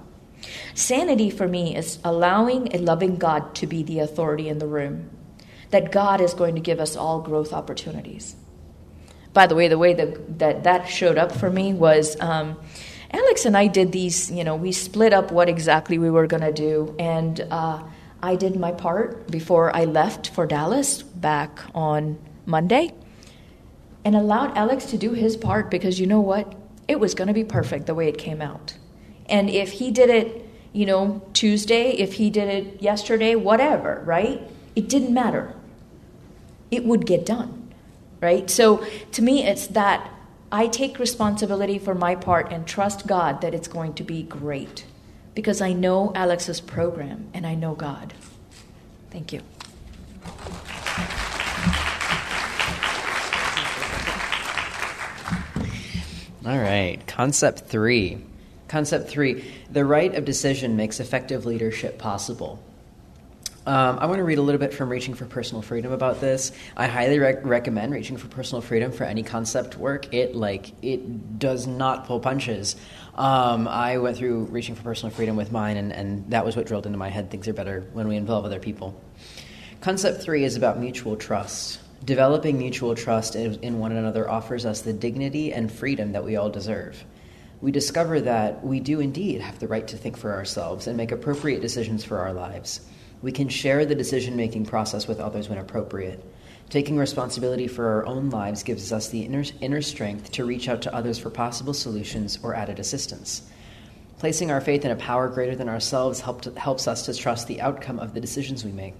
Sanity 0.73 1.29
for 1.29 1.47
me 1.47 1.75
is 1.75 1.99
allowing 2.03 2.73
a 2.73 2.79
loving 2.79 3.17
God 3.17 3.53
to 3.57 3.67
be 3.67 3.83
the 3.83 3.99
authority 3.99 4.49
in 4.49 4.57
the 4.57 4.65
room, 4.65 5.11
that 5.69 5.91
God 5.91 6.19
is 6.19 6.33
going 6.33 6.55
to 6.55 6.61
give 6.61 6.79
us 6.79 6.95
all 6.95 7.21
growth 7.21 7.53
opportunities. 7.53 8.35
By 9.33 9.47
the 9.47 9.55
way, 9.55 9.67
the 9.67 9.77
way 9.77 9.93
that 9.93 10.39
that, 10.39 10.63
that 10.63 10.85
showed 10.87 11.17
up 11.17 11.31
for 11.31 11.49
me 11.49 11.73
was 11.73 12.19
um, 12.19 12.57
Alex 13.11 13.45
and 13.45 13.55
I 13.55 13.67
did 13.67 13.91
these, 13.91 14.31
you 14.31 14.43
know, 14.43 14.55
we 14.55 14.71
split 14.71 15.13
up 15.13 15.31
what 15.31 15.49
exactly 15.49 15.97
we 15.97 16.09
were 16.09 16.27
going 16.27 16.43
to 16.43 16.53
do, 16.53 16.95
and 16.99 17.39
uh, 17.51 17.83
I 18.21 18.35
did 18.35 18.55
my 18.55 18.71
part 18.71 19.29
before 19.29 19.75
I 19.75 19.85
left 19.85 20.29
for 20.29 20.45
Dallas 20.45 21.01
back 21.01 21.59
on 21.73 22.19
Monday 22.45 22.93
and 24.03 24.15
allowed 24.15 24.57
Alex 24.57 24.85
to 24.87 24.97
do 24.97 25.13
his 25.13 25.37
part 25.37 25.69
because 25.69 25.99
you 25.99 26.07
know 26.07 26.21
what? 26.21 26.55
it 26.91 26.99
was 26.99 27.13
going 27.13 27.29
to 27.29 27.33
be 27.33 27.45
perfect 27.45 27.85
the 27.85 27.95
way 27.95 28.09
it 28.09 28.17
came 28.17 28.41
out. 28.41 28.73
And 29.27 29.49
if 29.49 29.71
he 29.71 29.91
did 29.91 30.09
it, 30.09 30.45
you 30.73 30.85
know, 30.85 31.21
Tuesday, 31.31 31.91
if 31.91 32.13
he 32.15 32.29
did 32.29 32.49
it 32.49 32.81
yesterday, 32.81 33.35
whatever, 33.35 34.03
right? 34.05 34.41
It 34.75 34.89
didn't 34.89 35.13
matter. 35.13 35.53
It 36.69 36.83
would 36.83 37.05
get 37.05 37.25
done, 37.25 37.60
right? 38.21 38.49
So 38.49 38.85
to 39.13 39.21
me, 39.21 39.43
it's 39.43 39.67
that 39.67 40.09
I 40.51 40.67
take 40.67 40.99
responsibility 40.99 41.79
for 41.79 41.95
my 41.95 42.15
part 42.15 42.51
and 42.51 42.67
trust 42.67 43.07
God 43.07 43.41
that 43.41 43.53
it's 43.53 43.67
going 43.67 43.93
to 43.95 44.03
be 44.03 44.23
great 44.23 44.85
because 45.33 45.61
I 45.61 45.73
know 45.73 46.11
Alex's 46.13 46.61
program 46.61 47.29
and 47.33 47.47
I 47.47 47.55
know 47.55 47.73
God. 47.73 48.13
Thank 49.09 49.33
you. 49.33 49.41
All 56.43 56.57
right, 56.57 56.99
concept 57.07 57.59
three. 57.67 58.17
Concept 58.67 59.09
three 59.09 59.45
the 59.69 59.85
right 59.85 60.13
of 60.15 60.25
decision 60.25 60.75
makes 60.75 60.99
effective 60.99 61.45
leadership 61.45 61.97
possible. 61.97 62.61
Um, 63.63 63.99
I 63.99 64.07
want 64.07 64.17
to 64.17 64.23
read 64.23 64.39
a 64.39 64.41
little 64.41 64.57
bit 64.57 64.73
from 64.73 64.89
Reaching 64.89 65.13
for 65.13 65.25
Personal 65.25 65.61
Freedom 65.61 65.91
about 65.91 66.19
this. 66.19 66.51
I 66.75 66.87
highly 66.87 67.19
rec- 67.19 67.45
recommend 67.45 67.93
Reaching 67.93 68.17
for 68.17 68.27
Personal 68.27 68.59
Freedom 68.59 68.91
for 68.91 69.03
any 69.03 69.21
concept 69.21 69.77
work. 69.77 70.11
It 70.11 70.35
like 70.35 70.71
it 70.81 71.37
does 71.37 71.67
not 71.67 72.07
pull 72.07 72.19
punches. 72.19 72.75
Um, 73.13 73.67
I 73.67 73.99
went 73.99 74.17
through 74.17 74.45
Reaching 74.45 74.73
for 74.73 74.81
Personal 74.81 75.13
Freedom 75.13 75.35
with 75.35 75.51
mine, 75.51 75.77
and, 75.77 75.93
and 75.93 76.31
that 76.31 76.43
was 76.43 76.55
what 76.55 76.65
drilled 76.65 76.87
into 76.87 76.97
my 76.97 77.09
head. 77.09 77.29
Things 77.29 77.47
are 77.47 77.53
better 77.53 77.81
when 77.93 78.07
we 78.07 78.15
involve 78.15 78.45
other 78.45 78.59
people. 78.59 78.99
Concept 79.79 80.23
three 80.23 80.43
is 80.43 80.55
about 80.55 80.79
mutual 80.79 81.15
trust. 81.15 81.79
Developing 82.03 82.57
mutual 82.57 82.95
trust 82.95 83.35
in 83.35 83.77
one 83.77 83.91
another 83.91 84.27
offers 84.27 84.65
us 84.65 84.81
the 84.81 84.93
dignity 84.93 85.53
and 85.53 85.71
freedom 85.71 86.13
that 86.13 86.23
we 86.23 86.35
all 86.35 86.49
deserve. 86.49 87.05
We 87.61 87.71
discover 87.71 88.21
that 88.21 88.65
we 88.65 88.79
do 88.79 88.99
indeed 88.99 89.41
have 89.41 89.59
the 89.59 89.67
right 89.67 89.87
to 89.87 89.97
think 89.97 90.17
for 90.17 90.33
ourselves 90.33 90.87
and 90.87 90.97
make 90.97 91.11
appropriate 91.11 91.61
decisions 91.61 92.03
for 92.03 92.17
our 92.17 92.33
lives. 92.33 92.81
We 93.21 93.31
can 93.31 93.49
share 93.49 93.85
the 93.85 93.95
decision 93.95 94.35
making 94.35 94.65
process 94.65 95.07
with 95.07 95.19
others 95.19 95.47
when 95.47 95.59
appropriate. 95.59 96.23
Taking 96.69 96.97
responsibility 96.97 97.67
for 97.67 97.85
our 97.85 98.05
own 98.05 98.29
lives 98.29 98.63
gives 98.63 98.91
us 98.91 99.09
the 99.09 99.23
inner, 99.23 99.43
inner 99.59 99.81
strength 99.81 100.31
to 100.31 100.45
reach 100.45 100.69
out 100.69 100.81
to 100.83 100.95
others 100.95 101.19
for 101.19 101.29
possible 101.29 101.73
solutions 101.73 102.39
or 102.41 102.55
added 102.55 102.79
assistance. 102.79 103.43
Placing 104.19 104.51
our 104.51 104.61
faith 104.61 104.85
in 104.85 104.91
a 104.91 104.95
power 104.95 105.27
greater 105.27 105.55
than 105.55 105.67
ourselves 105.67 106.19
help 106.21 106.57
helps 106.57 106.87
us 106.87 107.05
to 107.07 107.13
trust 107.13 107.47
the 107.47 107.59
outcome 107.59 107.99
of 107.99 108.13
the 108.13 108.21
decisions 108.21 108.63
we 108.63 108.71
make. 108.71 108.93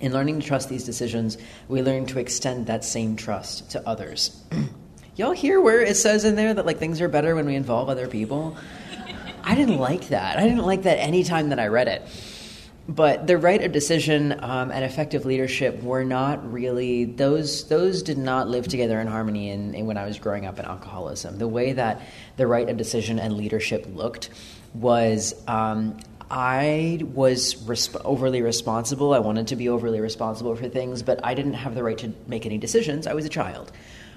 In 0.00 0.12
learning 0.12 0.40
to 0.40 0.46
trust 0.46 0.68
these 0.68 0.84
decisions, 0.84 1.36
we 1.66 1.82
learn 1.82 2.06
to 2.06 2.20
extend 2.20 2.66
that 2.66 2.84
same 2.84 3.16
trust 3.16 3.70
to 3.72 3.86
others. 3.88 4.40
Y'all 5.16 5.32
hear 5.32 5.60
where 5.60 5.80
it 5.80 5.96
says 5.96 6.24
in 6.24 6.36
there 6.36 6.54
that 6.54 6.64
like 6.64 6.78
things 6.78 7.00
are 7.00 7.08
better 7.08 7.34
when 7.34 7.46
we 7.46 7.56
involve 7.56 7.88
other 7.88 8.06
people? 8.06 8.56
I 9.42 9.54
didn't 9.56 9.78
like 9.78 10.08
that. 10.08 10.38
I 10.38 10.44
didn't 10.44 10.64
like 10.64 10.82
that 10.82 10.98
any 10.98 11.24
time 11.24 11.48
that 11.48 11.58
I 11.58 11.66
read 11.66 11.88
it. 11.88 12.02
But 12.88 13.26
the 13.26 13.36
right 13.36 13.62
of 13.62 13.72
decision 13.72 14.32
um, 14.42 14.70
and 14.70 14.82
effective 14.82 15.26
leadership 15.26 15.82
were 15.82 16.04
not 16.04 16.50
really 16.50 17.04
those. 17.04 17.68
Those 17.68 18.02
did 18.02 18.16
not 18.16 18.48
live 18.48 18.66
together 18.66 18.98
in 18.98 19.06
harmony. 19.06 19.50
In, 19.50 19.74
in 19.74 19.86
when 19.86 19.98
I 19.98 20.06
was 20.06 20.18
growing 20.18 20.46
up 20.46 20.58
in 20.58 20.64
alcoholism, 20.64 21.36
the 21.36 21.48
way 21.48 21.74
that 21.74 22.00
the 22.38 22.46
right 22.46 22.66
of 22.66 22.78
decision 22.78 23.18
and 23.18 23.36
leadership 23.36 23.86
looked 23.92 24.30
was 24.72 25.34
um, 25.46 25.98
I 26.30 27.00
was 27.02 27.56
resp- 27.56 28.00
overly 28.06 28.40
responsible. 28.40 29.12
I 29.12 29.18
wanted 29.18 29.48
to 29.48 29.56
be 29.56 29.68
overly 29.68 30.00
responsible 30.00 30.56
for 30.56 30.68
things, 30.68 31.02
but 31.02 31.20
I 31.22 31.34
didn't 31.34 31.54
have 31.54 31.74
the 31.74 31.82
right 31.82 31.98
to 31.98 32.14
make 32.26 32.46
any 32.46 32.56
decisions. 32.56 33.06
I 33.06 33.12
was 33.12 33.26
a 33.26 33.30
child. 33.30 33.70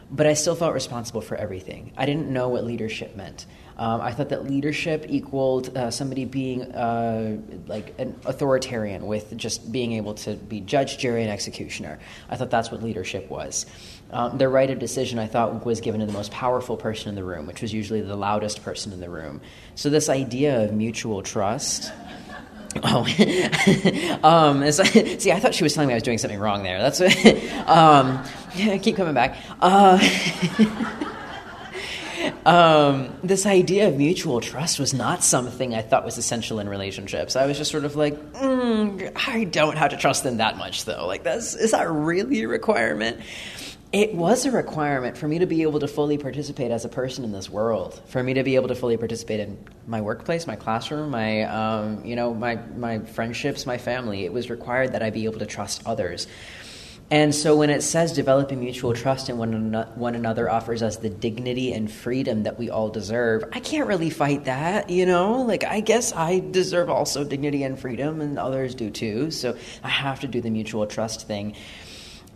But 0.10 0.28
I 0.28 0.34
still 0.34 0.56
felt 0.56 0.74
responsible 0.74 1.22
for 1.22 1.36
everything. 1.36 1.94
I 1.98 2.06
didn't 2.06 2.30
know 2.30 2.50
what 2.50 2.66
leadership 2.66 3.16
meant. 3.16 3.46
Um, 3.82 4.00
I 4.00 4.12
thought 4.12 4.30
that 4.30 4.46
leadership 4.46 5.08
equaled 5.10 5.76
uh, 5.76 5.90
somebody 5.90 6.24
being 6.24 6.72
uh, 6.72 7.38
like 7.66 8.00
an 8.00 8.16
authoritarian 8.26 9.08
with 9.08 9.36
just 9.36 9.72
being 9.72 9.94
able 9.94 10.14
to 10.14 10.36
be 10.36 10.62
judge, 10.62 11.00
jury, 11.00 11.24
and 11.24 11.32
executioner. 11.32 11.98
I 12.30 12.36
thought 12.36 12.52
that's 12.52 12.70
what 12.70 12.84
leadership 12.84 13.28
was. 13.28 13.66
Um, 14.12 14.38
the 14.38 14.48
right 14.50 14.70
of 14.70 14.78
decision, 14.78 15.18
I 15.18 15.26
thought, 15.26 15.66
was 15.66 15.82
given 15.82 16.00
to 16.02 16.06
the 16.06 16.14
most 16.14 16.32
powerful 16.32 16.78
person 16.78 17.10
in 17.10 17.16
the 17.16 17.24
room, 17.24 17.48
which 17.48 17.64
was 17.64 17.74
usually 17.74 18.02
the 18.02 18.16
loudest 18.16 18.62
person 18.62 18.94
in 18.94 19.00
the 19.00 19.10
room. 19.10 19.42
So, 19.74 19.90
this 19.90 20.10
idea 20.10 20.64
of 20.64 20.74
mutual 20.74 21.24
trust. 21.24 21.92
Oh, 22.86 23.00
um, 24.24 24.72
see, 24.72 25.30
I 25.30 25.42
thought 25.42 25.54
she 25.54 25.66
was 25.66 25.74
telling 25.74 25.90
me 25.90 25.94
I 25.94 25.98
was 25.98 26.04
doing 26.04 26.18
something 26.18 26.40
wrong 26.40 26.64
there. 26.64 26.80
That's 26.80 27.02
what, 27.02 27.14
um, 27.68 28.24
yeah, 28.56 28.78
keep 28.78 28.96
coming 28.96 29.14
back. 29.14 29.36
Uh, 29.60 30.00
um, 32.46 33.14
this 33.24 33.46
idea 33.46 33.88
of 33.88 33.98
mutual 33.98 34.42
trust 34.42 34.80
was 34.80 34.94
not 34.94 35.24
something 35.24 35.74
I 35.74 35.82
thought 35.82 36.06
was 36.06 36.18
essential 36.18 36.60
in 36.60 36.70
relationships. 36.70 37.36
I 37.36 37.46
was 37.46 37.58
just 37.58 37.72
sort 37.72 37.86
of 37.86 37.96
like, 37.96 38.16
mm, 38.34 39.12
I 39.28 39.46
don't 39.46 39.78
have 39.78 39.92
to 39.92 39.98
trust 39.98 40.24
them 40.24 40.38
that 40.38 40.58
much, 40.58 40.86
though. 40.86 41.06
Like, 41.08 41.24
that's 41.24 41.56
is 41.56 41.72
that 41.72 41.90
really 41.90 42.44
a 42.44 42.48
requirement? 42.48 43.20
It 43.94 44.16
was 44.16 44.46
a 44.46 44.52
requirement 44.52 45.18
for 45.18 45.28
me 45.28 45.40
to 45.40 45.46
be 45.46 45.64
able 45.64 45.82
to 45.82 45.88
fully 45.88 46.18
participate 46.18 46.72
as 46.72 46.86
a 46.86 46.90
person 46.90 47.26
in 47.26 47.34
this 47.34 47.50
world. 47.50 48.02
For 48.06 48.24
me 48.24 48.34
to 48.36 48.44
be 48.44 48.56
able 48.56 48.70
to 48.70 48.76
fully 48.76 48.96
participate 48.96 49.42
in 49.42 49.58
my 49.86 50.00
workplace, 50.00 50.48
my 50.48 50.56
classroom, 50.56 51.10
my 51.10 51.44
um, 51.44 52.06
you 52.06 52.16
know 52.16 52.34
my 52.34 52.56
my 52.78 53.00
friendships, 53.00 53.66
my 53.66 53.78
family. 53.78 54.24
It 54.24 54.32
was 54.32 54.50
required 54.50 54.94
that 54.94 55.04
I 55.04 55.10
be 55.10 55.26
able 55.26 55.40
to 55.40 55.46
trust 55.46 55.82
others. 55.86 56.28
And 57.12 57.36
so 57.36 57.58
when 57.58 57.70
it 57.70 57.84
says 57.84 58.14
developing 58.14 58.62
mutual 58.62 58.94
trust 58.94 59.28
in 59.28 59.38
one, 59.38 59.74
one 59.96 60.16
another 60.16 60.50
offers 60.50 60.82
us 60.82 60.96
the 60.96 61.10
dignity 61.10 61.74
and 61.74 61.92
freedom 61.92 62.44
that 62.44 62.58
we 62.58 62.70
all 62.70 62.88
deserve, 62.88 63.44
I 63.52 63.60
can't 63.60 63.86
really 63.88 64.10
fight 64.10 64.46
that, 64.46 64.90
you 64.90 65.06
know? 65.06 65.42
Like, 65.42 65.66
I 65.66 65.82
guess 65.82 66.14
I 66.14 66.40
deserve 66.40 66.90
also 66.90 67.26
dignity 67.26 67.64
and 67.64 67.78
freedom, 67.78 68.22
and 68.22 68.40
others 68.40 68.76
do 68.76 68.90
too. 68.90 69.30
So 69.30 69.58
I 69.84 69.90
have 69.90 70.22
to 70.22 70.28
do 70.28 70.40
the 70.40 70.50
mutual 70.50 70.88
trust 70.88 71.28
thing 71.28 71.56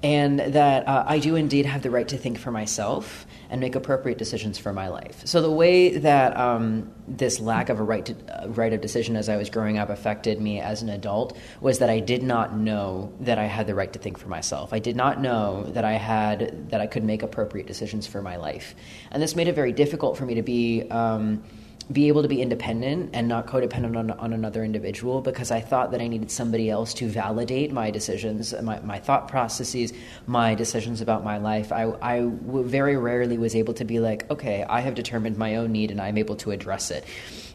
and 0.04 0.40
that 0.40 0.88
uh, 0.88 1.06
I 1.08 1.20
do 1.20 1.36
indeed 1.36 1.66
have 1.66 1.82
the 1.82 1.90
right 1.90 2.08
to 2.10 2.18
think 2.18 2.38
for 2.38 2.52
myself 2.52 3.26
and 3.50 3.62
make 3.62 3.76
appropriate 3.76 4.18
decisions 4.18 4.58
for 4.58 4.74
my 4.74 4.88
life. 4.88 5.22
So 5.26 5.42
the 5.42 5.52
way 5.52 5.98
that 5.98 6.38
um, 6.38 6.92
this 7.08 7.40
lack 7.40 7.70
of 7.70 7.80
a 7.80 7.84
right 7.84 8.06
to 8.06 8.16
uh, 8.44 8.48
right 8.50 8.74
of 8.74 8.82
decision 8.82 9.16
as 9.16 9.30
I 9.30 9.38
was 9.38 9.50
growing 9.50 9.78
up 9.78 9.90
affected 9.90 10.40
me 10.42 10.60
as 10.60 10.82
an 10.82 10.90
adult 10.90 11.38
was 11.62 11.80
that 11.80 11.90
I 11.90 12.00
did 12.00 12.24
not 12.24 12.56
know 12.56 13.14
that 13.22 13.38
I 13.38 13.46
had 13.46 13.68
the 13.68 13.76
right 13.76 13.92
to 13.94 14.00
think 14.00 14.18
for 14.18 14.30
myself. 14.30 14.74
I 14.74 14.80
did 14.80 14.96
not 14.96 15.22
know 15.22 15.64
that 15.74 15.86
I 15.86 15.94
had 15.94 16.70
that 16.70 16.82
I 16.82 16.88
could 16.88 17.04
make 17.04 17.24
appropriate 17.24 17.68
decisions 17.68 18.08
for 18.08 18.22
my 18.22 18.38
life, 18.38 18.76
and 19.12 19.22
this 19.22 19.36
made 19.36 19.48
it 19.48 19.56
very 19.56 19.72
difficult 19.72 20.18
for 20.18 20.26
me 20.26 20.36
to 20.36 20.44
be. 20.44 20.84
Um, 20.90 21.44
be 21.92 22.08
able 22.08 22.24
to 22.24 22.28
be 22.28 22.42
independent 22.42 23.12
and 23.14 23.28
not 23.28 23.46
codependent 23.46 23.96
on, 23.96 24.12
on 24.12 24.34
another 24.34 24.64
individual 24.64 25.22
because 25.22 25.52
I 25.52 25.62
thought 25.62 25.92
that 25.92 26.02
I 26.02 26.08
needed 26.08 26.32
somebody 26.32 26.70
else 26.70 26.94
to 26.96 27.08
validate 27.08 27.72
my 27.72 27.92
decisions, 27.92 28.54
my, 28.62 28.80
my 28.80 29.00
thought 29.00 29.28
processes, 29.28 29.94
my 30.26 30.56
decisions 30.56 31.02
about 31.02 31.24
my 31.24 31.38
life. 31.38 31.72
I, 31.72 31.92
I 32.02 32.20
w- 32.22 32.64
very 32.64 32.98
rarely 32.98 33.38
was 33.38 33.56
able 33.56 33.76
to 33.76 33.86
be 33.86 34.00
like, 34.00 34.30
okay, 34.32 34.64
I 34.68 34.80
have 34.82 34.96
determined 34.96 35.38
my 35.38 35.58
own 35.58 35.72
need 35.72 35.92
and 35.92 36.02
I'm 36.02 36.18
able 36.18 36.36
to 36.38 36.52
address 36.52 36.90
it. 36.90 37.06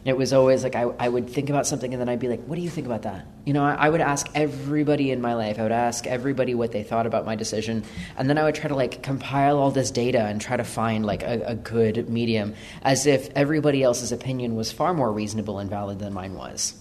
It 0.03 0.17
was 0.17 0.33
always 0.33 0.63
like 0.63 0.75
I, 0.75 0.83
I 0.99 1.07
would 1.07 1.29
think 1.29 1.49
about 1.49 1.67
something 1.67 1.93
and 1.93 2.01
then 2.01 2.09
I'd 2.09 2.19
be 2.19 2.27
like, 2.27 2.43
what 2.45 2.55
do 2.55 2.61
you 2.61 2.69
think 2.69 2.87
about 2.87 3.03
that? 3.03 3.25
You 3.45 3.53
know, 3.53 3.63
I, 3.63 3.73
I 3.75 3.89
would 3.89 4.01
ask 4.01 4.27
everybody 4.33 5.11
in 5.11 5.21
my 5.21 5.35
life, 5.35 5.59
I 5.59 5.63
would 5.63 5.71
ask 5.71 6.07
everybody 6.07 6.55
what 6.55 6.71
they 6.71 6.83
thought 6.83 7.05
about 7.05 7.25
my 7.25 7.35
decision. 7.35 7.83
And 8.17 8.27
then 8.29 8.37
I 8.37 8.43
would 8.43 8.55
try 8.55 8.67
to 8.67 8.75
like 8.75 9.03
compile 9.03 9.59
all 9.59 9.69
this 9.69 9.91
data 9.91 10.21
and 10.21 10.41
try 10.41 10.57
to 10.57 10.63
find 10.63 11.05
like 11.05 11.21
a, 11.21 11.41
a 11.45 11.55
good 11.55 12.09
medium 12.09 12.55
as 12.81 13.05
if 13.05 13.29
everybody 13.35 13.83
else's 13.83 14.11
opinion 14.11 14.55
was 14.55 14.71
far 14.71 14.93
more 14.93 15.11
reasonable 15.11 15.59
and 15.59 15.69
valid 15.69 15.99
than 15.99 16.13
mine 16.13 16.33
was. 16.33 16.80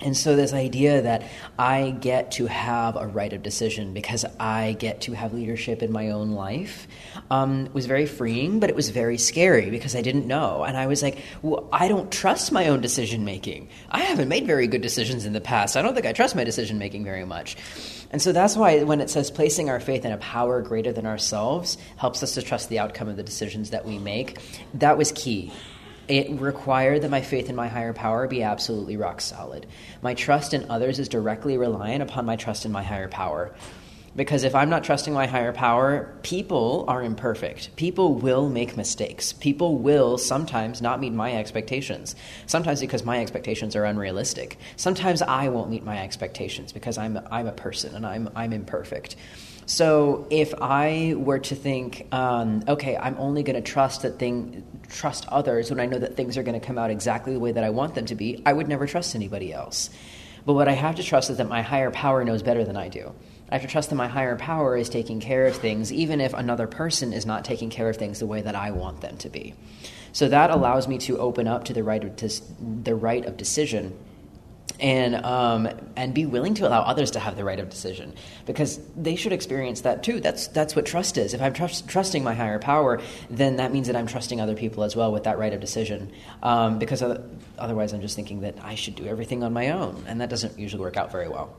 And 0.00 0.16
so, 0.16 0.36
this 0.36 0.52
idea 0.52 1.02
that 1.02 1.24
I 1.58 1.90
get 1.90 2.30
to 2.32 2.46
have 2.46 2.94
a 2.94 3.06
right 3.08 3.32
of 3.32 3.42
decision 3.42 3.92
because 3.92 4.24
I 4.38 4.76
get 4.78 5.00
to 5.02 5.12
have 5.12 5.34
leadership 5.34 5.82
in 5.82 5.90
my 5.90 6.10
own 6.10 6.30
life 6.32 6.86
um, 7.32 7.68
was 7.72 7.86
very 7.86 8.06
freeing, 8.06 8.60
but 8.60 8.70
it 8.70 8.76
was 8.76 8.90
very 8.90 9.18
scary 9.18 9.70
because 9.70 9.96
I 9.96 10.02
didn't 10.02 10.28
know. 10.28 10.62
And 10.62 10.76
I 10.76 10.86
was 10.86 11.02
like, 11.02 11.18
well, 11.42 11.68
I 11.72 11.88
don't 11.88 12.12
trust 12.12 12.52
my 12.52 12.68
own 12.68 12.80
decision 12.80 13.24
making. 13.24 13.70
I 13.90 14.02
haven't 14.02 14.28
made 14.28 14.46
very 14.46 14.68
good 14.68 14.82
decisions 14.82 15.24
in 15.24 15.32
the 15.32 15.40
past. 15.40 15.76
I 15.76 15.82
don't 15.82 15.94
think 15.94 16.06
I 16.06 16.12
trust 16.12 16.36
my 16.36 16.44
decision 16.44 16.78
making 16.78 17.02
very 17.02 17.24
much. 17.24 17.56
And 18.12 18.22
so, 18.22 18.30
that's 18.30 18.56
why 18.56 18.84
when 18.84 19.00
it 19.00 19.10
says 19.10 19.32
placing 19.32 19.68
our 19.68 19.80
faith 19.80 20.04
in 20.04 20.12
a 20.12 20.18
power 20.18 20.62
greater 20.62 20.92
than 20.92 21.06
ourselves 21.06 21.76
helps 21.96 22.22
us 22.22 22.34
to 22.34 22.42
trust 22.42 22.68
the 22.68 22.78
outcome 22.78 23.08
of 23.08 23.16
the 23.16 23.24
decisions 23.24 23.70
that 23.70 23.84
we 23.84 23.98
make, 23.98 24.38
that 24.74 24.96
was 24.96 25.10
key 25.10 25.52
it 26.08 26.40
required 26.40 27.02
that 27.02 27.10
my 27.10 27.20
faith 27.20 27.48
in 27.48 27.54
my 27.56 27.68
higher 27.68 27.92
power 27.92 28.26
be 28.26 28.42
absolutely 28.42 28.96
rock 28.96 29.20
solid. 29.20 29.66
My 30.02 30.14
trust 30.14 30.54
in 30.54 30.70
others 30.70 30.98
is 30.98 31.08
directly 31.08 31.56
reliant 31.58 32.02
upon 32.02 32.24
my 32.24 32.36
trust 32.36 32.64
in 32.64 32.72
my 32.72 32.82
higher 32.82 33.08
power. 33.08 33.54
Because 34.16 34.42
if 34.42 34.54
I'm 34.54 34.70
not 34.70 34.82
trusting 34.82 35.12
my 35.12 35.26
higher 35.26 35.52
power, 35.52 36.12
people 36.22 36.84
are 36.88 37.04
imperfect. 37.04 37.76
People 37.76 38.14
will 38.14 38.48
make 38.48 38.76
mistakes. 38.76 39.32
People 39.34 39.76
will 39.76 40.18
sometimes 40.18 40.82
not 40.82 40.98
meet 40.98 41.12
my 41.12 41.34
expectations. 41.34 42.16
Sometimes 42.46 42.80
because 42.80 43.04
my 43.04 43.20
expectations 43.20 43.76
are 43.76 43.84
unrealistic. 43.84 44.58
Sometimes 44.76 45.22
I 45.22 45.50
won't 45.50 45.70
meet 45.70 45.84
my 45.84 46.02
expectations 46.02 46.72
because 46.72 46.98
I'm, 46.98 47.20
I'm 47.30 47.46
a 47.46 47.52
person 47.52 47.94
and 47.94 48.04
I'm, 48.04 48.28
I'm 48.34 48.52
imperfect. 48.52 49.14
So 49.68 50.26
if 50.30 50.54
I 50.62 51.12
were 51.14 51.40
to 51.40 51.54
think, 51.54 52.08
um, 52.10 52.64
okay, 52.66 52.96
I'm 52.96 53.16
only 53.18 53.42
going 53.42 53.62
to 53.62 53.70
trust 53.70 54.00
that 54.00 54.18
thing, 54.18 54.64
trust 54.88 55.28
others 55.28 55.68
when 55.68 55.78
I 55.78 55.84
know 55.84 55.98
that 55.98 56.16
things 56.16 56.38
are 56.38 56.42
going 56.42 56.58
to 56.58 56.66
come 56.66 56.78
out 56.78 56.90
exactly 56.90 57.34
the 57.34 57.38
way 57.38 57.52
that 57.52 57.62
I 57.62 57.68
want 57.68 57.94
them 57.94 58.06
to 58.06 58.14
be, 58.14 58.42
I 58.46 58.54
would 58.54 58.66
never 58.66 58.86
trust 58.86 59.14
anybody 59.14 59.52
else. 59.52 59.90
But 60.46 60.54
what 60.54 60.68
I 60.68 60.72
have 60.72 60.94
to 60.94 61.02
trust 61.02 61.28
is 61.28 61.36
that 61.36 61.50
my 61.50 61.60
higher 61.60 61.90
power 61.90 62.24
knows 62.24 62.42
better 62.42 62.64
than 62.64 62.78
I 62.78 62.88
do. 62.88 63.14
I 63.50 63.56
have 63.56 63.62
to 63.62 63.68
trust 63.68 63.90
that 63.90 63.96
my 63.96 64.08
higher 64.08 64.36
power 64.36 64.74
is 64.74 64.88
taking 64.88 65.20
care 65.20 65.44
of 65.44 65.56
things, 65.56 65.92
even 65.92 66.22
if 66.22 66.32
another 66.32 66.66
person 66.66 67.12
is 67.12 67.26
not 67.26 67.44
taking 67.44 67.68
care 67.68 67.90
of 67.90 67.98
things 67.98 68.20
the 68.20 68.26
way 68.26 68.40
that 68.40 68.54
I 68.54 68.70
want 68.70 69.02
them 69.02 69.18
to 69.18 69.28
be. 69.28 69.54
So 70.12 70.28
that 70.28 70.48
allows 70.48 70.88
me 70.88 70.96
to 71.00 71.18
open 71.18 71.46
up 71.46 71.64
to 71.64 71.74
the 71.74 71.84
right 71.84 72.02
of, 72.02 72.84
the 72.84 72.94
right 72.94 73.26
of 73.26 73.36
decision 73.36 73.98
and 74.80 75.16
um, 75.16 75.68
and 75.96 76.14
be 76.14 76.26
willing 76.26 76.54
to 76.54 76.68
allow 76.68 76.82
others 76.82 77.12
to 77.12 77.20
have 77.20 77.36
the 77.36 77.44
right 77.44 77.58
of 77.58 77.68
decision 77.68 78.14
because 78.46 78.78
they 78.96 79.16
should 79.16 79.32
experience 79.32 79.82
that 79.82 80.02
too. 80.02 80.20
That's 80.20 80.48
that's 80.48 80.76
what 80.76 80.86
trust 80.86 81.18
is. 81.18 81.34
If 81.34 81.42
I'm 81.42 81.52
trust, 81.52 81.88
trusting 81.88 82.22
my 82.22 82.34
higher 82.34 82.58
power, 82.58 83.00
then 83.30 83.56
that 83.56 83.72
means 83.72 83.88
that 83.88 83.96
I'm 83.96 84.06
trusting 84.06 84.40
other 84.40 84.54
people 84.54 84.84
as 84.84 84.94
well 84.94 85.12
with 85.12 85.24
that 85.24 85.38
right 85.38 85.52
of 85.52 85.60
decision. 85.60 86.12
Um, 86.42 86.78
because 86.78 87.02
otherwise, 87.58 87.92
I'm 87.92 88.00
just 88.00 88.16
thinking 88.16 88.40
that 88.42 88.56
I 88.62 88.74
should 88.74 88.94
do 88.94 89.06
everything 89.06 89.42
on 89.42 89.52
my 89.52 89.70
own, 89.70 90.04
and 90.06 90.20
that 90.20 90.30
doesn't 90.30 90.58
usually 90.58 90.82
work 90.82 90.96
out 90.96 91.10
very 91.10 91.28
well. 91.28 91.56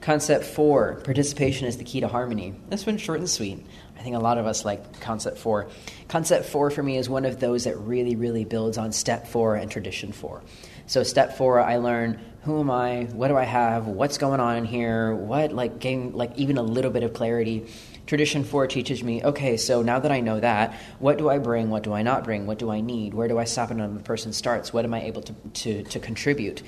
Concept 0.00 0.44
four: 0.44 1.00
participation 1.04 1.66
is 1.66 1.76
the 1.76 1.84
key 1.84 2.00
to 2.00 2.08
harmony. 2.08 2.54
This 2.68 2.86
one's 2.86 3.00
short 3.00 3.18
and 3.18 3.28
sweet. 3.28 3.64
I 3.98 4.02
think 4.02 4.16
a 4.16 4.20
lot 4.20 4.38
of 4.38 4.46
us 4.46 4.64
like 4.64 5.00
concept 5.00 5.38
four. 5.38 5.68
Concept 6.08 6.46
four 6.46 6.70
for 6.70 6.82
me 6.82 6.98
is 6.98 7.08
one 7.08 7.24
of 7.24 7.40
those 7.40 7.64
that 7.64 7.78
really, 7.78 8.16
really 8.16 8.44
builds 8.44 8.76
on 8.76 8.92
step 8.92 9.28
four 9.28 9.54
and 9.54 9.70
tradition 9.70 10.12
four. 10.12 10.42
So 10.86 11.02
step 11.02 11.38
four, 11.38 11.60
I 11.60 11.78
learn 11.78 12.20
who 12.44 12.60
am 12.60 12.70
I, 12.70 13.04
what 13.12 13.28
do 13.28 13.36
I 13.36 13.44
have, 13.44 13.86
what's 13.86 14.18
going 14.18 14.38
on 14.38 14.56
in 14.56 14.64
here, 14.66 15.14
what 15.14 15.52
like 15.52 15.78
gain 15.78 16.12
like 16.12 16.36
even 16.36 16.58
a 16.58 16.62
little 16.62 16.90
bit 16.90 17.02
of 17.02 17.14
clarity. 17.14 17.66
Tradition 18.06 18.44
four 18.44 18.66
teaches 18.66 19.02
me, 19.02 19.24
okay, 19.24 19.56
so 19.56 19.80
now 19.80 19.98
that 19.98 20.12
I 20.12 20.20
know 20.20 20.38
that, 20.38 20.78
what 20.98 21.16
do 21.16 21.30
I 21.30 21.38
bring, 21.38 21.70
what 21.70 21.82
do 21.82 21.94
I 21.94 22.02
not 22.02 22.22
bring, 22.22 22.46
what 22.46 22.58
do 22.58 22.70
I 22.70 22.82
need, 22.82 23.14
where 23.14 23.28
do 23.28 23.38
I 23.38 23.44
stop 23.44 23.70
when 23.70 23.80
another 23.80 24.02
person 24.02 24.34
starts, 24.34 24.74
what 24.74 24.84
am 24.84 24.92
I 24.92 25.04
able 25.04 25.22
to, 25.22 25.32
to, 25.32 25.82
to 25.84 25.98
contribute? 25.98 26.62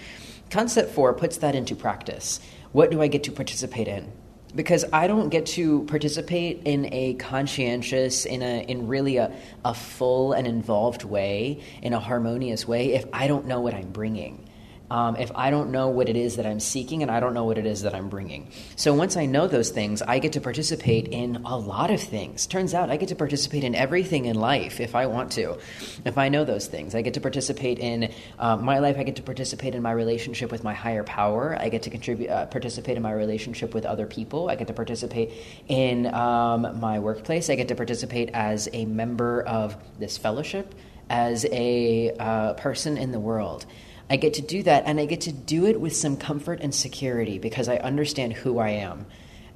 Concept 0.49 0.93
four 0.93 1.13
puts 1.13 1.37
that 1.39 1.55
into 1.55 1.77
practice. 1.77 2.41
What 2.73 2.91
do 2.91 3.03
I 3.03 3.09
get 3.09 3.25
to 3.25 3.33
participate 3.33 3.87
in? 3.89 4.11
because 4.55 4.87
I 4.91 5.07
don't 5.07 5.29
get 5.29 5.45
to 5.47 5.85
participate 5.85 6.63
in 6.65 6.89
a 6.91 7.13
conscientious, 7.15 8.25
in 8.25 8.41
a 8.41 8.63
in 8.63 8.89
really 8.89 9.19
a, 9.19 9.31
a 9.67 9.75
full 9.75 10.33
and 10.33 10.47
involved 10.47 11.05
way, 11.05 11.63
in 11.83 11.93
a 11.93 12.01
harmonious 12.01 12.67
way, 12.67 12.95
if 12.95 13.05
I 13.13 13.27
don't 13.27 13.47
know 13.47 13.61
what 13.61 13.75
I'm 13.75 13.91
bringing 13.91 14.46
um, 14.91 15.17
if 15.17 15.33
I 15.35 15.51
don't 15.51 15.71
know 15.71 15.89
what 15.89 16.09
it 16.09 16.17
is 16.17 16.37
that 16.37 16.47
I'm 16.47 16.61
seeking 16.61 17.03
and 17.03 17.11
I 17.11 17.21
don't 17.21 17.35
know 17.35 17.45
what 17.45 17.59
it 17.59 17.67
is 17.67 17.83
that 17.83 17.95
I'm 17.95 18.09
bringing. 18.09 18.51
So 18.77 18.95
once 18.95 19.17
I 19.17 19.27
know 19.27 19.47
those 19.47 19.71
things, 19.71 20.03
I 20.03 20.19
get 20.19 20.35
to 20.35 20.41
participate 20.41 21.09
in 21.09 21.37
a 21.45 21.57
lot 21.57 21.91
of 21.91 22.01
things. 22.01 22.47
Turns 22.47 22.75
out 22.75 22.91
I 22.91 22.97
get 22.97 23.09
to 23.09 23.17
participate 23.17 23.65
in 23.65 23.75
everything 23.75 24.27
in 24.27 24.37
life 24.37 24.81
if 24.81 24.95
I 24.95 25.07
want 25.07 25.33
to. 25.33 25.59
If 26.05 26.19
I 26.19 26.29
know 26.29 26.45
those 26.45 26.67
things, 26.67 26.95
I 26.95 27.03
get 27.03 27.15
to 27.15 27.21
participate 27.21 27.79
in 27.79 28.13
uh, 28.39 28.57
my 28.57 28.79
life. 28.79 28.97
I 28.99 29.03
get 29.03 29.17
to 29.17 29.23
participate 29.23 29.75
in 29.75 29.83
my 29.83 29.93
relationship 29.93 30.53
with 30.53 30.63
my 30.63 30.75
higher 30.75 31.03
power. 31.05 31.57
I 31.59 31.69
get 31.69 31.83
to 31.83 31.91
contribute, 31.91 32.31
uh, 32.31 32.47
participate 32.47 32.97
in 32.97 33.03
my 33.03 33.13
relationship 33.13 33.75
with 33.75 33.87
other 33.87 34.07
people. 34.07 34.49
I 34.49 34.55
get 34.55 34.69
to 34.69 34.73
participate 34.73 35.33
in 35.69 36.07
um, 36.15 36.79
my 36.81 36.99
workplace. 37.01 37.51
I 37.51 37.57
get 37.57 37.69
to 37.69 37.75
participate 37.75 38.31
as 38.35 38.69
a 38.73 38.85
member 38.85 39.43
of 39.43 39.77
this 39.99 40.17
fellowship, 40.17 40.75
as 41.09 41.45
a 41.51 42.13
uh, 42.19 42.55
person 42.55 42.97
in 42.97 43.13
the 43.13 43.21
world. 43.21 43.67
I 44.09 44.17
get 44.17 44.35
to 44.35 44.43
do 44.43 44.63
that, 44.63 44.85
and 44.87 45.01
I 45.01 45.07
get 45.07 45.23
to 45.23 45.33
do 45.33 45.67
it 45.67 45.81
with 45.81 45.95
some 45.95 46.17
comfort 46.17 46.61
and 46.61 46.75
security 46.75 47.39
because 47.39 47.69
I 47.69 47.77
understand 47.77 48.35
who 48.35 48.59
I 48.59 48.71
am 48.71 49.07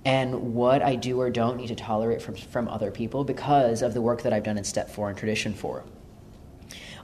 and 0.05 0.55
what 0.55 0.83
I 0.83 0.97
do 0.97 1.21
or 1.21 1.31
don't 1.31 1.57
need 1.57 1.69
to 1.69 1.75
tolerate 1.77 2.23
from, 2.23 2.35
from 2.35 2.69
other 2.69 2.91
people 2.91 3.23
because 3.25 3.83
of 3.83 3.95
the 3.95 4.01
work 4.01 4.23
that 4.23 4.33
I've 4.33 4.43
done 4.43 4.59
in 4.59 4.65
step 4.65 4.91
four 4.91 5.09
and 5.09 5.17
tradition 5.17 5.55
four. 5.55 5.85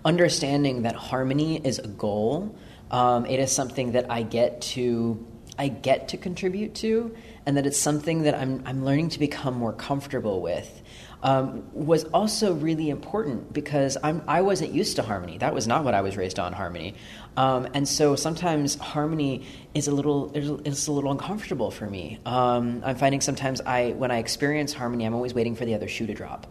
Understanding 0.05 0.82
that 0.82 0.94
harmony 0.94 1.60
is 1.64 1.78
a 1.78 1.89
goal, 1.89 2.56
um, 2.90 3.27
it 3.27 3.39
is 3.39 3.52
something 3.52 3.93
that 3.93 4.10
I 4.10 4.23
get 4.23 4.60
to 4.62 5.27
I 5.59 5.68
get 5.68 6.09
to 6.09 6.18
contribute 6.18 6.74
to, 6.77 7.16
and 7.47 7.56
that 7.56 7.66
it's 7.66 7.78
something 7.78 8.23
that 8.23 8.35
I'm 8.35 8.62
I'm 8.66 8.85
learning 8.85 9.10
to 9.10 9.18
become 9.18 9.55
more 9.55 9.73
comfortable 9.73 10.43
with 10.43 10.82
um, 11.23 11.64
was 11.73 12.05
also 12.05 12.55
really 12.55 12.90
important 12.90 13.52
because 13.52 13.97
I'm, 14.02 14.23
I 14.28 14.43
wasn't 14.43 14.73
used 14.73 14.97
to 14.97 15.02
harmony. 15.02 15.39
That 15.39 15.55
was 15.55 15.66
not 15.66 15.85
what 15.85 15.94
I 15.94 16.02
was 16.02 16.16
raised 16.16 16.39
on, 16.39 16.52
harmony. 16.52 16.94
Um, 17.36 17.68
and 17.74 17.86
so 17.86 18.16
sometimes 18.16 18.76
harmony 18.76 19.46
is 19.74 19.88
a 19.88 19.92
little 19.92 20.32
is 20.34 20.88
a 20.88 20.92
little 20.92 21.10
uncomfortable 21.10 21.70
for 21.70 21.86
me. 21.86 22.18
Um, 22.24 22.82
I'm 22.84 22.96
finding 22.96 23.20
sometimes 23.20 23.60
I 23.60 23.92
when 23.92 24.10
I 24.10 24.18
experience 24.18 24.72
harmony, 24.72 25.04
I'm 25.04 25.14
always 25.14 25.34
waiting 25.34 25.54
for 25.54 25.64
the 25.64 25.74
other 25.74 25.88
shoe 25.88 26.06
to 26.06 26.14
drop. 26.14 26.46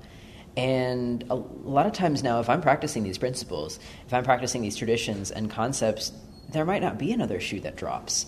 And 0.58 1.24
a 1.30 1.36
lot 1.36 1.86
of 1.86 1.94
times 1.94 2.24
now, 2.24 2.40
if 2.40 2.50
I'm 2.50 2.62
practicing 2.62 3.04
these 3.04 3.18
principles, 3.18 3.80
if 4.08 4.14
I'm 4.14 4.24
practicing 4.24 4.62
these 4.62 4.78
traditions 4.78 5.32
and 5.32 5.52
concepts, 5.52 6.14
there 6.50 6.64
might 6.64 6.82
not 6.82 6.98
be 6.98 7.12
another 7.12 7.40
shoe 7.40 7.60
that 7.62 7.76
drops 7.76 8.28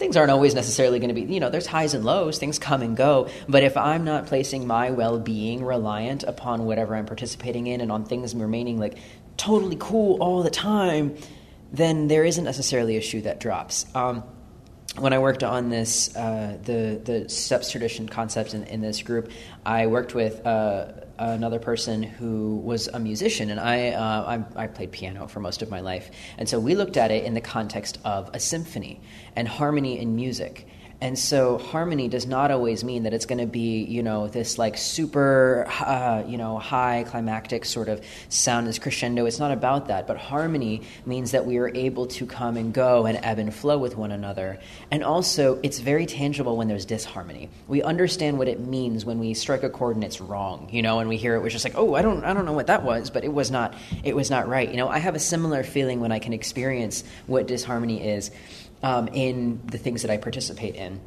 things 0.00 0.16
aren't 0.16 0.30
always 0.30 0.54
necessarily 0.54 0.98
going 0.98 1.14
to 1.14 1.14
be, 1.14 1.32
you 1.32 1.38
know, 1.38 1.50
there's 1.50 1.66
highs 1.66 1.92
and 1.92 2.04
lows, 2.04 2.38
things 2.38 2.58
come 2.58 2.80
and 2.80 2.96
go. 2.96 3.28
But 3.48 3.62
if 3.62 3.76
I'm 3.76 4.02
not 4.02 4.26
placing 4.26 4.66
my 4.66 4.90
well 4.90 5.20
being 5.20 5.62
reliant 5.62 6.24
upon 6.24 6.64
whatever 6.64 6.96
I'm 6.96 7.04
participating 7.04 7.66
in 7.66 7.82
and 7.82 7.92
on 7.92 8.06
things 8.06 8.34
remaining 8.34 8.78
like 8.78 8.96
totally 9.36 9.76
cool 9.78 10.16
all 10.22 10.42
the 10.42 10.50
time, 10.50 11.16
then 11.72 12.08
there 12.08 12.24
isn't 12.24 12.44
necessarily 12.44 12.96
a 12.96 13.00
shoe 13.00 13.22
that 13.22 13.40
drops. 13.40 13.86
Um, 13.94 14.24
when 14.98 15.12
I 15.12 15.18
worked 15.20 15.44
on 15.44 15.68
this, 15.68 16.14
uh, 16.16 16.58
the 16.62 17.00
the 17.02 17.28
steps 17.28 17.70
tradition 17.70 18.08
concept 18.08 18.54
in, 18.54 18.64
in 18.64 18.80
this 18.80 19.02
group, 19.02 19.30
I 19.64 19.86
worked 19.86 20.14
with 20.14 20.44
uh, 20.44 20.92
another 21.16 21.60
person 21.60 22.02
who 22.02 22.56
was 22.56 22.88
a 22.88 22.98
musician, 22.98 23.50
and 23.50 23.60
I, 23.60 23.90
uh, 23.90 24.44
I, 24.56 24.64
I 24.64 24.66
played 24.66 24.90
piano 24.90 25.28
for 25.28 25.38
most 25.38 25.62
of 25.62 25.70
my 25.70 25.80
life, 25.80 26.10
and 26.38 26.48
so 26.48 26.58
we 26.58 26.74
looked 26.74 26.96
at 26.96 27.10
it 27.10 27.24
in 27.24 27.34
the 27.34 27.40
context 27.40 27.98
of 28.04 28.30
a 28.34 28.40
symphony 28.40 29.00
and 29.36 29.46
harmony 29.46 29.98
in 29.98 30.16
music. 30.16 30.66
And 31.00 31.18
so 31.18 31.56
harmony 31.56 32.08
does 32.08 32.26
not 32.26 32.50
always 32.50 32.84
mean 32.84 33.04
that 33.04 33.14
it's 33.14 33.24
going 33.24 33.38
to 33.38 33.46
be, 33.46 33.84
you 33.84 34.02
know, 34.02 34.28
this 34.28 34.58
like 34.58 34.76
super, 34.76 35.66
uh, 35.80 36.24
you 36.26 36.36
know, 36.36 36.58
high 36.58 37.04
climactic 37.08 37.64
sort 37.64 37.88
of 37.88 38.04
sound, 38.28 38.66
this 38.66 38.78
crescendo. 38.78 39.24
It's 39.24 39.38
not 39.38 39.50
about 39.50 39.88
that. 39.88 40.06
But 40.06 40.18
harmony 40.18 40.82
means 41.06 41.30
that 41.30 41.46
we 41.46 41.56
are 41.56 41.68
able 41.74 42.06
to 42.08 42.26
come 42.26 42.58
and 42.58 42.74
go 42.74 43.06
and 43.06 43.18
ebb 43.22 43.38
and 43.38 43.54
flow 43.54 43.78
with 43.78 43.96
one 43.96 44.12
another. 44.12 44.58
And 44.90 45.02
also, 45.02 45.58
it's 45.62 45.78
very 45.78 46.04
tangible 46.04 46.56
when 46.58 46.68
there's 46.68 46.84
disharmony. 46.84 47.48
We 47.66 47.82
understand 47.82 48.36
what 48.36 48.48
it 48.48 48.60
means 48.60 49.06
when 49.06 49.18
we 49.18 49.32
strike 49.32 49.62
a 49.62 49.70
chord 49.70 49.96
and 49.96 50.04
it's 50.04 50.20
wrong, 50.20 50.68
you 50.70 50.82
know, 50.82 50.98
and 50.98 51.08
we 51.08 51.16
hear 51.16 51.34
it, 51.34 51.40
we're 51.40 51.48
just 51.48 51.64
like, 51.64 51.76
oh, 51.76 51.94
I 51.94 52.02
don't, 52.02 52.24
I 52.24 52.34
don't 52.34 52.44
know 52.44 52.52
what 52.52 52.66
that 52.66 52.82
was, 52.82 53.08
but 53.08 53.24
it 53.24 53.32
was 53.32 53.50
not, 53.50 53.74
it 54.04 54.14
was 54.14 54.30
not 54.30 54.48
right. 54.48 54.70
You 54.70 54.76
know, 54.76 54.88
I 54.88 54.98
have 54.98 55.14
a 55.14 55.18
similar 55.18 55.62
feeling 55.62 56.00
when 56.00 56.12
I 56.12 56.18
can 56.18 56.34
experience 56.34 57.04
what 57.26 57.46
disharmony 57.46 58.06
is 58.06 58.30
um, 58.82 59.08
in 59.08 59.60
the 59.66 59.78
things 59.78 60.02
that 60.02 60.10
I 60.10 60.16
participate 60.16 60.74
in. 60.76 61.00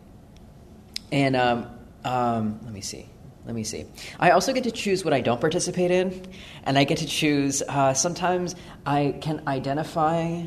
And 1.12 1.36
um, 1.36 1.68
um, 2.04 2.60
let 2.64 2.74
me 2.74 2.82
see. 2.82 3.08
Let 3.46 3.56
me 3.56 3.64
see. 3.64 3.86
I 4.20 4.32
also 4.32 4.54
get 4.54 4.64
to 4.64 4.72
choose 4.72 5.04
what 5.04 5.14
I 5.14 5.20
don't 5.20 5.42
participate 5.42 5.92
in, 5.92 6.26
and 6.64 6.78
I 6.78 6.86
get 6.86 7.00
to 7.00 7.06
choose. 7.06 7.62
Uh, 7.62 7.94
sometimes 7.94 8.56
I 8.86 9.18
can 9.20 9.44
identify 9.48 10.44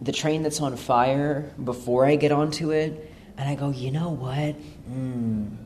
the 0.00 0.12
train 0.12 0.42
that's 0.42 0.60
on 0.60 0.76
fire 0.76 1.52
before 1.62 2.06
I 2.06 2.16
get 2.16 2.32
onto 2.32 2.70
it, 2.70 3.12
and 3.36 3.48
I 3.48 3.54
go, 3.54 3.70
you 3.70 3.90
know 3.90 4.10
what? 4.10 4.56
Mm, 4.90 5.56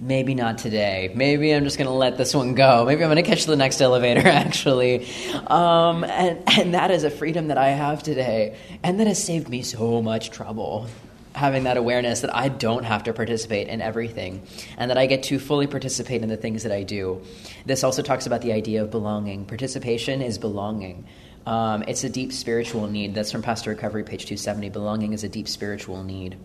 maybe 0.00 0.34
not 0.34 0.58
today. 0.58 1.12
Maybe 1.14 1.52
I'm 1.52 1.64
just 1.64 1.78
going 1.78 1.88
to 1.88 1.94
let 1.94 2.16
this 2.16 2.34
one 2.34 2.54
go. 2.54 2.84
Maybe 2.84 3.02
I'm 3.02 3.10
going 3.10 3.22
to 3.22 3.28
catch 3.28 3.44
the 3.44 3.56
next 3.56 3.80
elevator, 3.80 4.20
actually. 4.26 5.06
Um, 5.46 6.04
and, 6.04 6.42
and 6.58 6.74
that 6.74 6.90
is 6.90 7.04
a 7.04 7.10
freedom 7.10 7.48
that 7.48 7.58
I 7.58 7.68
have 7.68 8.02
today. 8.02 8.56
And 8.82 9.00
that 9.00 9.06
has 9.06 9.22
saved 9.22 9.48
me 9.48 9.62
so 9.62 10.02
much 10.02 10.30
trouble. 10.30 10.86
Having 11.34 11.64
that 11.64 11.76
awareness 11.76 12.22
that 12.22 12.34
I 12.34 12.48
don't 12.48 12.82
have 12.84 13.04
to 13.04 13.12
participate 13.12 13.68
in 13.68 13.80
everything 13.80 14.42
and 14.76 14.90
that 14.90 14.98
I 14.98 15.06
get 15.06 15.22
to 15.24 15.38
fully 15.38 15.68
participate 15.68 16.22
in 16.22 16.28
the 16.28 16.36
things 16.36 16.64
that 16.64 16.72
I 16.72 16.82
do. 16.82 17.22
This 17.66 17.84
also 17.84 18.02
talks 18.02 18.26
about 18.26 18.42
the 18.42 18.52
idea 18.52 18.82
of 18.82 18.90
belonging. 18.90 19.44
Participation 19.44 20.22
is 20.22 20.38
belonging. 20.38 21.06
Um, 21.46 21.84
it's 21.86 22.04
a 22.04 22.08
deep 22.08 22.32
spiritual 22.32 22.88
need. 22.88 23.14
That's 23.14 23.30
from 23.30 23.42
Paths 23.42 23.62
to 23.62 23.70
Recovery, 23.70 24.02
page 24.02 24.24
270. 24.26 24.70
Belonging 24.70 25.12
is 25.12 25.24
a 25.24 25.28
deep 25.28 25.48
spiritual 25.48 26.02
need. 26.02 26.36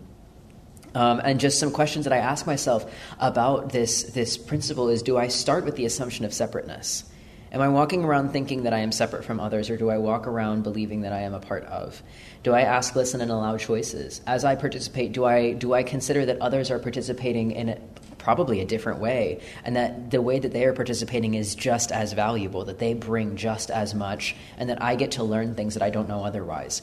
Um, 0.96 1.20
and 1.22 1.38
just 1.38 1.60
some 1.60 1.72
questions 1.72 2.06
that 2.06 2.14
I 2.14 2.18
ask 2.18 2.46
myself 2.46 2.90
about 3.20 3.70
this, 3.70 4.04
this 4.04 4.38
principle 4.38 4.88
is 4.88 5.02
do 5.02 5.18
I 5.18 5.28
start 5.28 5.66
with 5.66 5.76
the 5.76 5.84
assumption 5.84 6.24
of 6.24 6.32
separateness? 6.32 7.04
Am 7.52 7.60
I 7.60 7.68
walking 7.68 8.02
around 8.02 8.30
thinking 8.30 8.62
that 8.62 8.72
I 8.72 8.78
am 8.78 8.92
separate 8.92 9.22
from 9.22 9.38
others, 9.38 9.68
or 9.68 9.76
do 9.76 9.90
I 9.90 9.98
walk 9.98 10.26
around 10.26 10.62
believing 10.62 11.02
that 11.02 11.12
I 11.12 11.20
am 11.20 11.34
a 11.34 11.38
part 11.38 11.64
of? 11.64 12.02
Do 12.42 12.54
I 12.54 12.62
ask, 12.62 12.96
listen, 12.96 13.20
and 13.20 13.30
allow 13.30 13.58
choices? 13.58 14.22
As 14.26 14.42
I 14.42 14.54
participate, 14.54 15.12
do 15.12 15.26
I, 15.26 15.52
do 15.52 15.74
I 15.74 15.82
consider 15.82 16.24
that 16.24 16.40
others 16.40 16.70
are 16.70 16.78
participating 16.78 17.50
in 17.50 17.78
probably 18.16 18.62
a 18.62 18.64
different 18.64 18.98
way, 18.98 19.42
and 19.64 19.76
that 19.76 20.10
the 20.10 20.22
way 20.22 20.38
that 20.38 20.52
they 20.52 20.64
are 20.64 20.72
participating 20.72 21.34
is 21.34 21.54
just 21.54 21.92
as 21.92 22.14
valuable, 22.14 22.64
that 22.64 22.78
they 22.78 22.94
bring 22.94 23.36
just 23.36 23.70
as 23.70 23.94
much, 23.94 24.34
and 24.56 24.70
that 24.70 24.82
I 24.82 24.96
get 24.96 25.10
to 25.12 25.24
learn 25.24 25.54
things 25.56 25.74
that 25.74 25.82
I 25.82 25.90
don't 25.90 26.08
know 26.08 26.24
otherwise? 26.24 26.80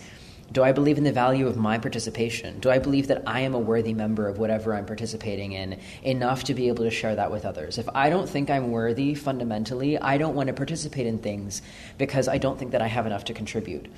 Do 0.54 0.64
I 0.64 0.72
believe 0.72 1.00
in 1.00 1.04
the 1.04 1.12
value 1.12 1.48
of 1.48 1.58
my 1.58 1.80
participation? 1.80 2.60
Do 2.60 2.70
I 2.70 2.78
believe 2.78 3.08
that 3.08 3.24
I 3.26 3.40
am 3.40 3.56
a 3.56 3.60
worthy 3.60 3.96
member 3.96 4.28
of 4.28 4.38
whatever 4.38 4.76
I'm 4.76 4.86
participating 4.86 5.54
in 5.54 5.80
enough 6.04 6.44
to 6.44 6.54
be 6.54 6.68
able 6.68 6.84
to 6.84 6.92
share 6.92 7.16
that 7.16 7.32
with 7.32 7.44
others? 7.44 7.80
If 7.80 7.90
I 7.96 8.12
don't 8.12 8.30
think 8.30 8.52
I'm 8.52 8.70
worthy 8.70 9.16
fundamentally, 9.16 9.98
I 9.98 10.20
don't 10.20 10.36
want 10.36 10.48
to 10.48 10.54
participate 10.54 11.08
in 11.08 11.18
things 11.18 11.64
because 11.98 12.28
I 12.28 12.38
don't 12.38 12.60
think 12.60 12.72
that 12.74 12.84
I 12.84 12.88
have 12.88 13.08
enough 13.08 13.26
to 13.26 13.34
contribute. 13.34 13.92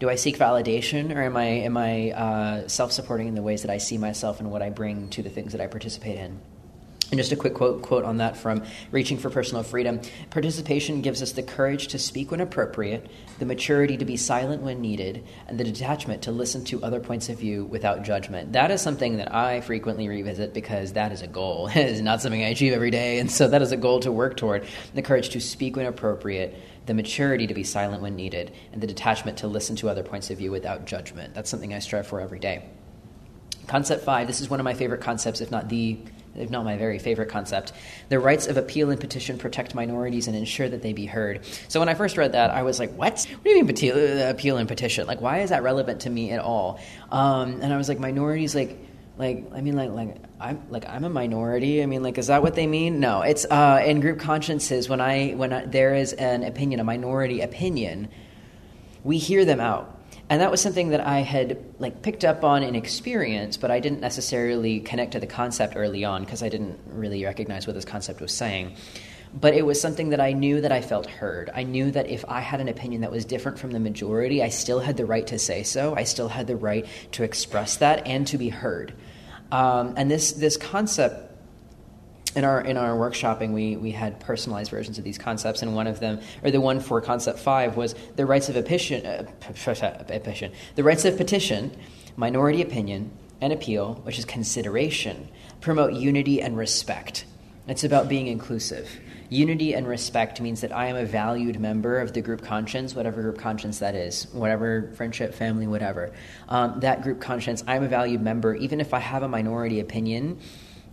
Do 0.00 0.08
I 0.08 0.14
seek 0.14 0.38
validation 0.38 1.14
or 1.14 1.20
am 1.20 1.36
I, 1.36 1.44
am 1.44 1.76
I 1.76 2.12
uh, 2.12 2.68
self 2.68 2.90
supporting 2.90 3.28
in 3.28 3.34
the 3.34 3.42
ways 3.42 3.60
that 3.60 3.70
I 3.70 3.76
see 3.76 3.98
myself 3.98 4.40
and 4.40 4.50
what 4.50 4.62
I 4.62 4.70
bring 4.70 5.10
to 5.10 5.22
the 5.22 5.28
things 5.28 5.52
that 5.52 5.60
I 5.60 5.66
participate 5.66 6.16
in? 6.16 6.40
And 7.10 7.18
just 7.18 7.32
a 7.32 7.36
quick 7.36 7.54
quote, 7.54 7.80
quote 7.80 8.04
on 8.04 8.18
that 8.18 8.36
from 8.36 8.62
Reaching 8.90 9.16
for 9.16 9.30
Personal 9.30 9.62
Freedom 9.62 10.00
Participation 10.28 11.00
gives 11.00 11.22
us 11.22 11.32
the 11.32 11.42
courage 11.42 11.88
to 11.88 11.98
speak 11.98 12.30
when 12.30 12.42
appropriate, 12.42 13.10
the 13.38 13.46
maturity 13.46 13.96
to 13.96 14.04
be 14.04 14.18
silent 14.18 14.62
when 14.62 14.82
needed, 14.82 15.24
and 15.46 15.58
the 15.58 15.64
detachment 15.64 16.22
to 16.22 16.32
listen 16.32 16.64
to 16.66 16.84
other 16.84 17.00
points 17.00 17.30
of 17.30 17.38
view 17.38 17.64
without 17.64 18.02
judgment. 18.02 18.52
That 18.52 18.70
is 18.70 18.82
something 18.82 19.16
that 19.16 19.34
I 19.34 19.62
frequently 19.62 20.06
revisit 20.06 20.52
because 20.52 20.92
that 20.92 21.10
is 21.10 21.22
a 21.22 21.26
goal. 21.26 21.68
it 21.74 21.76
is 21.76 22.02
not 22.02 22.20
something 22.20 22.42
I 22.42 22.48
achieve 22.48 22.74
every 22.74 22.90
day, 22.90 23.20
and 23.20 23.30
so 23.30 23.48
that 23.48 23.62
is 23.62 23.72
a 23.72 23.78
goal 23.78 24.00
to 24.00 24.12
work 24.12 24.36
toward. 24.36 24.66
The 24.92 25.02
courage 25.02 25.30
to 25.30 25.40
speak 25.40 25.76
when 25.76 25.86
appropriate, 25.86 26.60
the 26.84 26.92
maturity 26.92 27.46
to 27.46 27.54
be 27.54 27.64
silent 27.64 28.02
when 28.02 28.16
needed, 28.16 28.52
and 28.72 28.82
the 28.82 28.86
detachment 28.86 29.38
to 29.38 29.46
listen 29.46 29.76
to 29.76 29.88
other 29.88 30.02
points 30.02 30.28
of 30.28 30.36
view 30.36 30.50
without 30.50 30.84
judgment. 30.84 31.32
That's 31.32 31.48
something 31.48 31.72
I 31.72 31.78
strive 31.78 32.06
for 32.06 32.20
every 32.20 32.38
day. 32.38 32.68
Concept 33.66 34.04
five 34.04 34.26
this 34.26 34.42
is 34.42 34.50
one 34.50 34.60
of 34.60 34.64
my 34.64 34.74
favorite 34.74 35.00
concepts, 35.00 35.40
if 35.40 35.50
not 35.50 35.70
the 35.70 35.98
not 36.34 36.64
my 36.64 36.76
very 36.76 36.98
favorite 36.98 37.28
concept. 37.28 37.72
The 38.08 38.18
rights 38.18 38.46
of 38.46 38.56
appeal 38.56 38.90
and 38.90 39.00
petition 39.00 39.38
protect 39.38 39.74
minorities 39.74 40.28
and 40.28 40.36
ensure 40.36 40.68
that 40.68 40.82
they 40.82 40.92
be 40.92 41.06
heard. 41.06 41.44
So 41.68 41.80
when 41.80 41.88
I 41.88 41.94
first 41.94 42.16
read 42.16 42.32
that, 42.32 42.50
I 42.50 42.62
was 42.62 42.78
like, 42.78 42.92
what? 42.92 43.26
What 43.28 43.44
do 43.44 43.50
you 43.50 43.64
mean 43.64 43.92
uh, 43.92 44.30
appeal 44.30 44.56
and 44.56 44.68
petition? 44.68 45.06
Like, 45.06 45.20
why 45.20 45.40
is 45.40 45.50
that 45.50 45.62
relevant 45.62 46.02
to 46.02 46.10
me 46.10 46.30
at 46.30 46.40
all? 46.40 46.80
Um, 47.10 47.60
and 47.60 47.72
I 47.72 47.76
was 47.76 47.88
like, 47.88 47.98
minorities, 47.98 48.54
like, 48.54 48.78
like 49.16 49.46
I 49.52 49.60
mean, 49.60 49.74
like, 49.76 49.90
like 49.90 50.16
I'm 50.40 50.62
like 50.70 50.88
I'm 50.88 51.04
a 51.04 51.10
minority. 51.10 51.82
I 51.82 51.86
mean, 51.86 52.02
like, 52.02 52.18
is 52.18 52.28
that 52.28 52.42
what 52.42 52.54
they 52.54 52.66
mean? 52.66 53.00
No, 53.00 53.22
it's 53.22 53.44
uh, 53.44 53.82
in 53.84 54.00
group 54.00 54.20
consciences 54.20 54.88
when 54.88 55.00
I 55.00 55.32
when 55.32 55.52
I, 55.52 55.64
there 55.66 55.94
is 55.94 56.12
an 56.12 56.44
opinion, 56.44 56.78
a 56.78 56.84
minority 56.84 57.40
opinion, 57.40 58.08
we 59.02 59.18
hear 59.18 59.44
them 59.44 59.60
out 59.60 59.97
and 60.30 60.40
that 60.42 60.50
was 60.50 60.60
something 60.60 60.90
that 60.90 61.00
I 61.00 61.20
had 61.20 61.58
like 61.78 62.02
picked 62.02 62.24
up 62.24 62.44
on 62.44 62.62
in 62.62 62.74
experience, 62.74 63.56
but 63.56 63.70
I 63.70 63.80
didn't 63.80 64.00
necessarily 64.00 64.80
connect 64.80 65.12
to 65.12 65.20
the 65.20 65.26
concept 65.26 65.74
early 65.76 66.04
on 66.04 66.24
because 66.24 66.42
I 66.42 66.48
didn't 66.48 66.78
really 66.86 67.24
recognize 67.24 67.66
what 67.66 67.74
this 67.74 67.84
concept 67.84 68.20
was 68.20 68.32
saying. 68.32 68.76
But 69.32 69.54
it 69.54 69.64
was 69.64 69.80
something 69.80 70.10
that 70.10 70.20
I 70.20 70.32
knew 70.32 70.60
that 70.60 70.72
I 70.72 70.80
felt 70.80 71.06
heard. 71.06 71.50
I 71.54 71.62
knew 71.62 71.90
that 71.90 72.08
if 72.08 72.24
I 72.28 72.40
had 72.40 72.60
an 72.60 72.68
opinion 72.68 73.02
that 73.02 73.10
was 73.10 73.24
different 73.24 73.58
from 73.58 73.72
the 73.72 73.80
majority, 73.80 74.42
I 74.42 74.48
still 74.48 74.80
had 74.80 74.96
the 74.96 75.06
right 75.06 75.26
to 75.28 75.38
say 75.38 75.62
so. 75.62 75.94
I 75.94 76.04
still 76.04 76.28
had 76.28 76.46
the 76.46 76.56
right 76.56 76.86
to 77.12 77.24
express 77.24 77.76
that 77.78 78.06
and 78.06 78.26
to 78.28 78.38
be 78.38 78.48
heard. 78.48 78.94
Um, 79.50 79.94
and 79.96 80.10
this 80.10 80.32
this 80.32 80.56
concept 80.56 81.27
in 82.38 82.44
our 82.44 82.60
in 82.60 82.76
our 82.76 82.96
workshopping, 82.96 83.52
we 83.52 83.76
we 83.76 83.90
had 83.90 84.20
personalized 84.20 84.70
versions 84.70 84.96
of 84.96 85.02
these 85.02 85.18
concepts, 85.18 85.60
and 85.60 85.74
one 85.74 85.88
of 85.88 85.98
them, 85.98 86.20
or 86.44 86.52
the 86.52 86.60
one 86.60 86.78
for 86.78 87.00
concept 87.00 87.40
five, 87.40 87.76
was 87.76 87.96
the 88.14 88.24
rights 88.24 88.48
of 88.48 88.54
petition, 88.54 89.04
uh, 89.04 89.24
petition, 90.06 90.52
the 90.76 90.84
rights 90.84 91.04
of 91.04 91.16
petition, 91.16 91.76
minority 92.16 92.62
opinion, 92.62 93.10
and 93.40 93.52
appeal, 93.52 93.94
which 94.04 94.20
is 94.20 94.24
consideration, 94.24 95.28
promote 95.60 95.94
unity 95.94 96.40
and 96.40 96.56
respect. 96.56 97.24
It's 97.66 97.82
about 97.82 98.08
being 98.08 98.28
inclusive. 98.28 98.88
Unity 99.30 99.74
and 99.74 99.86
respect 99.86 100.40
means 100.40 100.60
that 100.60 100.74
I 100.74 100.86
am 100.86 100.96
a 100.96 101.04
valued 101.04 101.58
member 101.58 101.98
of 101.98 102.12
the 102.12 102.22
group 102.22 102.42
conscience, 102.42 102.94
whatever 102.94 103.20
group 103.20 103.38
conscience 103.38 103.80
that 103.80 103.96
is, 103.96 104.28
whatever 104.32 104.92
friendship, 104.94 105.34
family, 105.34 105.66
whatever. 105.66 106.12
Um, 106.48 106.78
that 106.80 107.02
group 107.02 107.20
conscience, 107.20 107.64
I'm 107.66 107.82
a 107.82 107.88
valued 107.88 108.22
member, 108.22 108.54
even 108.54 108.80
if 108.80 108.94
I 108.94 109.00
have 109.00 109.24
a 109.24 109.28
minority 109.28 109.80
opinion. 109.80 110.38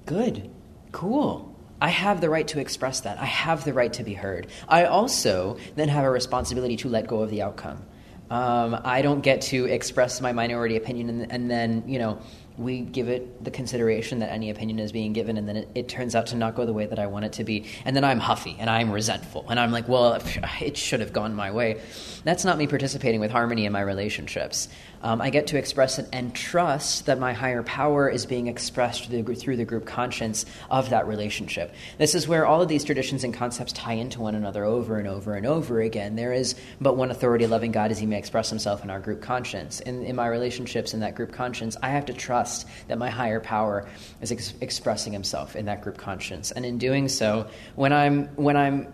Good 0.07 0.49
Cool. 0.95 1.53
I 1.81 1.89
have 1.89 2.21
the 2.21 2.29
right 2.29 2.47
to 2.47 2.61
express 2.61 3.01
that. 3.01 3.19
I 3.19 3.25
have 3.25 3.65
the 3.65 3.73
right 3.73 3.91
to 3.91 4.03
be 4.05 4.13
heard. 4.13 4.47
I 4.69 4.85
also 4.85 5.57
then 5.75 5.89
have 5.89 6.05
a 6.05 6.09
responsibility 6.09 6.77
to 6.77 6.87
let 6.87 7.05
go 7.05 7.19
of 7.19 7.29
the 7.29 7.41
outcome. 7.41 7.85
Um, 8.29 8.79
I 8.81 9.01
don't 9.01 9.19
get 9.19 9.41
to 9.51 9.65
express 9.65 10.21
my 10.21 10.31
minority 10.31 10.77
opinion 10.77 11.09
and, 11.09 11.29
and, 11.29 11.51
then, 11.51 11.83
you 11.85 11.99
know, 11.99 12.19
we 12.57 12.81
give 12.81 13.09
it 13.09 13.43
the 13.43 13.51
consideration 13.51 14.19
that 14.19 14.31
any 14.31 14.49
opinion 14.49 14.79
is 14.79 14.91
being 14.91 15.13
given, 15.13 15.37
and 15.37 15.47
then 15.47 15.57
it, 15.57 15.69
it, 15.75 15.89
turns 15.89 16.15
out 16.15 16.27
to 16.27 16.35
not 16.35 16.55
go 16.55 16.65
the 16.65 16.73
way 16.73 16.85
that 16.85 16.99
I 16.99 17.07
want 17.07 17.25
it 17.25 17.33
to 17.33 17.43
be. 17.43 17.65
And 17.83 17.95
then 17.95 18.03
I'm 18.03 18.19
huffy 18.19 18.55
and 18.59 18.69
I'm 18.69 18.91
resentful, 18.91 19.45
and 19.49 19.59
I'm 19.59 19.71
like, 19.71 19.87
well, 19.87 20.21
it 20.61 20.77
should 20.77 20.99
have 20.99 21.13
gone 21.13 21.33
my 21.33 21.51
way. 21.51 21.81
That's 22.23 22.45
not 22.45 22.57
me 22.57 22.67
participating 22.67 23.19
with 23.19 23.31
harmony 23.31 23.65
in 23.65 23.71
my 23.71 23.81
relationships 23.81 24.69
um, 25.05 25.21
I 25.21 25.29
get 25.29 25.47
to 25.47 25.57
express 25.57 25.99
it 25.99 26.09
and 26.11 26.33
trust 26.33 27.05
that 27.05 27.19
my 27.19 27.31
higher 27.31 27.61
power 27.61 28.09
is 28.09 28.25
being 28.25 28.47
expressed 28.47 29.05
through 29.05 29.21
the, 29.21 29.35
through 29.35 29.57
the 29.57 29.63
group 29.63 29.85
conscience 29.85 30.47
of 30.71 30.89
that 30.89 31.07
relationship. 31.07 31.75
This 31.99 32.15
is 32.15 32.27
where 32.27 32.47
all 32.47 32.59
of 32.63 32.67
these 32.67 32.83
traditions 32.83 33.23
and 33.23 33.31
concepts 33.31 33.71
tie 33.71 33.93
into 33.93 34.19
one 34.19 34.33
another 34.33 34.63
over 34.63 34.97
and 34.97 35.07
over 35.07 35.35
and 35.35 35.45
over 35.45 35.79
again. 35.79 36.15
There 36.15 36.33
is 36.33 36.55
but 36.81 36.97
one 36.97 37.11
authority 37.11 37.45
loving 37.45 37.71
God 37.71 37.91
as 37.91 37.99
he 37.99 38.07
may 38.07 38.17
express 38.17 38.49
himself 38.49 38.83
in 38.83 38.89
our 38.89 38.99
group 38.99 39.21
conscience. 39.21 39.79
In, 39.79 40.03
in 40.03 40.15
my 40.15 40.25
relationships 40.25 40.95
in 40.95 41.01
that 41.01 41.13
group 41.13 41.31
conscience, 41.31 41.77
I 41.83 41.89
have 41.89 42.07
to 42.07 42.13
trust 42.13 42.44
that 42.87 42.97
my 42.97 43.09
higher 43.09 43.39
power 43.39 43.87
is 44.21 44.31
ex- 44.31 44.53
expressing 44.61 45.13
himself 45.13 45.55
in 45.55 45.65
that 45.65 45.81
group 45.81 45.97
conscience. 45.97 46.51
And 46.51 46.65
in 46.65 46.77
doing 46.77 47.07
so, 47.07 47.47
when 47.75 47.93
I'm, 47.93 48.27
when 48.35 48.57
I'm 48.57 48.93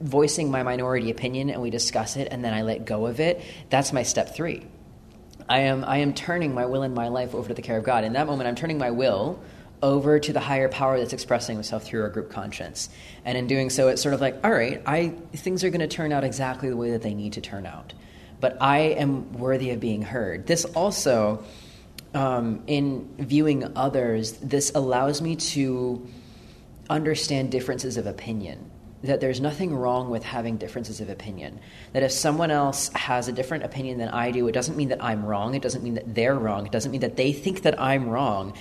voicing 0.00 0.50
my 0.50 0.62
minority 0.62 1.10
opinion 1.10 1.50
and 1.50 1.60
we 1.60 1.70
discuss 1.70 2.16
it 2.16 2.28
and 2.30 2.44
then 2.44 2.54
I 2.54 2.62
let 2.62 2.84
go 2.84 3.06
of 3.06 3.20
it, 3.20 3.42
that's 3.70 3.92
my 3.92 4.02
step 4.02 4.34
three 4.34 4.66
I 5.48 5.60
am, 5.60 5.84
I 5.84 5.98
am 5.98 6.12
turning 6.12 6.54
my 6.54 6.66
will 6.66 6.82
and 6.82 6.94
my 6.94 7.08
life 7.08 7.34
over 7.34 7.48
to 7.48 7.54
the 7.54 7.62
care 7.62 7.78
of 7.78 7.84
God. 7.84 8.04
In 8.04 8.12
that 8.12 8.26
moment, 8.26 8.48
I'm 8.48 8.54
turning 8.54 8.76
my 8.76 8.90
will 8.90 9.40
over 9.82 10.18
to 10.18 10.32
the 10.32 10.40
higher 10.40 10.68
power 10.68 10.98
that's 10.98 11.12
expressing 11.12 11.58
itself 11.58 11.84
through 11.84 12.02
our 12.02 12.10
group 12.10 12.30
conscience. 12.30 12.90
And 13.24 13.38
in 13.38 13.46
doing 13.46 13.70
so, 13.70 13.88
it's 13.88 14.02
sort 14.02 14.12
of 14.12 14.20
like, 14.20 14.44
all 14.44 14.50
right, 14.50 14.82
I, 14.84 15.14
things 15.34 15.64
are 15.64 15.70
going 15.70 15.80
to 15.80 15.88
turn 15.88 16.12
out 16.12 16.24
exactly 16.24 16.68
the 16.68 16.76
way 16.76 16.90
that 16.90 17.02
they 17.02 17.14
need 17.14 17.34
to 17.34 17.40
turn 17.40 17.64
out. 17.64 17.94
But 18.40 18.58
I 18.60 18.78
am 18.78 19.32
worthy 19.32 19.70
of 19.70 19.80
being 19.80 20.02
heard. 20.02 20.46
This 20.46 20.64
also, 20.64 21.44
um, 22.14 22.62
in 22.66 23.14
viewing 23.18 23.76
others, 23.76 24.32
this 24.32 24.72
allows 24.74 25.20
me 25.20 25.36
to 25.36 26.06
understand 26.88 27.50
differences 27.50 27.96
of 27.96 28.06
opinion 28.06 28.70
that 29.02 29.20
there's 29.20 29.40
nothing 29.40 29.74
wrong 29.74 30.10
with 30.10 30.24
having 30.24 30.56
differences 30.56 31.00
of 31.00 31.08
opinion. 31.08 31.60
That 31.92 32.02
if 32.02 32.10
someone 32.10 32.50
else 32.50 32.88
has 32.94 33.28
a 33.28 33.32
different 33.32 33.64
opinion 33.64 33.98
than 33.98 34.08
I 34.08 34.30
do, 34.30 34.48
it 34.48 34.52
doesn't 34.52 34.76
mean 34.76 34.88
that 34.88 35.02
I'm 35.02 35.24
wrong. 35.24 35.54
It 35.54 35.62
doesn't 35.62 35.84
mean 35.84 35.94
that 35.94 36.14
they're 36.14 36.34
wrong. 36.34 36.66
It 36.66 36.72
doesn't 36.72 36.90
mean 36.90 37.02
that 37.02 37.16
they 37.16 37.32
think 37.32 37.62
that 37.62 37.80
I'm 37.80 38.08
wrong. 38.08 38.54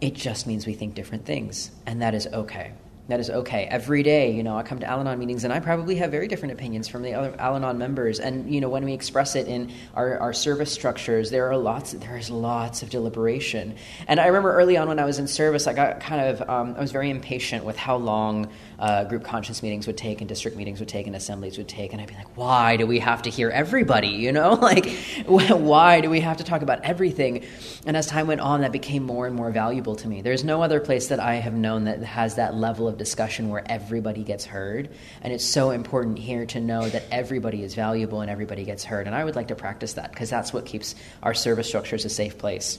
It 0.00 0.14
just 0.14 0.46
means 0.46 0.66
we 0.66 0.74
think 0.74 0.94
different 0.94 1.24
things, 1.24 1.70
and 1.86 2.02
that 2.02 2.14
is 2.14 2.26
okay. 2.28 2.72
That 3.08 3.20
is 3.20 3.30
okay. 3.30 3.68
Every 3.70 4.02
day, 4.02 4.32
you 4.32 4.42
know, 4.42 4.56
I 4.56 4.64
come 4.64 4.80
to 4.80 4.86
Al 4.86 4.98
Anon 4.98 5.20
meetings 5.20 5.44
and 5.44 5.52
I 5.52 5.60
probably 5.60 5.94
have 5.96 6.10
very 6.10 6.26
different 6.26 6.54
opinions 6.54 6.88
from 6.88 7.02
the 7.02 7.14
other 7.14 7.36
Al 7.38 7.54
Anon 7.54 7.78
members. 7.78 8.18
And, 8.18 8.52
you 8.52 8.60
know, 8.60 8.68
when 8.68 8.84
we 8.84 8.92
express 8.92 9.36
it 9.36 9.46
in 9.46 9.72
our, 9.94 10.18
our 10.18 10.32
service 10.32 10.72
structures, 10.72 11.30
there 11.30 11.48
are 11.48 11.56
lots, 11.56 11.92
there 11.92 12.16
is 12.16 12.30
lots 12.30 12.82
of 12.82 12.90
deliberation. 12.90 13.76
And 14.08 14.18
I 14.18 14.26
remember 14.26 14.52
early 14.52 14.76
on 14.76 14.88
when 14.88 14.98
I 14.98 15.04
was 15.04 15.20
in 15.20 15.28
service, 15.28 15.68
I 15.68 15.72
got 15.72 16.00
kind 16.00 16.20
of, 16.20 16.50
um, 16.50 16.74
I 16.76 16.80
was 16.80 16.90
very 16.90 17.08
impatient 17.10 17.64
with 17.64 17.76
how 17.76 17.94
long 17.94 18.48
uh, 18.80 19.04
group 19.04 19.22
conscience 19.22 19.62
meetings 19.62 19.86
would 19.86 19.96
take 19.96 20.20
and 20.20 20.28
district 20.28 20.56
meetings 20.56 20.80
would 20.80 20.88
take 20.88 21.06
and 21.06 21.14
assemblies 21.14 21.58
would 21.58 21.68
take. 21.68 21.92
And 21.92 22.02
I'd 22.02 22.08
be 22.08 22.14
like, 22.14 22.36
why 22.36 22.76
do 22.76 22.88
we 22.88 22.98
have 22.98 23.22
to 23.22 23.30
hear 23.30 23.50
everybody, 23.50 24.08
you 24.08 24.32
know? 24.32 24.58
Like, 24.66 24.90
why 25.26 26.00
do 26.00 26.10
we 26.10 26.18
have 26.20 26.38
to 26.38 26.44
talk 26.44 26.62
about 26.62 26.82
everything? 26.82 27.44
And 27.86 27.96
as 27.96 28.08
time 28.08 28.26
went 28.26 28.40
on, 28.40 28.62
that 28.62 28.72
became 28.72 29.04
more 29.04 29.28
and 29.28 29.36
more 29.36 29.52
valuable 29.52 29.94
to 29.96 30.08
me. 30.08 30.22
There's 30.22 30.42
no 30.42 30.60
other 30.60 30.80
place 30.80 31.06
that 31.08 31.20
I 31.20 31.36
have 31.36 31.54
known 31.54 31.84
that 31.84 32.02
has 32.02 32.34
that 32.34 32.56
level 32.56 32.88
of 32.88 32.95
discussion 32.96 33.48
where 33.48 33.62
everybody 33.66 34.24
gets 34.24 34.44
heard. 34.44 34.90
And 35.22 35.32
it's 35.32 35.44
so 35.44 35.70
important 35.70 36.18
here 36.18 36.46
to 36.46 36.60
know 36.60 36.88
that 36.88 37.04
everybody 37.10 37.62
is 37.62 37.74
valuable 37.74 38.20
and 38.20 38.30
everybody 38.30 38.64
gets 38.64 38.84
heard. 38.84 39.06
And 39.06 39.14
I 39.14 39.24
would 39.24 39.36
like 39.36 39.48
to 39.48 39.54
practice 39.54 39.94
that 39.94 40.10
because 40.10 40.30
that's 40.30 40.52
what 40.52 40.66
keeps 40.66 40.94
our 41.22 41.34
service 41.34 41.68
structures 41.68 42.04
a 42.04 42.08
safe 42.08 42.38
place. 42.38 42.78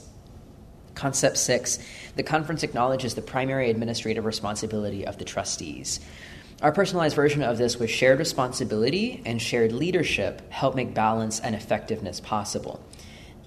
Concept 0.94 1.36
six 1.36 1.78
the 2.16 2.22
conference 2.24 2.64
acknowledges 2.64 3.14
the 3.14 3.22
primary 3.22 3.70
administrative 3.70 4.24
responsibility 4.24 5.06
of 5.06 5.16
the 5.18 5.24
trustees. 5.24 6.00
Our 6.60 6.72
personalized 6.72 7.14
version 7.14 7.44
of 7.44 7.56
this 7.56 7.78
was 7.78 7.88
shared 7.88 8.18
responsibility 8.18 9.22
and 9.24 9.40
shared 9.40 9.70
leadership 9.70 10.50
help 10.50 10.74
make 10.74 10.92
balance 10.92 11.38
and 11.38 11.54
effectiveness 11.54 12.18
possible 12.18 12.80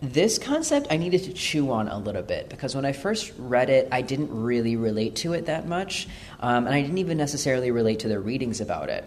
this 0.02 0.40
concept 0.40 0.88
I 0.90 0.98
needed 0.98 1.26
to 1.26 1.34
chew 1.34 1.72
on 1.72 1.88
a 1.88 1.98
little 1.98 2.24
bit 2.24 2.50
because 2.50 2.76
when 2.76 2.86
I 2.86 2.92
first 2.92 3.32
read 3.38 3.70
it, 3.70 3.88
I 3.92 4.02
didn't 4.02 4.30
really 4.32 4.76
relate 4.76 5.16
to 5.18 5.34
it 5.34 5.46
that 5.46 5.68
much, 5.68 6.08
um, 6.40 6.66
and 6.66 6.74
I 6.74 6.82
didn't 6.82 6.98
even 6.98 7.18
necessarily 7.18 7.70
relate 7.70 8.00
to 8.00 8.08
the 8.08 8.20
readings 8.20 8.62
about 8.62 8.90
it. 8.90 9.06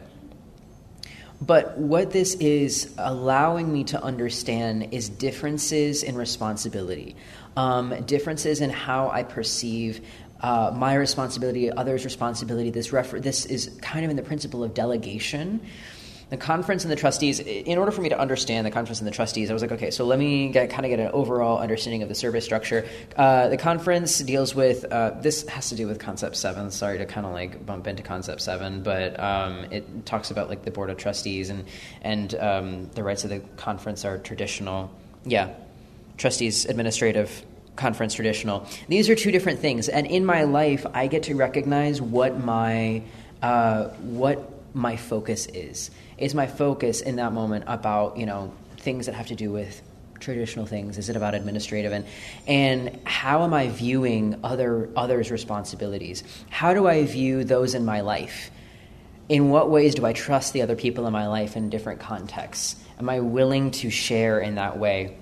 But 1.41 1.77
what 1.77 2.13
this 2.13 2.35
is 2.37 2.95
allowing 2.97 3.73
me 3.73 3.85
to 3.85 4.03
understand 4.03 4.95
is 4.95 5.09
differences 5.09 6.05
in 6.05 6.15
responsibility, 6.15 7.17
um, 7.57 8.05
differences 8.05 8.61
in 8.61 8.71
how 8.71 9.11
I 9.11 9.25
perceive 9.25 10.01
uh, 10.41 10.73
my 10.75 10.95
responsibility, 10.95 11.73
others' 11.73 12.05
responsibility. 12.05 12.71
This 12.71 12.93
refer- 12.93 13.19
this 13.19 13.47
is 13.47 13.77
kind 13.83 14.05
of 14.05 14.11
in 14.11 14.17
the 14.17 14.23
principle 14.23 14.63
of 14.63 14.75
delegation 14.75 15.61
the 16.35 16.45
conference 16.45 16.83
and 16.83 16.91
the 16.91 16.97
trustees 16.97 17.39
in 17.39 17.79
order 17.79 17.93
for 17.93 18.03
me 18.03 18.09
to 18.09 18.19
understand 18.19 18.67
the 18.67 18.71
conference 18.71 18.99
and 18.99 19.07
the 19.07 19.13
trustees 19.13 19.51
i 19.51 19.53
was 19.53 19.63
like 19.63 19.71
okay 19.71 19.93
so 19.93 20.05
let 20.05 20.19
me 20.19 20.49
get, 20.49 20.69
kind 20.69 20.85
of 20.85 20.91
get 20.91 20.99
an 20.99 21.11
overall 21.13 21.59
understanding 21.59 22.03
of 22.03 22.09
the 22.09 22.15
service 22.15 22.45
structure 22.45 22.85
uh, 23.17 23.49
the 23.49 23.57
conference 23.57 24.19
deals 24.19 24.53
with 24.53 24.85
uh, 24.87 25.11
this 25.21 25.47
has 25.47 25.69
to 25.69 25.77
do 25.77 25.87
with 25.87 26.01
concept 26.01 26.37
7 26.37 26.73
sorry 26.73 26.99
to 26.99 27.07
kind 27.07 27.25
of 27.25 27.33
like 27.33 27.65
bump 27.65 27.87
into 27.87 28.03
concept 28.03 28.41
7 28.41 28.83
but 28.83 29.19
um, 29.21 29.65
it 29.71 30.05
talks 30.07 30.33
about 30.33 30.49
like 30.49 30.65
the 30.65 30.73
board 30.73 30.91
of 30.91 30.97
trustees 30.97 31.51
and 31.51 31.65
and 32.03 32.35
um, 32.35 32.91
the 32.95 33.05
rights 33.05 33.23
of 33.23 33.31
the 33.31 33.39
conference 33.57 34.05
are 34.05 34.19
traditional 34.19 34.91
yeah 35.25 35.55
trustees 36.17 36.65
administrative 36.67 37.45
conference 37.77 38.15
traditional. 38.15 38.65
These 38.87 39.11
are 39.11 39.17
two 39.17 39.33
different 39.33 39.59
things, 39.59 39.89
and 39.89 40.07
in 40.07 40.25
my 40.25 40.45
life, 40.45 40.87
I 40.95 41.09
get 41.09 41.25
to 41.25 41.35
recognize 41.35 42.01
what 42.01 42.39
my 42.39 43.03
uh, 43.43 43.89
what 43.99 44.49
my 44.75 44.97
focus 44.97 45.47
is. 45.47 45.91
Is 46.19 46.35
my 46.35 46.47
focus 46.47 47.01
in 47.01 47.17
that 47.17 47.33
moment 47.33 47.65
about 47.67 48.17
you 48.17 48.27
know 48.27 48.53
things 48.79 49.07
that 49.07 49.15
have 49.15 49.29
to 49.29 49.35
do 49.35 49.51
with 49.51 49.83
traditional 50.21 50.67
things? 50.67 50.99
Is 50.99 51.09
it 51.09 51.17
about 51.17 51.35
administrative 51.35 51.93
and 51.93 52.07
and 52.47 52.99
how 53.05 53.43
am 53.43 53.53
I 53.55 53.69
viewing 53.69 54.39
other 54.43 54.89
others' 54.97 55.31
responsibilities? 55.31 56.25
How 56.51 56.75
do 56.75 56.87
I 56.87 57.05
view 57.05 57.45
those 57.45 57.75
in 57.75 57.85
my 57.85 58.01
life? 58.01 58.51
In 59.29 59.49
what 59.51 59.71
ways 59.71 59.95
do 59.95 60.05
I 60.05 60.13
trust 60.13 60.53
the 60.53 60.63
other 60.63 60.77
people 60.77 61.07
in 61.07 61.13
my 61.13 61.29
life 61.29 61.57
in 61.57 61.71
different 61.71 62.01
contexts? 62.01 62.77
Am 62.99 63.09
I 63.09 63.21
willing 63.21 63.71
to 63.73 63.91
share 63.91 64.39
in 64.39 64.57
that 64.57 64.79
way? 64.79 65.17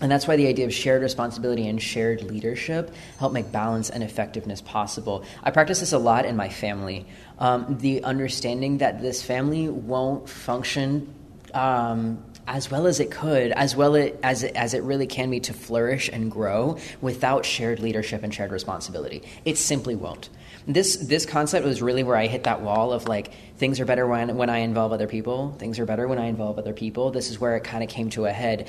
And 0.00 0.10
that's 0.10 0.26
why 0.26 0.36
the 0.36 0.48
idea 0.48 0.66
of 0.66 0.74
shared 0.74 1.02
responsibility 1.02 1.68
and 1.68 1.80
shared 1.80 2.22
leadership 2.22 2.92
help 3.18 3.32
make 3.32 3.52
balance 3.52 3.90
and 3.90 4.02
effectiveness 4.02 4.60
possible. 4.60 5.24
I 5.42 5.50
practice 5.50 5.80
this 5.80 5.92
a 5.92 5.98
lot 5.98 6.26
in 6.26 6.36
my 6.36 6.48
family. 6.48 7.06
Um, 7.38 7.78
the 7.78 8.04
understanding 8.04 8.78
that 8.78 9.02
this 9.02 9.22
family 9.22 9.68
won't 9.68 10.28
function 10.28 11.12
um, 11.52 12.22
as 12.46 12.70
well 12.70 12.86
as 12.86 13.00
it 13.00 13.10
could, 13.10 13.52
as 13.52 13.74
well 13.74 13.96
as 14.22 14.42
it, 14.42 14.54
as 14.54 14.74
it 14.74 14.82
really 14.82 15.06
can 15.06 15.30
be 15.30 15.40
to 15.40 15.52
flourish 15.52 16.10
and 16.12 16.30
grow 16.30 16.78
without 17.00 17.44
shared 17.44 17.80
leadership 17.80 18.22
and 18.22 18.34
shared 18.34 18.52
responsibility. 18.52 19.22
It 19.44 19.56
simply 19.56 19.94
won't. 19.94 20.28
This 20.66 20.96
this 20.96 21.26
concept 21.26 21.66
was 21.66 21.82
really 21.82 22.02
where 22.04 22.16
I 22.16 22.26
hit 22.26 22.44
that 22.44 22.62
wall 22.62 22.92
of 22.92 23.06
like 23.06 23.32
things 23.56 23.80
are 23.80 23.84
better 23.84 24.06
when 24.06 24.36
when 24.36 24.48
I 24.48 24.58
involve 24.58 24.92
other 24.92 25.06
people. 25.06 25.52
Things 25.58 25.78
are 25.78 25.84
better 25.84 26.08
when 26.08 26.18
I 26.18 26.26
involve 26.26 26.58
other 26.58 26.72
people. 26.72 27.10
This 27.10 27.30
is 27.30 27.38
where 27.38 27.56
it 27.56 27.64
kind 27.64 27.82
of 27.84 27.90
came 27.90 28.08
to 28.10 28.24
a 28.24 28.32
head. 28.32 28.68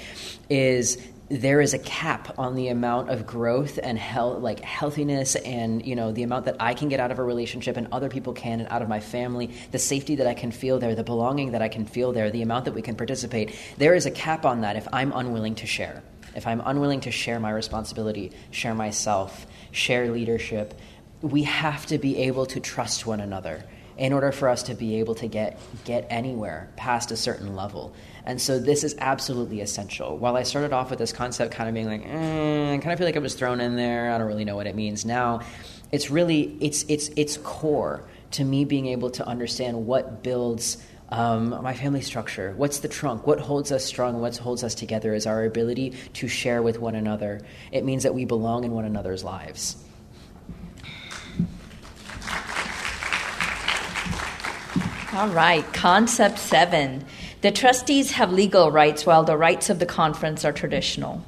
Is 0.49 1.01
there 1.29 1.59
is 1.59 1.73
a 1.73 1.79
cap 1.79 2.37
on 2.37 2.55
the 2.55 2.67
amount 2.67 3.09
of 3.09 3.25
growth 3.25 3.79
and 3.81 3.97
health, 3.97 4.41
like 4.43 4.59
healthiness, 4.59 5.35
and 5.35 5.85
you 5.85 5.95
know 5.95 6.11
the 6.11 6.23
amount 6.23 6.45
that 6.45 6.57
I 6.59 6.73
can 6.73 6.87
get 6.87 6.99
out 6.99 7.11
of 7.11 7.17
a 7.17 7.23
relationship, 7.23 7.77
and 7.77 7.87
other 7.91 8.09
people 8.09 8.33
can, 8.33 8.59
and 8.59 8.69
out 8.69 8.81
of 8.81 8.89
my 8.89 8.99
family, 8.99 9.51
the 9.71 9.79
safety 9.79 10.15
that 10.15 10.27
I 10.27 10.35
can 10.35 10.51
feel 10.51 10.77
there, 10.77 10.93
the 10.93 11.03
belonging 11.03 11.51
that 11.53 11.61
I 11.61 11.67
can 11.67 11.85
feel 11.85 12.11
there, 12.11 12.29
the 12.29 12.43
amount 12.43 12.65
that 12.65 12.73
we 12.73 12.81
can 12.81 12.95
participate. 12.95 13.55
There 13.77 13.95
is 13.95 14.05
a 14.05 14.11
cap 14.11 14.45
on 14.45 14.61
that 14.61 14.75
if 14.75 14.87
I'm 14.93 15.11
unwilling 15.13 15.55
to 15.55 15.65
share. 15.65 16.03
If 16.35 16.45
I'm 16.45 16.61
unwilling 16.63 17.01
to 17.01 17.11
share 17.11 17.39
my 17.39 17.51
responsibility, 17.51 18.31
share 18.51 18.75
myself, 18.75 19.47
share 19.71 20.11
leadership, 20.11 20.73
we 21.21 21.43
have 21.43 21.85
to 21.87 21.97
be 21.97 22.17
able 22.17 22.45
to 22.47 22.59
trust 22.59 23.07
one 23.07 23.19
another 23.19 23.63
in 23.97 24.13
order 24.13 24.31
for 24.31 24.49
us 24.49 24.63
to 24.63 24.73
be 24.73 24.99
able 24.99 25.15
to 25.15 25.27
get 25.27 25.59
get 25.85 26.05
anywhere 26.09 26.69
past 26.75 27.11
a 27.11 27.17
certain 27.17 27.55
level. 27.55 27.93
And 28.25 28.41
so 28.41 28.59
this 28.59 28.83
is 28.83 28.95
absolutely 28.97 29.61
essential. 29.61 30.17
While 30.17 30.35
I 30.35 30.43
started 30.43 30.73
off 30.73 30.89
with 30.89 30.99
this 30.99 31.13
concept 31.13 31.53
kind 31.53 31.69
of 31.69 31.75
being 31.75 31.87
like, 31.87 32.01
eh, 32.05 32.73
I 32.73 32.77
kind 32.77 32.91
of 32.91 32.97
feel 32.97 33.07
like 33.07 33.15
it 33.15 33.21
was 33.21 33.35
thrown 33.35 33.61
in 33.61 33.75
there. 33.75 34.11
I 34.11 34.17
don't 34.17 34.27
really 34.27 34.45
know 34.45 34.55
what 34.55 34.67
it 34.67 34.75
means 34.75 35.05
now. 35.05 35.41
It's 35.91 36.09
really 36.09 36.57
it's 36.59 36.83
it's 36.89 37.09
it's 37.15 37.37
core 37.37 38.03
to 38.31 38.43
me 38.43 38.65
being 38.65 38.87
able 38.87 39.11
to 39.11 39.25
understand 39.25 39.85
what 39.85 40.23
builds 40.23 40.77
um, 41.09 41.49
my 41.61 41.73
family 41.73 42.01
structure. 42.01 42.53
What's 42.57 42.79
the 42.79 42.87
trunk? 42.87 43.27
What 43.27 43.39
holds 43.39 43.71
us 43.71 43.85
strong? 43.85 44.19
What 44.19 44.35
holds 44.37 44.63
us 44.63 44.75
together 44.75 45.13
is 45.13 45.27
our 45.27 45.45
ability 45.45 45.93
to 46.13 46.27
share 46.27 46.61
with 46.61 46.79
one 46.79 46.95
another. 46.95 47.41
It 47.71 47.85
means 47.85 48.03
that 48.03 48.15
we 48.15 48.25
belong 48.25 48.63
in 48.63 48.71
one 48.71 48.85
another's 48.85 49.23
lives. 49.23 49.77
All 55.15 55.29
right, 55.29 55.63
concept 55.71 56.39
seven 56.39 57.05
the 57.39 57.49
trustees 57.49 58.11
have 58.11 58.33
legal 58.33 58.69
rights 58.69 59.05
while 59.05 59.23
the 59.23 59.37
rights 59.37 59.69
of 59.69 59.79
the 59.79 59.85
conference 59.85 60.43
are 60.43 60.51
traditional. 60.51 61.23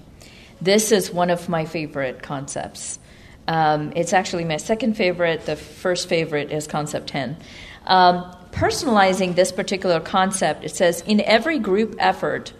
This 0.60 0.92
is 0.92 1.10
one 1.10 1.30
of 1.30 1.48
my 1.48 1.64
favorite 1.64 2.22
concepts. 2.22 3.00
Um, 3.48 3.94
it's 3.96 4.12
actually 4.12 4.44
my 4.44 4.58
second 4.58 4.96
favorite. 4.98 5.46
The 5.46 5.56
first 5.56 6.10
favorite 6.10 6.52
is 6.52 6.68
concept 6.68 7.08
10. 7.08 7.38
Um, 7.86 8.36
personalizing 8.52 9.36
this 9.36 9.54
particular 9.54 10.02
concept, 10.02 10.66
it 10.66 10.76
says 10.76 11.00
in 11.08 11.22
every 11.22 11.58
group 11.58 11.96
effort, 11.98 12.52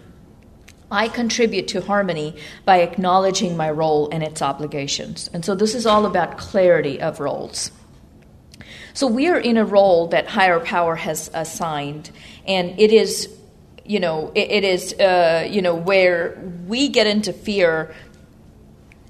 I 0.90 1.08
contribute 1.08 1.68
to 1.68 1.82
harmony 1.82 2.36
by 2.64 2.78
acknowledging 2.78 3.54
my 3.54 3.70
role 3.70 4.08
and 4.10 4.22
its 4.22 4.40
obligations. 4.40 5.28
And 5.34 5.44
so 5.44 5.54
this 5.54 5.74
is 5.74 5.84
all 5.84 6.06
about 6.06 6.38
clarity 6.38 7.02
of 7.02 7.20
roles. 7.20 7.70
So 8.98 9.06
we 9.06 9.28
are 9.28 9.38
in 9.38 9.58
a 9.58 9.64
role 9.64 10.08
that 10.08 10.26
higher 10.26 10.58
power 10.58 10.96
has 10.96 11.30
assigned, 11.32 12.10
and 12.48 12.80
it 12.80 12.92
is 12.92 13.32
you 13.84 14.00
know, 14.00 14.32
it, 14.34 14.50
it 14.50 14.64
is, 14.64 14.92
uh, 14.94 15.46
you 15.48 15.62
know, 15.62 15.76
where 15.76 16.36
we 16.66 16.88
get 16.88 17.06
into 17.06 17.32
fear 17.32 17.94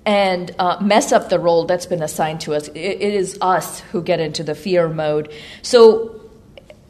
and 0.04 0.54
uh, 0.58 0.76
mess 0.82 1.10
up 1.10 1.30
the 1.30 1.38
role 1.38 1.64
that's 1.64 1.86
been 1.86 2.02
assigned 2.02 2.42
to 2.42 2.54
us. 2.54 2.68
It, 2.68 2.76
it 2.76 3.14
is 3.14 3.38
us 3.40 3.80
who 3.80 4.02
get 4.02 4.20
into 4.20 4.44
the 4.44 4.54
fear 4.54 4.90
mode. 4.90 5.32
So 5.62 6.20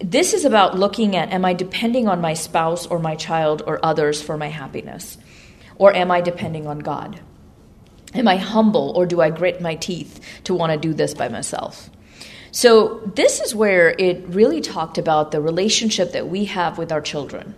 this 0.00 0.34
is 0.34 0.44
about 0.44 0.76
looking 0.76 1.14
at 1.14 1.32
am 1.32 1.44
I 1.44 1.52
depending 1.52 2.08
on 2.08 2.20
my 2.20 2.34
spouse 2.34 2.84
or 2.84 2.98
my 2.98 3.14
child 3.14 3.62
or 3.64 3.78
others 3.80 4.20
for 4.20 4.36
my 4.36 4.48
happiness? 4.48 5.18
Or 5.76 5.94
am 5.94 6.10
I 6.10 6.20
depending 6.20 6.66
on 6.66 6.80
God? 6.80 7.20
Am 8.12 8.26
I 8.26 8.38
humble 8.38 8.90
or 8.96 9.06
do 9.06 9.20
I 9.20 9.30
grit 9.30 9.60
my 9.60 9.76
teeth 9.76 10.40
to 10.44 10.52
want 10.52 10.72
to 10.72 10.78
do 10.78 10.92
this 10.92 11.14
by 11.14 11.28
myself? 11.28 11.90
So, 12.50 13.00
this 13.14 13.40
is 13.40 13.54
where 13.54 13.94
it 13.98 14.24
really 14.28 14.60
talked 14.60 14.98
about 14.98 15.30
the 15.30 15.40
relationship 15.40 16.12
that 16.12 16.28
we 16.28 16.46
have 16.46 16.78
with 16.78 16.90
our 16.92 17.00
children. 17.00 17.54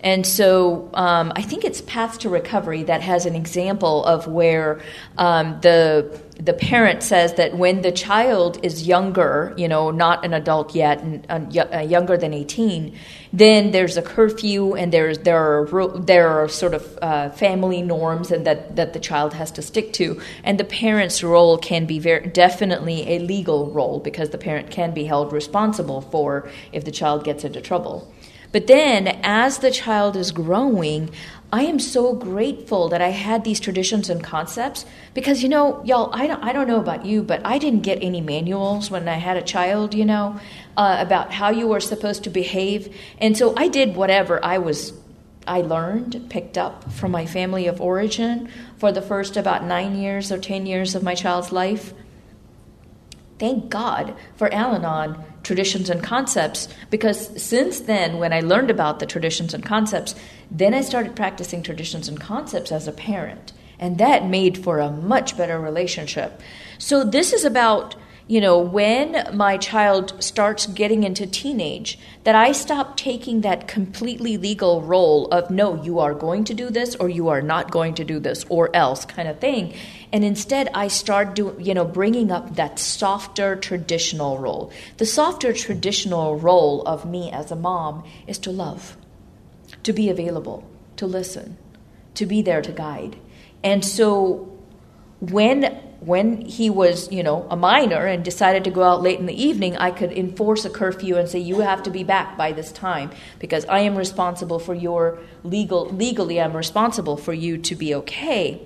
And 0.00 0.24
so 0.24 0.90
um, 0.94 1.32
I 1.34 1.42
think 1.42 1.64
it's 1.64 1.80
Path 1.80 2.20
to 2.20 2.28
Recovery 2.28 2.84
that 2.84 3.02
has 3.02 3.26
an 3.26 3.34
example 3.34 4.04
of 4.04 4.28
where 4.28 4.80
um, 5.16 5.58
the 5.60 6.20
the 6.38 6.52
parent 6.52 7.02
says 7.02 7.34
that 7.34 7.58
when 7.58 7.82
the 7.82 7.90
child 7.90 8.64
is 8.64 8.86
younger, 8.86 9.52
you 9.56 9.66
know, 9.66 9.90
not 9.90 10.24
an 10.24 10.32
adult 10.34 10.72
yet, 10.72 11.02
and 11.02 11.26
uh, 11.28 11.80
younger 11.80 12.16
than 12.16 12.32
eighteen, 12.32 12.96
then 13.32 13.72
there's 13.72 13.96
a 13.96 14.02
curfew 14.02 14.74
and 14.74 14.92
there's 14.92 15.18
there 15.18 15.36
are 15.36 15.98
there 15.98 16.28
are 16.28 16.48
sort 16.48 16.74
of 16.74 16.98
uh, 17.02 17.30
family 17.30 17.82
norms 17.82 18.30
and 18.30 18.46
that 18.46 18.76
that 18.76 18.92
the 18.92 19.00
child 19.00 19.32
has 19.34 19.50
to 19.50 19.62
stick 19.62 19.92
to, 19.94 20.20
and 20.44 20.60
the 20.60 20.64
parent's 20.64 21.24
role 21.24 21.58
can 21.58 21.86
be 21.86 21.98
very 21.98 22.28
definitely 22.28 23.16
a 23.16 23.18
legal 23.18 23.72
role 23.72 23.98
because 23.98 24.30
the 24.30 24.38
parent 24.38 24.70
can 24.70 24.94
be 24.94 25.06
held 25.06 25.32
responsible 25.32 26.02
for 26.02 26.48
if 26.70 26.84
the 26.84 26.92
child 26.92 27.24
gets 27.24 27.42
into 27.42 27.60
trouble. 27.60 28.08
But 28.50 28.66
then, 28.66 29.08
as 29.22 29.58
the 29.58 29.70
child 29.70 30.16
is 30.16 30.32
growing, 30.32 31.10
I 31.50 31.62
am 31.62 31.78
so 31.78 32.14
grateful 32.14 32.88
that 32.90 33.00
I 33.00 33.08
had 33.08 33.44
these 33.44 33.58
traditions 33.58 34.10
and 34.10 34.22
concepts 34.22 34.84
because, 35.14 35.42
you 35.42 35.48
know, 35.48 35.82
y'all, 35.82 36.10
I 36.12 36.26
don't, 36.26 36.42
I 36.44 36.52
don't 36.52 36.68
know 36.68 36.80
about 36.80 37.06
you, 37.06 37.22
but 37.22 37.40
I 37.44 37.56
didn't 37.56 37.80
get 37.80 38.02
any 38.02 38.20
manuals 38.20 38.90
when 38.90 39.08
I 39.08 39.14
had 39.14 39.38
a 39.38 39.42
child, 39.42 39.94
you 39.94 40.04
know, 40.04 40.38
uh, 40.76 40.96
about 41.00 41.32
how 41.32 41.50
you 41.50 41.66
were 41.66 41.80
supposed 41.80 42.24
to 42.24 42.30
behave. 42.30 42.94
And 43.18 43.36
so 43.36 43.54
I 43.56 43.68
did 43.68 43.96
whatever 43.96 44.44
I 44.44 44.58
was, 44.58 44.92
I 45.46 45.62
learned, 45.62 46.26
picked 46.28 46.58
up 46.58 46.92
from 46.92 47.12
my 47.12 47.24
family 47.24 47.66
of 47.66 47.80
origin 47.80 48.50
for 48.76 48.92
the 48.92 49.02
first 49.02 49.38
about 49.38 49.64
nine 49.64 49.96
years 49.96 50.30
or 50.30 50.38
10 50.38 50.66
years 50.66 50.94
of 50.94 51.02
my 51.02 51.14
child's 51.14 51.50
life. 51.50 51.94
Thank 53.38 53.70
God 53.70 54.16
for 54.36 54.52
Al 54.52 54.74
Anon 54.74 55.22
traditions 55.42 55.88
and 55.88 56.02
concepts 56.02 56.68
because 56.90 57.42
since 57.42 57.80
then, 57.80 58.18
when 58.18 58.32
I 58.32 58.40
learned 58.40 58.70
about 58.70 58.98
the 58.98 59.06
traditions 59.06 59.54
and 59.54 59.64
concepts, 59.64 60.14
then 60.50 60.74
I 60.74 60.80
started 60.80 61.16
practicing 61.16 61.62
traditions 61.62 62.08
and 62.08 62.20
concepts 62.20 62.72
as 62.72 62.88
a 62.88 62.92
parent. 62.92 63.52
And 63.78 63.98
that 63.98 64.26
made 64.26 64.58
for 64.58 64.80
a 64.80 64.90
much 64.90 65.36
better 65.36 65.60
relationship. 65.60 66.40
So, 66.78 67.04
this 67.04 67.32
is 67.32 67.44
about 67.44 67.94
you 68.28 68.42
know, 68.42 68.58
when 68.58 69.26
my 69.34 69.56
child 69.56 70.22
starts 70.22 70.66
getting 70.66 71.02
into 71.02 71.26
teenage, 71.26 71.98
that 72.24 72.34
I 72.34 72.52
stop 72.52 72.98
taking 72.98 73.40
that 73.40 73.66
completely 73.66 74.36
legal 74.36 74.82
role 74.82 75.28
of 75.28 75.50
no, 75.50 75.82
you 75.82 75.98
are 75.98 76.12
going 76.12 76.44
to 76.44 76.54
do 76.54 76.68
this 76.68 76.94
or 76.96 77.08
you 77.08 77.28
are 77.28 77.40
not 77.40 77.70
going 77.70 77.94
to 77.94 78.04
do 78.04 78.20
this 78.20 78.44
or 78.50 78.74
else 78.76 79.06
kind 79.06 79.28
of 79.28 79.40
thing. 79.40 79.74
And 80.12 80.24
instead, 80.24 80.70
I 80.72 80.88
start 80.88 81.34
doing, 81.34 81.60
you 81.60 81.74
know, 81.74 81.84
bringing 81.84 82.30
up 82.30 82.56
that 82.56 82.78
softer 82.78 83.56
traditional 83.56 84.38
role. 84.38 84.72
The 84.96 85.06
softer 85.06 85.52
traditional 85.52 86.38
role 86.38 86.82
of 86.82 87.04
me 87.04 87.30
as 87.30 87.50
a 87.50 87.56
mom 87.56 88.04
is 88.26 88.38
to 88.40 88.50
love, 88.50 88.96
to 89.82 89.92
be 89.92 90.08
available, 90.08 90.68
to 90.96 91.06
listen, 91.06 91.58
to 92.14 92.24
be 92.24 92.40
there 92.40 92.62
to 92.62 92.72
guide. 92.72 93.16
And 93.62 93.84
so 93.84 94.58
when 95.20 95.84
when 96.00 96.42
he 96.42 96.70
was, 96.70 97.10
you 97.10 97.24
know, 97.24 97.44
a 97.50 97.56
minor 97.56 98.06
and 98.06 98.24
decided 98.24 98.62
to 98.64 98.70
go 98.70 98.84
out 98.84 99.02
late 99.02 99.18
in 99.18 99.26
the 99.26 99.42
evening, 99.42 99.76
I 99.76 99.90
could 99.90 100.12
enforce 100.12 100.64
a 100.64 100.70
curfew 100.70 101.16
and 101.16 101.28
say 101.28 101.40
you 101.40 101.58
have 101.58 101.82
to 101.82 101.90
be 101.90 102.04
back 102.04 102.36
by 102.36 102.52
this 102.52 102.70
time 102.70 103.10
because 103.40 103.64
I 103.64 103.80
am 103.80 103.96
responsible 103.96 104.60
for 104.60 104.74
your 104.74 105.18
legal 105.42 105.86
legally 105.86 106.40
I'm 106.40 106.56
responsible 106.56 107.16
for 107.16 107.32
you 107.32 107.58
to 107.58 107.74
be 107.74 107.96
okay. 107.96 108.64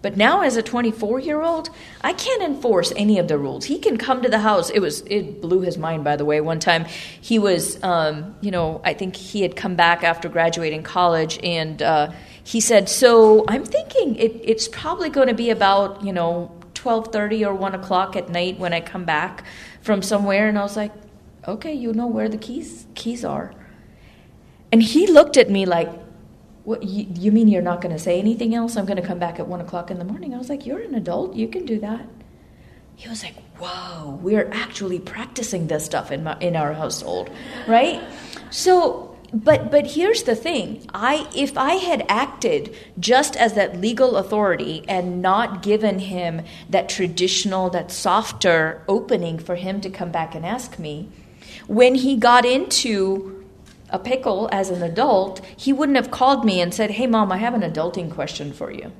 But 0.00 0.16
now, 0.16 0.42
as 0.42 0.56
a 0.56 0.62
24 0.62 1.18
year 1.18 1.42
old, 1.42 1.70
I 2.02 2.12
can't 2.12 2.42
enforce 2.42 2.92
any 2.94 3.18
of 3.18 3.26
the 3.26 3.36
rules. 3.36 3.64
He 3.64 3.78
can 3.80 3.96
come 3.96 4.22
to 4.22 4.28
the 4.28 4.38
house. 4.38 4.70
It 4.70 4.78
was 4.78 5.00
it 5.02 5.40
blew 5.40 5.60
his 5.60 5.76
mind, 5.76 6.04
by 6.04 6.14
the 6.14 6.24
way. 6.24 6.40
One 6.40 6.60
time, 6.60 6.84
he 7.20 7.38
was, 7.38 7.82
um, 7.82 8.36
you 8.40 8.52
know, 8.52 8.80
I 8.84 8.94
think 8.94 9.16
he 9.16 9.42
had 9.42 9.56
come 9.56 9.74
back 9.74 10.04
after 10.04 10.28
graduating 10.28 10.84
college, 10.84 11.40
and 11.42 11.82
uh, 11.82 12.12
he 12.44 12.60
said, 12.60 12.88
"So 12.88 13.44
I'm 13.48 13.64
thinking 13.64 14.14
it, 14.16 14.40
it's 14.44 14.68
probably 14.68 15.10
going 15.10 15.28
to 15.28 15.34
be 15.34 15.50
about, 15.50 16.04
you 16.04 16.12
know, 16.12 16.52
12:30 16.74 17.44
or 17.44 17.54
1 17.54 17.74
o'clock 17.74 18.14
at 18.14 18.28
night 18.28 18.58
when 18.58 18.72
I 18.72 18.80
come 18.80 19.04
back 19.04 19.44
from 19.82 20.02
somewhere." 20.02 20.48
And 20.48 20.56
I 20.56 20.62
was 20.62 20.76
like, 20.76 20.92
"Okay, 21.48 21.74
you 21.74 21.92
know 21.92 22.06
where 22.06 22.28
the 22.28 22.38
keys 22.38 22.86
keys 22.94 23.24
are." 23.24 23.52
And 24.70 24.80
he 24.80 25.06
looked 25.08 25.36
at 25.36 25.50
me 25.50 25.66
like, 25.66 25.90
what, 26.68 26.82
you, 26.82 27.06
you 27.14 27.32
mean 27.32 27.48
you're 27.48 27.62
not 27.62 27.80
going 27.80 27.94
to 27.94 27.98
say 27.98 28.18
anything 28.18 28.54
else? 28.54 28.76
I'm 28.76 28.84
going 28.84 29.00
to 29.00 29.06
come 29.06 29.18
back 29.18 29.40
at 29.40 29.48
one 29.48 29.62
o'clock 29.62 29.90
in 29.90 29.98
the 29.98 30.04
morning. 30.04 30.34
I 30.34 30.36
was 30.36 30.50
like, 30.50 30.66
You're 30.66 30.82
an 30.82 30.94
adult. 30.94 31.34
You 31.34 31.48
can 31.48 31.64
do 31.64 31.80
that. 31.80 32.06
He 32.94 33.08
was 33.08 33.24
like, 33.24 33.36
Whoa, 33.58 34.18
we're 34.20 34.50
actually 34.52 34.98
practicing 34.98 35.68
this 35.68 35.86
stuff 35.86 36.12
in, 36.12 36.24
my, 36.24 36.38
in 36.40 36.56
our 36.56 36.74
household, 36.74 37.30
right? 37.66 38.02
So, 38.50 39.16
but 39.32 39.70
but 39.70 39.86
here's 39.86 40.22
the 40.22 40.34
thing 40.34 40.82
i 40.94 41.28
if 41.36 41.58
i 41.58 41.74
had 41.74 42.02
acted 42.08 42.74
just 42.98 43.36
as 43.36 43.52
that 43.52 43.78
legal 43.78 44.16
authority 44.16 44.82
and 44.88 45.20
not 45.20 45.62
given 45.62 45.98
him 45.98 46.40
that 46.70 46.88
traditional 46.88 47.68
that 47.68 47.92
softer 47.92 48.82
opening 48.88 49.38
for 49.38 49.56
him 49.56 49.82
to 49.82 49.90
come 49.90 50.10
back 50.10 50.34
and 50.34 50.46
ask 50.46 50.78
me 50.78 51.10
when 51.66 51.94
he 51.94 52.16
got 52.16 52.46
into 52.46 53.37
a 53.90 53.98
pickle 53.98 54.48
as 54.52 54.70
an 54.70 54.82
adult, 54.82 55.44
he 55.56 55.72
wouldn't 55.72 55.96
have 55.96 56.10
called 56.10 56.44
me 56.44 56.60
and 56.60 56.74
said, 56.74 56.90
Hey, 56.90 57.06
mom, 57.06 57.32
I 57.32 57.38
have 57.38 57.54
an 57.54 57.62
adulting 57.62 58.10
question 58.10 58.52
for 58.52 58.70
you. 58.70 58.92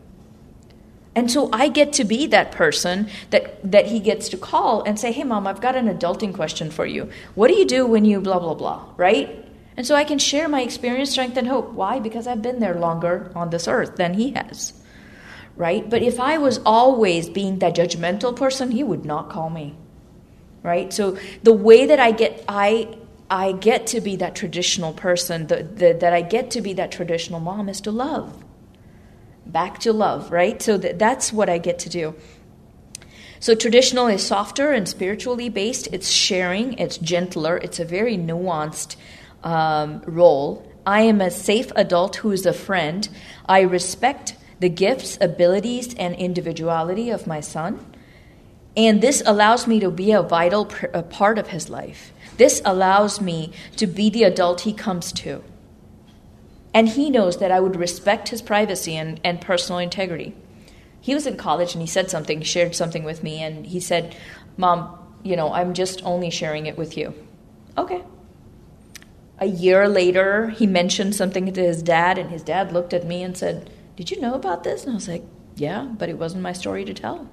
And 1.15 1.31
so 1.31 1.51
I 1.53 1.69
get 1.69 1.95
to 1.95 2.05
be 2.05 2.27
that 2.29 2.53
person 2.53 3.09
that, 3.31 3.73
that 3.73 3.87
he 3.87 3.99
gets 3.99 4.29
to 4.31 4.37
call 4.37 4.83
and 4.83 4.99
say, 4.99 5.13
Hey, 5.13 5.25
mom, 5.25 5.47
I've 5.47 5.61
got 5.61 5.75
an 5.75 5.89
adulting 5.89 6.33
question 6.35 6.71
for 6.71 6.87
you. 6.87 7.11
What 7.35 7.49
do 7.49 7.55
you 7.55 7.65
do 7.65 7.87
when 7.87 8.05
you 8.05 8.21
blah, 8.21 8.39
blah, 8.39 8.55
blah, 8.55 8.85
right? 8.97 9.45
And 9.77 9.87
so 9.87 9.95
I 9.95 10.05
can 10.05 10.19
share 10.19 10.49
my 10.49 10.63
experience, 10.63 11.11
strength, 11.11 11.37
and 11.37 11.47
hope. 11.47 11.71
Why? 11.71 12.01
Because 12.01 12.27
I've 12.27 12.43
been 12.43 12.59
there 12.59 12.75
longer 12.75 13.31
on 13.35 13.51
this 13.51 13.69
earth 13.69 13.97
than 13.97 14.15
he 14.15 14.31
has, 14.33 14.73
right? 15.57 15.89
But 15.89 16.03
if 16.03 16.19
I 16.19 16.39
was 16.39 16.59
always 16.67 17.29
being 17.29 17.61
that 17.61 17.77
judgmental 17.77 18.35
person, 18.35 18.73
he 18.73 18.83
would 18.83 19.05
not 19.05 19.31
call 19.31 19.51
me, 19.51 19.77
right? 20.65 20.93
So 20.93 21.17
the 21.45 21.53
way 21.53 21.87
that 21.87 22.01
I 22.01 22.11
get, 22.11 22.45
I 22.49 22.97
I 23.31 23.53
get 23.53 23.87
to 23.89 24.01
be 24.01 24.17
that 24.17 24.35
traditional 24.35 24.93
person, 24.93 25.47
the, 25.49 25.63
the, 25.63 25.97
that 26.01 26.13
I 26.13 26.23
get 26.23 26.51
to 26.53 26.61
be 26.61 26.73
that 26.75 26.91
traditional 26.91 27.41
mom 27.41 27.69
is 27.69 27.81
to 27.83 27.91
love. 27.91 28.45
Back 29.45 29.79
to 29.81 29.93
love, 29.93 30.31
right? 30.31 30.61
So 30.61 30.79
th- 30.79 30.97
that's 30.97 31.33
what 31.33 31.49
I 31.49 31.59
get 31.59 31.79
to 31.81 31.89
do. 31.89 32.15
So 33.41 33.55
traditional 33.55 34.09
is 34.09 34.27
softer 34.27 34.73
and 34.73 34.89
spiritually 34.89 35.49
based. 35.49 35.89
It's 35.93 36.09
sharing, 36.09 36.75
it's 36.75 36.99
gentler, 36.99 37.57
it's 37.59 37.79
a 37.79 37.85
very 37.85 38.17
nuanced 38.17 38.97
um, 39.45 40.03
role. 40.07 40.71
I 40.87 41.03
am 41.03 41.21
a 41.21 41.31
safe 41.31 41.71
adult 41.77 42.17
who 42.17 42.33
is 42.33 42.47
a 42.47 42.53
friend. 42.53 43.09
I 43.47 43.61
respect 43.61 44.37
the 44.59 44.69
gifts, 44.69 45.19
abilities, 45.21 45.95
and 45.95 46.15
individuality 46.17 47.11
of 47.11 47.27
my 47.27 47.41
son. 47.41 47.85
And 48.77 49.01
this 49.01 49.23
allows 49.25 49.67
me 49.67 49.81
to 49.81 49.91
be 49.91 50.13
a 50.13 50.23
vital 50.23 50.67
pr- 50.67 50.87
a 50.95 51.03
part 51.03 51.39
of 51.39 51.49
his 51.49 51.69
life. 51.69 52.13
This 52.39 52.63
allows 52.65 53.21
me 53.21 53.53
to 53.77 53.87
be 53.87 54.09
the 54.09 54.23
adult 54.23 54.63
he 54.63 54.73
comes 54.73 55.13
to. 55.13 55.43
And 56.73 56.89
he 56.89 57.11
knows 57.11 57.39
that 57.39 57.51
I 57.51 57.61
would 57.61 57.77
respect 57.77 58.29
his 58.29 58.41
privacy 58.41 58.97
and, 58.97 59.21
and 59.25 59.41
personal 59.41 59.81
integrity. 59.81 60.35
He 61.01 61.15
was 61.15 61.27
in 61.27 61.37
college 61.37 61.75
and 61.75 61.83
he 61.83 61.89
said 61.89 62.11
something, 62.11 62.41
shared 62.43 62.75
something 62.75 63.03
with 63.03 63.23
me, 63.23 63.43
and 63.43 63.67
he 63.67 63.81
said, 63.81 64.15
Mom, 64.57 64.97
you 65.23 65.37
know, 65.37 65.53
I'm 65.53 65.75
just 65.75 66.03
only 66.05 66.31
sharing 66.31 66.67
it 66.67 66.79
with 66.79 66.97
you. 66.97 67.15
Okay. 67.77 68.03
A 69.41 69.47
year 69.47 69.89
later, 69.89 70.51
he 70.51 70.67
mentioned 70.67 71.15
something 71.15 71.53
to 71.53 71.63
his 71.63 71.83
dad, 71.83 72.19
and 72.19 72.31
his 72.31 72.43
dad 72.43 72.73
looked 72.73 72.93
at 72.93 73.07
me 73.07 73.23
and 73.23 73.37
said, 73.37 73.71
Did 73.97 74.11
you 74.11 74.21
know 74.21 74.35
about 74.35 74.65
this? 74.65 74.83
And 74.85 74.93
I 74.93 74.95
was 74.95 75.09
like, 75.09 75.25
Yeah, 75.57 75.85
but 75.85 76.09
it 76.09 76.19
wasn't 76.19 76.43
my 76.43 76.53
story 76.53 76.85
to 76.85 76.95
tell. 76.95 77.29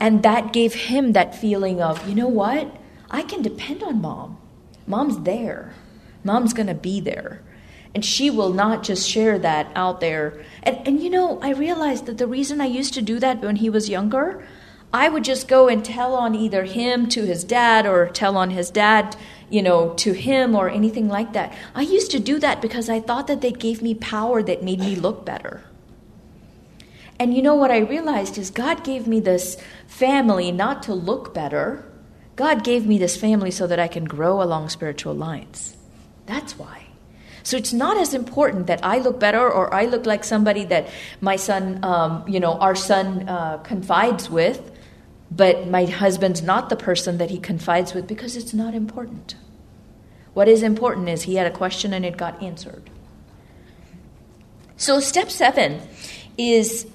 And 0.00 0.22
that 0.22 0.52
gave 0.52 0.74
him 0.74 1.12
that 1.12 1.34
feeling 1.34 1.80
of, 1.80 2.08
you 2.08 2.14
know 2.14 2.28
what? 2.28 2.76
I 3.12 3.22
can 3.22 3.42
depend 3.42 3.82
on 3.82 4.00
mom. 4.00 4.38
Mom's 4.86 5.20
there. 5.20 5.74
Mom's 6.24 6.54
going 6.54 6.66
to 6.66 6.74
be 6.74 7.00
there. 7.00 7.42
And 7.94 8.02
she 8.04 8.30
will 8.30 8.52
not 8.52 8.82
just 8.82 9.08
share 9.08 9.38
that 9.38 9.70
out 9.76 10.00
there. 10.00 10.42
And, 10.62 10.78
and 10.88 11.02
you 11.02 11.10
know, 11.10 11.38
I 11.42 11.50
realized 11.50 12.06
that 12.06 12.16
the 12.16 12.26
reason 12.26 12.60
I 12.60 12.66
used 12.66 12.94
to 12.94 13.02
do 13.02 13.20
that 13.20 13.42
when 13.42 13.56
he 13.56 13.68
was 13.68 13.90
younger, 13.90 14.46
I 14.94 15.10
would 15.10 15.24
just 15.24 15.46
go 15.46 15.68
and 15.68 15.84
tell 15.84 16.14
on 16.14 16.34
either 16.34 16.64
him 16.64 17.08
to 17.10 17.26
his 17.26 17.44
dad 17.44 17.86
or 17.86 18.08
tell 18.08 18.36
on 18.36 18.50
his 18.50 18.70
dad, 18.70 19.14
you 19.50 19.62
know, 19.62 19.92
to 19.94 20.12
him 20.12 20.54
or 20.54 20.70
anything 20.70 21.08
like 21.08 21.34
that. 21.34 21.52
I 21.74 21.82
used 21.82 22.10
to 22.12 22.18
do 22.18 22.38
that 22.38 22.62
because 22.62 22.88
I 22.88 23.00
thought 23.00 23.26
that 23.26 23.42
they 23.42 23.52
gave 23.52 23.82
me 23.82 23.94
power 23.94 24.42
that 24.42 24.62
made 24.62 24.80
me 24.80 24.96
look 24.96 25.26
better. 25.26 25.64
And 27.18 27.34
you 27.34 27.42
know 27.42 27.54
what 27.54 27.70
I 27.70 27.78
realized 27.78 28.38
is 28.38 28.50
God 28.50 28.84
gave 28.84 29.06
me 29.06 29.20
this 29.20 29.56
family 29.86 30.50
not 30.50 30.82
to 30.84 30.94
look 30.94 31.32
better, 31.32 31.84
God 32.36 32.64
gave 32.64 32.86
me 32.86 32.98
this 32.98 33.16
family 33.16 33.50
so 33.50 33.66
that 33.66 33.78
I 33.78 33.88
can 33.88 34.04
grow 34.04 34.42
along 34.42 34.68
spiritual 34.70 35.14
lines. 35.14 35.76
That's 36.26 36.58
why. 36.58 36.86
So 37.42 37.56
it's 37.56 37.72
not 37.72 37.96
as 37.96 38.14
important 38.14 38.68
that 38.68 38.84
I 38.84 38.98
look 38.98 39.18
better 39.18 39.50
or 39.50 39.72
I 39.74 39.86
look 39.86 40.06
like 40.06 40.24
somebody 40.24 40.64
that 40.66 40.88
my 41.20 41.36
son, 41.36 41.82
um, 41.84 42.24
you 42.28 42.38
know, 42.38 42.54
our 42.58 42.74
son 42.74 43.28
uh, 43.28 43.58
confides 43.58 44.30
with, 44.30 44.70
but 45.30 45.66
my 45.68 45.86
husband's 45.86 46.42
not 46.42 46.68
the 46.68 46.76
person 46.76 47.18
that 47.18 47.30
he 47.30 47.38
confides 47.38 47.94
with 47.94 48.06
because 48.06 48.36
it's 48.36 48.54
not 48.54 48.74
important. 48.74 49.34
What 50.34 50.48
is 50.48 50.62
important 50.62 51.08
is 51.08 51.22
he 51.22 51.34
had 51.34 51.46
a 51.46 51.50
question 51.50 51.92
and 51.92 52.04
it 52.04 52.16
got 52.16 52.42
answered. 52.42 52.88
So, 54.76 55.00
step 55.00 55.30
seven 55.30 55.80
is 56.38 56.86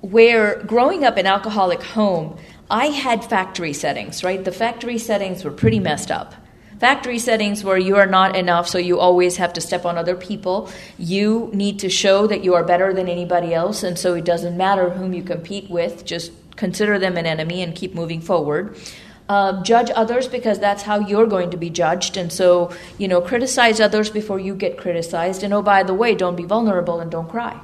where 0.00 0.62
growing 0.64 1.04
up 1.04 1.18
in 1.18 1.26
alcoholic 1.26 1.82
home, 1.82 2.36
I 2.70 2.86
had 2.86 3.24
factory 3.24 3.72
settings, 3.72 4.22
right? 4.22 4.44
The 4.44 4.52
factory 4.52 4.98
settings 4.98 5.44
were 5.44 5.50
pretty 5.50 5.80
messed 5.80 6.10
up. 6.10 6.34
Factory 6.78 7.18
settings 7.18 7.64
where 7.64 7.78
you 7.78 7.96
are 7.96 8.06
not 8.06 8.36
enough, 8.36 8.68
so 8.68 8.78
you 8.78 9.00
always 9.00 9.38
have 9.38 9.52
to 9.54 9.60
step 9.60 9.84
on 9.84 9.98
other 9.98 10.14
people. 10.14 10.70
You 10.96 11.50
need 11.52 11.80
to 11.80 11.88
show 11.88 12.26
that 12.28 12.44
you 12.44 12.54
are 12.54 12.62
better 12.62 12.92
than 12.92 13.08
anybody 13.08 13.52
else, 13.52 13.82
and 13.82 13.98
so 13.98 14.14
it 14.14 14.24
doesn't 14.24 14.56
matter 14.56 14.90
whom 14.90 15.12
you 15.12 15.24
compete 15.24 15.68
with, 15.68 16.04
just 16.04 16.30
consider 16.56 16.98
them 16.98 17.16
an 17.16 17.26
enemy 17.26 17.62
and 17.62 17.74
keep 17.74 17.94
moving 17.94 18.20
forward. 18.20 18.76
Uh, 19.28 19.62
judge 19.62 19.90
others 19.94 20.26
because 20.28 20.58
that's 20.58 20.82
how 20.82 21.00
you're 21.00 21.26
going 21.26 21.50
to 21.50 21.56
be 21.56 21.68
judged. 21.68 22.16
And 22.16 22.32
so, 22.32 22.74
you 22.96 23.08
know, 23.08 23.20
criticize 23.20 23.78
others 23.78 24.08
before 24.08 24.38
you 24.38 24.54
get 24.54 24.78
criticized. 24.78 25.42
And 25.42 25.52
oh, 25.52 25.60
by 25.60 25.82
the 25.82 25.92
way, 25.92 26.14
don't 26.14 26.36
be 26.36 26.44
vulnerable 26.44 27.00
and 27.00 27.10
don't 27.10 27.28
cry. 27.28 27.60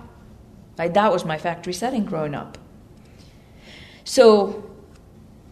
Right? 0.76 0.92
That 0.92 1.10
was 1.10 1.24
my 1.24 1.38
factory 1.38 1.72
setting 1.72 2.04
growing 2.04 2.34
up. 2.34 2.58
So, 4.04 4.63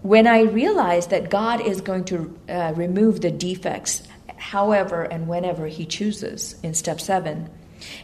when 0.02 0.26
I 0.26 0.42
realized 0.42 1.10
that 1.10 1.30
God 1.30 1.60
is 1.60 1.80
going 1.80 2.04
to 2.06 2.38
uh, 2.48 2.72
remove 2.76 3.20
the 3.20 3.30
defects 3.30 4.02
however 4.36 5.02
and 5.02 5.28
whenever 5.28 5.66
He 5.66 5.86
chooses 5.86 6.56
in 6.62 6.74
step 6.74 7.00
seven, 7.00 7.48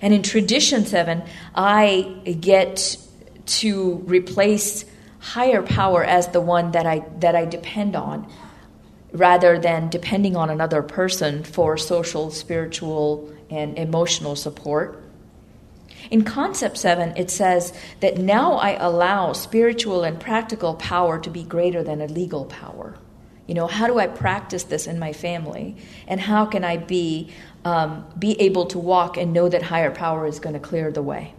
and 0.00 0.14
in 0.14 0.22
tradition 0.22 0.86
seven, 0.86 1.22
I 1.54 2.36
get 2.40 2.96
to 3.46 3.96
replace 4.06 4.84
higher 5.18 5.62
power 5.62 6.04
as 6.04 6.28
the 6.28 6.40
one 6.40 6.72
that 6.72 6.86
I 6.86 7.04
that 7.18 7.34
I 7.34 7.44
depend 7.44 7.96
on 7.96 8.30
rather 9.12 9.58
than 9.58 9.88
depending 9.88 10.36
on 10.36 10.50
another 10.50 10.82
person 10.82 11.42
for 11.42 11.76
social, 11.76 12.30
spiritual, 12.30 13.32
and 13.50 13.78
emotional 13.78 14.36
support. 14.36 15.02
In 16.10 16.24
Concept 16.24 16.78
7, 16.78 17.16
it 17.16 17.30
says 17.30 17.72
that 18.00 18.16
now 18.16 18.54
I 18.54 18.70
allow 18.72 19.34
spiritual 19.34 20.04
and 20.04 20.18
practical 20.18 20.74
power 20.74 21.18
to 21.18 21.30
be 21.30 21.42
greater 21.42 21.82
than 21.82 22.00
a 22.00 22.06
legal 22.06 22.46
power. 22.46 22.96
You 23.46 23.54
know, 23.54 23.66
how 23.66 23.86
do 23.86 23.98
I 23.98 24.06
practice 24.06 24.64
this 24.64 24.86
in 24.86 24.98
my 24.98 25.12
family? 25.12 25.76
And 26.06 26.20
how 26.20 26.46
can 26.46 26.64
I 26.64 26.78
be, 26.78 27.30
um, 27.64 28.06
be 28.18 28.40
able 28.40 28.66
to 28.66 28.78
walk 28.78 29.16
and 29.16 29.32
know 29.32 29.48
that 29.48 29.62
higher 29.62 29.90
power 29.90 30.26
is 30.26 30.38
going 30.38 30.54
to 30.54 30.60
clear 30.60 30.90
the 30.90 31.02
way? 31.02 31.34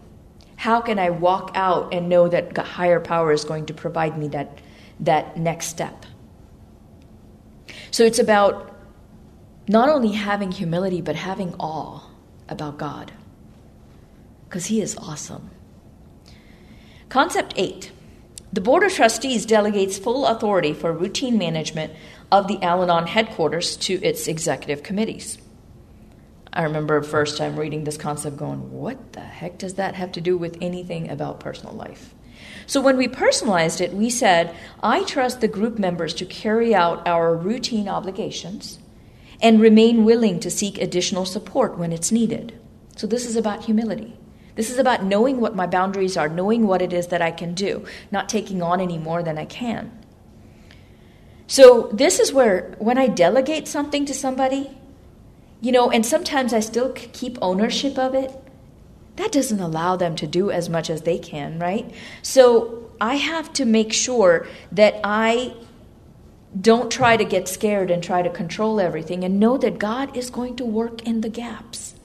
How 0.56 0.82
can 0.82 1.00
I 1.00 1.10
walk 1.10 1.52
out 1.56 1.94
and 1.94 2.10
know 2.10 2.28
that 2.28 2.58
higher 2.58 3.00
power 3.00 3.32
is 3.32 3.46
going 3.46 3.68
to 3.68 3.74
provide 3.74 4.18
me 4.18 4.28
that, 4.30 4.60
that 5.00 5.38
next 5.38 5.68
step? 5.68 6.06
So 7.92 8.04
it's 8.04 8.20
about 8.20 8.76
not 9.68 9.90
only 9.90 10.12
having 10.12 10.52
humility, 10.52 11.02
but 11.02 11.16
having 11.16 11.56
awe 11.60 12.02
about 12.50 12.78
God 12.78 13.12
because 14.50 14.66
he 14.66 14.82
is 14.82 14.98
awesome. 14.98 15.52
Concept 17.08 17.54
8 17.56 17.92
The 18.52 18.62
Board 18.62 18.84
of 18.84 18.92
Trustees 18.92 19.46
delegates 19.46 20.00
full 20.00 20.26
authority 20.26 20.74
for 20.74 20.92
routine 20.92 21.38
management 21.38 21.94
of 22.32 22.48
the 22.48 22.62
Al 22.64 22.84
Anon 22.84 23.08
headquarters 23.08 23.78
to 23.78 24.04
its 24.04 24.28
executive 24.28 24.82
committees. 24.82 25.38
I 26.52 26.64
remember 26.64 27.02
first 27.04 27.38
time 27.38 27.58
reading 27.58 27.84
this 27.84 27.98
concept 27.98 28.38
going, 28.38 28.72
what 28.72 29.14
the 29.14 29.20
heck 29.20 29.60
does 29.60 29.76
that 29.76 29.94
have 29.94 30.12
to 30.14 30.22
do 30.22 30.36
with 30.36 30.58
anything 30.62 31.12
about 31.12 31.40
personal 31.40 31.76
life? 31.76 32.16
So 32.66 32.82
when 32.82 32.98
we 32.98 33.08
personalized 33.08 33.82
it, 33.82 33.94
we 33.94 34.10
said, 34.10 34.56
I 34.82 35.04
trust 35.04 35.42
the 35.42 35.48
group 35.48 35.78
members 35.78 36.14
to 36.16 36.26
carry 36.26 36.74
out 36.74 37.08
our 37.08 37.36
routine 37.36 37.88
obligations 37.88 38.80
and 39.42 39.62
remain 39.62 40.06
willing 40.06 40.40
to 40.40 40.50
seek 40.50 40.80
additional 40.80 41.26
support 41.26 41.78
when 41.78 41.92
it's 41.92 42.12
needed. 42.12 42.60
So 42.96 43.08
this 43.08 43.26
is 43.26 43.36
about 43.36 43.66
humility. 43.66 44.19
This 44.60 44.70
is 44.70 44.78
about 44.78 45.06
knowing 45.06 45.40
what 45.40 45.56
my 45.56 45.68
boundaries 45.68 46.18
are, 46.18 46.28
knowing 46.28 46.68
what 46.68 46.82
it 46.82 46.92
is 46.92 47.08
that 47.08 47.22
I 47.22 47.32
can 47.32 47.54
do, 47.54 47.86
not 48.12 48.28
taking 48.28 48.62
on 48.62 48.82
any 48.82 48.98
more 48.98 49.24
than 49.24 49.38
I 49.38 49.46
can. 49.46 49.90
So, 51.48 51.90
this 51.94 52.20
is 52.20 52.34
where 52.34 52.76
when 52.78 52.98
I 52.98 53.08
delegate 53.08 53.70
something 53.70 54.06
to 54.06 54.14
somebody, 54.14 54.78
you 55.62 55.72
know, 55.72 55.90
and 55.90 56.06
sometimes 56.06 56.52
I 56.52 56.60
still 56.60 56.92
keep 56.92 57.38
ownership 57.42 57.98
of 57.98 58.14
it, 58.14 58.34
that 59.16 59.32
doesn't 59.32 59.62
allow 59.62 59.96
them 59.96 60.18
to 60.18 60.28
do 60.28 60.52
as 60.52 60.68
much 60.68 60.90
as 60.90 61.04
they 61.04 61.20
can, 61.20 61.58
right? 61.58 61.90
So, 62.22 62.92
I 63.00 63.16
have 63.16 63.54
to 63.54 63.64
make 63.64 63.94
sure 63.94 64.46
that 64.74 65.00
I 65.06 65.56
don't 66.60 66.92
try 66.92 67.16
to 67.16 67.24
get 67.24 67.48
scared 67.48 67.90
and 67.90 68.04
try 68.04 68.24
to 68.24 68.30
control 68.30 68.82
everything 68.82 69.24
and 69.24 69.40
know 69.40 69.58
that 69.58 69.80
God 69.80 70.18
is 70.18 70.30
going 70.30 70.58
to 70.58 70.66
work 70.66 71.08
in 71.08 71.22
the 71.22 71.30
gaps. 71.30 71.96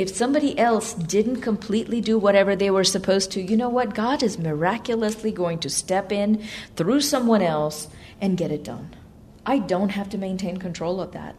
If 0.00 0.16
somebody 0.16 0.58
else 0.58 0.94
didn't 0.94 1.42
completely 1.42 2.00
do 2.00 2.18
whatever 2.18 2.56
they 2.56 2.70
were 2.70 2.84
supposed 2.84 3.32
to, 3.32 3.42
you 3.42 3.54
know 3.54 3.68
what? 3.68 3.94
God 3.94 4.22
is 4.22 4.38
miraculously 4.38 5.30
going 5.30 5.58
to 5.58 5.68
step 5.68 6.10
in 6.10 6.42
through 6.74 7.02
someone 7.02 7.42
else 7.42 7.86
and 8.18 8.34
get 8.34 8.50
it 8.50 8.64
done. 8.64 8.96
I 9.44 9.58
don't 9.58 9.90
have 9.90 10.08
to 10.08 10.16
maintain 10.16 10.56
control 10.56 11.02
of 11.02 11.12
that. 11.12 11.36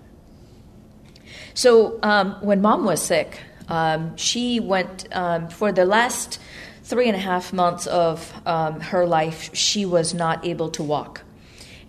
So 1.56 1.98
um, 2.04 2.34
when 2.42 2.62
mom 2.62 2.86
was 2.86 3.02
sick, 3.02 3.40
um, 3.68 4.16
she 4.16 4.60
went 4.60 5.08
um, 5.12 5.50
for 5.50 5.72
the 5.72 5.86
last 5.86 6.40
three 6.84 7.08
and 7.08 7.16
a 7.16 7.20
half 7.20 7.52
months 7.52 7.88
of 7.88 8.32
um, 8.46 8.80
her 8.80 9.08
life, 9.08 9.56
she 9.56 9.88
was 9.88 10.14
not 10.14 10.46
able 10.46 10.70
to 10.70 10.84
walk 10.84 11.24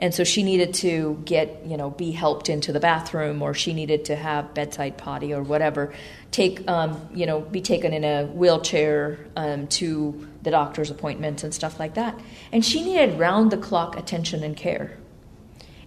and 0.03 0.13
so 0.13 0.25
she 0.25 0.43
needed 0.43 0.75
to 0.75 1.23
get 1.25 1.65
you 1.65 1.77
know 1.77 1.91
be 1.91 2.11
helped 2.11 2.49
into 2.49 2.73
the 2.73 2.81
bathroom 2.81 3.41
or 3.41 3.55
she 3.55 3.73
needed 3.73 4.07
to 4.07 4.17
have 4.17 4.53
bedside 4.53 4.99
potty 4.99 5.33
or 5.33 5.43
whatever. 5.45 5.95
Take 6.33 6.69
um, 6.69 7.09
you 7.15 7.25
know 7.25 7.41
be 7.41 7.61
taken 7.63 7.95
in 7.95 8.03
a 8.03 8.27
wheelchair 8.27 9.21
um, 9.37 9.69
to 9.79 10.29
the 10.43 10.51
doctor's 10.51 10.91
appointments 10.91 11.45
and 11.45 11.55
stuff 11.55 11.79
like 11.79 11.95
that. 11.95 12.19
And 12.51 12.65
she 12.65 12.83
needed 12.83 13.17
round 13.17 13.53
the 13.53 13.57
clock 13.57 13.97
attention 13.97 14.43
and 14.43 14.57
care. 14.57 14.99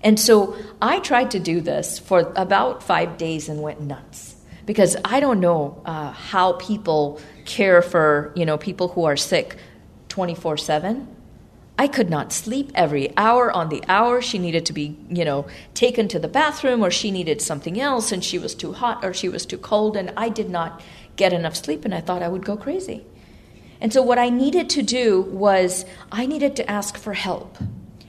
And 0.02 0.18
so 0.18 0.56
i 0.82 1.00
tried 1.00 1.32
to 1.32 1.40
do 1.40 1.60
this 1.60 2.00
for 2.00 2.32
about 2.38 2.84
five 2.84 3.18
days 3.18 3.50
and 3.50 3.62
went 3.62 3.82
nuts. 3.82 4.36
Because 4.66 4.96
i 5.04 5.20
don't 5.20 5.42
know 5.42 5.82
uh, 5.86 6.12
how 6.12 6.54
people 6.54 7.20
care 7.44 7.82
for 7.82 8.32
you 8.34 8.46
know 8.46 8.58
people 8.58 8.88
who 8.88 9.04
are 9.04 9.18
sick 9.18 9.58
24 10.08 10.56
7 10.56 11.15
I 11.78 11.88
could 11.88 12.10
not 12.10 12.32
sleep 12.32 12.72
every 12.74 13.16
hour 13.18 13.52
on 13.52 13.70
the 13.70 13.84
hour. 13.88 14.22
She 14.22 14.40
needed 14.40 14.66
to 14.68 14.74
be, 14.74 14.98
you 15.10 15.26
know, 15.26 15.46
taken 15.74 16.08
to 16.10 16.20
the 16.20 16.28
bathroom 16.28 16.84
or 16.84 16.90
she 16.90 17.12
needed 17.12 17.42
something 17.42 17.80
else 17.80 18.12
and 18.12 18.24
she 18.24 18.40
was 18.40 18.56
too 18.56 18.74
hot 18.74 19.04
or 19.04 19.14
she 19.14 19.28
was 19.28 19.46
too 19.46 19.58
cold 19.58 19.98
and 19.98 20.14
I 20.16 20.30
did 20.30 20.50
not 20.50 20.82
get 21.18 21.34
enough 21.34 21.56
sleep 21.56 21.84
and 21.84 21.94
I 21.94 22.00
thought 22.00 22.24
I 22.24 22.30
would 22.30 22.46
go 22.46 22.56
crazy. 22.56 23.06
And 23.82 23.92
so 23.92 24.02
what 24.02 24.18
I 24.18 24.30
needed 24.30 24.70
to 24.72 24.82
do 24.82 25.22
was 25.24 25.86
I 26.12 26.26
needed 26.26 26.56
to 26.58 26.72
ask 26.72 26.98
for 26.98 27.14
help. 27.14 27.58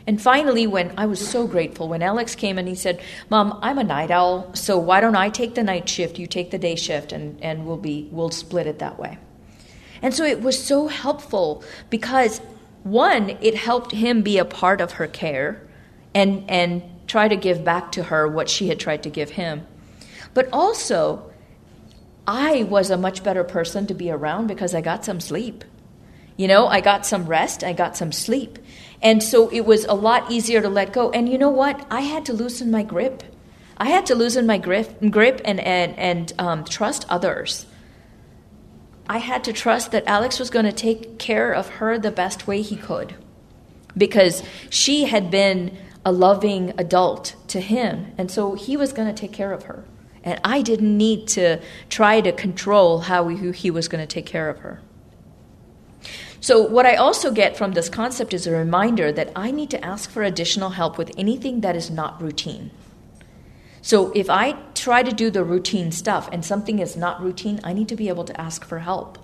And 0.07 0.23
finally, 0.23 0.69
when 0.69 0.95
I 0.97 1.07
was 1.07 1.27
so 1.27 1.49
grateful, 1.49 1.89
when 1.89 2.01
Alex 2.01 2.37
came 2.37 2.59
and 2.59 2.69
he 2.69 2.77
said, 2.77 3.01
Mom, 3.29 3.59
I'm 3.61 3.79
a 3.79 3.85
night 3.85 4.13
owl, 4.13 4.55
so 4.55 4.79
why 4.79 5.01
don't 5.01 5.17
I 5.17 5.31
take 5.31 5.57
the 5.57 5.65
night 5.65 5.89
shift, 5.89 6.21
you 6.21 6.29
take 6.29 6.53
the 6.53 6.59
day 6.59 6.77
shift, 6.77 7.11
and, 7.11 7.43
and 7.43 7.67
we'll 7.67 7.77
be 7.77 8.09
we'll 8.13 8.31
split 8.31 8.69
it 8.69 8.79
that 8.79 9.01
way. 9.01 9.19
And 10.03 10.15
so 10.15 10.25
it 10.25 10.41
was 10.41 10.63
so 10.63 10.87
helpful 10.87 11.65
because 11.91 12.41
one, 12.87 13.37
it 13.41 13.55
helped 13.55 13.93
him 13.93 14.23
be 14.23 14.39
a 14.39 14.45
part 14.45 14.81
of 14.81 14.93
her 14.93 15.07
care 15.07 15.61
and, 16.15 16.49
and 16.49 16.83
try 17.07 17.29
to 17.29 17.37
give 17.37 17.65
back 17.65 17.93
to 17.93 18.05
her 18.05 18.27
what 18.29 18.49
she 18.49 18.69
had 18.69 18.81
tried 18.81 19.03
to 19.03 19.11
give 19.11 19.31
him. 19.31 19.67
But 20.35 20.49
also, 20.53 21.31
I 22.27 22.65
was 22.65 22.91
a 22.91 22.97
much 22.97 23.23
better 23.23 23.45
person 23.45 23.87
to 23.87 23.95
be 23.95 24.11
around 24.11 24.47
because 24.47 24.75
I 24.75 24.81
got 24.81 25.05
some 25.05 25.21
sleep. 25.21 25.65
You 26.37 26.49
know, 26.49 26.67
I 26.67 26.81
got 26.81 27.07
some 27.07 27.27
rest, 27.27 27.65
I 27.65 27.73
got 27.73 27.97
some 27.97 28.13
sleep. 28.13 28.59
And 29.03 29.23
so 29.23 29.49
it 29.51 29.65
was 29.65 29.85
a 29.85 29.95
lot 29.95 30.31
easier 30.31 30.61
to 30.61 30.69
let 30.69 30.93
go. 30.93 31.11
And 31.11 31.29
you 31.29 31.39
know 31.39 31.51
what? 31.51 31.87
I 31.91 32.01
had 32.01 32.27
to 32.27 32.33
loosen 32.33 32.71
my 32.71 32.83
grip. 32.83 33.23
I 33.79 33.87
had 33.87 34.07
to 34.07 34.15
loosen 34.15 34.47
my 34.47 34.59
grip, 34.59 35.01
grip 35.11 35.41
and, 35.45 35.61
and, 35.61 35.99
and 35.99 36.33
um, 36.39 36.65
trust 36.65 37.07
others. 37.09 37.67
I 39.09 39.19
had 39.19 39.45
to 39.45 39.53
trust 39.53 39.93
that 39.93 40.05
Alex 40.07 40.39
was 40.39 40.51
going 40.51 40.65
to 40.65 40.73
take 40.73 41.19
care 41.19 41.53
of 41.53 41.69
her 41.69 41.99
the 41.99 42.11
best 42.11 42.47
way 42.47 42.63
he 42.63 42.77
could 42.77 43.15
because 43.97 44.43
she 44.69 45.05
had 45.05 45.31
been 45.31 45.77
a 46.05 46.13
loving 46.13 46.73
adult 46.79 47.35
to 47.49 47.61
him, 47.61 48.13
and 48.17 48.31
so 48.31 48.55
he 48.55 48.77
was 48.77 48.93
going 48.93 49.13
to 49.13 49.21
take 49.21 49.33
care 49.33 49.53
of 49.53 49.65
her. 49.65 49.85
And 50.23 50.41
I 50.45 50.63
didn't 50.63 50.97
need 50.97 51.29
to 51.29 51.61
try 51.89 52.21
to 52.21 52.33
control 52.33 53.01
how 53.01 53.29
he, 53.29 53.71
was 53.71 53.89
going 53.89 54.07
to 54.07 54.13
take 54.13 54.27
care 54.27 54.49
of 54.49 54.59
her. 54.59 54.81
So, 56.41 56.63
what 56.63 56.85
I 56.85 56.95
also 56.97 57.31
get 57.31 57.57
from 57.57 57.73
this 57.73 57.89
concept 57.89 58.35
is 58.35 58.47
a 58.47 58.53
reminder 58.53 59.11
that 59.13 59.33
I 59.35 59.51
need 59.51 59.71
to 59.71 59.85
ask 59.85 60.11
for 60.11 60.23
additional 60.23 60.71
help 60.71 60.99
with 60.99 61.11
anything 61.17 61.61
that 61.63 61.75
is 61.75 61.91
not 61.91 62.21
routine. 62.21 62.71
So 63.87 64.11
if 64.17 64.29
I 64.29 64.57
try 64.75 65.05
to 65.05 65.13
do 65.13 65.31
the 65.31 65.45
routine 65.45 65.93
stuff 65.93 66.29
and 66.33 66.45
something 66.45 66.81
is 66.81 66.97
not 66.97 67.23
routine, 67.23 67.61
I 67.63 67.73
need 67.73 67.87
to 67.91 67.95
be 67.95 68.09
able 68.09 68.25
to 68.25 68.41
ask 68.41 68.65
for 68.65 68.81
help. 68.81 69.17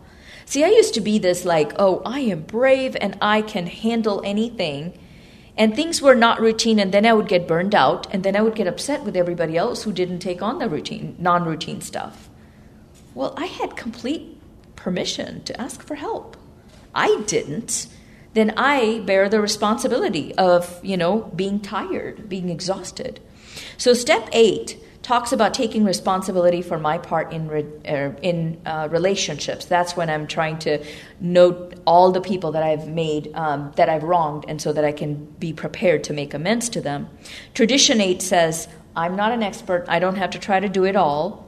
See, 0.44 0.62
I 0.62 0.68
used 0.68 0.94
to 0.94 1.01
be 1.01 1.18
this 1.18 1.44
like, 1.44 1.72
oh, 1.80 2.01
I 2.06 2.20
am 2.20 2.43
brave 2.43 2.97
and 3.01 3.18
I 3.20 3.43
can 3.43 3.66
handle 3.66 4.22
anything. 4.24 4.97
And 5.56 5.74
things 5.74 6.01
were 6.01 6.14
not 6.14 6.40
routine, 6.40 6.78
and 6.78 6.94
then 6.94 7.05
I 7.05 7.12
would 7.12 7.26
get 7.26 7.48
burned 7.48 7.74
out, 7.74 8.06
and 8.14 8.22
then 8.22 8.36
I 8.36 8.40
would 8.40 8.55
get 8.55 8.68
upset 8.68 9.02
with 9.02 9.16
everybody 9.16 9.56
else 9.56 9.82
who 9.82 9.93
didn't 9.93 10.20
take 10.20 10.43
on 10.43 10.60
the 10.60 10.68
routine, 10.68 11.16
non 11.18 11.44
routine 11.44 11.80
stuff. 11.80 12.30
Well, 13.14 13.34
I 13.36 13.47
had 13.47 13.76
complete 13.76 14.40
permission 14.76 15.43
to 15.43 15.60
ask 15.60 15.82
for 15.82 15.97
help. 15.97 16.36
I 16.94 17.22
didn't. 17.26 17.89
Then 18.34 18.55
I 18.56 19.01
bear 19.01 19.28
the 19.28 19.40
responsibility 19.40 20.32
of, 20.36 20.78
you 20.84 20.97
know, 20.97 21.32
being 21.34 21.59
tired, 21.59 22.28
being 22.28 22.48
exhausted. 22.48 23.18
So, 23.76 23.94
step 23.94 24.28
eight 24.32 24.78
talks 25.02 25.32
about 25.32 25.52
taking 25.52 25.84
responsibility 25.84 26.62
for 26.62 26.78
my 26.78 26.96
part 26.96 27.32
in 27.32 27.48
re, 27.48 27.66
er, 27.88 28.16
in 28.22 28.60
uh, 28.64 28.88
relationships. 28.90 29.64
That's 29.64 29.96
when 29.96 30.08
I'm 30.08 30.26
trying 30.26 30.58
to 30.60 30.84
note 31.20 31.74
all 31.86 32.12
the 32.12 32.20
people 32.20 32.52
that 32.52 32.62
I've 32.62 32.88
made 32.88 33.32
um, 33.34 33.72
that 33.76 33.88
I've 33.88 34.04
wronged, 34.04 34.44
and 34.48 34.62
so 34.62 34.72
that 34.72 34.84
I 34.84 34.92
can 34.92 35.24
be 35.38 35.52
prepared 35.52 36.04
to 36.04 36.12
make 36.12 36.34
amends 36.34 36.68
to 36.70 36.80
them. 36.80 37.08
Tradition 37.54 38.00
eight 38.00 38.22
says, 38.22 38.68
"I'm 38.94 39.16
not 39.16 39.32
an 39.32 39.42
expert. 39.42 39.84
I 39.88 39.98
don't 39.98 40.16
have 40.16 40.30
to 40.30 40.38
try 40.38 40.60
to 40.60 40.68
do 40.68 40.84
it 40.84 40.96
all." 40.96 41.46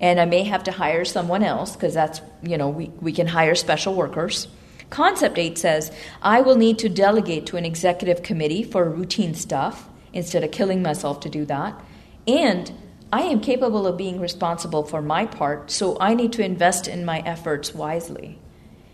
And 0.00 0.20
I 0.20 0.24
may 0.24 0.42
have 0.42 0.64
to 0.64 0.72
hire 0.72 1.04
someone 1.04 1.42
else 1.42 1.74
because 1.74 1.94
that's, 1.94 2.20
you 2.42 2.58
know, 2.58 2.68
we, 2.68 2.88
we 3.00 3.12
can 3.12 3.28
hire 3.28 3.54
special 3.54 3.94
workers. 3.94 4.48
Concept 4.90 5.38
8 5.38 5.56
says, 5.56 5.92
I 6.20 6.40
will 6.40 6.56
need 6.56 6.78
to 6.80 6.88
delegate 6.88 7.46
to 7.46 7.56
an 7.56 7.64
executive 7.64 8.22
committee 8.22 8.64
for 8.64 8.90
routine 8.90 9.34
stuff 9.34 9.88
instead 10.14 10.42
of 10.42 10.50
killing 10.50 10.80
myself 10.80 11.20
to 11.20 11.28
do 11.28 11.44
that. 11.44 11.78
And 12.26 12.72
I 13.12 13.22
am 13.22 13.40
capable 13.40 13.86
of 13.86 13.98
being 13.98 14.18
responsible 14.18 14.84
for 14.84 15.02
my 15.02 15.26
part, 15.26 15.70
so 15.70 15.98
I 16.00 16.14
need 16.14 16.32
to 16.32 16.44
invest 16.44 16.88
in 16.88 17.04
my 17.04 17.18
efforts 17.20 17.74
wisely. 17.74 18.38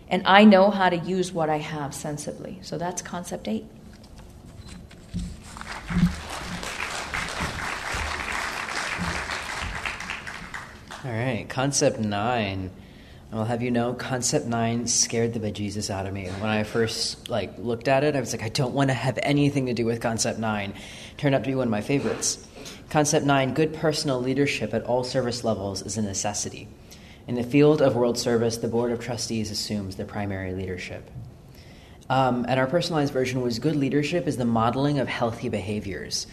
And 0.09 0.23
I 0.25 0.43
know 0.43 0.69
how 0.69 0.89
to 0.89 0.97
use 0.97 1.31
what 1.31 1.49
I 1.49 1.59
have 1.59 1.95
sensibly. 1.95 2.59
So 2.61 2.77
that's 2.77 3.01
concept 3.01 3.47
eight. 3.47 3.65
All 11.03 11.11
right, 11.11 11.47
concept 11.49 11.99
nine. 11.99 12.69
I'll 13.33 13.45
have 13.45 13.61
you 13.61 13.71
know, 13.71 13.93
concept 13.93 14.45
nine 14.45 14.87
scared 14.87 15.33
the 15.33 15.39
bejesus 15.39 15.89
out 15.89 16.05
of 16.05 16.13
me. 16.13 16.27
When 16.27 16.49
I 16.49 16.63
first 16.63 17.29
like 17.29 17.57
looked 17.57 17.87
at 17.87 18.03
it, 18.03 18.13
I 18.13 18.19
was 18.19 18.33
like, 18.33 18.43
I 18.43 18.49
don't 18.49 18.73
want 18.73 18.89
to 18.89 18.93
have 18.93 19.17
anything 19.23 19.67
to 19.67 19.73
do 19.73 19.85
with 19.85 20.01
concept 20.01 20.37
nine 20.37 20.73
turned 21.15 21.33
out 21.33 21.43
to 21.45 21.49
be 21.49 21.55
one 21.55 21.67
of 21.67 21.71
my 21.71 21.79
favorites. 21.79 22.45
Concept 22.89 23.25
nine 23.25 23.53
good 23.53 23.73
personal 23.73 24.19
leadership 24.19 24.73
at 24.73 24.83
all 24.83 25.05
service 25.05 25.45
levels 25.45 25.81
is 25.81 25.97
a 25.97 26.01
necessity. 26.01 26.67
In 27.25 27.35
the 27.35 27.43
field 27.43 27.81
of 27.81 27.95
world 27.95 28.17
service, 28.17 28.57
the 28.57 28.67
Board 28.67 28.91
of 28.91 28.99
Trustees 28.99 29.49
assumes 29.49 29.95
the 29.95 30.03
primary 30.03 30.53
leadership. 30.53 31.09
Um, 32.09 32.45
and 32.49 32.59
our 32.59 32.67
personalized 32.67 33.13
version 33.13 33.39
was 33.39 33.59
good 33.59 33.77
leadership 33.77 34.27
is 34.27 34.35
the 34.35 34.43
modeling 34.43 34.99
of 34.99 35.07
healthy 35.07 35.47
behaviors. 35.47 36.27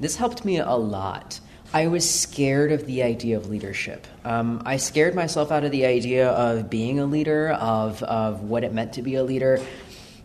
This 0.00 0.16
helped 0.16 0.46
me 0.46 0.58
a 0.58 0.72
lot. 0.72 1.40
I 1.74 1.86
was 1.86 2.08
scared 2.08 2.70
of 2.72 2.86
the 2.86 3.02
idea 3.02 3.36
of 3.36 3.48
leadership. 3.48 4.06
Um, 4.24 4.62
I 4.66 4.76
scared 4.76 5.14
myself 5.14 5.50
out 5.50 5.64
of 5.64 5.70
the 5.70 5.86
idea 5.86 6.28
of 6.28 6.68
being 6.68 7.00
a 7.00 7.06
leader, 7.06 7.50
of, 7.50 8.02
of 8.02 8.42
what 8.42 8.62
it 8.62 8.74
meant 8.74 8.94
to 8.94 9.02
be 9.02 9.14
a 9.14 9.24
leader 9.24 9.58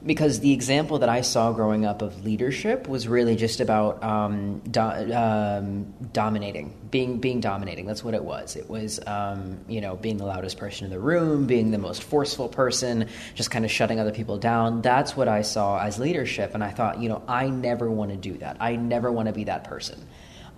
because 0.06 0.40
the 0.40 0.54
example 0.54 1.00
that 1.00 1.10
I 1.10 1.22
saw 1.22 1.52
growing 1.52 1.86
up 1.86 2.02
of 2.02 2.24
leadership 2.24 2.88
was 2.88 3.08
really 3.08 3.36
just 3.36 3.60
about 3.60 4.02
um, 4.04 4.60
do, 4.60 4.80
um, 4.80 5.94
dominating, 6.14 6.74
being 6.92 7.20
being 7.20 7.42
dominating. 7.42 7.86
That's 7.86 8.04
what 8.04 8.14
it 8.14 8.24
was. 8.24 8.56
It 8.56 8.70
was 8.70 9.00
um, 9.06 9.60
you 9.68 9.82
know 9.82 9.96
being 9.96 10.18
the 10.18 10.26
loudest 10.26 10.58
person 10.58 10.86
in 10.86 10.92
the 10.92 11.00
room, 11.00 11.46
being 11.46 11.72
the 11.72 11.78
most 11.78 12.04
forceful 12.04 12.48
person, 12.48 13.10
just 13.36 13.52
kind 13.52 13.66
of 13.66 13.72
shutting 13.72 14.00
other 14.00 14.12
people 14.12 14.38
down. 14.38 14.82
That's 14.82 15.18
what 15.18 15.28
I 15.28 15.42
saw 15.42 15.80
as 15.80 16.00
leadership, 16.00 16.54
and 16.54 16.64
I 16.64 16.72
thought, 16.72 17.02
you 17.02 17.10
know, 17.10 17.22
I 17.28 17.50
never 17.50 17.90
want 17.90 18.12
to 18.12 18.18
do 18.18 18.38
that. 18.38 18.58
I 18.60 18.76
never 18.76 19.12
want 19.12 19.28
to 19.28 19.34
be 19.34 19.46
that 19.46 19.64
person. 19.64 20.08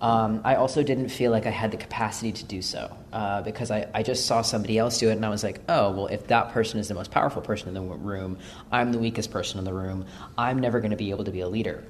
Um, 0.00 0.40
I 0.44 0.54
also 0.54 0.82
didn't 0.82 1.10
feel 1.10 1.30
like 1.30 1.46
I 1.46 1.50
had 1.50 1.70
the 1.70 1.76
capacity 1.76 2.32
to 2.32 2.44
do 2.44 2.62
so 2.62 2.96
uh, 3.12 3.42
because 3.42 3.70
I, 3.70 3.86
I 3.92 4.02
just 4.02 4.26
saw 4.26 4.40
somebody 4.40 4.78
else 4.78 4.98
do 4.98 5.10
it 5.10 5.12
and 5.12 5.26
I 5.26 5.28
was 5.28 5.44
like, 5.44 5.60
oh, 5.68 5.90
well, 5.90 6.06
if 6.06 6.26
that 6.28 6.52
person 6.52 6.80
is 6.80 6.88
the 6.88 6.94
most 6.94 7.10
powerful 7.10 7.42
person 7.42 7.68
in 7.68 7.74
the 7.74 7.82
room, 7.82 8.38
I'm 8.72 8.92
the 8.92 8.98
weakest 8.98 9.30
person 9.30 9.58
in 9.58 9.64
the 9.64 9.74
room, 9.74 10.06
I'm 10.38 10.58
never 10.58 10.80
going 10.80 10.92
to 10.92 10.96
be 10.96 11.10
able 11.10 11.24
to 11.24 11.30
be 11.30 11.40
a 11.40 11.48
leader. 11.48 11.84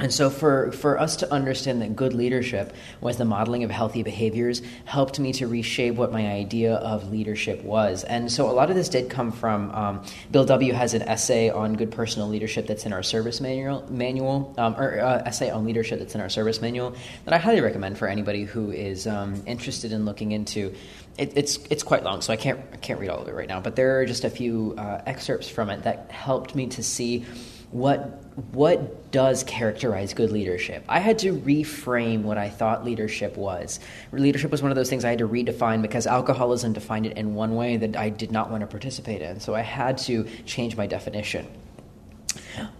And 0.00 0.12
so, 0.12 0.28
for, 0.28 0.72
for 0.72 0.98
us 0.98 1.14
to 1.16 1.32
understand 1.32 1.80
that 1.82 1.94
good 1.94 2.14
leadership 2.14 2.74
was 3.00 3.16
the 3.16 3.24
modeling 3.24 3.62
of 3.62 3.70
healthy 3.70 4.02
behaviors, 4.02 4.60
helped 4.86 5.20
me 5.20 5.32
to 5.34 5.46
reshape 5.46 5.94
what 5.94 6.10
my 6.10 6.26
idea 6.26 6.74
of 6.74 7.12
leadership 7.12 7.62
was. 7.62 8.02
And 8.02 8.30
so, 8.30 8.50
a 8.50 8.52
lot 8.52 8.70
of 8.70 8.76
this 8.76 8.88
did 8.88 9.08
come 9.08 9.30
from 9.30 9.70
um, 9.70 10.04
Bill 10.32 10.44
W. 10.46 10.72
has 10.72 10.94
an 10.94 11.02
essay 11.02 11.48
on 11.48 11.74
good 11.74 11.92
personal 11.92 12.28
leadership 12.28 12.66
that's 12.66 12.86
in 12.86 12.92
our 12.92 13.04
service 13.04 13.40
manual, 13.40 13.86
manual 13.88 14.52
um, 14.58 14.74
or 14.74 14.98
uh, 14.98 15.22
essay 15.26 15.50
on 15.50 15.64
leadership 15.64 16.00
that's 16.00 16.16
in 16.16 16.20
our 16.20 16.28
service 16.28 16.60
manual 16.60 16.96
that 17.24 17.32
I 17.32 17.38
highly 17.38 17.60
recommend 17.60 17.96
for 17.96 18.08
anybody 18.08 18.42
who 18.42 18.72
is 18.72 19.06
um, 19.06 19.44
interested 19.46 19.92
in 19.92 20.04
looking 20.04 20.32
into. 20.32 20.74
It, 21.18 21.36
it's 21.36 21.58
it's 21.70 21.84
quite 21.84 22.02
long, 22.02 22.20
so 22.20 22.32
I 22.32 22.36
can't 22.36 22.58
I 22.72 22.78
can't 22.78 22.98
read 22.98 23.10
all 23.10 23.20
of 23.20 23.28
it 23.28 23.34
right 23.34 23.48
now. 23.48 23.60
But 23.60 23.76
there 23.76 24.00
are 24.00 24.06
just 24.06 24.24
a 24.24 24.30
few 24.30 24.74
uh, 24.76 25.02
excerpts 25.06 25.48
from 25.48 25.70
it 25.70 25.84
that 25.84 26.10
helped 26.10 26.56
me 26.56 26.66
to 26.66 26.82
see 26.82 27.24
what 27.70 28.23
what 28.52 29.12
does 29.12 29.44
characterize 29.44 30.12
good 30.12 30.32
leadership? 30.32 30.84
I 30.88 30.98
had 30.98 31.20
to 31.20 31.32
reframe 31.32 32.22
what 32.22 32.36
I 32.36 32.50
thought 32.50 32.84
leadership 32.84 33.36
was. 33.36 33.78
Leadership 34.12 34.50
was 34.50 34.60
one 34.60 34.72
of 34.72 34.76
those 34.76 34.90
things 34.90 35.04
I 35.04 35.10
had 35.10 35.18
to 35.18 35.28
redefine 35.28 35.82
because 35.82 36.06
alcoholism 36.06 36.72
defined 36.72 37.06
it 37.06 37.16
in 37.16 37.34
one 37.34 37.54
way 37.54 37.76
that 37.76 37.96
I 37.96 38.08
did 38.08 38.32
not 38.32 38.50
want 38.50 38.62
to 38.62 38.66
participate 38.66 39.22
in. 39.22 39.38
So 39.38 39.54
I 39.54 39.60
had 39.60 39.98
to 39.98 40.24
change 40.46 40.76
my 40.76 40.86
definition. 40.86 41.46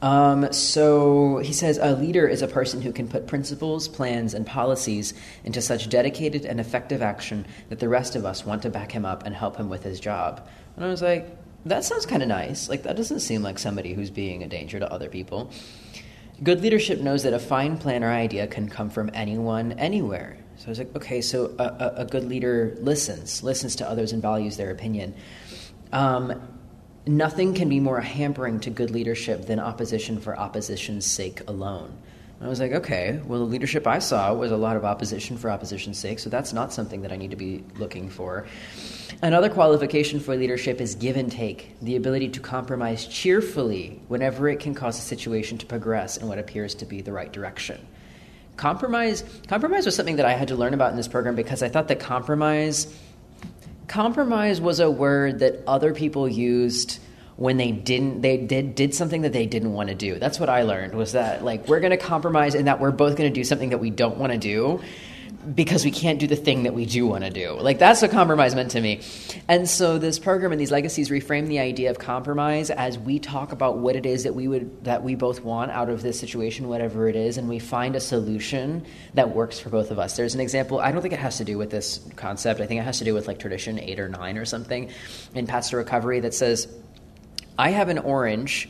Um, 0.02 0.52
so 0.52 1.38
he 1.38 1.52
says 1.52 1.78
a 1.78 1.92
leader 1.92 2.26
is 2.26 2.42
a 2.42 2.48
person 2.48 2.82
who 2.82 2.92
can 2.92 3.08
put 3.08 3.26
principles, 3.26 3.88
plans, 3.88 4.34
and 4.34 4.46
policies 4.46 5.14
into 5.44 5.60
such 5.60 5.88
dedicated 5.88 6.44
and 6.44 6.60
effective 6.60 7.02
action 7.02 7.46
that 7.68 7.78
the 7.78 7.88
rest 7.88 8.16
of 8.16 8.24
us 8.24 8.44
want 8.44 8.62
to 8.62 8.70
back 8.70 8.92
him 8.92 9.04
up 9.04 9.24
and 9.24 9.34
help 9.34 9.56
him 9.56 9.68
with 9.68 9.82
his 9.82 10.00
job. 10.00 10.46
And 10.76 10.84
I 10.84 10.88
was 10.88 11.02
like, 11.02 11.28
that 11.66 11.84
sounds 11.84 12.06
kind 12.06 12.22
of 12.22 12.28
nice. 12.28 12.68
Like, 12.68 12.82
that 12.82 12.96
doesn't 12.96 13.20
seem 13.20 13.42
like 13.42 13.58
somebody 13.58 13.94
who's 13.94 14.10
being 14.10 14.42
a 14.42 14.48
danger 14.48 14.78
to 14.78 14.92
other 14.92 15.08
people. 15.08 15.50
Good 16.42 16.60
leadership 16.62 17.00
knows 17.00 17.22
that 17.22 17.32
a 17.32 17.38
fine 17.38 17.78
plan 17.78 18.02
or 18.02 18.10
idea 18.10 18.46
can 18.46 18.68
come 18.68 18.90
from 18.90 19.10
anyone, 19.14 19.72
anywhere. 19.72 20.36
So 20.56 20.66
I 20.66 20.68
was 20.70 20.78
like, 20.78 20.94
okay, 20.96 21.20
so 21.20 21.54
a, 21.58 21.64
a, 21.64 21.94
a 21.98 22.04
good 22.04 22.24
leader 22.24 22.76
listens, 22.80 23.42
listens 23.42 23.76
to 23.76 23.88
others 23.88 24.12
and 24.12 24.20
values 24.20 24.56
their 24.56 24.70
opinion. 24.70 25.14
Um, 25.92 26.40
nothing 27.06 27.54
can 27.54 27.68
be 27.68 27.80
more 27.80 28.00
hampering 28.00 28.60
to 28.60 28.70
good 28.70 28.90
leadership 28.90 29.46
than 29.46 29.60
opposition 29.60 30.20
for 30.20 30.38
opposition's 30.38 31.06
sake 31.06 31.42
alone. 31.48 31.96
I 32.40 32.48
was 32.48 32.60
like, 32.60 32.72
okay, 32.72 33.20
well, 33.26 33.38
the 33.38 33.46
leadership 33.46 33.86
I 33.86 34.00
saw 34.00 34.34
was 34.34 34.50
a 34.50 34.56
lot 34.56 34.76
of 34.76 34.84
opposition 34.84 35.38
for 35.38 35.50
opposition's 35.50 35.98
sake, 35.98 36.18
so 36.18 36.28
that's 36.28 36.52
not 36.52 36.72
something 36.72 37.02
that 37.02 37.12
I 37.12 37.16
need 37.16 37.30
to 37.30 37.36
be 37.36 37.64
looking 37.78 38.10
for. 38.10 38.46
Another 39.22 39.48
qualification 39.48 40.20
for 40.20 40.36
leadership 40.36 40.80
is 40.80 40.94
give 40.94 41.16
and 41.16 41.30
take, 41.30 41.76
the 41.80 41.96
ability 41.96 42.28
to 42.30 42.40
compromise 42.40 43.06
cheerfully 43.06 44.00
whenever 44.08 44.48
it 44.48 44.60
can 44.60 44.74
cause 44.74 44.98
a 44.98 45.02
situation 45.02 45.58
to 45.58 45.66
progress 45.66 46.16
in 46.16 46.28
what 46.28 46.38
appears 46.38 46.74
to 46.76 46.84
be 46.84 47.00
the 47.00 47.12
right 47.12 47.32
direction. 47.32 47.86
Compromise, 48.56 49.24
compromise 49.48 49.84
was 49.86 49.96
something 49.96 50.16
that 50.16 50.26
I 50.26 50.32
had 50.32 50.48
to 50.48 50.56
learn 50.56 50.74
about 50.74 50.90
in 50.90 50.96
this 50.96 51.08
program 51.08 51.34
because 51.34 51.62
I 51.62 51.68
thought 51.68 51.88
that 51.88 52.00
compromise, 52.00 52.94
compromise 53.88 54.60
was 54.60 54.80
a 54.80 54.90
word 54.90 55.40
that 55.40 55.62
other 55.66 55.92
people 55.94 56.28
used 56.28 57.00
when 57.36 57.56
they 57.56 57.72
didn't 57.72 58.20
they 58.20 58.36
did 58.36 58.76
did 58.76 58.94
something 58.94 59.22
that 59.22 59.32
they 59.32 59.44
didn't 59.44 59.72
want 59.72 59.88
to 59.88 59.94
do. 59.96 60.20
That's 60.20 60.38
what 60.38 60.48
I 60.48 60.62
learned 60.62 60.94
was 60.94 61.12
that 61.12 61.44
like 61.44 61.66
we're 61.66 61.80
going 61.80 61.90
to 61.90 61.96
compromise 61.96 62.54
in 62.54 62.66
that 62.66 62.78
we're 62.78 62.92
both 62.92 63.16
going 63.16 63.28
to 63.28 63.34
do 63.34 63.42
something 63.42 63.70
that 63.70 63.78
we 63.78 63.90
don't 63.90 64.18
want 64.18 64.32
to 64.32 64.38
do 64.38 64.80
because 65.54 65.84
we 65.84 65.90
can't 65.90 66.18
do 66.18 66.26
the 66.26 66.36
thing 66.36 66.62
that 66.62 66.74
we 66.74 66.86
do 66.86 67.06
want 67.06 67.24
to 67.24 67.30
do. 67.30 67.52
Like 67.52 67.78
that's 67.78 68.02
what 68.02 68.10
compromise 68.10 68.54
meant 68.54 68.70
to 68.72 68.80
me. 68.80 69.00
And 69.48 69.68
so 69.68 69.98
this 69.98 70.18
program 70.18 70.52
and 70.52 70.60
these 70.60 70.70
legacies 70.70 71.10
reframe 71.10 71.48
the 71.48 71.58
idea 71.58 71.90
of 71.90 71.98
compromise 71.98 72.70
as 72.70 72.98
we 72.98 73.18
talk 73.18 73.52
about 73.52 73.78
what 73.78 73.96
it 73.96 74.06
is 74.06 74.24
that 74.24 74.34
we 74.34 74.48
would 74.48 74.84
that 74.84 75.02
we 75.02 75.14
both 75.14 75.42
want 75.42 75.70
out 75.70 75.90
of 75.90 76.02
this 76.02 76.18
situation, 76.18 76.68
whatever 76.68 77.08
it 77.08 77.16
is, 77.16 77.36
and 77.36 77.48
we 77.48 77.58
find 77.58 77.96
a 77.96 78.00
solution 78.00 78.84
that 79.14 79.34
works 79.34 79.58
for 79.58 79.70
both 79.70 79.90
of 79.90 79.98
us. 79.98 80.16
There's 80.16 80.34
an 80.34 80.40
example, 80.40 80.78
I 80.78 80.92
don't 80.92 81.02
think 81.02 81.14
it 81.14 81.20
has 81.20 81.38
to 81.38 81.44
do 81.44 81.58
with 81.58 81.70
this 81.70 82.00
concept. 82.16 82.60
I 82.60 82.66
think 82.66 82.80
it 82.80 82.84
has 82.84 82.98
to 82.98 83.04
do 83.04 83.14
with 83.14 83.26
like 83.26 83.38
tradition 83.38 83.78
8 83.78 84.00
or 84.00 84.08
9 84.08 84.38
or 84.38 84.44
something 84.44 84.90
in 85.34 85.46
Paths 85.46 85.70
to 85.70 85.76
Recovery 85.76 86.20
that 86.20 86.34
says 86.34 86.68
I 87.58 87.70
have 87.70 87.88
an 87.88 87.98
orange, 87.98 88.68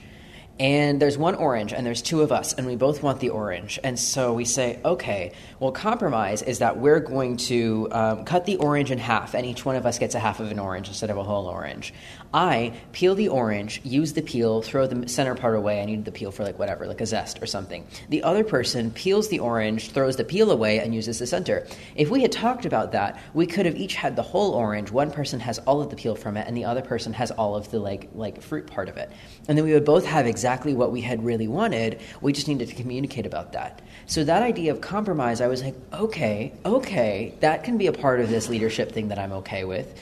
and 0.59 1.01
there's 1.01 1.19
one 1.19 1.35
orange, 1.35 1.73
and 1.73 1.85
there's 1.85 2.03
two 2.03 2.23
of 2.23 2.31
us, 2.31 2.53
and 2.53 2.67
we 2.67 2.77
both 2.77 3.03
want 3.03 3.19
the 3.19 3.31
orange. 3.31 3.81
And 3.83 3.99
so 3.99 4.33
we 4.33 4.45
say, 4.45 4.79
okay, 4.85 5.33
well, 5.59 5.73
compromise 5.73 6.43
is 6.43 6.61
that 6.61 6.77
we're 6.77 7.01
going 7.01 7.39
to 7.39 7.89
um, 7.91 8.25
cut 8.25 8.47
the 8.47 8.57
orange 8.57 8.93
in 8.93 8.99
half, 8.99 9.35
and 9.35 9.45
each 9.45 9.65
one 9.65 9.75
of 9.75 9.85
us 9.85 9.99
gets 9.99 10.15
a 10.15 10.21
half 10.21 10.39
of 10.39 10.53
an 10.53 10.61
orange 10.61 10.89
instead 10.89 11.11
of 11.11 11.17
a 11.17 11.25
whole 11.25 11.47
orange. 11.47 11.93
I 12.35 12.73
peel 12.91 13.15
the 13.15 13.29
orange, 13.29 13.81
use 13.85 14.13
the 14.13 14.21
peel, 14.21 14.61
throw 14.61 14.89
the 14.89 15.09
center 15.09 15.37
part 15.37 15.55
away. 15.55 15.81
I 15.81 15.85
need 15.85 16.05
the 16.05 16.11
peel 16.11 16.33
for 16.33 16.43
like 16.43 16.59
whatever, 16.59 16.85
like 16.89 17.01
a 17.01 17.07
zest 17.07 17.41
or 17.41 17.47
something. 17.47 17.87
The 18.09 18.25
other 18.25 18.43
person 18.43 18.91
peels 18.91 19.29
the 19.29 19.39
orange, 19.39 19.93
throws 19.93 20.17
the 20.17 20.25
peel 20.25 20.51
away, 20.51 20.81
and 20.81 20.93
uses 20.93 21.21
the 21.21 21.29
center. 21.29 21.65
If 21.95 22.11
we 22.11 22.23
had 22.23 22.33
talked 22.33 22.67
about 22.67 22.91
that, 22.91 23.21
we 23.35 23.47
could 23.47 23.67
have 23.67 23.77
each 23.77 23.95
had 23.95 24.17
the 24.17 24.23
whole 24.23 24.51
orange. 24.51 24.91
One 24.91 25.13
person 25.13 25.39
has 25.39 25.61
all 25.61 25.81
of 25.81 25.91
the 25.91 25.97
peel 25.97 26.17
from 26.17 26.37
it, 26.37 26.49
and 26.49 26.57
the 26.57 26.65
other 26.65 26.83
person 26.83 27.13
has 27.13 27.31
all 27.31 27.55
of 27.55 27.71
the 27.71 27.79
like 27.79 28.09
like 28.15 28.43
fruit 28.43 28.67
part 28.67 28.89
of 28.89 28.97
it. 28.97 29.13
And 29.47 29.57
then 29.57 29.65
we 29.65 29.73
would 29.73 29.85
both 29.85 30.05
have 30.05 30.27
exactly 30.27 30.75
what 30.75 30.91
we 30.91 31.03
had 31.03 31.25
really 31.25 31.47
wanted. 31.47 32.01
We 32.21 32.33
just 32.33 32.49
needed 32.49 32.67
to 32.69 32.75
communicate 32.75 33.27
about 33.27 33.53
that. 33.53 33.81
So 34.07 34.25
that 34.25 34.43
idea 34.43 34.73
of 34.73 34.81
compromise, 34.81 35.41
I 35.41 35.47
was 35.47 35.63
like, 35.63 35.77
okay, 35.93 36.53
okay, 36.65 37.35
that 37.41 37.63
can 37.63 37.79
be 37.79 37.87
a 37.87 37.93
part 37.93 38.21
of 38.21 38.29
this 38.29 38.49
leadership 38.49 38.91
thing 38.91 39.09
that 39.09 39.21
I'm 39.21 39.33
okay 39.33 39.65
with. 39.65 39.97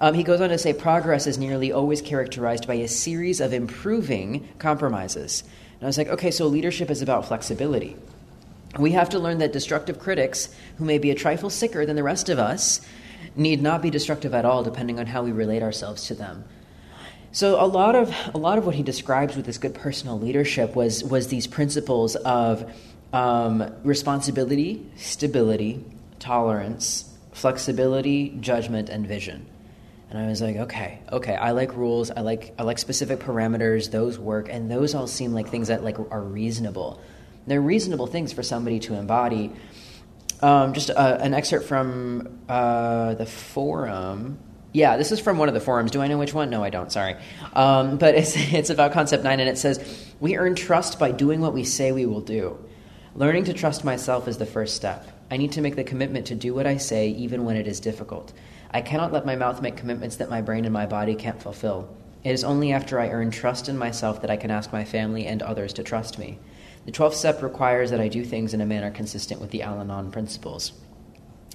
Um, 0.00 0.14
he 0.14 0.22
goes 0.22 0.40
on 0.40 0.48
to 0.48 0.58
say 0.58 0.72
progress 0.72 1.26
is 1.26 1.36
nearly 1.36 1.72
always 1.72 2.00
characterized 2.00 2.66
by 2.66 2.74
a 2.74 2.88
series 2.88 3.40
of 3.40 3.52
improving 3.52 4.48
compromises. 4.58 5.42
And 5.74 5.82
I 5.82 5.86
was 5.86 5.98
like, 5.98 6.08
okay, 6.08 6.30
so 6.30 6.46
leadership 6.46 6.90
is 6.90 7.02
about 7.02 7.26
flexibility. 7.26 7.96
We 8.78 8.92
have 8.92 9.10
to 9.10 9.18
learn 9.18 9.38
that 9.38 9.52
destructive 9.52 9.98
critics, 9.98 10.54
who 10.78 10.84
may 10.84 10.98
be 10.98 11.10
a 11.10 11.14
trifle 11.14 11.50
sicker 11.50 11.84
than 11.84 11.96
the 11.96 12.02
rest 12.02 12.28
of 12.28 12.38
us, 12.38 12.80
need 13.36 13.60
not 13.60 13.82
be 13.82 13.90
destructive 13.90 14.32
at 14.32 14.44
all, 14.44 14.62
depending 14.62 14.98
on 14.98 15.06
how 15.06 15.22
we 15.22 15.32
relate 15.32 15.62
ourselves 15.62 16.06
to 16.06 16.14
them. 16.14 16.44
So 17.32 17.62
a 17.62 17.66
lot 17.66 17.94
of 17.94 18.12
a 18.34 18.38
lot 18.38 18.58
of 18.58 18.66
what 18.66 18.74
he 18.74 18.82
describes 18.82 19.36
with 19.36 19.46
this 19.46 19.58
good 19.58 19.74
personal 19.74 20.18
leadership 20.18 20.74
was 20.74 21.04
was 21.04 21.28
these 21.28 21.46
principles 21.46 22.16
of 22.16 22.72
um, 23.12 23.72
responsibility, 23.84 24.84
stability, 24.96 25.84
tolerance, 26.18 27.08
flexibility, 27.32 28.36
judgment, 28.40 28.88
and 28.88 29.06
vision. 29.06 29.46
And 30.10 30.18
I 30.18 30.26
was 30.26 30.42
like, 30.42 30.56
okay, 30.56 30.98
okay, 31.12 31.36
I 31.36 31.52
like 31.52 31.76
rules. 31.76 32.10
I 32.10 32.22
like 32.22 32.52
I 32.58 32.64
like 32.64 32.78
specific 32.78 33.20
parameters. 33.20 33.92
Those 33.92 34.18
work, 34.18 34.48
and 34.50 34.68
those 34.68 34.94
all 34.94 35.06
seem 35.06 35.32
like 35.32 35.48
things 35.48 35.68
that 35.68 35.84
like 35.84 35.98
are 35.98 36.22
reasonable. 36.22 37.00
They're 37.46 37.60
reasonable 37.60 38.08
things 38.08 38.32
for 38.32 38.42
somebody 38.42 38.80
to 38.80 38.94
embody. 38.94 39.52
Um, 40.42 40.72
just 40.72 40.90
uh, 40.90 41.18
an 41.20 41.32
excerpt 41.32 41.66
from 41.66 42.40
uh, 42.48 43.14
the 43.14 43.26
forum. 43.26 44.38
Yeah, 44.72 44.96
this 44.96 45.12
is 45.12 45.20
from 45.20 45.38
one 45.38 45.48
of 45.48 45.54
the 45.54 45.60
forums. 45.60 45.92
Do 45.92 46.00
I 46.00 46.08
know 46.08 46.18
which 46.18 46.34
one? 46.34 46.50
No, 46.50 46.64
I 46.64 46.70
don't. 46.70 46.90
Sorry, 46.90 47.14
um, 47.52 47.96
but 47.96 48.16
it's 48.16 48.34
it's 48.52 48.70
about 48.70 48.92
concept 48.92 49.22
nine, 49.22 49.38
and 49.38 49.48
it 49.48 49.58
says 49.58 50.12
we 50.18 50.36
earn 50.36 50.56
trust 50.56 50.98
by 50.98 51.12
doing 51.12 51.40
what 51.40 51.54
we 51.54 51.62
say 51.62 51.92
we 51.92 52.06
will 52.06 52.20
do. 52.20 52.58
Learning 53.14 53.44
to 53.44 53.52
trust 53.52 53.84
myself 53.84 54.26
is 54.26 54.38
the 54.38 54.46
first 54.46 54.74
step. 54.74 55.06
I 55.30 55.36
need 55.36 55.52
to 55.52 55.60
make 55.60 55.76
the 55.76 55.84
commitment 55.84 56.26
to 56.28 56.34
do 56.34 56.52
what 56.52 56.66
I 56.66 56.78
say, 56.78 57.10
even 57.10 57.44
when 57.44 57.56
it 57.56 57.68
is 57.68 57.78
difficult. 57.78 58.32
I 58.72 58.82
cannot 58.82 59.12
let 59.12 59.26
my 59.26 59.34
mouth 59.34 59.60
make 59.60 59.76
commitments 59.76 60.16
that 60.16 60.30
my 60.30 60.40
brain 60.40 60.64
and 60.64 60.72
my 60.72 60.86
body 60.86 61.16
can't 61.16 61.42
fulfill. 61.42 61.88
It 62.22 62.30
is 62.30 62.44
only 62.44 62.72
after 62.72 63.00
I 63.00 63.08
earn 63.08 63.30
trust 63.30 63.68
in 63.68 63.76
myself 63.76 64.20
that 64.20 64.30
I 64.30 64.36
can 64.36 64.50
ask 64.50 64.72
my 64.72 64.84
family 64.84 65.26
and 65.26 65.42
others 65.42 65.72
to 65.72 65.82
trust 65.82 66.18
me. 66.18 66.38
The 66.86 66.92
12th 66.92 67.14
step 67.14 67.42
requires 67.42 67.90
that 67.90 68.00
I 68.00 68.08
do 68.08 68.24
things 68.24 68.54
in 68.54 68.60
a 68.60 68.66
manner 68.66 68.90
consistent 68.90 69.40
with 69.40 69.50
the 69.50 69.62
Al 69.62 69.80
Anon 69.80 70.12
principles. 70.12 70.72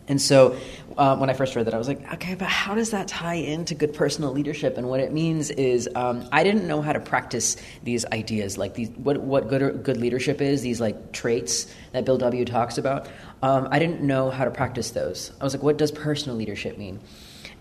And 0.08 0.22
so 0.22 0.56
uh, 0.98 1.18
when 1.18 1.30
I 1.30 1.34
first 1.34 1.56
read 1.56 1.66
that, 1.66 1.74
I 1.74 1.78
was 1.78 1.88
like, 1.88 2.14
okay, 2.14 2.36
but 2.36 2.48
how 2.48 2.76
does 2.76 2.92
that 2.92 3.08
tie 3.08 3.36
into 3.36 3.74
good 3.74 3.94
personal 3.94 4.32
leadership? 4.32 4.78
And 4.78 4.88
what 4.88 5.00
it 5.00 5.12
means 5.12 5.50
is 5.50 5.90
um, 5.96 6.28
I 6.32 6.44
didn't 6.44 6.68
know 6.68 6.82
how 6.82 6.94
to 6.94 7.00
practice 7.00 7.58
these 7.84 8.06
ideas, 8.06 8.58
like 8.58 8.76
these, 8.76 8.90
what, 8.90 9.18
what 9.18 9.48
good, 9.50 9.84
good 9.84 9.98
leadership 9.98 10.42
is, 10.42 10.62
these 10.62 10.80
like 10.80 11.12
traits 11.12 11.74
that 11.92 12.06
Bill 12.06 12.18
W. 12.18 12.46
talks 12.46 12.78
about. 12.78 13.08
Um, 13.42 13.68
I 13.72 13.80
didn't 13.80 14.02
know 14.02 14.30
how 14.30 14.46
to 14.46 14.52
practice 14.52 14.92
those. 14.92 15.32
I 15.42 15.44
was 15.44 15.54
like, 15.54 15.64
what 15.64 15.78
does 15.78 15.92
personal 15.92 16.38
leadership 16.38 16.78
mean? 16.78 17.00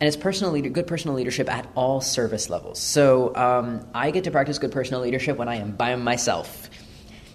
and 0.01 0.09
it's 0.09 0.17
personal 0.17 0.53
leader, 0.53 0.69
good 0.69 0.87
personal 0.87 1.17
leadership 1.17 1.49
at 1.51 1.69
all 1.75 2.01
service 2.01 2.51
levels. 2.51 2.81
So 2.81 3.35
um, 3.37 3.87
I 3.95 4.11
get 4.11 4.25
to 4.25 4.31
practice 4.31 4.59
good 4.59 4.73
personal 4.73 5.01
leadership 5.01 5.37
when 5.37 5.49
I 5.49 5.57
am 5.57 5.73
by 5.73 5.95
myself. 5.95 6.69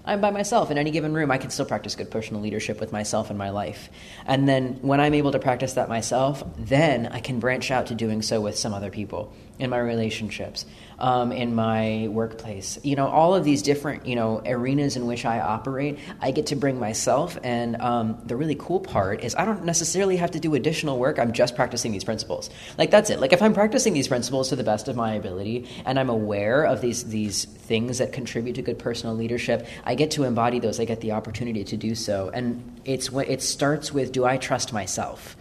I'm 0.10 0.22
by 0.22 0.32
myself 0.32 0.72
in 0.72 0.80
any 0.80 0.90
given 0.90 1.14
room. 1.14 1.30
I 1.30 1.38
can 1.38 1.52
still 1.52 1.68
practice 1.68 1.96
good 1.96 2.10
personal 2.10 2.42
leadership 2.42 2.80
with 2.80 2.92
myself 2.92 3.30
in 3.30 3.38
my 3.38 3.52
life. 3.52 3.90
And 4.26 4.50
then 4.50 4.80
when 4.82 5.00
I'm 5.00 5.14
able 5.14 5.32
to 5.34 5.40
practice 5.40 5.74
that 5.74 5.88
myself, 5.88 6.44
then 6.58 7.06
I 7.06 7.20
can 7.20 7.40
branch 7.40 7.70
out 7.70 7.86
to 7.88 7.96
doing 7.96 8.24
so 8.24 8.42
with 8.42 8.58
some 8.58 8.74
other 8.74 8.90
people 8.90 9.32
in 9.60 9.70
my 9.70 9.78
relationships 9.78 10.66
um, 11.00 11.32
in 11.32 11.56
my 11.56 12.08
workplace. 12.10 12.78
You 12.84 12.96
know, 12.96 13.08
all 13.08 13.34
of 13.34 13.44
these 13.44 13.62
different, 13.62 14.06
you 14.06 14.16
know, 14.16 14.42
arenas 14.46 14.96
in 14.96 15.08
which 15.08 15.26
I 15.26 15.40
operate, 15.40 16.00
I 16.22 16.32
get 16.32 16.48
to 16.48 16.56
bring 16.56 16.80
myself. 16.80 17.38
And 17.44 17.82
um, 17.82 18.22
the 18.26 18.36
really 18.36 18.56
cool 18.56 18.80
part 18.80 19.24
is 19.24 19.36
I 19.36 19.46
don't 19.46 19.66
necessarily 19.66 20.18
have 20.18 20.32
to 20.32 20.40
do 20.40 20.56
additional 20.56 21.00
work. 21.00 21.20
I'm 21.20 21.32
just 21.32 21.56
practicing 21.56 21.92
these 21.92 22.04
principles. 22.04 22.50
Like, 22.78 22.92
that's 22.92 23.10
it. 23.10 23.20
Like, 23.20 23.34
if 23.34 23.42
I'm 23.42 23.54
practicing 23.54 23.94
these 23.94 24.08
principles 24.08 24.50
to 24.50 24.56
the 24.56 24.64
best 24.64 24.88
of 24.88 24.96
my 24.96 25.14
ability 25.14 25.68
and 25.86 26.00
I'm 26.00 26.10
aware 26.10 26.64
of 26.64 26.82
these, 26.82 27.06
these 27.06 27.46
things 27.46 28.00
that 28.00 28.12
contribute 28.12 28.54
to 28.54 28.62
good 28.62 28.80
personal 28.80 29.16
leadership, 29.16 29.68
I 29.86 29.96
get 29.96 30.12
to 30.12 30.24
embody 30.24 30.60
those. 30.60 30.80
I 30.80 30.86
get 30.86 31.02
the 31.02 31.14
opportunity 31.14 31.64
to 31.64 31.78
do 31.78 31.96
so. 31.96 32.30
And 32.34 32.82
it's 32.86 33.10
it 33.10 33.42
starts 33.42 33.94
with 33.94 34.12
do 34.12 34.26
I 34.26 34.38
trust 34.38 34.74
myself? 34.74 35.38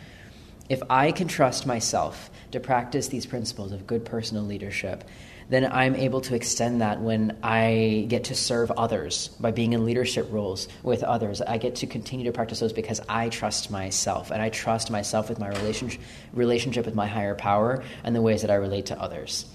If 0.68 0.82
I 0.90 1.12
can 1.12 1.28
trust 1.28 1.66
myself 1.66 2.30
to 2.52 2.60
practice 2.60 3.08
these 3.08 3.26
principles 3.26 3.72
of 3.72 3.86
good 3.86 4.04
personal 4.04 4.42
leadership, 4.42 5.04
then 5.48 5.70
I'm 5.70 5.94
able 5.94 6.20
to 6.22 6.34
extend 6.34 6.82
that 6.82 7.00
when 7.00 7.38
I 7.42 8.06
get 8.08 8.24
to 8.24 8.34
serve 8.34 8.70
others 8.72 9.28
by 9.40 9.50
being 9.50 9.72
in 9.72 9.86
leadership 9.86 10.28
roles 10.30 10.68
with 10.82 11.02
others. 11.02 11.40
I 11.40 11.56
get 11.56 11.76
to 11.76 11.86
continue 11.86 12.26
to 12.26 12.32
practice 12.32 12.60
those 12.60 12.72
because 12.72 13.00
I 13.08 13.30
trust 13.30 13.70
myself 13.70 14.30
and 14.30 14.42
I 14.42 14.50
trust 14.50 14.90
myself 14.90 15.28
with 15.30 15.38
my 15.38 15.48
relationship, 15.48 16.00
relationship 16.34 16.84
with 16.84 16.94
my 16.94 17.06
higher 17.06 17.34
power 17.34 17.82
and 18.04 18.14
the 18.14 18.20
ways 18.20 18.42
that 18.42 18.50
I 18.50 18.56
relate 18.56 18.86
to 18.86 19.00
others. 19.00 19.46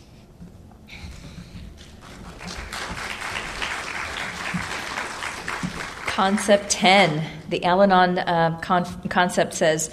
Concept 6.07 6.69
10, 6.69 7.23
the 7.49 7.65
Al 7.65 7.81
Anon 7.81 8.19
uh, 8.19 8.59
con- 8.61 9.09
concept 9.09 9.53
says 9.53 9.91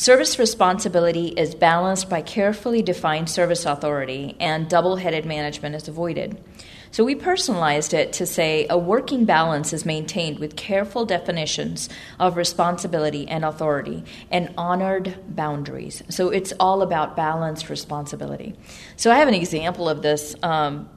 Service 0.00 0.38
responsibility 0.38 1.26
is 1.26 1.54
balanced 1.54 2.08
by 2.08 2.22
carefully 2.22 2.80
defined 2.80 3.28
service 3.28 3.66
authority, 3.66 4.34
and 4.40 4.66
double 4.66 4.96
headed 4.96 5.26
management 5.26 5.74
is 5.74 5.88
avoided. 5.88 6.42
So 6.90 7.04
we 7.04 7.14
personalized 7.14 7.92
it 7.92 8.14
to 8.14 8.24
say 8.24 8.66
a 8.70 8.78
working 8.78 9.26
balance 9.26 9.74
is 9.74 9.84
maintained 9.84 10.38
with 10.38 10.56
careful 10.56 11.04
definitions 11.04 11.90
of 12.18 12.38
responsibility 12.38 13.28
and 13.28 13.44
authority 13.44 14.02
and 14.30 14.54
honored 14.56 15.18
boundaries. 15.28 16.02
So 16.08 16.30
it's 16.30 16.54
all 16.58 16.80
about 16.80 17.14
balanced 17.14 17.68
responsibility. 17.68 18.56
So 18.96 19.10
I 19.10 19.16
have 19.16 19.28
an 19.28 19.34
example 19.34 19.86
of 19.86 20.00
this. 20.00 20.34
Um, 20.42 20.88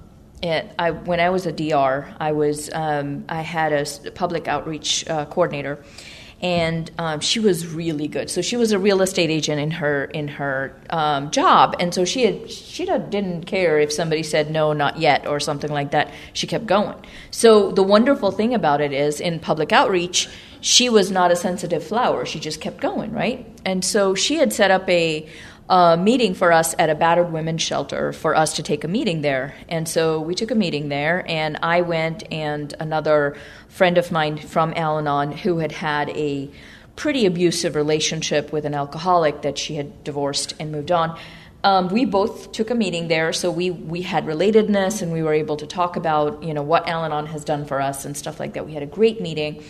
it, 0.41 0.73
I, 0.79 0.91
when 0.91 1.19
I 1.19 1.29
was 1.29 1.45
a 1.45 1.51
DR, 1.51 2.15
I 2.21 2.31
was 2.31 2.69
um, 2.71 3.25
I 3.27 3.41
had 3.41 3.73
a 3.73 4.11
public 4.11 4.47
outreach 4.47 5.05
uh, 5.09 5.25
coordinator, 5.25 5.83
and 6.43 6.91
um, 6.97 7.21
she 7.21 7.39
was 7.39 7.65
really 7.65 8.09
good. 8.09 8.29
So 8.29 8.41
she 8.41 8.57
was 8.57 8.73
a 8.73 8.77
real 8.77 9.01
estate 9.01 9.29
agent 9.29 9.61
in 9.61 9.71
her 9.71 10.03
in 10.05 10.27
her 10.27 10.75
um, 10.89 11.31
job, 11.31 11.75
and 11.79 11.93
so 11.93 12.03
she 12.03 12.25
had 12.25 12.51
she 12.51 12.85
didn't 12.85 13.45
care 13.45 13.79
if 13.79 13.91
somebody 13.93 14.23
said 14.23 14.51
no, 14.51 14.73
not 14.73 14.99
yet, 14.99 15.25
or 15.25 15.39
something 15.39 15.71
like 15.71 15.91
that. 15.91 16.11
She 16.33 16.45
kept 16.45 16.65
going. 16.65 16.97
So 17.31 17.71
the 17.71 17.81
wonderful 17.81 18.31
thing 18.31 18.53
about 18.53 18.81
it 18.81 18.91
is, 18.91 19.21
in 19.21 19.39
public 19.39 19.71
outreach, 19.71 20.27
she 20.59 20.89
was 20.89 21.09
not 21.09 21.31
a 21.31 21.35
sensitive 21.35 21.83
flower. 21.83 22.25
She 22.25 22.39
just 22.39 22.59
kept 22.59 22.81
going, 22.81 23.13
right? 23.13 23.47
And 23.65 23.83
so 23.83 24.13
she 24.13 24.35
had 24.35 24.51
set 24.51 24.69
up 24.69 24.87
a 24.89 25.27
a 25.73 25.97
meeting 25.97 26.35
for 26.35 26.51
us 26.51 26.75
at 26.77 26.91
a 26.91 26.93
battered 26.93 27.33
women's 27.33 27.63
shelter 27.63 28.13
for 28.13 28.35
us 28.35 28.57
to 28.57 28.61
take 28.61 28.83
a 28.83 28.87
meeting 28.87 29.21
there. 29.21 29.55
And 29.67 29.89
so 29.89 30.21
we 30.21 30.35
took 30.35 30.51
a 30.51 30.55
meeting 30.55 30.89
there, 30.89 31.25
and 31.27 31.57
I 31.63 31.81
went 31.81 32.31
and 32.31 32.71
another 32.79 33.35
friend 33.69 33.97
of 33.97 34.11
mine 34.11 34.37
from 34.37 34.75
Al 34.75 34.99
Anon 34.99 35.31
who 35.31 35.57
had 35.57 35.71
had 35.71 36.11
a 36.11 36.47
pretty 36.95 37.25
abusive 37.25 37.75
relationship 37.75 38.53
with 38.53 38.65
an 38.65 38.75
alcoholic 38.75 39.41
that 39.41 39.57
she 39.57 39.73
had 39.73 40.03
divorced 40.03 40.53
and 40.59 40.71
moved 40.71 40.91
on. 40.91 41.17
Um, 41.63 41.87
we 41.87 42.05
both 42.05 42.51
took 42.51 42.69
a 42.69 42.75
meeting 42.75 43.07
there, 43.07 43.33
so 43.33 43.49
we 43.49 43.71
we 43.71 44.03
had 44.03 44.25
relatedness, 44.25 45.01
and 45.01 45.11
we 45.11 45.23
were 45.23 45.33
able 45.33 45.57
to 45.57 45.65
talk 45.65 45.95
about 45.95 46.43
you 46.43 46.53
know 46.53 46.61
what 46.61 46.87
Al 46.87 47.03
Anon 47.03 47.25
has 47.25 47.43
done 47.43 47.65
for 47.65 47.81
us 47.81 48.05
and 48.05 48.15
stuff 48.15 48.39
like 48.39 48.53
that. 48.53 48.67
We 48.67 48.73
had 48.73 48.83
a 48.83 48.91
great 48.99 49.21
meeting. 49.21 49.63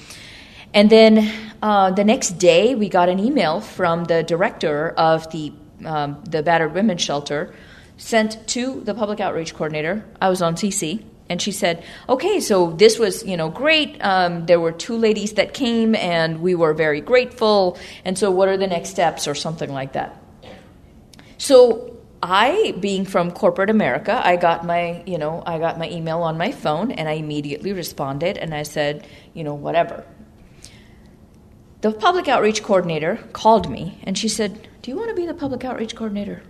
And 0.74 0.90
then 0.90 1.32
uh, 1.62 1.92
the 1.92 2.04
next 2.04 2.40
day, 2.40 2.76
we 2.76 2.90
got 2.90 3.08
an 3.08 3.20
email 3.20 3.62
from 3.62 4.06
the 4.06 4.24
director 4.24 4.90
of 4.98 5.32
the 5.32 5.54
um, 5.86 6.24
the 6.30 6.44
battered 6.44 6.74
women's 6.74 7.02
shelter, 7.02 7.54
sent 7.98 8.48
to 8.48 8.82
the 8.82 8.94
public 8.94 9.20
outreach 9.20 9.54
coordinator. 9.54 10.06
I 10.22 10.30
was 10.30 10.42
on 10.42 10.56
CC, 10.56 11.04
and 11.30 11.42
she 11.42 11.52
said, 11.52 11.84
"Okay, 12.10 12.40
so 12.40 12.72
this 12.72 13.00
was 13.00 13.24
you 13.26 13.38
know 13.38 13.50
great. 13.50 13.98
Um, 14.04 14.46
there 14.46 14.60
were 14.60 14.72
two 14.72 14.98
ladies 14.98 15.34
that 15.34 15.54
came, 15.54 15.96
and 15.96 16.42
we 16.42 16.56
were 16.56 16.74
very 16.74 17.02
grateful. 17.02 17.78
And 18.06 18.18
so, 18.18 18.32
what 18.32 18.48
are 18.48 18.58
the 18.58 18.68
next 18.68 18.90
steps, 18.90 19.28
or 19.28 19.36
something 19.36 19.72
like 19.72 19.94
that?" 19.94 20.22
So. 21.38 21.90
I, 22.26 22.74
being 22.80 23.04
from 23.04 23.32
corporate 23.32 23.70
America, 23.70 24.22
I 24.26 24.38
got 24.38 24.66
my, 24.66 25.04
you 25.06 25.18
know, 25.18 25.44
I 25.46 25.60
got 25.60 25.78
my 25.78 25.90
email 25.90 26.22
on 26.22 26.38
my 26.38 26.54
phone 26.54 26.90
and 26.90 27.10
I 27.10 27.14
immediately 27.14 27.74
responded 27.74 28.38
and 28.38 28.54
I 28.54 28.64
said, 28.64 29.06
you 29.34 29.44
know, 29.44 29.54
whatever. 29.54 30.06
The 31.82 31.92
public 31.92 32.30
outreach 32.30 32.64
coordinator 32.64 33.18
called 33.34 33.70
me 33.70 34.00
and 34.04 34.18
she 34.18 34.30
said, 34.30 34.70
do 34.84 34.92
you 34.92 34.98
want 34.98 35.10
to 35.10 35.16
be 35.16 35.26
the 35.26 35.34
public 35.34 35.64
outreach 35.66 35.96
coordinator? 35.96 36.44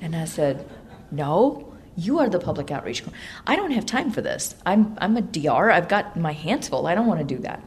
And 0.00 0.14
I 0.14 0.26
said, 0.26 0.68
No, 1.10 1.74
you 1.96 2.18
are 2.18 2.28
the 2.28 2.38
public 2.38 2.70
outreach. 2.70 3.02
I 3.46 3.56
don't 3.56 3.72
have 3.72 3.86
time 3.86 4.12
for 4.12 4.20
this. 4.20 4.54
I'm, 4.64 4.96
I'm 4.98 5.16
a 5.16 5.22
DR. 5.22 5.70
I've 5.70 5.88
got 5.88 6.16
my 6.16 6.32
hands 6.32 6.68
full. 6.68 6.86
I 6.86 6.94
don't 6.94 7.06
want 7.06 7.26
to 7.26 7.34
do 7.34 7.40
that. 7.42 7.62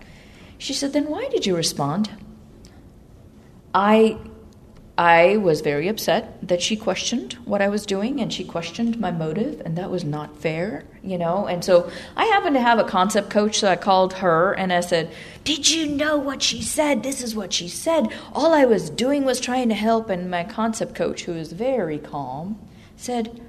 She 0.60 0.74
said, 0.74 0.94
Then 0.94 1.10
why 1.10 1.28
did 1.30 1.46
you 1.46 1.56
respond? 1.56 2.12
I 3.74 4.18
I 4.98 5.38
was 5.38 5.60
very 5.60 5.90
upset 5.90 6.48
that 6.48 6.62
she 6.62 6.78
questioned 6.78 7.34
what 7.44 7.62
I 7.62 7.68
was 7.68 7.86
doing 7.86 8.22
and 8.22 8.32
she 8.32 8.46
questioned 8.46 8.98
my 8.98 9.12
motive, 9.12 9.62
and 9.66 9.78
that 9.78 9.92
was 9.92 10.06
not 10.06 10.38
fair, 10.38 10.86
you 11.06 11.18
know. 11.18 11.48
And 11.48 11.64
so 11.64 11.90
I 12.16 12.26
happened 12.26 12.56
to 12.56 12.62
have 12.62 12.80
a 12.80 12.84
concept 12.84 13.30
coach, 13.30 13.60
so 13.60 13.68
I 13.68 13.76
called 13.76 14.14
her 14.14 14.54
and 14.54 14.74
I 14.74 14.82
said, 14.82 15.14
Did 15.44 15.70
you 15.70 15.88
know 15.88 16.18
what 16.18 16.42
she 16.42 16.62
said? 16.62 17.04
This 17.04 17.22
is 17.22 17.36
what 17.36 17.54
she 17.54 17.68
said. 17.68 18.08
All 18.34 18.54
I 18.54 18.66
was 18.66 18.90
doing 18.90 19.24
was 19.24 19.40
trying 19.40 19.70
to 19.70 19.76
help. 19.76 20.10
And 20.10 20.30
my 20.30 20.44
concept 20.44 20.96
coach, 20.96 21.24
who 21.24 21.34
is 21.34 21.52
very 21.52 22.00
calm, 22.00 22.60
said, 22.98 23.42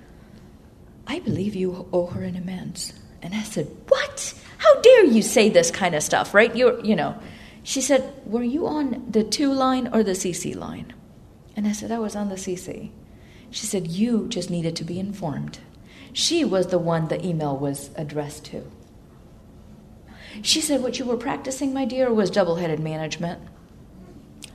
I 1.06 1.20
believe 1.20 1.54
you 1.54 1.88
owe 1.92 2.06
her 2.06 2.22
an 2.22 2.36
amends. 2.36 2.92
And 3.22 3.34
I 3.34 3.42
said, 3.42 3.68
What? 3.88 4.34
How 4.58 4.80
dare 4.80 5.04
you 5.04 5.22
say 5.22 5.48
this 5.48 5.70
kind 5.70 5.94
of 5.94 6.02
stuff, 6.02 6.34
right? 6.34 6.54
You're, 6.54 6.80
you 6.84 6.96
know. 6.96 7.18
She 7.62 7.80
said, 7.80 8.12
Were 8.26 8.44
you 8.44 8.66
on 8.66 9.04
the 9.10 9.24
to 9.24 9.52
line 9.52 9.88
or 9.92 10.04
the 10.04 10.12
CC 10.12 10.54
line? 10.54 10.92
And 11.56 11.66
I 11.66 11.72
said, 11.72 11.90
I 11.90 11.98
was 11.98 12.14
on 12.14 12.28
the 12.28 12.36
CC. 12.36 12.90
She 13.50 13.66
said, 13.66 13.88
You 13.88 14.28
just 14.28 14.50
needed 14.50 14.76
to 14.76 14.84
be 14.84 15.00
informed. 15.00 15.58
She 16.16 16.46
was 16.46 16.68
the 16.68 16.78
one 16.78 17.08
the 17.08 17.22
email 17.22 17.54
was 17.54 17.90
addressed 17.94 18.46
to. 18.46 18.64
She 20.40 20.62
said, 20.62 20.82
What 20.82 20.98
you 20.98 21.04
were 21.04 21.18
practicing, 21.18 21.74
my 21.74 21.84
dear, 21.84 22.10
was 22.10 22.30
double 22.30 22.56
headed 22.56 22.80
management. 22.80 23.42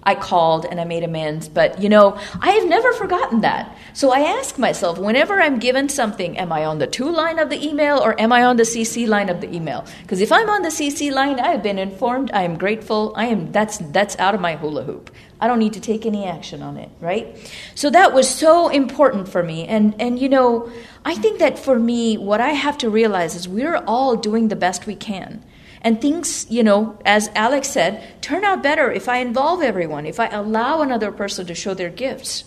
I 0.03 0.15
called 0.15 0.65
and 0.65 0.81
I 0.81 0.83
made 0.83 1.03
amends, 1.03 1.47
but 1.47 1.81
you 1.81 1.87
know, 1.87 2.17
I 2.41 2.51
have 2.51 2.67
never 2.67 2.91
forgotten 2.93 3.41
that. 3.41 3.75
So 3.93 4.11
I 4.11 4.21
ask 4.21 4.57
myself, 4.57 4.97
whenever 4.97 5.39
I'm 5.39 5.59
given 5.59 5.89
something, 5.89 6.37
am 6.37 6.51
I 6.51 6.65
on 6.65 6.79
the 6.79 6.87
to 6.87 7.11
line 7.11 7.37
of 7.37 7.49
the 7.49 7.63
email 7.63 7.99
or 7.99 8.19
am 8.19 8.31
I 8.31 8.43
on 8.43 8.57
the 8.57 8.63
CC 8.63 9.07
line 9.07 9.29
of 9.29 9.41
the 9.41 9.53
email? 9.53 9.85
Because 10.01 10.21
if 10.21 10.31
I'm 10.31 10.49
on 10.49 10.63
the 10.63 10.69
CC 10.69 11.11
line, 11.11 11.39
I 11.39 11.49
have 11.49 11.61
been 11.61 11.77
informed, 11.77 12.31
I 12.33 12.43
am 12.43 12.57
grateful, 12.57 13.13
I 13.15 13.25
am 13.25 13.51
that's 13.51 13.77
that's 13.91 14.17
out 14.17 14.33
of 14.33 14.41
my 14.41 14.55
hula 14.55 14.83
hoop. 14.83 15.11
I 15.39 15.47
don't 15.47 15.59
need 15.59 15.73
to 15.73 15.79
take 15.79 16.05
any 16.05 16.25
action 16.25 16.61
on 16.61 16.77
it, 16.77 16.89
right? 16.99 17.35
So 17.75 17.89
that 17.89 18.13
was 18.13 18.29
so 18.29 18.69
important 18.69 19.27
for 19.27 19.43
me. 19.43 19.67
And 19.67 19.99
and 19.99 20.19
you 20.19 20.29
know, 20.29 20.71
I 21.05 21.15
think 21.15 21.39
that 21.39 21.59
for 21.59 21.77
me, 21.77 22.17
what 22.17 22.41
I 22.41 22.49
have 22.49 22.77
to 22.79 22.89
realize 22.89 23.35
is 23.35 23.47
we're 23.47 23.77
all 23.77 24.15
doing 24.15 24.47
the 24.47 24.55
best 24.55 24.87
we 24.87 24.95
can. 24.95 25.43
And 25.81 25.99
things, 25.99 26.45
you 26.49 26.63
know, 26.63 26.99
as 27.05 27.29
Alex 27.33 27.69
said, 27.69 28.21
turn 28.21 28.43
out 28.43 28.61
better 28.61 28.91
if 28.91 29.09
I 29.09 29.17
involve 29.17 29.61
everyone, 29.61 30.05
if 30.05 30.19
I 30.19 30.27
allow 30.27 30.81
another 30.81 31.11
person 31.11 31.47
to 31.47 31.55
show 31.55 31.73
their 31.73 31.89
gifts. 31.89 32.43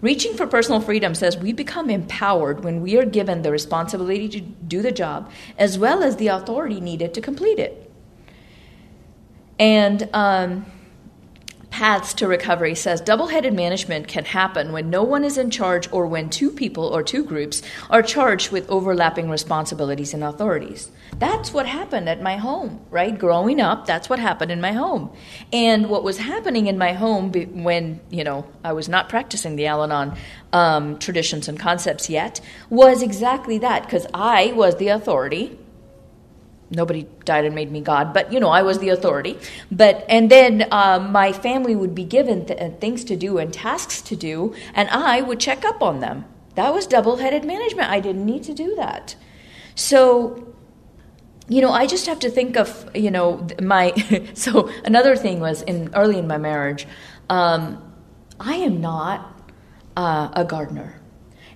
Reaching 0.00 0.34
for 0.34 0.46
personal 0.46 0.80
freedom 0.80 1.14
says 1.14 1.36
we 1.36 1.52
become 1.52 1.88
empowered 1.88 2.64
when 2.64 2.82
we 2.82 2.98
are 2.98 3.06
given 3.06 3.42
the 3.42 3.50
responsibility 3.50 4.28
to 4.28 4.40
do 4.40 4.82
the 4.82 4.92
job 4.92 5.30
as 5.56 5.78
well 5.78 6.02
as 6.02 6.16
the 6.16 6.28
authority 6.28 6.80
needed 6.80 7.14
to 7.14 7.20
complete 7.20 7.58
it. 7.58 7.90
And 9.58 10.08
um, 10.12 10.66
Paths 11.74 12.14
to 12.14 12.28
Recovery 12.28 12.76
says 12.76 13.00
double 13.00 13.26
headed 13.26 13.52
management 13.52 14.06
can 14.06 14.24
happen 14.24 14.70
when 14.70 14.90
no 14.90 15.02
one 15.02 15.24
is 15.24 15.36
in 15.36 15.50
charge 15.50 15.90
or 15.90 16.06
when 16.06 16.30
two 16.30 16.52
people 16.52 16.84
or 16.84 17.02
two 17.02 17.24
groups 17.24 17.62
are 17.90 18.00
charged 18.00 18.52
with 18.52 18.70
overlapping 18.70 19.28
responsibilities 19.28 20.14
and 20.14 20.22
authorities. 20.22 20.92
That's 21.18 21.52
what 21.52 21.66
happened 21.66 22.08
at 22.08 22.22
my 22.22 22.36
home, 22.36 22.80
right? 22.90 23.18
Growing 23.18 23.60
up, 23.60 23.86
that's 23.86 24.08
what 24.08 24.20
happened 24.20 24.52
in 24.52 24.60
my 24.60 24.70
home. 24.70 25.10
And 25.52 25.90
what 25.90 26.04
was 26.04 26.18
happening 26.18 26.68
in 26.68 26.78
my 26.78 26.92
home 26.92 27.32
when, 27.32 27.98
you 28.08 28.22
know, 28.22 28.46
I 28.62 28.72
was 28.72 28.88
not 28.88 29.08
practicing 29.08 29.56
the 29.56 29.66
Al 29.66 29.82
Anon 29.82 30.16
um, 30.52 31.00
traditions 31.00 31.48
and 31.48 31.58
concepts 31.58 32.08
yet 32.08 32.40
was 32.70 33.02
exactly 33.02 33.58
that 33.58 33.82
because 33.82 34.06
I 34.14 34.52
was 34.52 34.76
the 34.76 34.88
authority 34.90 35.58
nobody 36.70 37.06
died 37.24 37.44
and 37.44 37.54
made 37.54 37.70
me 37.70 37.80
God, 37.80 38.12
but 38.12 38.32
you 38.32 38.40
know, 38.40 38.48
I 38.48 38.62
was 38.62 38.78
the 38.78 38.88
authority. 38.88 39.38
But 39.70 40.04
and 40.08 40.30
then 40.30 40.66
um, 40.70 41.12
my 41.12 41.32
family 41.32 41.74
would 41.74 41.94
be 41.94 42.04
given 42.04 42.46
th- 42.46 42.58
uh, 42.58 42.70
things 42.76 43.04
to 43.04 43.16
do 43.16 43.38
and 43.38 43.52
tasks 43.52 44.00
to 44.02 44.16
do, 44.16 44.54
and 44.74 44.88
I 44.90 45.20
would 45.20 45.40
check 45.40 45.64
up 45.64 45.82
on 45.82 46.00
them. 46.00 46.24
That 46.54 46.72
was 46.72 46.86
double-headed 46.86 47.44
management. 47.44 47.90
I 47.90 48.00
didn't 48.00 48.24
need 48.24 48.44
to 48.44 48.54
do 48.54 48.76
that. 48.76 49.16
So, 49.74 50.54
you 51.48 51.60
know, 51.60 51.72
I 51.72 51.86
just 51.86 52.06
have 52.06 52.20
to 52.20 52.30
think 52.30 52.56
of 52.56 52.88
you 52.94 53.10
know 53.10 53.46
my. 53.60 53.92
so 54.34 54.70
another 54.84 55.16
thing 55.16 55.40
was 55.40 55.62
in 55.62 55.90
early 55.94 56.18
in 56.18 56.26
my 56.26 56.38
marriage, 56.38 56.86
um, 57.28 57.80
I 58.40 58.56
am 58.56 58.80
not 58.80 59.40
uh, 59.96 60.30
a 60.32 60.44
gardener. 60.44 61.00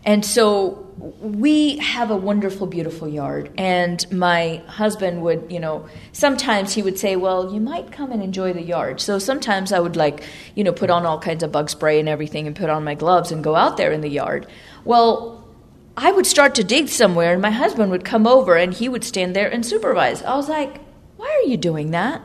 And 0.04 0.24
so 0.24 0.87
we 0.98 1.78
have 1.78 2.10
a 2.10 2.16
wonderful, 2.16 2.66
beautiful 2.66 3.08
yard. 3.08 3.52
And 3.56 4.04
my 4.10 4.62
husband 4.66 5.22
would, 5.22 5.50
you 5.50 5.60
know, 5.60 5.86
sometimes 6.12 6.74
he 6.74 6.82
would 6.82 6.98
say, 6.98 7.16
Well, 7.16 7.52
you 7.52 7.60
might 7.60 7.92
come 7.92 8.10
and 8.10 8.22
enjoy 8.22 8.52
the 8.52 8.62
yard. 8.62 9.00
So 9.00 9.18
sometimes 9.18 9.72
I 9.72 9.78
would, 9.78 9.96
like, 9.96 10.24
you 10.54 10.64
know, 10.64 10.72
put 10.72 10.90
on 10.90 11.06
all 11.06 11.18
kinds 11.18 11.42
of 11.42 11.52
bug 11.52 11.70
spray 11.70 12.00
and 12.00 12.08
everything 12.08 12.46
and 12.46 12.56
put 12.56 12.68
on 12.68 12.84
my 12.84 12.94
gloves 12.94 13.30
and 13.30 13.44
go 13.44 13.54
out 13.54 13.76
there 13.76 13.92
in 13.92 14.00
the 14.00 14.08
yard. 14.08 14.46
Well, 14.84 15.48
I 15.96 16.10
would 16.10 16.26
start 16.26 16.54
to 16.56 16.64
dig 16.64 16.88
somewhere, 16.88 17.32
and 17.32 17.42
my 17.42 17.50
husband 17.50 17.90
would 17.90 18.04
come 18.04 18.26
over 18.26 18.56
and 18.56 18.74
he 18.74 18.88
would 18.88 19.04
stand 19.04 19.36
there 19.36 19.48
and 19.48 19.64
supervise. 19.64 20.22
I 20.22 20.34
was 20.34 20.48
like, 20.48 20.80
Why 21.16 21.28
are 21.28 21.48
you 21.48 21.56
doing 21.56 21.92
that? 21.92 22.22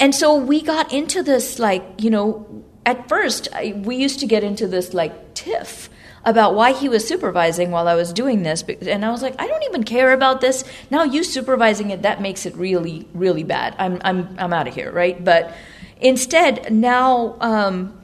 And 0.00 0.14
so 0.14 0.36
we 0.36 0.62
got 0.62 0.92
into 0.92 1.22
this, 1.22 1.58
like, 1.58 1.84
you 1.98 2.10
know, 2.10 2.64
at 2.84 3.08
first 3.08 3.48
I, 3.52 3.80
we 3.84 3.96
used 3.96 4.20
to 4.20 4.26
get 4.26 4.42
into 4.42 4.66
this, 4.66 4.92
like, 4.92 5.34
tiff 5.34 5.88
about 6.24 6.54
why 6.54 6.72
he 6.72 6.88
was 6.88 7.06
supervising 7.06 7.70
while 7.70 7.88
I 7.88 7.94
was 7.94 8.12
doing 8.12 8.42
this. 8.42 8.62
And 8.62 9.04
I 9.04 9.10
was 9.10 9.22
like, 9.22 9.34
I 9.40 9.46
don't 9.46 9.62
even 9.64 9.84
care 9.84 10.12
about 10.12 10.40
this. 10.40 10.64
Now 10.90 11.04
you 11.04 11.24
supervising 11.24 11.90
it, 11.90 12.02
that 12.02 12.20
makes 12.20 12.46
it 12.46 12.54
really, 12.56 13.08
really 13.12 13.42
bad. 13.42 13.74
I'm, 13.78 14.00
I'm, 14.04 14.36
I'm 14.38 14.52
out 14.52 14.68
of 14.68 14.74
here, 14.74 14.92
right? 14.92 15.22
But 15.22 15.54
instead, 16.00 16.72
now 16.72 17.36
um, 17.40 17.98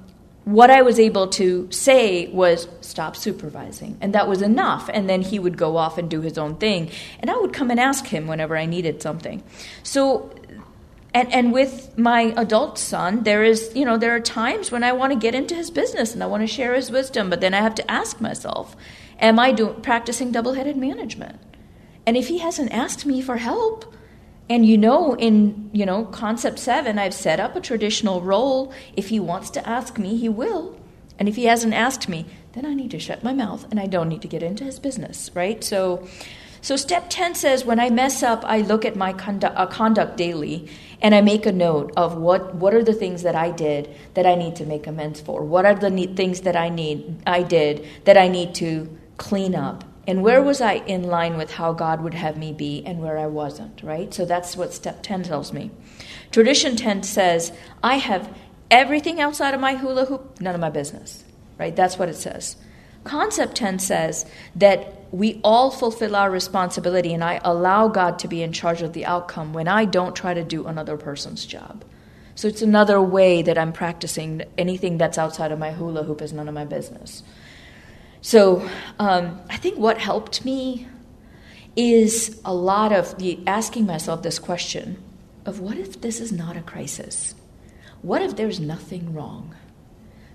what 0.45 0.71
I 0.71 0.83
was 0.83 0.99
able 0.99 1.29
to 1.29 1.71
say 1.71 2.27
was, 2.29 2.69
stop 2.81 3.15
supervising. 3.15 3.99
And 4.01 4.15
that 4.15 4.27
was 4.27 4.43
enough. 4.43 4.89
And 4.93 5.09
then 5.09 5.23
he 5.23 5.39
would 5.39 5.59
go 5.59 5.77
off 5.77 5.99
and 5.99 6.11
do 6.11 6.23
his 6.23 6.39
own 6.39 6.57
thing. 6.57 6.91
And 7.21 7.31
I 7.31 7.37
would 7.37 7.53
come 7.53 7.71
and 7.71 7.79
ask 7.79 8.07
him 8.07 8.27
whenever 8.27 8.57
I 8.57 8.65
needed 8.65 9.03
something. 9.03 9.43
So 9.83 10.33
and 11.19 11.33
and 11.33 11.53
with 11.53 11.97
my 11.99 12.33
adult 12.37 12.79
son 12.79 13.23
there 13.25 13.43
is 13.43 13.73
you 13.75 13.85
know 13.85 13.97
there 13.97 14.15
are 14.15 14.21
times 14.21 14.71
when 14.71 14.85
i 14.85 14.93
want 14.93 15.13
to 15.13 15.19
get 15.19 15.35
into 15.35 15.55
his 15.55 15.71
business 15.71 16.15
and 16.15 16.23
i 16.23 16.27
want 16.27 16.43
to 16.43 16.47
share 16.47 16.75
his 16.75 16.91
wisdom 16.91 17.29
but 17.31 17.41
then 17.41 17.55
i 17.55 17.61
have 17.61 17.75
to 17.75 17.91
ask 17.91 18.21
myself 18.21 18.77
am 19.21 19.39
i 19.39 19.53
doing 19.53 19.81
practicing 19.83 20.33
double-headed 20.33 20.77
management? 20.77 21.39
And 22.07 22.17
if 22.17 22.29
he 22.29 22.39
hasn't 22.39 22.73
asked 22.73 23.05
me 23.05 23.21
for 23.21 23.37
help 23.37 23.95
and 24.49 24.65
you 24.65 24.79
know 24.79 25.15
in 25.17 25.69
you 25.75 25.85
know 25.85 26.05
concept 26.07 26.59
7 26.59 26.99
i've 26.99 27.15
set 27.15 27.41
up 27.41 27.55
a 27.55 27.61
traditional 27.61 28.23
role. 28.23 28.73
If 28.97 29.09
he 29.09 29.21
wants 29.21 29.51
to 29.51 29.69
ask 29.69 29.99
me 29.99 30.17
he 30.17 30.29
will. 30.29 30.79
And 31.19 31.29
if 31.29 31.37
he 31.37 31.45
hasn't 31.45 31.75
asked 31.75 32.09
me 32.09 32.27
then 32.53 32.65
i 32.65 32.75
need 32.75 32.91
to 32.93 32.99
shut 32.99 33.23
my 33.23 33.33
mouth 33.33 33.67
and 33.71 33.79
i 33.79 33.87
don't 33.87 34.09
need 34.09 34.23
to 34.23 34.29
get 34.29 34.43
into 34.43 34.65
his 34.65 34.79
business 34.79 35.31
right? 35.35 35.63
So 35.63 36.07
so 36.61 36.77
step 36.77 37.07
10 37.09 37.35
says 37.35 37.65
when 37.65 37.79
i 37.79 37.91
mess 37.91 38.23
up 38.23 38.43
i 38.45 38.61
look 38.61 38.85
at 38.85 38.97
my 38.97 39.13
uh, 39.13 39.67
conduct 39.67 40.17
daily 40.17 40.69
and 41.01 41.15
I 41.15 41.21
make 41.21 41.47
a 41.47 41.53
note 41.53 41.93
of 41.97 42.17
what 42.17 42.55
what 42.55 42.75
are 42.75 42.83
the 42.83 42.93
things 42.93 43.23
that 43.23 43.35
I 43.35 43.51
did 43.51 43.95
that 44.15 44.27
I 44.27 44.35
need 44.35 44.57
to 44.57 44.67
make 44.67 44.87
amends 44.87 45.21
for. 45.21 45.45
What 45.45 45.65
are 45.65 45.75
the 45.75 45.91
things 46.15 46.43
that 46.43 46.57
I 46.57 46.69
need 46.69 47.23
I 47.27 47.43
did 47.43 47.87
that 48.05 48.19
I 48.19 48.29
need 48.29 48.55
to 48.57 48.99
clean 49.19 49.55
up. 49.55 49.85
And 50.07 50.23
where 50.23 50.43
was 50.43 50.63
I 50.63 50.75
in 50.75 51.03
line 51.03 51.37
with 51.37 51.53
how 51.53 51.75
God 51.75 52.01
would 52.01 52.15
have 52.15 52.39
me 52.39 52.53
be 52.53 52.83
and 52.87 53.01
where 53.01 53.19
I 53.19 53.27
wasn't, 53.27 53.83
right? 53.83 54.13
So 54.15 54.25
that's 54.25 54.57
what 54.57 54.73
step 54.73 55.03
10 55.03 55.25
tells 55.25 55.53
me. 55.53 55.71
Tradition 56.31 56.77
10 56.77 57.03
says, 57.03 57.53
I 57.83 57.97
have 57.97 58.35
everything 58.71 59.21
outside 59.21 59.53
of 59.53 59.61
my 59.61 59.75
hula 59.75 60.07
hoop, 60.07 60.41
none 60.41 60.55
of 60.55 60.63
my 60.63 60.71
business, 60.71 61.25
right? 61.59 61.77
That's 61.77 61.99
what 61.99 62.09
it 62.09 62.17
says. 62.17 62.57
Concept 63.09 63.55
10 63.55 63.79
says 63.79 64.27
that 64.57 64.95
we 65.11 65.41
all 65.43 65.71
fulfill 65.71 66.15
our 66.15 66.31
responsibility, 66.31 67.15
and 67.15 67.25
I 67.25 67.41
allow 67.43 67.89
God 67.89 68.19
to 68.21 68.29
be 68.29 68.43
in 68.43 68.53
charge 68.53 68.83
of 68.83 68.93
the 68.93 69.07
outcome 69.07 69.55
when 69.55 69.67
I 69.67 69.87
don't 69.87 70.15
try 70.15 70.35
to 70.35 70.45
do 70.45 70.67
another 70.67 70.99
person's 70.99 71.47
job. 71.47 71.85
So 72.35 72.47
it's 72.47 72.63
another 72.63 73.01
way 73.01 73.43
that 73.43 73.57
I'm 73.57 73.73
practicing 73.73 74.43
anything 74.59 74.99
that's 74.99 75.17
outside 75.17 75.51
of 75.51 75.59
my 75.59 75.73
hula 75.73 76.05
hoop 76.05 76.21
is 76.21 76.33
none 76.33 76.49
of 76.49 76.55
my 76.55 76.67
business. 76.67 77.23
So 78.21 78.69
um, 78.99 79.41
I 79.49 79.57
think 79.57 79.79
what 79.79 79.99
helped 79.99 80.45
me 80.45 80.87
is 81.77 82.41
a 82.45 82.53
lot 82.53 82.93
of 82.93 83.17
the 83.19 83.41
asking 83.47 83.87
myself 83.87 84.23
this 84.23 84.39
question 84.39 85.03
of 85.47 85.61
what 85.61 85.79
if 85.79 86.01
this 86.01 86.21
is 86.21 86.31
not 86.31 86.57
a 86.57 86.61
crisis? 86.61 87.35
What 88.03 88.21
if 88.21 88.37
there's 88.37 88.61
nothing 88.61 89.15
wrong? 89.15 89.55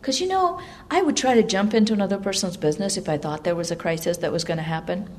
Because, 0.03 0.19
you 0.19 0.27
know, 0.27 0.59
I 0.91 1.01
would 1.01 1.15
try 1.15 1.33
to 1.33 1.43
jump 1.43 1.73
into 1.73 1.93
another 1.93 2.17
person's 2.17 2.57
business 2.57 2.97
if 2.97 3.07
I 3.07 3.17
thought 3.17 3.45
there 3.45 3.55
was 3.55 3.71
a 3.71 3.75
crisis 3.77 4.17
that 4.17 4.33
was 4.33 4.43
going 4.43 4.57
to 4.57 4.63
happen 4.63 5.09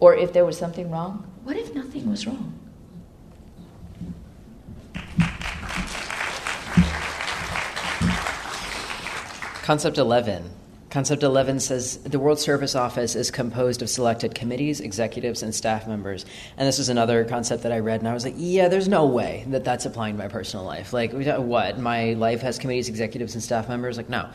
or 0.00 0.14
if 0.14 0.34
there 0.34 0.44
was 0.44 0.58
something 0.58 0.90
wrong. 0.90 1.26
What 1.44 1.56
if 1.56 1.74
nothing 1.74 2.10
was 2.10 2.26
wrong? 2.26 2.52
Concept 9.62 9.96
11 9.96 10.57
Concept 10.90 11.22
11 11.22 11.60
says 11.60 11.98
the 11.98 12.18
World 12.18 12.38
Service 12.38 12.74
Office 12.74 13.14
is 13.14 13.30
composed 13.30 13.82
of 13.82 13.90
selected 13.90 14.34
committees, 14.34 14.80
executives, 14.80 15.42
and 15.42 15.54
staff 15.54 15.86
members. 15.86 16.24
And 16.56 16.66
this 16.66 16.78
is 16.78 16.88
another 16.88 17.26
concept 17.26 17.64
that 17.64 17.72
I 17.72 17.80
read, 17.80 18.00
and 18.00 18.08
I 18.08 18.14
was 18.14 18.24
like, 18.24 18.34
yeah, 18.38 18.68
there's 18.68 18.88
no 18.88 19.04
way 19.04 19.44
that 19.48 19.64
that's 19.64 19.84
applying 19.84 20.16
to 20.16 20.22
my 20.22 20.28
personal 20.28 20.64
life. 20.64 20.94
Like, 20.94 21.12
what? 21.12 21.78
My 21.78 22.14
life 22.14 22.40
has 22.40 22.58
committees, 22.58 22.88
executives, 22.88 23.34
and 23.34 23.42
staff 23.42 23.68
members? 23.68 23.98
Like, 23.98 24.08
no. 24.08 24.30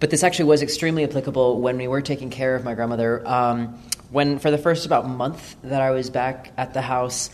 But 0.00 0.08
this 0.08 0.22
actually 0.22 0.46
was 0.46 0.62
extremely 0.62 1.04
applicable 1.04 1.60
when 1.60 1.76
we 1.76 1.86
were 1.86 2.00
taking 2.00 2.30
care 2.30 2.54
of 2.54 2.64
my 2.64 2.74
grandmother. 2.74 3.26
Um, 3.28 3.78
when, 4.10 4.38
for 4.38 4.50
the 4.50 4.58
first 4.58 4.86
about 4.86 5.06
month 5.06 5.56
that 5.64 5.82
I 5.82 5.90
was 5.90 6.08
back 6.08 6.50
at 6.56 6.72
the 6.72 6.80
house, 6.80 7.28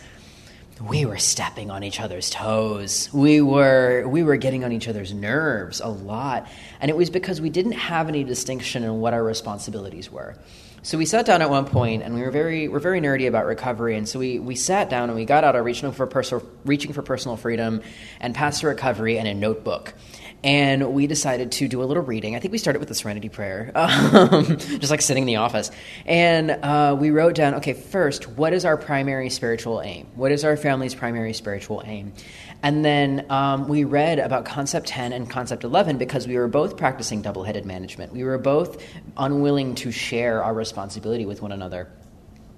we 0.81 1.05
were 1.05 1.17
stepping 1.17 1.71
on 1.71 1.83
each 1.83 2.01
other's 2.01 2.29
toes. 2.29 3.09
We 3.13 3.41
were 3.41 4.05
we 4.07 4.23
were 4.23 4.35
getting 4.35 4.63
on 4.63 4.71
each 4.71 4.87
other's 4.87 5.13
nerves 5.13 5.79
a 5.79 5.87
lot, 5.87 6.47
and 6.81 6.91
it 6.91 6.97
was 6.97 7.09
because 7.09 7.39
we 7.39 7.49
didn't 7.49 7.73
have 7.73 8.09
any 8.09 8.23
distinction 8.23 8.83
in 8.83 8.99
what 8.99 9.13
our 9.13 9.23
responsibilities 9.23 10.11
were. 10.11 10.35
So 10.81 10.99
we 10.99 11.05
sat 11.05 11.25
down 11.25 11.41
at 11.41 11.49
one 11.49 11.65
point, 11.65 12.03
and 12.03 12.13
we 12.13 12.21
were 12.21 12.29
very 12.29 12.67
we're 12.67 12.79
very 12.79 12.99
nerdy 12.99 13.27
about 13.27 13.45
recovery, 13.45 13.95
and 13.95 14.07
so 14.07 14.19
we 14.19 14.37
we 14.37 14.55
sat 14.55 14.89
down 14.89 15.09
and 15.09 15.17
we 15.17 15.25
got 15.25 15.43
out 15.43 15.55
our 15.55 15.63
reaching 15.63 15.91
for 15.93 16.05
personal 16.07 16.45
reaching 16.65 16.91
for 16.91 17.01
personal 17.01 17.37
freedom 17.37 17.81
and 18.19 18.35
Paths 18.35 18.59
to 18.59 18.67
Recovery 18.67 19.17
and 19.17 19.27
a 19.27 19.33
notebook 19.33 19.93
and 20.43 20.93
we 20.93 21.07
decided 21.07 21.51
to 21.53 21.67
do 21.67 21.81
a 21.81 21.85
little 21.85 22.03
reading. 22.03 22.35
I 22.35 22.39
think 22.39 22.51
we 22.51 22.57
started 22.57 22.79
with 22.79 22.89
the 22.89 22.95
Serenity 22.95 23.29
Prayer, 23.29 23.71
um, 23.75 24.57
just 24.57 24.91
like 24.91 25.01
sitting 25.01 25.23
in 25.23 25.27
the 25.27 25.37
office. 25.37 25.71
And 26.05 26.51
uh, 26.51 26.95
we 26.99 27.11
wrote 27.11 27.35
down, 27.35 27.55
okay, 27.55 27.73
first, 27.73 28.27
what 28.29 28.53
is 28.53 28.65
our 28.65 28.77
primary 28.77 29.29
spiritual 29.29 29.81
aim? 29.81 30.07
What 30.15 30.31
is 30.31 30.43
our 30.43 30.57
family's 30.57 30.95
primary 30.95 31.33
spiritual 31.33 31.81
aim? 31.85 32.13
And 32.63 32.83
then 32.83 33.25
um, 33.29 33.67
we 33.67 33.83
read 33.83 34.19
about 34.19 34.45
Concept 34.45 34.87
10 34.87 35.13
and 35.13 35.29
Concept 35.29 35.63
11 35.63 35.97
because 35.97 36.27
we 36.27 36.37
were 36.37 36.47
both 36.47 36.77
practicing 36.77 37.21
double 37.21 37.43
headed 37.43 37.65
management. 37.65 38.11
We 38.13 38.23
were 38.23 38.37
both 38.37 38.83
unwilling 39.17 39.75
to 39.75 39.91
share 39.91 40.43
our 40.43 40.53
responsibility 40.53 41.25
with 41.25 41.41
one 41.41 41.51
another. 41.51 41.89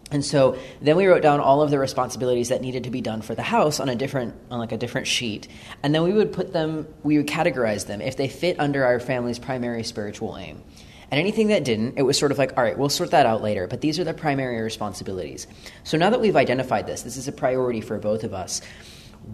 And 0.09 0.23
so 0.23 0.57
then 0.81 0.95
we 0.95 1.05
wrote 1.05 1.21
down 1.21 1.39
all 1.39 1.61
of 1.61 1.69
the 1.69 1.79
responsibilities 1.79 2.49
that 2.49 2.61
needed 2.61 2.85
to 2.85 2.89
be 2.89 3.01
done 3.01 3.21
for 3.21 3.35
the 3.35 3.41
house 3.41 3.79
on 3.79 3.89
a 3.89 3.95
different 3.95 4.35
on 4.49 4.59
like 4.59 4.71
a 4.71 4.77
different 4.77 5.07
sheet. 5.07 5.47
And 5.84 5.93
then 5.93 6.03
we 6.03 6.13
would 6.13 6.31
put 6.31 6.53
them 6.53 6.88
we 7.03 7.17
would 7.17 7.27
categorize 7.27 7.88
them 7.88 7.99
if 8.01 8.15
they 8.15 8.27
fit 8.27 8.59
under 8.59 8.85
our 8.85 8.99
family's 8.99 9.39
primary 9.39 9.84
spiritual 9.84 10.38
aim. 10.38 10.63
And 11.09 11.19
anything 11.19 11.47
that 11.47 11.63
didn't, 11.63 11.97
it 11.97 12.01
was 12.01 12.17
sort 12.17 12.31
of 12.31 12.38
like, 12.38 12.57
all 12.57 12.63
right, 12.63 12.77
we'll 12.77 12.89
sort 12.89 13.11
that 13.11 13.25
out 13.25 13.41
later, 13.41 13.65
but 13.65 13.79
these 13.79 13.97
are 13.97 14.03
the 14.03 14.13
primary 14.13 14.61
responsibilities. 14.61 15.47
So 15.85 15.97
now 15.97 16.09
that 16.09 16.19
we've 16.19 16.35
identified 16.35 16.85
this, 16.85 17.03
this 17.03 17.15
is 17.15 17.29
a 17.29 17.31
priority 17.31 17.79
for 17.79 17.97
both 17.97 18.25
of 18.25 18.34
us 18.34 18.61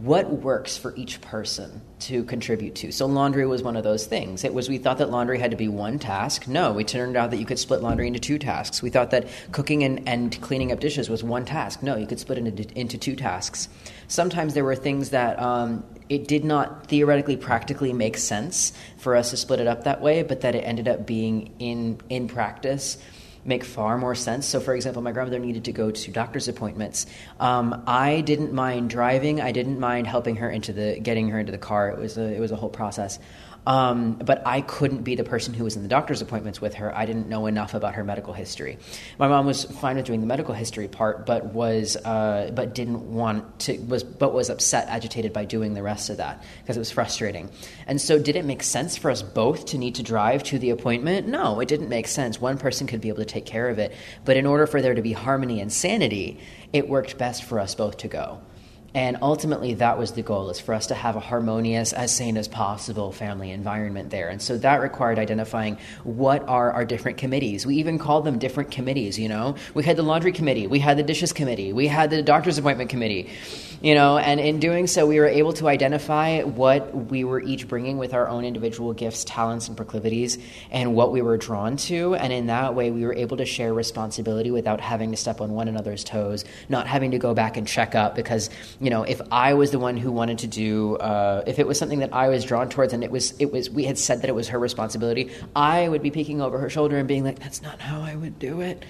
what 0.01 0.29
works 0.41 0.75
for 0.75 0.95
each 0.95 1.21
person 1.21 1.81
to 1.99 2.23
contribute 2.23 2.73
to. 2.73 2.91
So 2.91 3.05
laundry 3.05 3.45
was 3.45 3.61
one 3.61 3.75
of 3.75 3.83
those 3.83 4.07
things. 4.07 4.43
It 4.43 4.53
was 4.53 4.67
we 4.67 4.79
thought 4.79 4.97
that 4.97 5.11
laundry 5.11 5.37
had 5.37 5.51
to 5.51 5.57
be 5.57 5.67
one 5.67 5.99
task. 5.99 6.47
No, 6.47 6.73
we 6.73 6.83
turned 6.83 7.15
out 7.15 7.29
that 7.29 7.37
you 7.37 7.45
could 7.45 7.59
split 7.59 7.81
laundry 7.81 8.07
into 8.07 8.19
two 8.19 8.39
tasks. 8.39 8.81
We 8.81 8.89
thought 8.89 9.11
that 9.11 9.27
cooking 9.51 9.83
and, 9.83 10.07
and 10.09 10.41
cleaning 10.41 10.71
up 10.71 10.79
dishes 10.79 11.09
was 11.09 11.23
one 11.23 11.45
task. 11.45 11.83
No, 11.83 11.95
you 11.95 12.07
could 12.07 12.19
split 12.19 12.39
it 12.39 12.47
into, 12.47 12.79
into 12.79 12.97
two 12.97 13.15
tasks. 13.15 13.69
Sometimes 14.07 14.55
there 14.55 14.63
were 14.63 14.75
things 14.75 15.11
that 15.11 15.39
um, 15.39 15.83
it 16.09 16.27
did 16.27 16.43
not 16.43 16.87
theoretically 16.87 17.37
practically 17.37 17.93
make 17.93 18.17
sense 18.17 18.73
for 18.97 19.15
us 19.15 19.29
to 19.29 19.37
split 19.37 19.59
it 19.59 19.67
up 19.67 19.83
that 19.83 20.01
way, 20.01 20.23
but 20.23 20.41
that 20.41 20.55
it 20.55 20.61
ended 20.61 20.87
up 20.87 21.05
being 21.05 21.53
in 21.59 21.99
in 22.09 22.27
practice 22.27 22.97
make 23.45 23.63
far 23.63 23.97
more 23.97 24.15
sense. 24.15 24.45
So, 24.45 24.59
for 24.59 24.75
example, 24.75 25.01
my 25.01 25.11
grandmother 25.11 25.39
needed 25.39 25.65
to 25.65 25.71
go 25.71 25.91
to 25.91 26.11
doctor's 26.11 26.47
appointments. 26.47 27.05
Um, 27.39 27.83
I 27.87 28.21
didn't 28.21 28.53
mind 28.53 28.89
driving. 28.89 29.41
I 29.41 29.51
didn't 29.51 29.79
mind 29.79 30.07
helping 30.07 30.37
her 30.37 30.49
into 30.49 30.73
the 30.73 30.99
getting 30.99 31.29
her 31.29 31.39
into 31.39 31.51
the 31.51 31.57
car. 31.57 31.89
It 31.89 31.99
was 31.99 32.17
a, 32.17 32.33
it 32.33 32.39
was 32.39 32.51
a 32.51 32.55
whole 32.55 32.69
process. 32.69 33.19
Um, 33.65 34.13
but 34.13 34.45
I 34.45 34.61
couldn't 34.61 35.03
be 35.03 35.15
the 35.15 35.23
person 35.23 35.53
who 35.53 35.63
was 35.63 35.75
in 35.75 35.83
the 35.83 35.87
doctor's 35.87 36.21
appointments 36.21 36.59
with 36.59 36.75
her. 36.75 36.95
I 36.95 37.05
didn't 37.05 37.29
know 37.29 37.45
enough 37.45 37.73
about 37.73 37.95
her 37.95 38.03
medical 38.03 38.33
history. 38.33 38.77
My 39.17 39.27
mom 39.27 39.45
was 39.45 39.63
fine 39.63 39.95
with 39.95 40.05
doing 40.05 40.19
the 40.19 40.27
medical 40.27 40.53
history 40.53 40.87
part, 40.87 41.25
but 41.25 41.53
was 41.53 41.95
uh, 41.95 42.51
but 42.53 42.75
didn't 42.75 43.13
want 43.13 43.59
to 43.61 43.77
was 43.77 44.03
but 44.03 44.33
was 44.33 44.49
upset, 44.49 44.87
agitated 44.89 45.31
by 45.31 45.45
doing 45.45 45.73
the 45.73 45.83
rest 45.83 46.09
of 46.09 46.17
that 46.17 46.43
because 46.61 46.75
it 46.75 46.79
was 46.79 46.91
frustrating. 46.91 47.49
And 47.87 48.01
so, 48.01 48.19
did 48.19 48.35
it 48.35 48.43
make 48.43 48.63
sense 48.63 48.97
for 48.97 49.09
us 49.09 49.21
both 49.21 49.67
to 49.67 49.77
need 49.77 49.95
to 49.95 50.03
drive 50.03 50.43
to 50.43 50.59
the 50.59 50.69
appointment? 50.71 51.27
No, 51.27 51.59
it 51.59 51.67
didn't 51.67 51.89
make 51.89 52.07
sense. 52.07 52.41
One 52.41 52.57
person 52.57 52.87
could 52.87 53.01
be 53.01 53.09
able 53.09 53.19
to 53.19 53.25
take 53.25 53.45
care 53.45 53.69
of 53.69 53.79
it, 53.79 53.93
but 54.25 54.35
in 54.35 54.45
order 54.45 54.67
for 54.67 54.81
there 54.81 54.93
to 54.93 55.01
be 55.01 55.13
harmony 55.13 55.61
and 55.61 55.71
sanity, 55.71 56.39
it 56.73 56.89
worked 56.89 57.17
best 57.17 57.43
for 57.43 57.59
us 57.59 57.75
both 57.75 57.97
to 57.97 58.07
go. 58.07 58.41
And 58.95 59.17
ultimately, 59.21 59.73
that 59.75 59.97
was 59.97 60.11
the 60.11 60.21
goal: 60.21 60.49
is 60.49 60.59
for 60.59 60.73
us 60.73 60.87
to 60.87 60.95
have 60.95 61.15
a 61.15 61.19
harmonious, 61.19 61.93
as 61.93 62.15
sane 62.15 62.37
as 62.37 62.47
possible 62.47 63.11
family 63.11 63.49
environment 63.51 64.11
there. 64.11 64.29
And 64.29 64.41
so 64.41 64.57
that 64.59 64.81
required 64.81 65.17
identifying 65.17 65.77
what 66.03 66.47
are 66.47 66.71
our 66.71 66.85
different 66.85 67.17
committees. 67.17 67.65
We 67.65 67.77
even 67.77 67.97
called 67.97 68.23
them 68.25 68.37
different 68.37 68.71
committees. 68.71 69.17
You 69.17 69.29
know, 69.29 69.55
we 69.73 69.83
had 69.83 69.97
the 69.97 70.03
laundry 70.03 70.31
committee, 70.31 70.67
we 70.67 70.79
had 70.79 70.97
the 70.97 71.03
dishes 71.03 71.33
committee, 71.33 71.73
we 71.73 71.87
had 71.87 72.11
the 72.11 72.21
doctor's 72.21 72.57
appointment 72.57 72.89
committee. 72.89 73.29
You 73.81 73.95
know, 73.95 74.17
and 74.17 74.39
in 74.39 74.61
doing 74.61 74.87
so, 74.87 75.05
we 75.05 75.19
were 75.19 75.27
able 75.27 75.51
to 75.53 75.67
identify 75.67 76.41
what 76.43 76.95
we 76.95 77.25
were 77.25 77.41
each 77.41 77.67
bringing 77.67 77.97
with 77.97 78.13
our 78.13 78.29
own 78.29 78.45
individual 78.45 78.93
gifts, 78.93 79.25
talents, 79.25 79.67
and 79.67 79.75
proclivities, 79.75 80.37
and 80.71 80.95
what 80.95 81.11
we 81.11 81.21
were 81.21 81.35
drawn 81.35 81.75
to. 81.75 82.15
And 82.15 82.31
in 82.31 82.47
that 82.47 82.75
way, 82.75 82.91
we 82.91 83.03
were 83.03 83.13
able 83.13 83.35
to 83.37 83.45
share 83.45 83.73
responsibility 83.73 84.51
without 84.51 84.79
having 84.79 85.11
to 85.11 85.17
step 85.17 85.41
on 85.41 85.51
one 85.51 85.67
another's 85.67 86.05
toes, 86.05 86.45
not 86.69 86.87
having 86.87 87.11
to 87.11 87.17
go 87.17 87.33
back 87.33 87.57
and 87.57 87.67
check 87.67 87.93
up 87.93 88.15
because 88.15 88.49
you 88.83 88.89
know, 88.89 89.03
if 89.03 89.21
I 89.31 89.53
was 89.53 89.71
the 89.71 89.79
one 89.79 89.95
who 89.95 90.11
wanted 90.11 90.39
to 90.39 90.47
do, 90.47 90.97
uh, 90.97 91.41
if 91.47 91.57
it 91.57 91.65
was 91.65 91.79
something 91.79 91.99
that 91.99 92.13
I 92.13 92.27
was 92.27 92.43
drawn 92.43 92.67
towards, 92.67 92.91
and 92.91 93.01
it 93.01 93.11
was, 93.11 93.33
it 93.39 93.49
was, 93.49 93.69
we 93.69 93.85
had 93.85 93.97
said 93.97 94.21
that 94.21 94.29
it 94.29 94.35
was 94.35 94.49
her 94.49 94.59
responsibility, 94.59 95.31
I 95.55 95.87
would 95.87 96.03
be 96.03 96.11
peeking 96.11 96.41
over 96.41 96.57
her 96.59 96.69
shoulder 96.69 96.97
and 96.97 97.07
being 97.07 97.23
like, 97.23 97.39
"That's 97.39 97.61
not 97.61 97.79
how 97.79 98.01
I 98.01 98.13
would 98.15 98.39
do 98.39 98.59
it," 98.59 98.83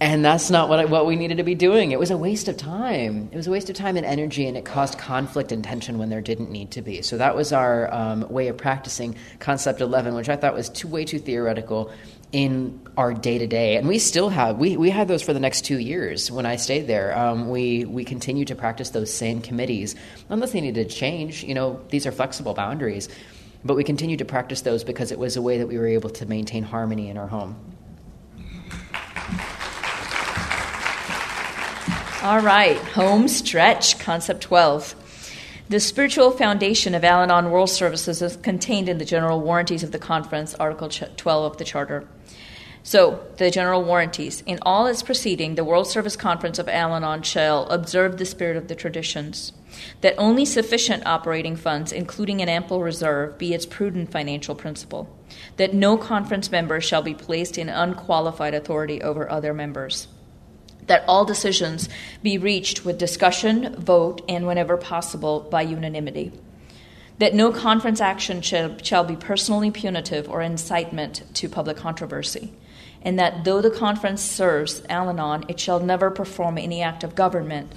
and 0.00 0.24
that's 0.24 0.50
not 0.50 0.68
what 0.68 0.80
I, 0.80 0.84
what 0.86 1.06
we 1.06 1.14
needed 1.14 1.36
to 1.36 1.44
be 1.44 1.54
doing. 1.54 1.92
It 1.92 2.00
was 2.00 2.10
a 2.10 2.18
waste 2.18 2.48
of 2.48 2.56
time. 2.56 3.28
It 3.30 3.36
was 3.36 3.46
a 3.46 3.52
waste 3.52 3.70
of 3.70 3.76
time 3.76 3.96
and 3.96 4.04
energy, 4.04 4.48
and 4.48 4.56
it 4.56 4.64
caused 4.64 4.98
conflict 4.98 5.52
and 5.52 5.62
tension 5.62 5.98
when 5.98 6.08
there 6.08 6.20
didn't 6.20 6.50
need 6.50 6.72
to 6.72 6.82
be. 6.82 7.00
So 7.02 7.16
that 7.18 7.36
was 7.36 7.52
our 7.52 7.92
um, 7.94 8.26
way 8.30 8.48
of 8.48 8.56
practicing 8.56 9.14
concept 9.38 9.80
eleven, 9.80 10.14
which 10.14 10.28
I 10.28 10.34
thought 10.34 10.54
was 10.54 10.68
too 10.68 10.88
way 10.88 11.04
too 11.04 11.20
theoretical 11.20 11.92
in 12.32 12.80
our 12.96 13.12
day 13.12 13.38
to 13.38 13.46
day, 13.46 13.76
and 13.76 13.88
we 13.88 13.98
still 13.98 14.28
have 14.28 14.58
we, 14.58 14.76
we 14.76 14.90
had 14.90 15.08
those 15.08 15.22
for 15.22 15.32
the 15.32 15.40
next 15.40 15.64
two 15.64 15.78
years 15.78 16.30
when 16.30 16.46
I 16.46 16.56
stayed 16.56 16.86
there. 16.86 17.16
Um, 17.16 17.48
we 17.48 17.84
we 17.84 18.04
continue 18.04 18.44
to 18.44 18.54
practice 18.54 18.90
those 18.90 19.12
same 19.12 19.40
committees 19.40 19.96
unless 20.28 20.52
they 20.52 20.60
needed 20.60 20.88
to 20.88 20.94
change. 20.94 21.42
You 21.42 21.54
know, 21.54 21.80
these 21.88 22.06
are 22.06 22.12
flexible 22.12 22.54
boundaries, 22.54 23.08
but 23.64 23.74
we 23.74 23.84
continue 23.84 24.16
to 24.16 24.24
practice 24.24 24.60
those 24.62 24.84
because 24.84 25.10
it 25.10 25.18
was 25.18 25.36
a 25.36 25.42
way 25.42 25.58
that 25.58 25.66
we 25.66 25.78
were 25.78 25.88
able 25.88 26.10
to 26.10 26.26
maintain 26.26 26.62
harmony 26.62 27.08
in 27.08 27.16
our 27.16 27.26
home. 27.26 27.56
All 32.22 32.40
right, 32.40 32.76
home 32.76 33.28
stretch, 33.28 33.98
concept 33.98 34.42
12. 34.42 34.94
The 35.70 35.80
spiritual 35.80 36.32
foundation 36.32 36.94
of 36.94 37.02
Al 37.02 37.22
Anon 37.22 37.50
World 37.50 37.70
Services 37.70 38.20
is 38.20 38.36
contained 38.36 38.88
in 38.88 38.98
the 38.98 39.04
general 39.04 39.40
warranties 39.40 39.82
of 39.82 39.92
the 39.92 39.98
conference, 39.98 40.54
Article 40.56 40.88
12 40.88 41.52
of 41.52 41.56
the 41.58 41.64
Charter. 41.64 42.06
So, 42.90 43.24
the 43.36 43.52
general 43.52 43.84
warranties. 43.84 44.42
In 44.46 44.58
all 44.62 44.88
its 44.88 45.04
proceeding, 45.04 45.54
the 45.54 45.62
World 45.62 45.86
Service 45.86 46.16
Conference 46.16 46.58
of 46.58 46.68
Al 46.68 46.92
Anon 46.92 47.22
shall 47.22 47.68
observe 47.68 48.18
the 48.18 48.24
spirit 48.24 48.56
of 48.56 48.66
the 48.66 48.74
traditions, 48.74 49.52
that 50.00 50.16
only 50.18 50.44
sufficient 50.44 51.06
operating 51.06 51.54
funds, 51.54 51.92
including 51.92 52.42
an 52.42 52.48
ample 52.48 52.82
reserve, 52.82 53.38
be 53.38 53.54
its 53.54 53.64
prudent 53.64 54.10
financial 54.10 54.56
principle, 54.56 55.08
that 55.56 55.72
no 55.72 55.96
conference 55.96 56.50
member 56.50 56.80
shall 56.80 57.00
be 57.00 57.14
placed 57.14 57.56
in 57.56 57.68
unqualified 57.68 58.54
authority 58.54 59.00
over 59.00 59.30
other 59.30 59.54
members, 59.54 60.08
that 60.88 61.04
all 61.06 61.24
decisions 61.24 61.88
be 62.24 62.38
reached 62.38 62.84
with 62.84 62.98
discussion, 62.98 63.72
vote, 63.76 64.20
and 64.28 64.48
whenever 64.48 64.76
possible, 64.76 65.46
by 65.48 65.62
unanimity 65.62 66.32
that 67.20 67.34
no 67.34 67.52
conference 67.52 68.00
action 68.00 68.40
shall, 68.40 68.78
shall, 68.78 69.04
be 69.04 69.14
personally 69.14 69.70
punitive 69.70 70.26
or 70.26 70.40
incitement 70.40 71.22
to 71.34 71.50
public 71.50 71.76
controversy, 71.76 72.50
and 73.02 73.18
that 73.18 73.44
though 73.44 73.60
the 73.60 73.70
conference 73.70 74.22
serves 74.22 74.82
Al 74.88 75.08
Anon, 75.08 75.44
it 75.48 75.58
shall 75.58 75.80
never 75.80 76.10
perform 76.10 76.58
any 76.58 76.82
act 76.82 77.04
of 77.04 77.14
government, 77.14 77.72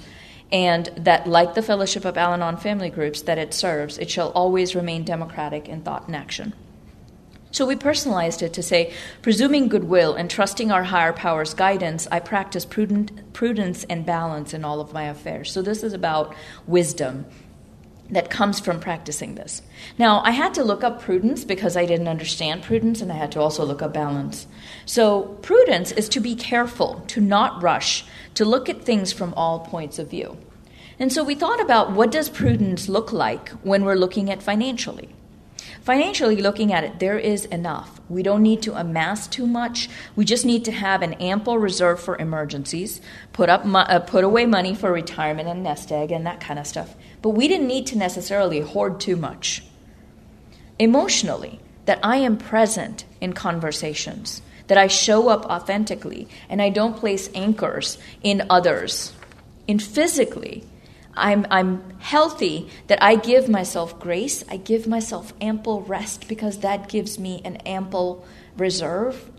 and 0.52 0.86
that, 0.96 1.26
like 1.26 1.54
the 1.54 1.62
Fellowship 1.62 2.04
of 2.04 2.16
Al 2.18 2.34
Anon 2.34 2.56
family 2.56 2.90
groups 2.90 3.22
that 3.22 3.38
it 3.38 3.54
serves, 3.54 3.98
it 3.98 4.10
shall 4.10 4.30
always 4.30 4.74
remain 4.74 5.04
democratic 5.04 5.68
in 5.68 5.80
thought 5.80 6.06
and 6.06 6.14
action. 6.16 6.52
So 7.50 7.66
we 7.66 7.76
personalized 7.76 8.42
it 8.42 8.52
to 8.54 8.64
say, 8.64 8.92
presuming 9.22 9.68
goodwill 9.68 10.14
and 10.14 10.28
trusting 10.28 10.72
our 10.72 10.82
higher 10.82 11.12
power's 11.12 11.54
guidance, 11.54 12.08
I 12.10 12.18
practice 12.18 12.64
prudent, 12.64 13.32
prudence 13.32 13.84
and 13.84 14.04
balance 14.04 14.52
in 14.52 14.64
all 14.64 14.80
of 14.80 14.92
my 14.92 15.04
affairs. 15.04 15.52
So 15.52 15.62
this 15.62 15.84
is 15.84 15.92
about 15.92 16.34
wisdom 16.66 17.26
that 18.10 18.30
comes 18.30 18.60
from 18.60 18.80
practicing 18.80 19.34
this. 19.34 19.62
Now, 19.98 20.20
I 20.24 20.30
had 20.32 20.54
to 20.54 20.64
look 20.64 20.84
up 20.84 21.00
prudence 21.00 21.44
because 21.44 21.76
I 21.76 21.86
didn't 21.86 22.08
understand 22.08 22.62
prudence, 22.62 23.00
and 23.00 23.10
I 23.10 23.16
had 23.16 23.32
to 23.32 23.40
also 23.40 23.64
look 23.64 23.82
up 23.82 23.94
balance. 23.94 24.46
So, 24.84 25.22
prudence 25.42 25.90
is 25.92 26.08
to 26.10 26.20
be 26.20 26.34
careful, 26.34 27.02
to 27.08 27.20
not 27.20 27.62
rush, 27.62 28.04
to 28.34 28.44
look 28.44 28.68
at 28.68 28.82
things 28.82 29.12
from 29.12 29.32
all 29.34 29.60
points 29.60 29.98
of 29.98 30.10
view. 30.10 30.36
And 30.98 31.12
so 31.12 31.24
we 31.24 31.34
thought 31.34 31.60
about 31.60 31.92
what 31.92 32.12
does 32.12 32.28
prudence 32.28 32.88
look 32.88 33.12
like 33.12 33.48
when 33.62 33.84
we're 33.84 33.96
looking 33.96 34.30
at 34.30 34.42
financially. 34.42 35.08
Financially 35.82 36.36
looking 36.36 36.72
at 36.72 36.84
it, 36.84 36.98
there 36.98 37.18
is 37.18 37.44
enough. 37.46 38.00
We 38.08 38.22
don't 38.22 38.42
need 38.42 38.62
to 38.62 38.74
amass 38.74 39.26
too 39.26 39.46
much. 39.46 39.90
We 40.16 40.24
just 40.24 40.46
need 40.46 40.64
to 40.64 40.72
have 40.72 41.02
an 41.02 41.14
ample 41.14 41.58
reserve 41.58 42.00
for 42.00 42.16
emergencies, 42.16 43.00
put 43.32 43.50
up 43.50 43.66
uh, 43.66 43.98
put 44.00 44.24
away 44.24 44.46
money 44.46 44.74
for 44.74 44.90
retirement 44.90 45.48
and 45.48 45.62
nest 45.62 45.92
egg 45.92 46.10
and 46.10 46.26
that 46.26 46.40
kind 46.40 46.58
of 46.58 46.66
stuff. 46.66 46.94
But 47.24 47.30
we 47.30 47.48
didn't 47.48 47.68
need 47.68 47.86
to 47.86 47.96
necessarily 47.96 48.60
hoard 48.60 49.00
too 49.00 49.16
much. 49.16 49.64
Emotionally, 50.78 51.58
that 51.86 51.98
I 52.02 52.18
am 52.18 52.36
present 52.36 53.06
in 53.18 53.32
conversations, 53.32 54.42
that 54.66 54.76
I 54.76 54.88
show 54.88 55.30
up 55.30 55.46
authentically 55.46 56.28
and 56.50 56.60
I 56.60 56.68
don't 56.68 56.98
place 56.98 57.30
anchors 57.34 57.96
in 58.22 58.46
others. 58.50 59.14
In 59.66 59.78
physically, 59.78 60.64
I'm, 61.14 61.46
I'm 61.50 61.98
healthy, 61.98 62.68
that 62.88 63.02
I 63.02 63.16
give 63.16 63.48
myself 63.48 63.98
grace, 63.98 64.44
I 64.50 64.58
give 64.58 64.86
myself 64.86 65.32
ample 65.40 65.80
rest 65.80 66.28
because 66.28 66.58
that 66.58 66.90
gives 66.90 67.18
me 67.18 67.40
an 67.42 67.56
ample 67.64 68.26
reserve 68.58 69.30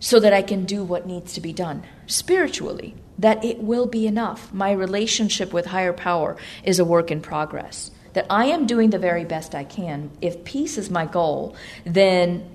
so 0.00 0.18
that 0.18 0.32
I 0.32 0.42
can 0.42 0.64
do 0.64 0.82
what 0.82 1.06
needs 1.06 1.34
to 1.34 1.40
be 1.40 1.52
done. 1.52 1.84
Spiritually, 2.08 2.96
that 3.18 3.44
it 3.44 3.58
will 3.58 3.86
be 3.86 4.06
enough. 4.06 4.52
My 4.52 4.72
relationship 4.72 5.52
with 5.52 5.66
higher 5.66 5.92
power 5.92 6.36
is 6.62 6.78
a 6.78 6.84
work 6.84 7.10
in 7.10 7.20
progress. 7.20 7.90
That 8.12 8.26
I 8.30 8.46
am 8.46 8.66
doing 8.66 8.90
the 8.90 8.98
very 8.98 9.24
best 9.24 9.54
I 9.54 9.64
can. 9.64 10.10
If 10.20 10.44
peace 10.44 10.78
is 10.78 10.90
my 10.90 11.04
goal, 11.06 11.54
then 11.84 12.48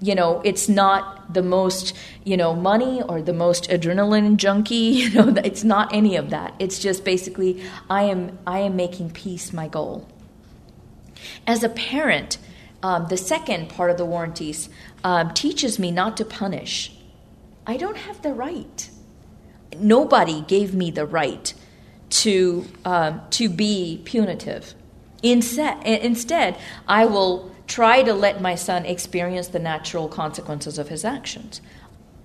you 0.00 0.14
know 0.14 0.40
it's 0.44 0.68
not 0.68 1.32
the 1.32 1.42
most 1.42 1.94
you 2.24 2.36
know 2.36 2.54
money 2.54 3.00
or 3.02 3.22
the 3.22 3.32
most 3.32 3.70
adrenaline 3.70 4.36
junkie 4.36 4.74
you 5.00 5.10
know 5.10 5.28
it's 5.42 5.64
not 5.64 5.94
any 5.94 6.16
of 6.16 6.30
that 6.30 6.54
it's 6.58 6.78
just 6.78 7.04
basically 7.04 7.62
i 7.88 8.02
am 8.02 8.36
i 8.46 8.58
am 8.58 8.76
making 8.76 9.10
peace 9.10 9.52
my 9.52 9.68
goal 9.68 10.06
as 11.46 11.62
a 11.62 11.68
parent 11.68 12.38
um, 12.82 13.06
the 13.08 13.16
second 13.16 13.70
part 13.70 13.90
of 13.90 13.96
the 13.96 14.04
warranties 14.04 14.68
um, 15.04 15.32
teaches 15.32 15.78
me 15.78 15.90
not 15.90 16.16
to 16.16 16.24
punish 16.24 16.92
i 17.66 17.76
don't 17.76 17.96
have 17.96 18.20
the 18.22 18.32
right 18.32 18.90
nobody 19.78 20.42
gave 20.42 20.74
me 20.74 20.90
the 20.90 21.06
right 21.06 21.54
to 22.10 22.64
um, 22.84 23.20
to 23.30 23.48
be 23.48 24.00
punitive 24.04 24.74
instead 25.22 26.56
i 26.86 27.04
will 27.04 27.54
try 27.66 28.02
to 28.02 28.12
let 28.12 28.40
my 28.40 28.54
son 28.54 28.84
experience 28.84 29.48
the 29.48 29.58
natural 29.58 30.08
consequences 30.08 30.78
of 30.78 30.88
his 30.88 31.04
actions. 31.04 31.60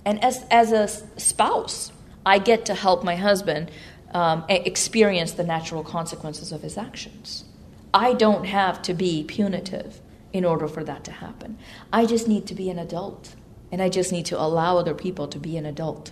And 0.06 0.24
as, 0.24 0.46
as 0.52 0.72
a 0.72 0.88
spouse, 1.20 1.92
I 2.26 2.40
get 2.40 2.66
to 2.66 2.74
help 2.74 3.04
my 3.04 3.16
husband 3.16 3.72
um, 4.14 4.44
experience 4.50 5.34
the 5.34 5.44
natural 5.44 5.84
consequences 5.84 6.52
of 6.52 6.62
his 6.62 6.78
actions. 6.78 7.46
I 7.94 8.14
don't 8.14 8.46
have 8.46 8.82
to 8.84 8.94
be 8.94 9.24
punitive 9.24 10.02
in 10.34 10.46
order 10.46 10.68
for 10.68 10.84
that 10.84 11.04
to 11.06 11.12
happen. 11.12 11.58
I 11.92 12.06
just 12.06 12.28
need 12.28 12.46
to 12.48 12.56
be 12.56 12.70
an 12.70 12.78
adult, 12.78 13.36
and 13.72 13.82
I 13.82 13.90
just 13.90 14.12
need 14.12 14.26
to 14.28 14.40
allow 14.40 14.78
other 14.78 14.94
people 14.94 15.28
to 15.28 15.40
be 15.40 15.58
an 15.58 15.66
adult. 15.66 16.12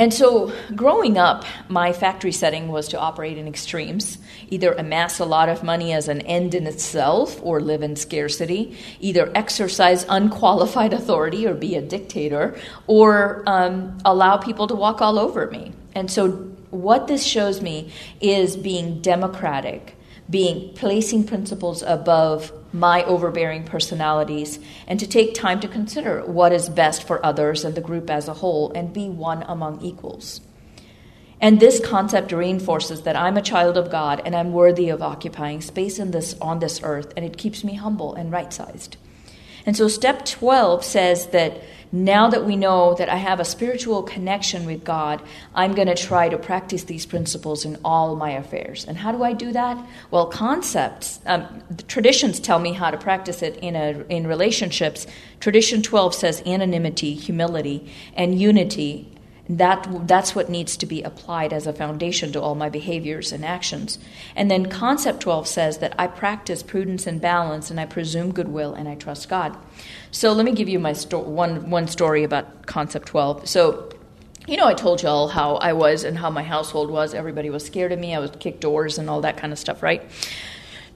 And 0.00 0.14
so, 0.14 0.50
growing 0.74 1.18
up, 1.18 1.44
my 1.68 1.92
factory 1.92 2.32
setting 2.32 2.68
was 2.68 2.88
to 2.88 2.98
operate 2.98 3.36
in 3.36 3.46
extremes 3.46 4.16
either 4.48 4.72
amass 4.72 5.18
a 5.20 5.26
lot 5.26 5.50
of 5.50 5.62
money 5.62 5.92
as 5.92 6.08
an 6.08 6.22
end 6.22 6.54
in 6.54 6.66
itself 6.66 7.38
or 7.42 7.60
live 7.60 7.82
in 7.82 7.96
scarcity, 7.96 8.78
either 8.98 9.30
exercise 9.34 10.06
unqualified 10.08 10.92
authority 11.00 11.46
or 11.46 11.52
be 11.52 11.74
a 11.76 11.82
dictator, 11.82 12.58
or 12.86 13.42
um, 13.46 13.98
allow 14.06 14.38
people 14.38 14.66
to 14.68 14.74
walk 14.74 15.02
all 15.02 15.18
over 15.18 15.50
me. 15.50 15.70
And 15.94 16.10
so, 16.10 16.30
what 16.70 17.06
this 17.06 17.22
shows 17.22 17.60
me 17.60 17.92
is 18.22 18.56
being 18.56 19.02
democratic, 19.02 19.98
being 20.30 20.72
placing 20.74 21.24
principles 21.24 21.82
above 21.82 22.52
my 22.72 23.02
overbearing 23.04 23.64
personalities 23.64 24.60
and 24.86 25.00
to 25.00 25.06
take 25.06 25.34
time 25.34 25.58
to 25.60 25.68
consider 25.68 26.24
what 26.24 26.52
is 26.52 26.68
best 26.68 27.02
for 27.02 27.24
others 27.26 27.64
and 27.64 27.74
the 27.74 27.80
group 27.80 28.08
as 28.08 28.28
a 28.28 28.34
whole 28.34 28.72
and 28.72 28.92
be 28.92 29.08
one 29.08 29.42
among 29.42 29.80
equals. 29.82 30.40
And 31.40 31.58
this 31.58 31.84
concept 31.84 32.32
reinforces 32.32 33.02
that 33.02 33.16
I'm 33.16 33.36
a 33.36 33.42
child 33.42 33.76
of 33.76 33.90
God 33.90 34.22
and 34.24 34.36
I'm 34.36 34.52
worthy 34.52 34.90
of 34.90 35.02
occupying 35.02 35.62
space 35.62 35.98
in 35.98 36.10
this 36.10 36.36
on 36.40 36.58
this 36.58 36.80
earth 36.82 37.12
and 37.16 37.24
it 37.24 37.38
keeps 37.38 37.64
me 37.64 37.74
humble 37.74 38.14
and 38.14 38.30
right-sized. 38.30 38.96
And 39.66 39.76
so 39.76 39.88
step 39.88 40.24
12 40.24 40.84
says 40.84 41.26
that 41.28 41.60
now 41.92 42.30
that 42.30 42.44
we 42.44 42.56
know 42.56 42.94
that 42.94 43.08
I 43.08 43.16
have 43.16 43.40
a 43.40 43.44
spiritual 43.44 44.02
connection 44.02 44.64
with 44.64 44.84
God, 44.84 45.20
I'm 45.54 45.74
going 45.74 45.88
to 45.88 45.96
try 45.96 46.28
to 46.28 46.38
practice 46.38 46.84
these 46.84 47.04
principles 47.04 47.64
in 47.64 47.78
all 47.84 48.14
my 48.14 48.30
affairs. 48.30 48.84
And 48.86 48.96
how 48.96 49.10
do 49.10 49.24
I 49.24 49.32
do 49.32 49.52
that? 49.52 49.76
Well, 50.10 50.26
concepts, 50.26 51.18
um, 51.26 51.62
traditions 51.88 52.38
tell 52.38 52.60
me 52.60 52.72
how 52.72 52.90
to 52.90 52.96
practice 52.96 53.42
it 53.42 53.56
in, 53.56 53.74
a, 53.74 54.04
in 54.08 54.26
relationships. 54.26 55.06
Tradition 55.40 55.82
12 55.82 56.14
says 56.14 56.42
anonymity, 56.46 57.14
humility, 57.14 57.90
and 58.14 58.40
unity 58.40 59.19
that 59.58 60.06
that's 60.06 60.34
what 60.34 60.48
needs 60.48 60.76
to 60.76 60.86
be 60.86 61.02
applied 61.02 61.52
as 61.52 61.66
a 61.66 61.72
foundation 61.72 62.30
to 62.32 62.40
all 62.40 62.54
my 62.54 62.68
behaviors 62.68 63.32
and 63.32 63.44
actions. 63.44 63.98
And 64.36 64.48
then 64.48 64.66
concept 64.66 65.20
12 65.20 65.48
says 65.48 65.78
that 65.78 65.92
i 65.98 66.06
practice 66.06 66.62
prudence 66.62 67.06
and 67.06 67.20
balance 67.20 67.68
and 67.68 67.80
i 67.80 67.86
presume 67.86 68.32
goodwill 68.32 68.74
and 68.74 68.88
i 68.88 68.94
trust 68.94 69.28
god. 69.28 69.56
So 70.12 70.32
let 70.32 70.44
me 70.44 70.52
give 70.52 70.68
you 70.68 70.78
my 70.78 70.92
sto- 70.92 71.22
one 71.22 71.68
one 71.68 71.88
story 71.88 72.22
about 72.22 72.66
concept 72.66 73.08
12 73.08 73.48
so 73.48 73.88
you 74.46 74.56
know 74.56 74.66
i 74.66 74.74
told 74.74 75.02
y'all 75.02 75.26
how 75.26 75.56
i 75.56 75.72
was 75.72 76.04
and 76.04 76.16
how 76.18 76.30
my 76.30 76.44
household 76.44 76.88
was. 76.90 77.12
Everybody 77.12 77.50
was 77.50 77.66
scared 77.66 77.90
of 77.90 77.98
me. 77.98 78.14
I 78.14 78.20
would 78.20 78.38
kick 78.38 78.60
doors 78.60 78.98
and 78.98 79.10
all 79.10 79.22
that 79.22 79.36
kind 79.36 79.52
of 79.52 79.58
stuff 79.58 79.82
right? 79.82 80.02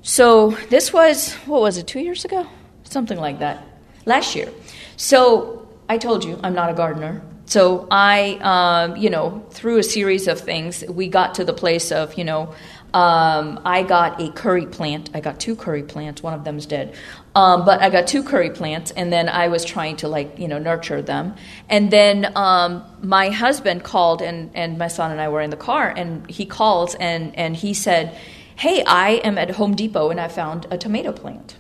So 0.03 0.51
this 0.71 0.93
was 0.93 1.33
what 1.47 1.61
was 1.61 1.77
it 1.77 1.89
two 1.89 2.01
years 2.01 2.25
ago? 2.25 2.47
Something 2.85 3.19
like 3.19 3.41
that. 3.41 3.67
Last 4.07 4.37
year. 4.37 4.49
So 4.97 5.69
i 5.89 5.99
told 5.99 6.25
you 6.25 6.39
i'm 6.45 6.55
not 6.55 6.71
a 6.71 6.75
gardener 6.75 7.21
so 7.47 7.87
I, 7.91 8.39
um, 8.41 8.97
you 8.97 9.11
know, 9.11 9.45
through 9.51 9.79
a 9.79 9.83
series 9.83 10.29
of 10.29 10.41
things, 10.41 10.85
we 10.89 11.09
got 11.09 11.35
to 11.37 11.45
the 11.45 11.53
place 11.53 11.93
of, 11.93 12.15
you 12.15 12.25
know, 12.25 12.55
um, 12.95 13.61
I 13.65 13.83
got 13.83 14.21
a 14.21 14.31
curry 14.31 14.67
plant. 14.67 15.11
I 15.15 15.21
got 15.21 15.41
two 15.41 15.57
curry 15.57 15.83
plants. 15.83 16.23
One 16.23 16.33
of 16.33 16.45
them's 16.45 16.65
dead. 16.65 16.95
Um, 17.35 17.65
but 17.65 17.83
I 17.83 17.91
got 17.91 18.07
two 18.07 18.23
curry 18.23 18.51
plants, 18.51 18.93
and 18.93 19.13
then 19.13 19.29
I 19.29 19.49
was 19.49 19.65
trying 19.65 19.97
to 19.97 20.09
like 20.09 20.39
you 20.39 20.47
know 20.47 20.61
nurture 20.61 21.03
them. 21.03 21.35
And 21.69 21.91
then 21.91 22.33
um, 22.37 22.85
my 23.03 23.31
husband 23.31 23.83
called, 23.83 24.23
and 24.23 24.53
and 24.55 24.79
my 24.79 24.87
son 24.87 25.11
and 25.11 25.21
I 25.21 25.29
were 25.29 25.41
in 25.41 25.51
the 25.51 25.57
car, 25.57 25.93
and 25.95 26.31
he 26.31 26.47
calls 26.47 26.95
and 26.95 27.37
and 27.37 27.57
he 27.57 27.75
said, 27.75 28.17
"Hey, 28.55 28.85
I 28.87 29.15
am 29.25 29.39
at 29.39 29.51
Home 29.51 29.75
Depot, 29.75 30.11
and 30.11 30.21
I 30.21 30.29
found 30.29 30.69
a 30.71 30.79
tomato 30.79 31.11
plant." 31.11 31.57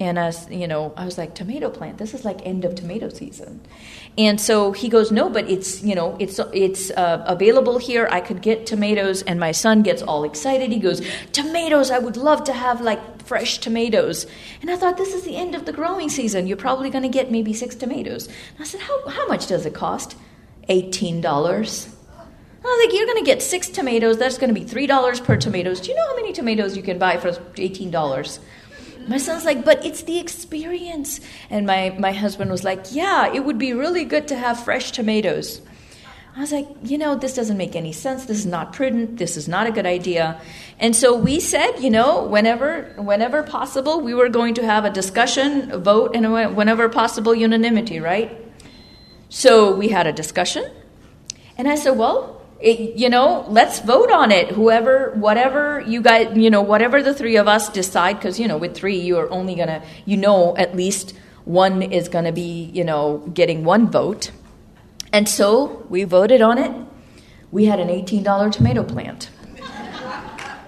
And 0.00 0.18
as 0.18 0.48
you 0.50 0.66
know, 0.66 0.94
I 0.96 1.04
was 1.04 1.18
like, 1.18 1.34
"Tomato 1.34 1.68
plant? 1.68 1.98
This 1.98 2.14
is 2.14 2.24
like 2.24 2.44
end 2.46 2.64
of 2.64 2.74
tomato 2.74 3.10
season." 3.10 3.60
And 4.18 4.40
so 4.40 4.72
he 4.72 4.88
goes, 4.88 5.12
no, 5.12 5.28
but 5.30 5.48
it's 5.48 5.82
you 5.82 5.94
know 5.94 6.16
it's 6.18 6.40
it's 6.52 6.90
uh, 6.90 7.22
available 7.26 7.78
here. 7.78 8.08
I 8.10 8.20
could 8.20 8.40
get 8.42 8.66
tomatoes, 8.66 9.22
and 9.22 9.38
my 9.38 9.52
son 9.52 9.82
gets 9.82 10.02
all 10.02 10.24
excited. 10.24 10.72
He 10.72 10.78
goes, 10.78 11.00
tomatoes! 11.32 11.90
I 11.90 11.98
would 11.98 12.16
love 12.16 12.44
to 12.44 12.52
have 12.52 12.80
like 12.80 13.22
fresh 13.22 13.58
tomatoes. 13.58 14.26
And 14.62 14.70
I 14.70 14.76
thought 14.76 14.96
this 14.96 15.14
is 15.14 15.22
the 15.22 15.36
end 15.36 15.54
of 15.54 15.66
the 15.66 15.72
growing 15.72 16.08
season. 16.08 16.46
You're 16.46 16.56
probably 16.56 16.90
going 16.90 17.02
to 17.02 17.08
get 17.08 17.30
maybe 17.30 17.52
six 17.52 17.76
tomatoes. 17.76 18.26
And 18.26 18.60
I 18.60 18.64
said, 18.64 18.80
how 18.80 19.08
how 19.08 19.28
much 19.28 19.46
does 19.46 19.66
it 19.66 19.74
cost? 19.74 20.16
Eighteen 20.68 21.20
dollars. 21.20 21.94
I 22.62 22.66
was 22.66 22.86
like, 22.86 22.94
you're 22.94 23.06
going 23.06 23.24
to 23.24 23.24
get 23.24 23.42
six 23.42 23.68
tomatoes. 23.68 24.18
That's 24.18 24.36
going 24.36 24.52
to 24.52 24.60
be 24.60 24.66
three 24.66 24.86
dollars 24.86 25.20
per 25.20 25.36
tomatoes. 25.36 25.80
Do 25.80 25.90
you 25.90 25.96
know 25.96 26.06
how 26.06 26.16
many 26.16 26.32
tomatoes 26.32 26.76
you 26.76 26.82
can 26.82 26.98
buy 26.98 27.16
for 27.18 27.36
eighteen 27.56 27.90
dollars? 27.90 28.40
My 29.10 29.18
son's 29.18 29.44
like, 29.44 29.64
but 29.64 29.84
it's 29.84 30.02
the 30.02 30.20
experience. 30.20 31.18
And 31.50 31.66
my, 31.66 31.90
my 31.98 32.12
husband 32.12 32.48
was 32.48 32.62
like, 32.62 32.94
yeah, 32.94 33.26
it 33.34 33.44
would 33.44 33.58
be 33.58 33.72
really 33.72 34.04
good 34.04 34.28
to 34.28 34.36
have 34.36 34.62
fresh 34.62 34.92
tomatoes. 34.92 35.60
I 36.36 36.40
was 36.40 36.52
like, 36.52 36.68
you 36.84 36.96
know, 36.96 37.16
this 37.16 37.34
doesn't 37.34 37.56
make 37.56 37.74
any 37.74 37.92
sense. 37.92 38.26
This 38.26 38.38
is 38.38 38.46
not 38.46 38.72
prudent. 38.72 39.16
This 39.16 39.36
is 39.36 39.48
not 39.48 39.66
a 39.66 39.72
good 39.72 39.84
idea. 39.84 40.40
And 40.78 40.94
so 40.94 41.16
we 41.16 41.40
said, 41.40 41.80
you 41.80 41.90
know, 41.90 42.22
whenever 42.22 42.94
whenever 42.98 43.42
possible, 43.42 44.00
we 44.00 44.14
were 44.14 44.28
going 44.28 44.54
to 44.54 44.64
have 44.64 44.84
a 44.84 44.90
discussion, 44.90 45.72
a 45.72 45.78
vote, 45.78 46.14
and 46.14 46.32
whenever 46.56 46.88
possible, 46.88 47.34
unanimity, 47.34 47.98
right? 47.98 48.30
So 49.28 49.74
we 49.74 49.88
had 49.88 50.06
a 50.06 50.12
discussion. 50.12 50.70
And 51.58 51.66
I 51.66 51.74
said, 51.74 51.98
well, 51.98 52.39
it, 52.60 52.96
you 52.96 53.08
know, 53.08 53.44
let's 53.48 53.80
vote 53.80 54.10
on 54.10 54.30
it. 54.30 54.48
Whoever, 54.48 55.12
whatever 55.12 55.80
you 55.80 56.02
guys, 56.02 56.36
you 56.36 56.50
know, 56.50 56.62
whatever 56.62 57.02
the 57.02 57.14
three 57.14 57.36
of 57.36 57.48
us 57.48 57.68
decide, 57.68 58.14
because, 58.16 58.38
you 58.38 58.46
know, 58.46 58.58
with 58.58 58.74
three, 58.74 58.98
you 58.98 59.18
are 59.18 59.30
only 59.30 59.54
going 59.54 59.68
to, 59.68 59.82
you 60.04 60.16
know, 60.16 60.56
at 60.56 60.76
least 60.76 61.14
one 61.44 61.82
is 61.82 62.08
going 62.08 62.26
to 62.26 62.32
be, 62.32 62.70
you 62.74 62.84
know, 62.84 63.18
getting 63.32 63.64
one 63.64 63.90
vote. 63.90 64.30
And 65.12 65.28
so 65.28 65.86
we 65.88 66.04
voted 66.04 66.42
on 66.42 66.58
it. 66.58 66.72
We 67.50 67.64
had 67.64 67.80
an 67.80 67.88
$18 67.88 68.52
tomato 68.52 68.84
plant 68.84 69.30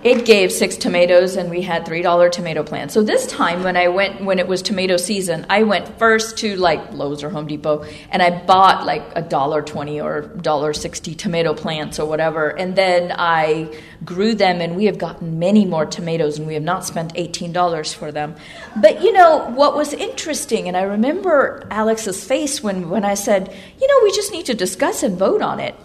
it 0.03 0.25
gave 0.25 0.51
six 0.51 0.77
tomatoes 0.77 1.37
and 1.37 1.49
we 1.49 1.63
had 1.63 1.87
three 1.87 2.03
dollar 2.03 2.29
tomato 2.29 2.65
plants. 2.65 2.93
So 2.93 3.03
this 3.03 3.27
time 3.27 3.63
when 3.63 3.77
i 3.77 3.89
went 3.89 4.25
when 4.25 4.39
it 4.39 4.49
was 4.49 4.61
tomato 4.61 4.97
season 4.97 5.47
i 5.49 5.63
went 5.63 5.87
first 5.99 6.39
to 6.39 6.57
like 6.57 6.93
lowes 6.93 7.23
or 7.23 7.31
home 7.31 7.47
depot 7.47 7.85
and 8.11 8.21
i 8.21 8.31
bought 8.45 8.85
like 8.85 9.05
a 9.15 9.23
dollar 9.23 9.63
20 9.63 10.01
or 10.01 10.23
dollar 10.23 10.73
60 10.73 11.15
tomato 11.15 11.55
plants 11.55 12.01
or 12.01 12.07
whatever. 12.07 12.49
And 12.49 12.75
then 12.75 13.13
i 13.17 13.73
grew 14.05 14.35
them 14.35 14.61
and 14.61 14.75
we 14.75 14.87
have 14.87 14.99
gotten 14.99 15.39
many 15.39 15.65
more 15.65 15.87
tomatoes 15.87 16.39
and 16.39 16.49
we 16.49 16.55
have 16.55 16.63
not 16.65 16.85
spent 16.85 17.15
$18 17.15 17.95
for 17.95 18.11
them. 18.11 18.35
But 18.81 19.03
you 19.03 19.13
know 19.13 19.51
what 19.51 19.77
was 19.77 19.93
interesting 19.93 20.67
and 20.67 20.77
i 20.77 20.83
remember 20.83 21.67
alex's 21.71 22.25
face 22.25 22.63
when 22.63 22.91
when 22.91 23.05
i 23.05 23.15
said 23.15 23.55
you 23.81 23.87
know 23.87 24.01
we 24.03 24.11
just 24.13 24.33
need 24.33 24.47
to 24.47 24.55
discuss 24.55 25.05
and 25.05 25.17
vote 25.17 25.43
on 25.43 25.61
it. 25.61 25.77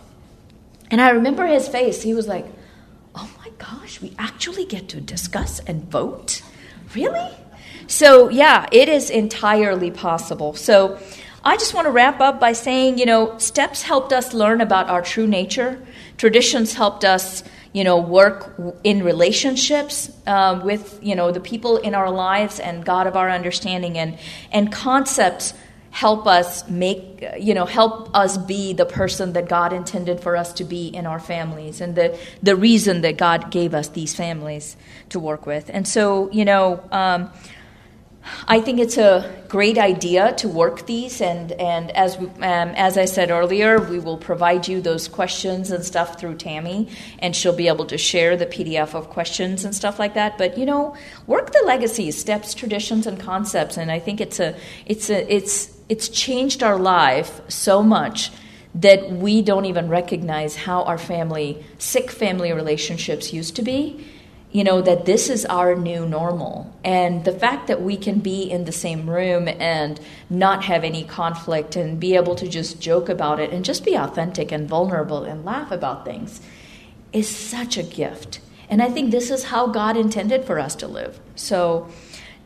And 0.89 0.99
i 1.02 1.11
remember 1.11 1.45
his 1.45 1.68
face. 1.68 2.02
He 2.02 2.15
was 2.15 2.27
like 2.27 2.45
gosh, 3.57 4.01
we 4.01 4.13
actually 4.17 4.65
get 4.65 4.89
to 4.89 5.01
discuss 5.01 5.59
and 5.59 5.89
vote? 5.89 6.41
Really? 6.95 7.29
So, 7.88 8.29
yeah, 8.29 8.67
it 8.71 8.89
is 8.89 9.09
entirely 9.09 9.91
possible. 9.91 10.53
So, 10.55 10.99
I 11.43 11.55
just 11.55 11.73
want 11.73 11.85
to 11.85 11.91
wrap 11.91 12.19
up 12.19 12.41
by 12.41 12.51
saying, 12.51 12.97
you 12.97 13.05
know, 13.05 13.38
steps 13.38 13.81
helped 13.81 14.11
us 14.11 14.34
learn 14.34 14.59
about 14.59 14.89
our 14.89 15.01
true 15.01 15.27
nature. 15.27 15.81
Traditions 16.17 16.73
helped 16.73 17.05
us, 17.05 17.41
you 17.71 17.85
know, 17.85 17.97
work 18.01 18.53
in 18.84 19.01
relationships 19.01 20.11
uh, 20.25 20.59
with, 20.61 20.99
you 21.01 21.15
know, 21.15 21.31
the 21.31 21.39
people 21.39 21.77
in 21.77 21.95
our 21.95 22.11
lives 22.11 22.59
and 22.59 22.84
God 22.84 23.07
of 23.07 23.15
our 23.15 23.29
understanding. 23.29 23.97
And, 23.97 24.17
and 24.51 24.73
concepts 24.73 25.53
help 25.98 26.28
us 26.28 26.69
make 26.69 27.26
you 27.40 27.56
know 27.56 27.65
help 27.65 28.15
us 28.15 28.38
be 28.38 28.72
the 28.72 28.86
person 28.86 29.34
that 29.34 29.49
god 29.49 29.74
intended 29.74 30.22
for 30.22 30.38
us 30.38 30.53
to 30.53 30.64
be 30.64 30.90
in 30.90 31.07
our 31.07 31.19
families 31.19 31.82
and 31.82 31.95
the 31.95 32.15
the 32.44 32.56
reason 32.56 33.02
that 33.02 33.18
god 33.18 33.49
gave 33.49 33.74
us 33.74 33.88
these 33.90 34.14
families 34.14 34.78
to 35.10 35.19
work 35.19 35.48
with 35.48 35.72
and 35.74 35.88
so 35.88 36.30
you 36.32 36.45
know 36.45 36.80
um, 36.91 37.32
I 38.48 38.60
think 38.60 38.82
it's 38.82 38.98
a 38.98 39.24
great 39.48 39.78
idea 39.78 40.34
to 40.40 40.49
work 40.49 40.86
these, 40.86 41.22
and, 41.22 41.53
and 41.53 41.91
as, 41.91 42.18
um, 42.18 42.69
as 42.76 42.98
I 42.98 43.06
said 43.06 43.32
earlier, 43.32 43.80
we 43.80 43.99
will 43.99 44.18
provide 44.18 44.68
you 44.68 44.82
those 44.82 45.07
questions 45.07 45.72
and 45.72 45.82
stuff 45.82 46.19
through 46.19 46.36
Tammy, 46.36 46.90
and 47.19 47.34
she'll 47.34 47.56
be 47.56 47.69
able 47.69 47.86
to 47.86 47.98
share 47.98 48.36
the 48.36 48.45
PDF 48.45 48.94
of 48.95 49.10
questions 49.10 49.64
and 49.64 49.74
stuff 49.74 49.98
like 49.98 50.15
that. 50.15 50.38
But 50.38 50.57
you 50.57 50.65
know, 50.65 50.98
work 51.26 51.53
the 51.53 51.64
legacies, 51.65 52.18
steps, 52.18 52.53
traditions, 52.53 53.07
and 53.07 53.18
concepts, 53.18 53.78
and 53.78 53.90
I 53.90 53.99
think 53.99 54.19
it's 54.19 54.41
a 54.41 54.57
it's 54.86 55.10
a 55.10 55.34
it's 55.34 55.76
it's 55.89 56.09
changed 56.09 56.64
our 56.64 56.77
life 56.77 57.41
so 57.47 57.81
much 57.81 58.31
that 58.76 59.09
we 59.11 59.41
don't 59.41 59.65
even 59.65 59.89
recognize 59.89 60.55
how 60.55 60.84
our 60.84 60.97
family 60.97 61.64
sick 61.77 62.11
family 62.11 62.51
relationships 62.51 63.34
used 63.34 63.55
to 63.55 63.61
be 63.61 64.05
you 64.51 64.64
know 64.64 64.81
that 64.81 65.05
this 65.05 65.30
is 65.30 65.45
our 65.45 65.76
new 65.76 66.07
normal. 66.07 66.73
And 66.84 67.26
the 67.26 67.31
fact 67.31 67.68
that 67.68 67.81
we 67.81 67.97
can 67.97 68.19
be 68.19 68.49
in 68.49 68.65
the 68.65 68.72
same 68.72 69.09
room 69.09 69.47
and 69.47 69.99
not 70.30 70.64
have 70.64 70.84
any 70.84 71.03
conflict 71.03 71.76
and 71.76 71.99
be 71.99 72.15
able 72.15 72.35
to 72.35 72.47
just 72.47 72.80
joke 72.80 73.09
about 73.09 73.39
it 73.39 73.51
and 73.51 73.65
just 73.65 73.84
be 73.84 73.95
authentic 73.95 74.51
and 74.51 74.68
vulnerable 74.68 75.23
and 75.23 75.43
laugh 75.43 75.72
about 75.72 76.05
things 76.05 76.41
is 77.11 77.27
such 77.27 77.77
a 77.77 77.84
gift. 77.84 78.39
And 78.69 78.81
i 78.81 78.89
think 78.89 79.11
this 79.11 79.31
is 79.31 79.45
how 79.45 79.68
god 79.68 79.95
intended 79.95 80.45
for 80.45 80.59
us 80.59 80.76
to 80.77 80.88
live. 80.88 81.19
So 81.35 81.89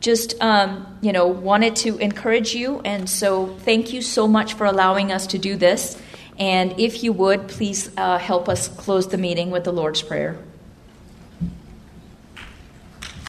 just 0.02 0.34
um, 0.42 0.86
you 1.00 1.12
know 1.12 1.26
wanted 1.26 1.74
to 1.76 1.96
encourage 1.96 2.54
you 2.54 2.80
and 2.84 3.08
so 3.08 3.46
thank 3.60 3.92
you 3.94 4.02
so 4.02 4.28
much 4.28 4.54
for 4.54 4.66
allowing 4.66 5.10
us 5.10 5.26
to 5.28 5.38
do 5.38 5.56
this 5.56 5.96
And 6.38 6.78
if 6.80 7.04
you 7.04 7.12
would, 7.12 7.48
please 7.48 7.90
uh, 7.96 8.18
help 8.18 8.48
us 8.48 8.68
close 8.68 9.08
the 9.08 9.18
meeting 9.18 9.50
with 9.50 9.64
the 9.64 9.72
Lord's 9.72 10.02
Prayer. 10.02 10.38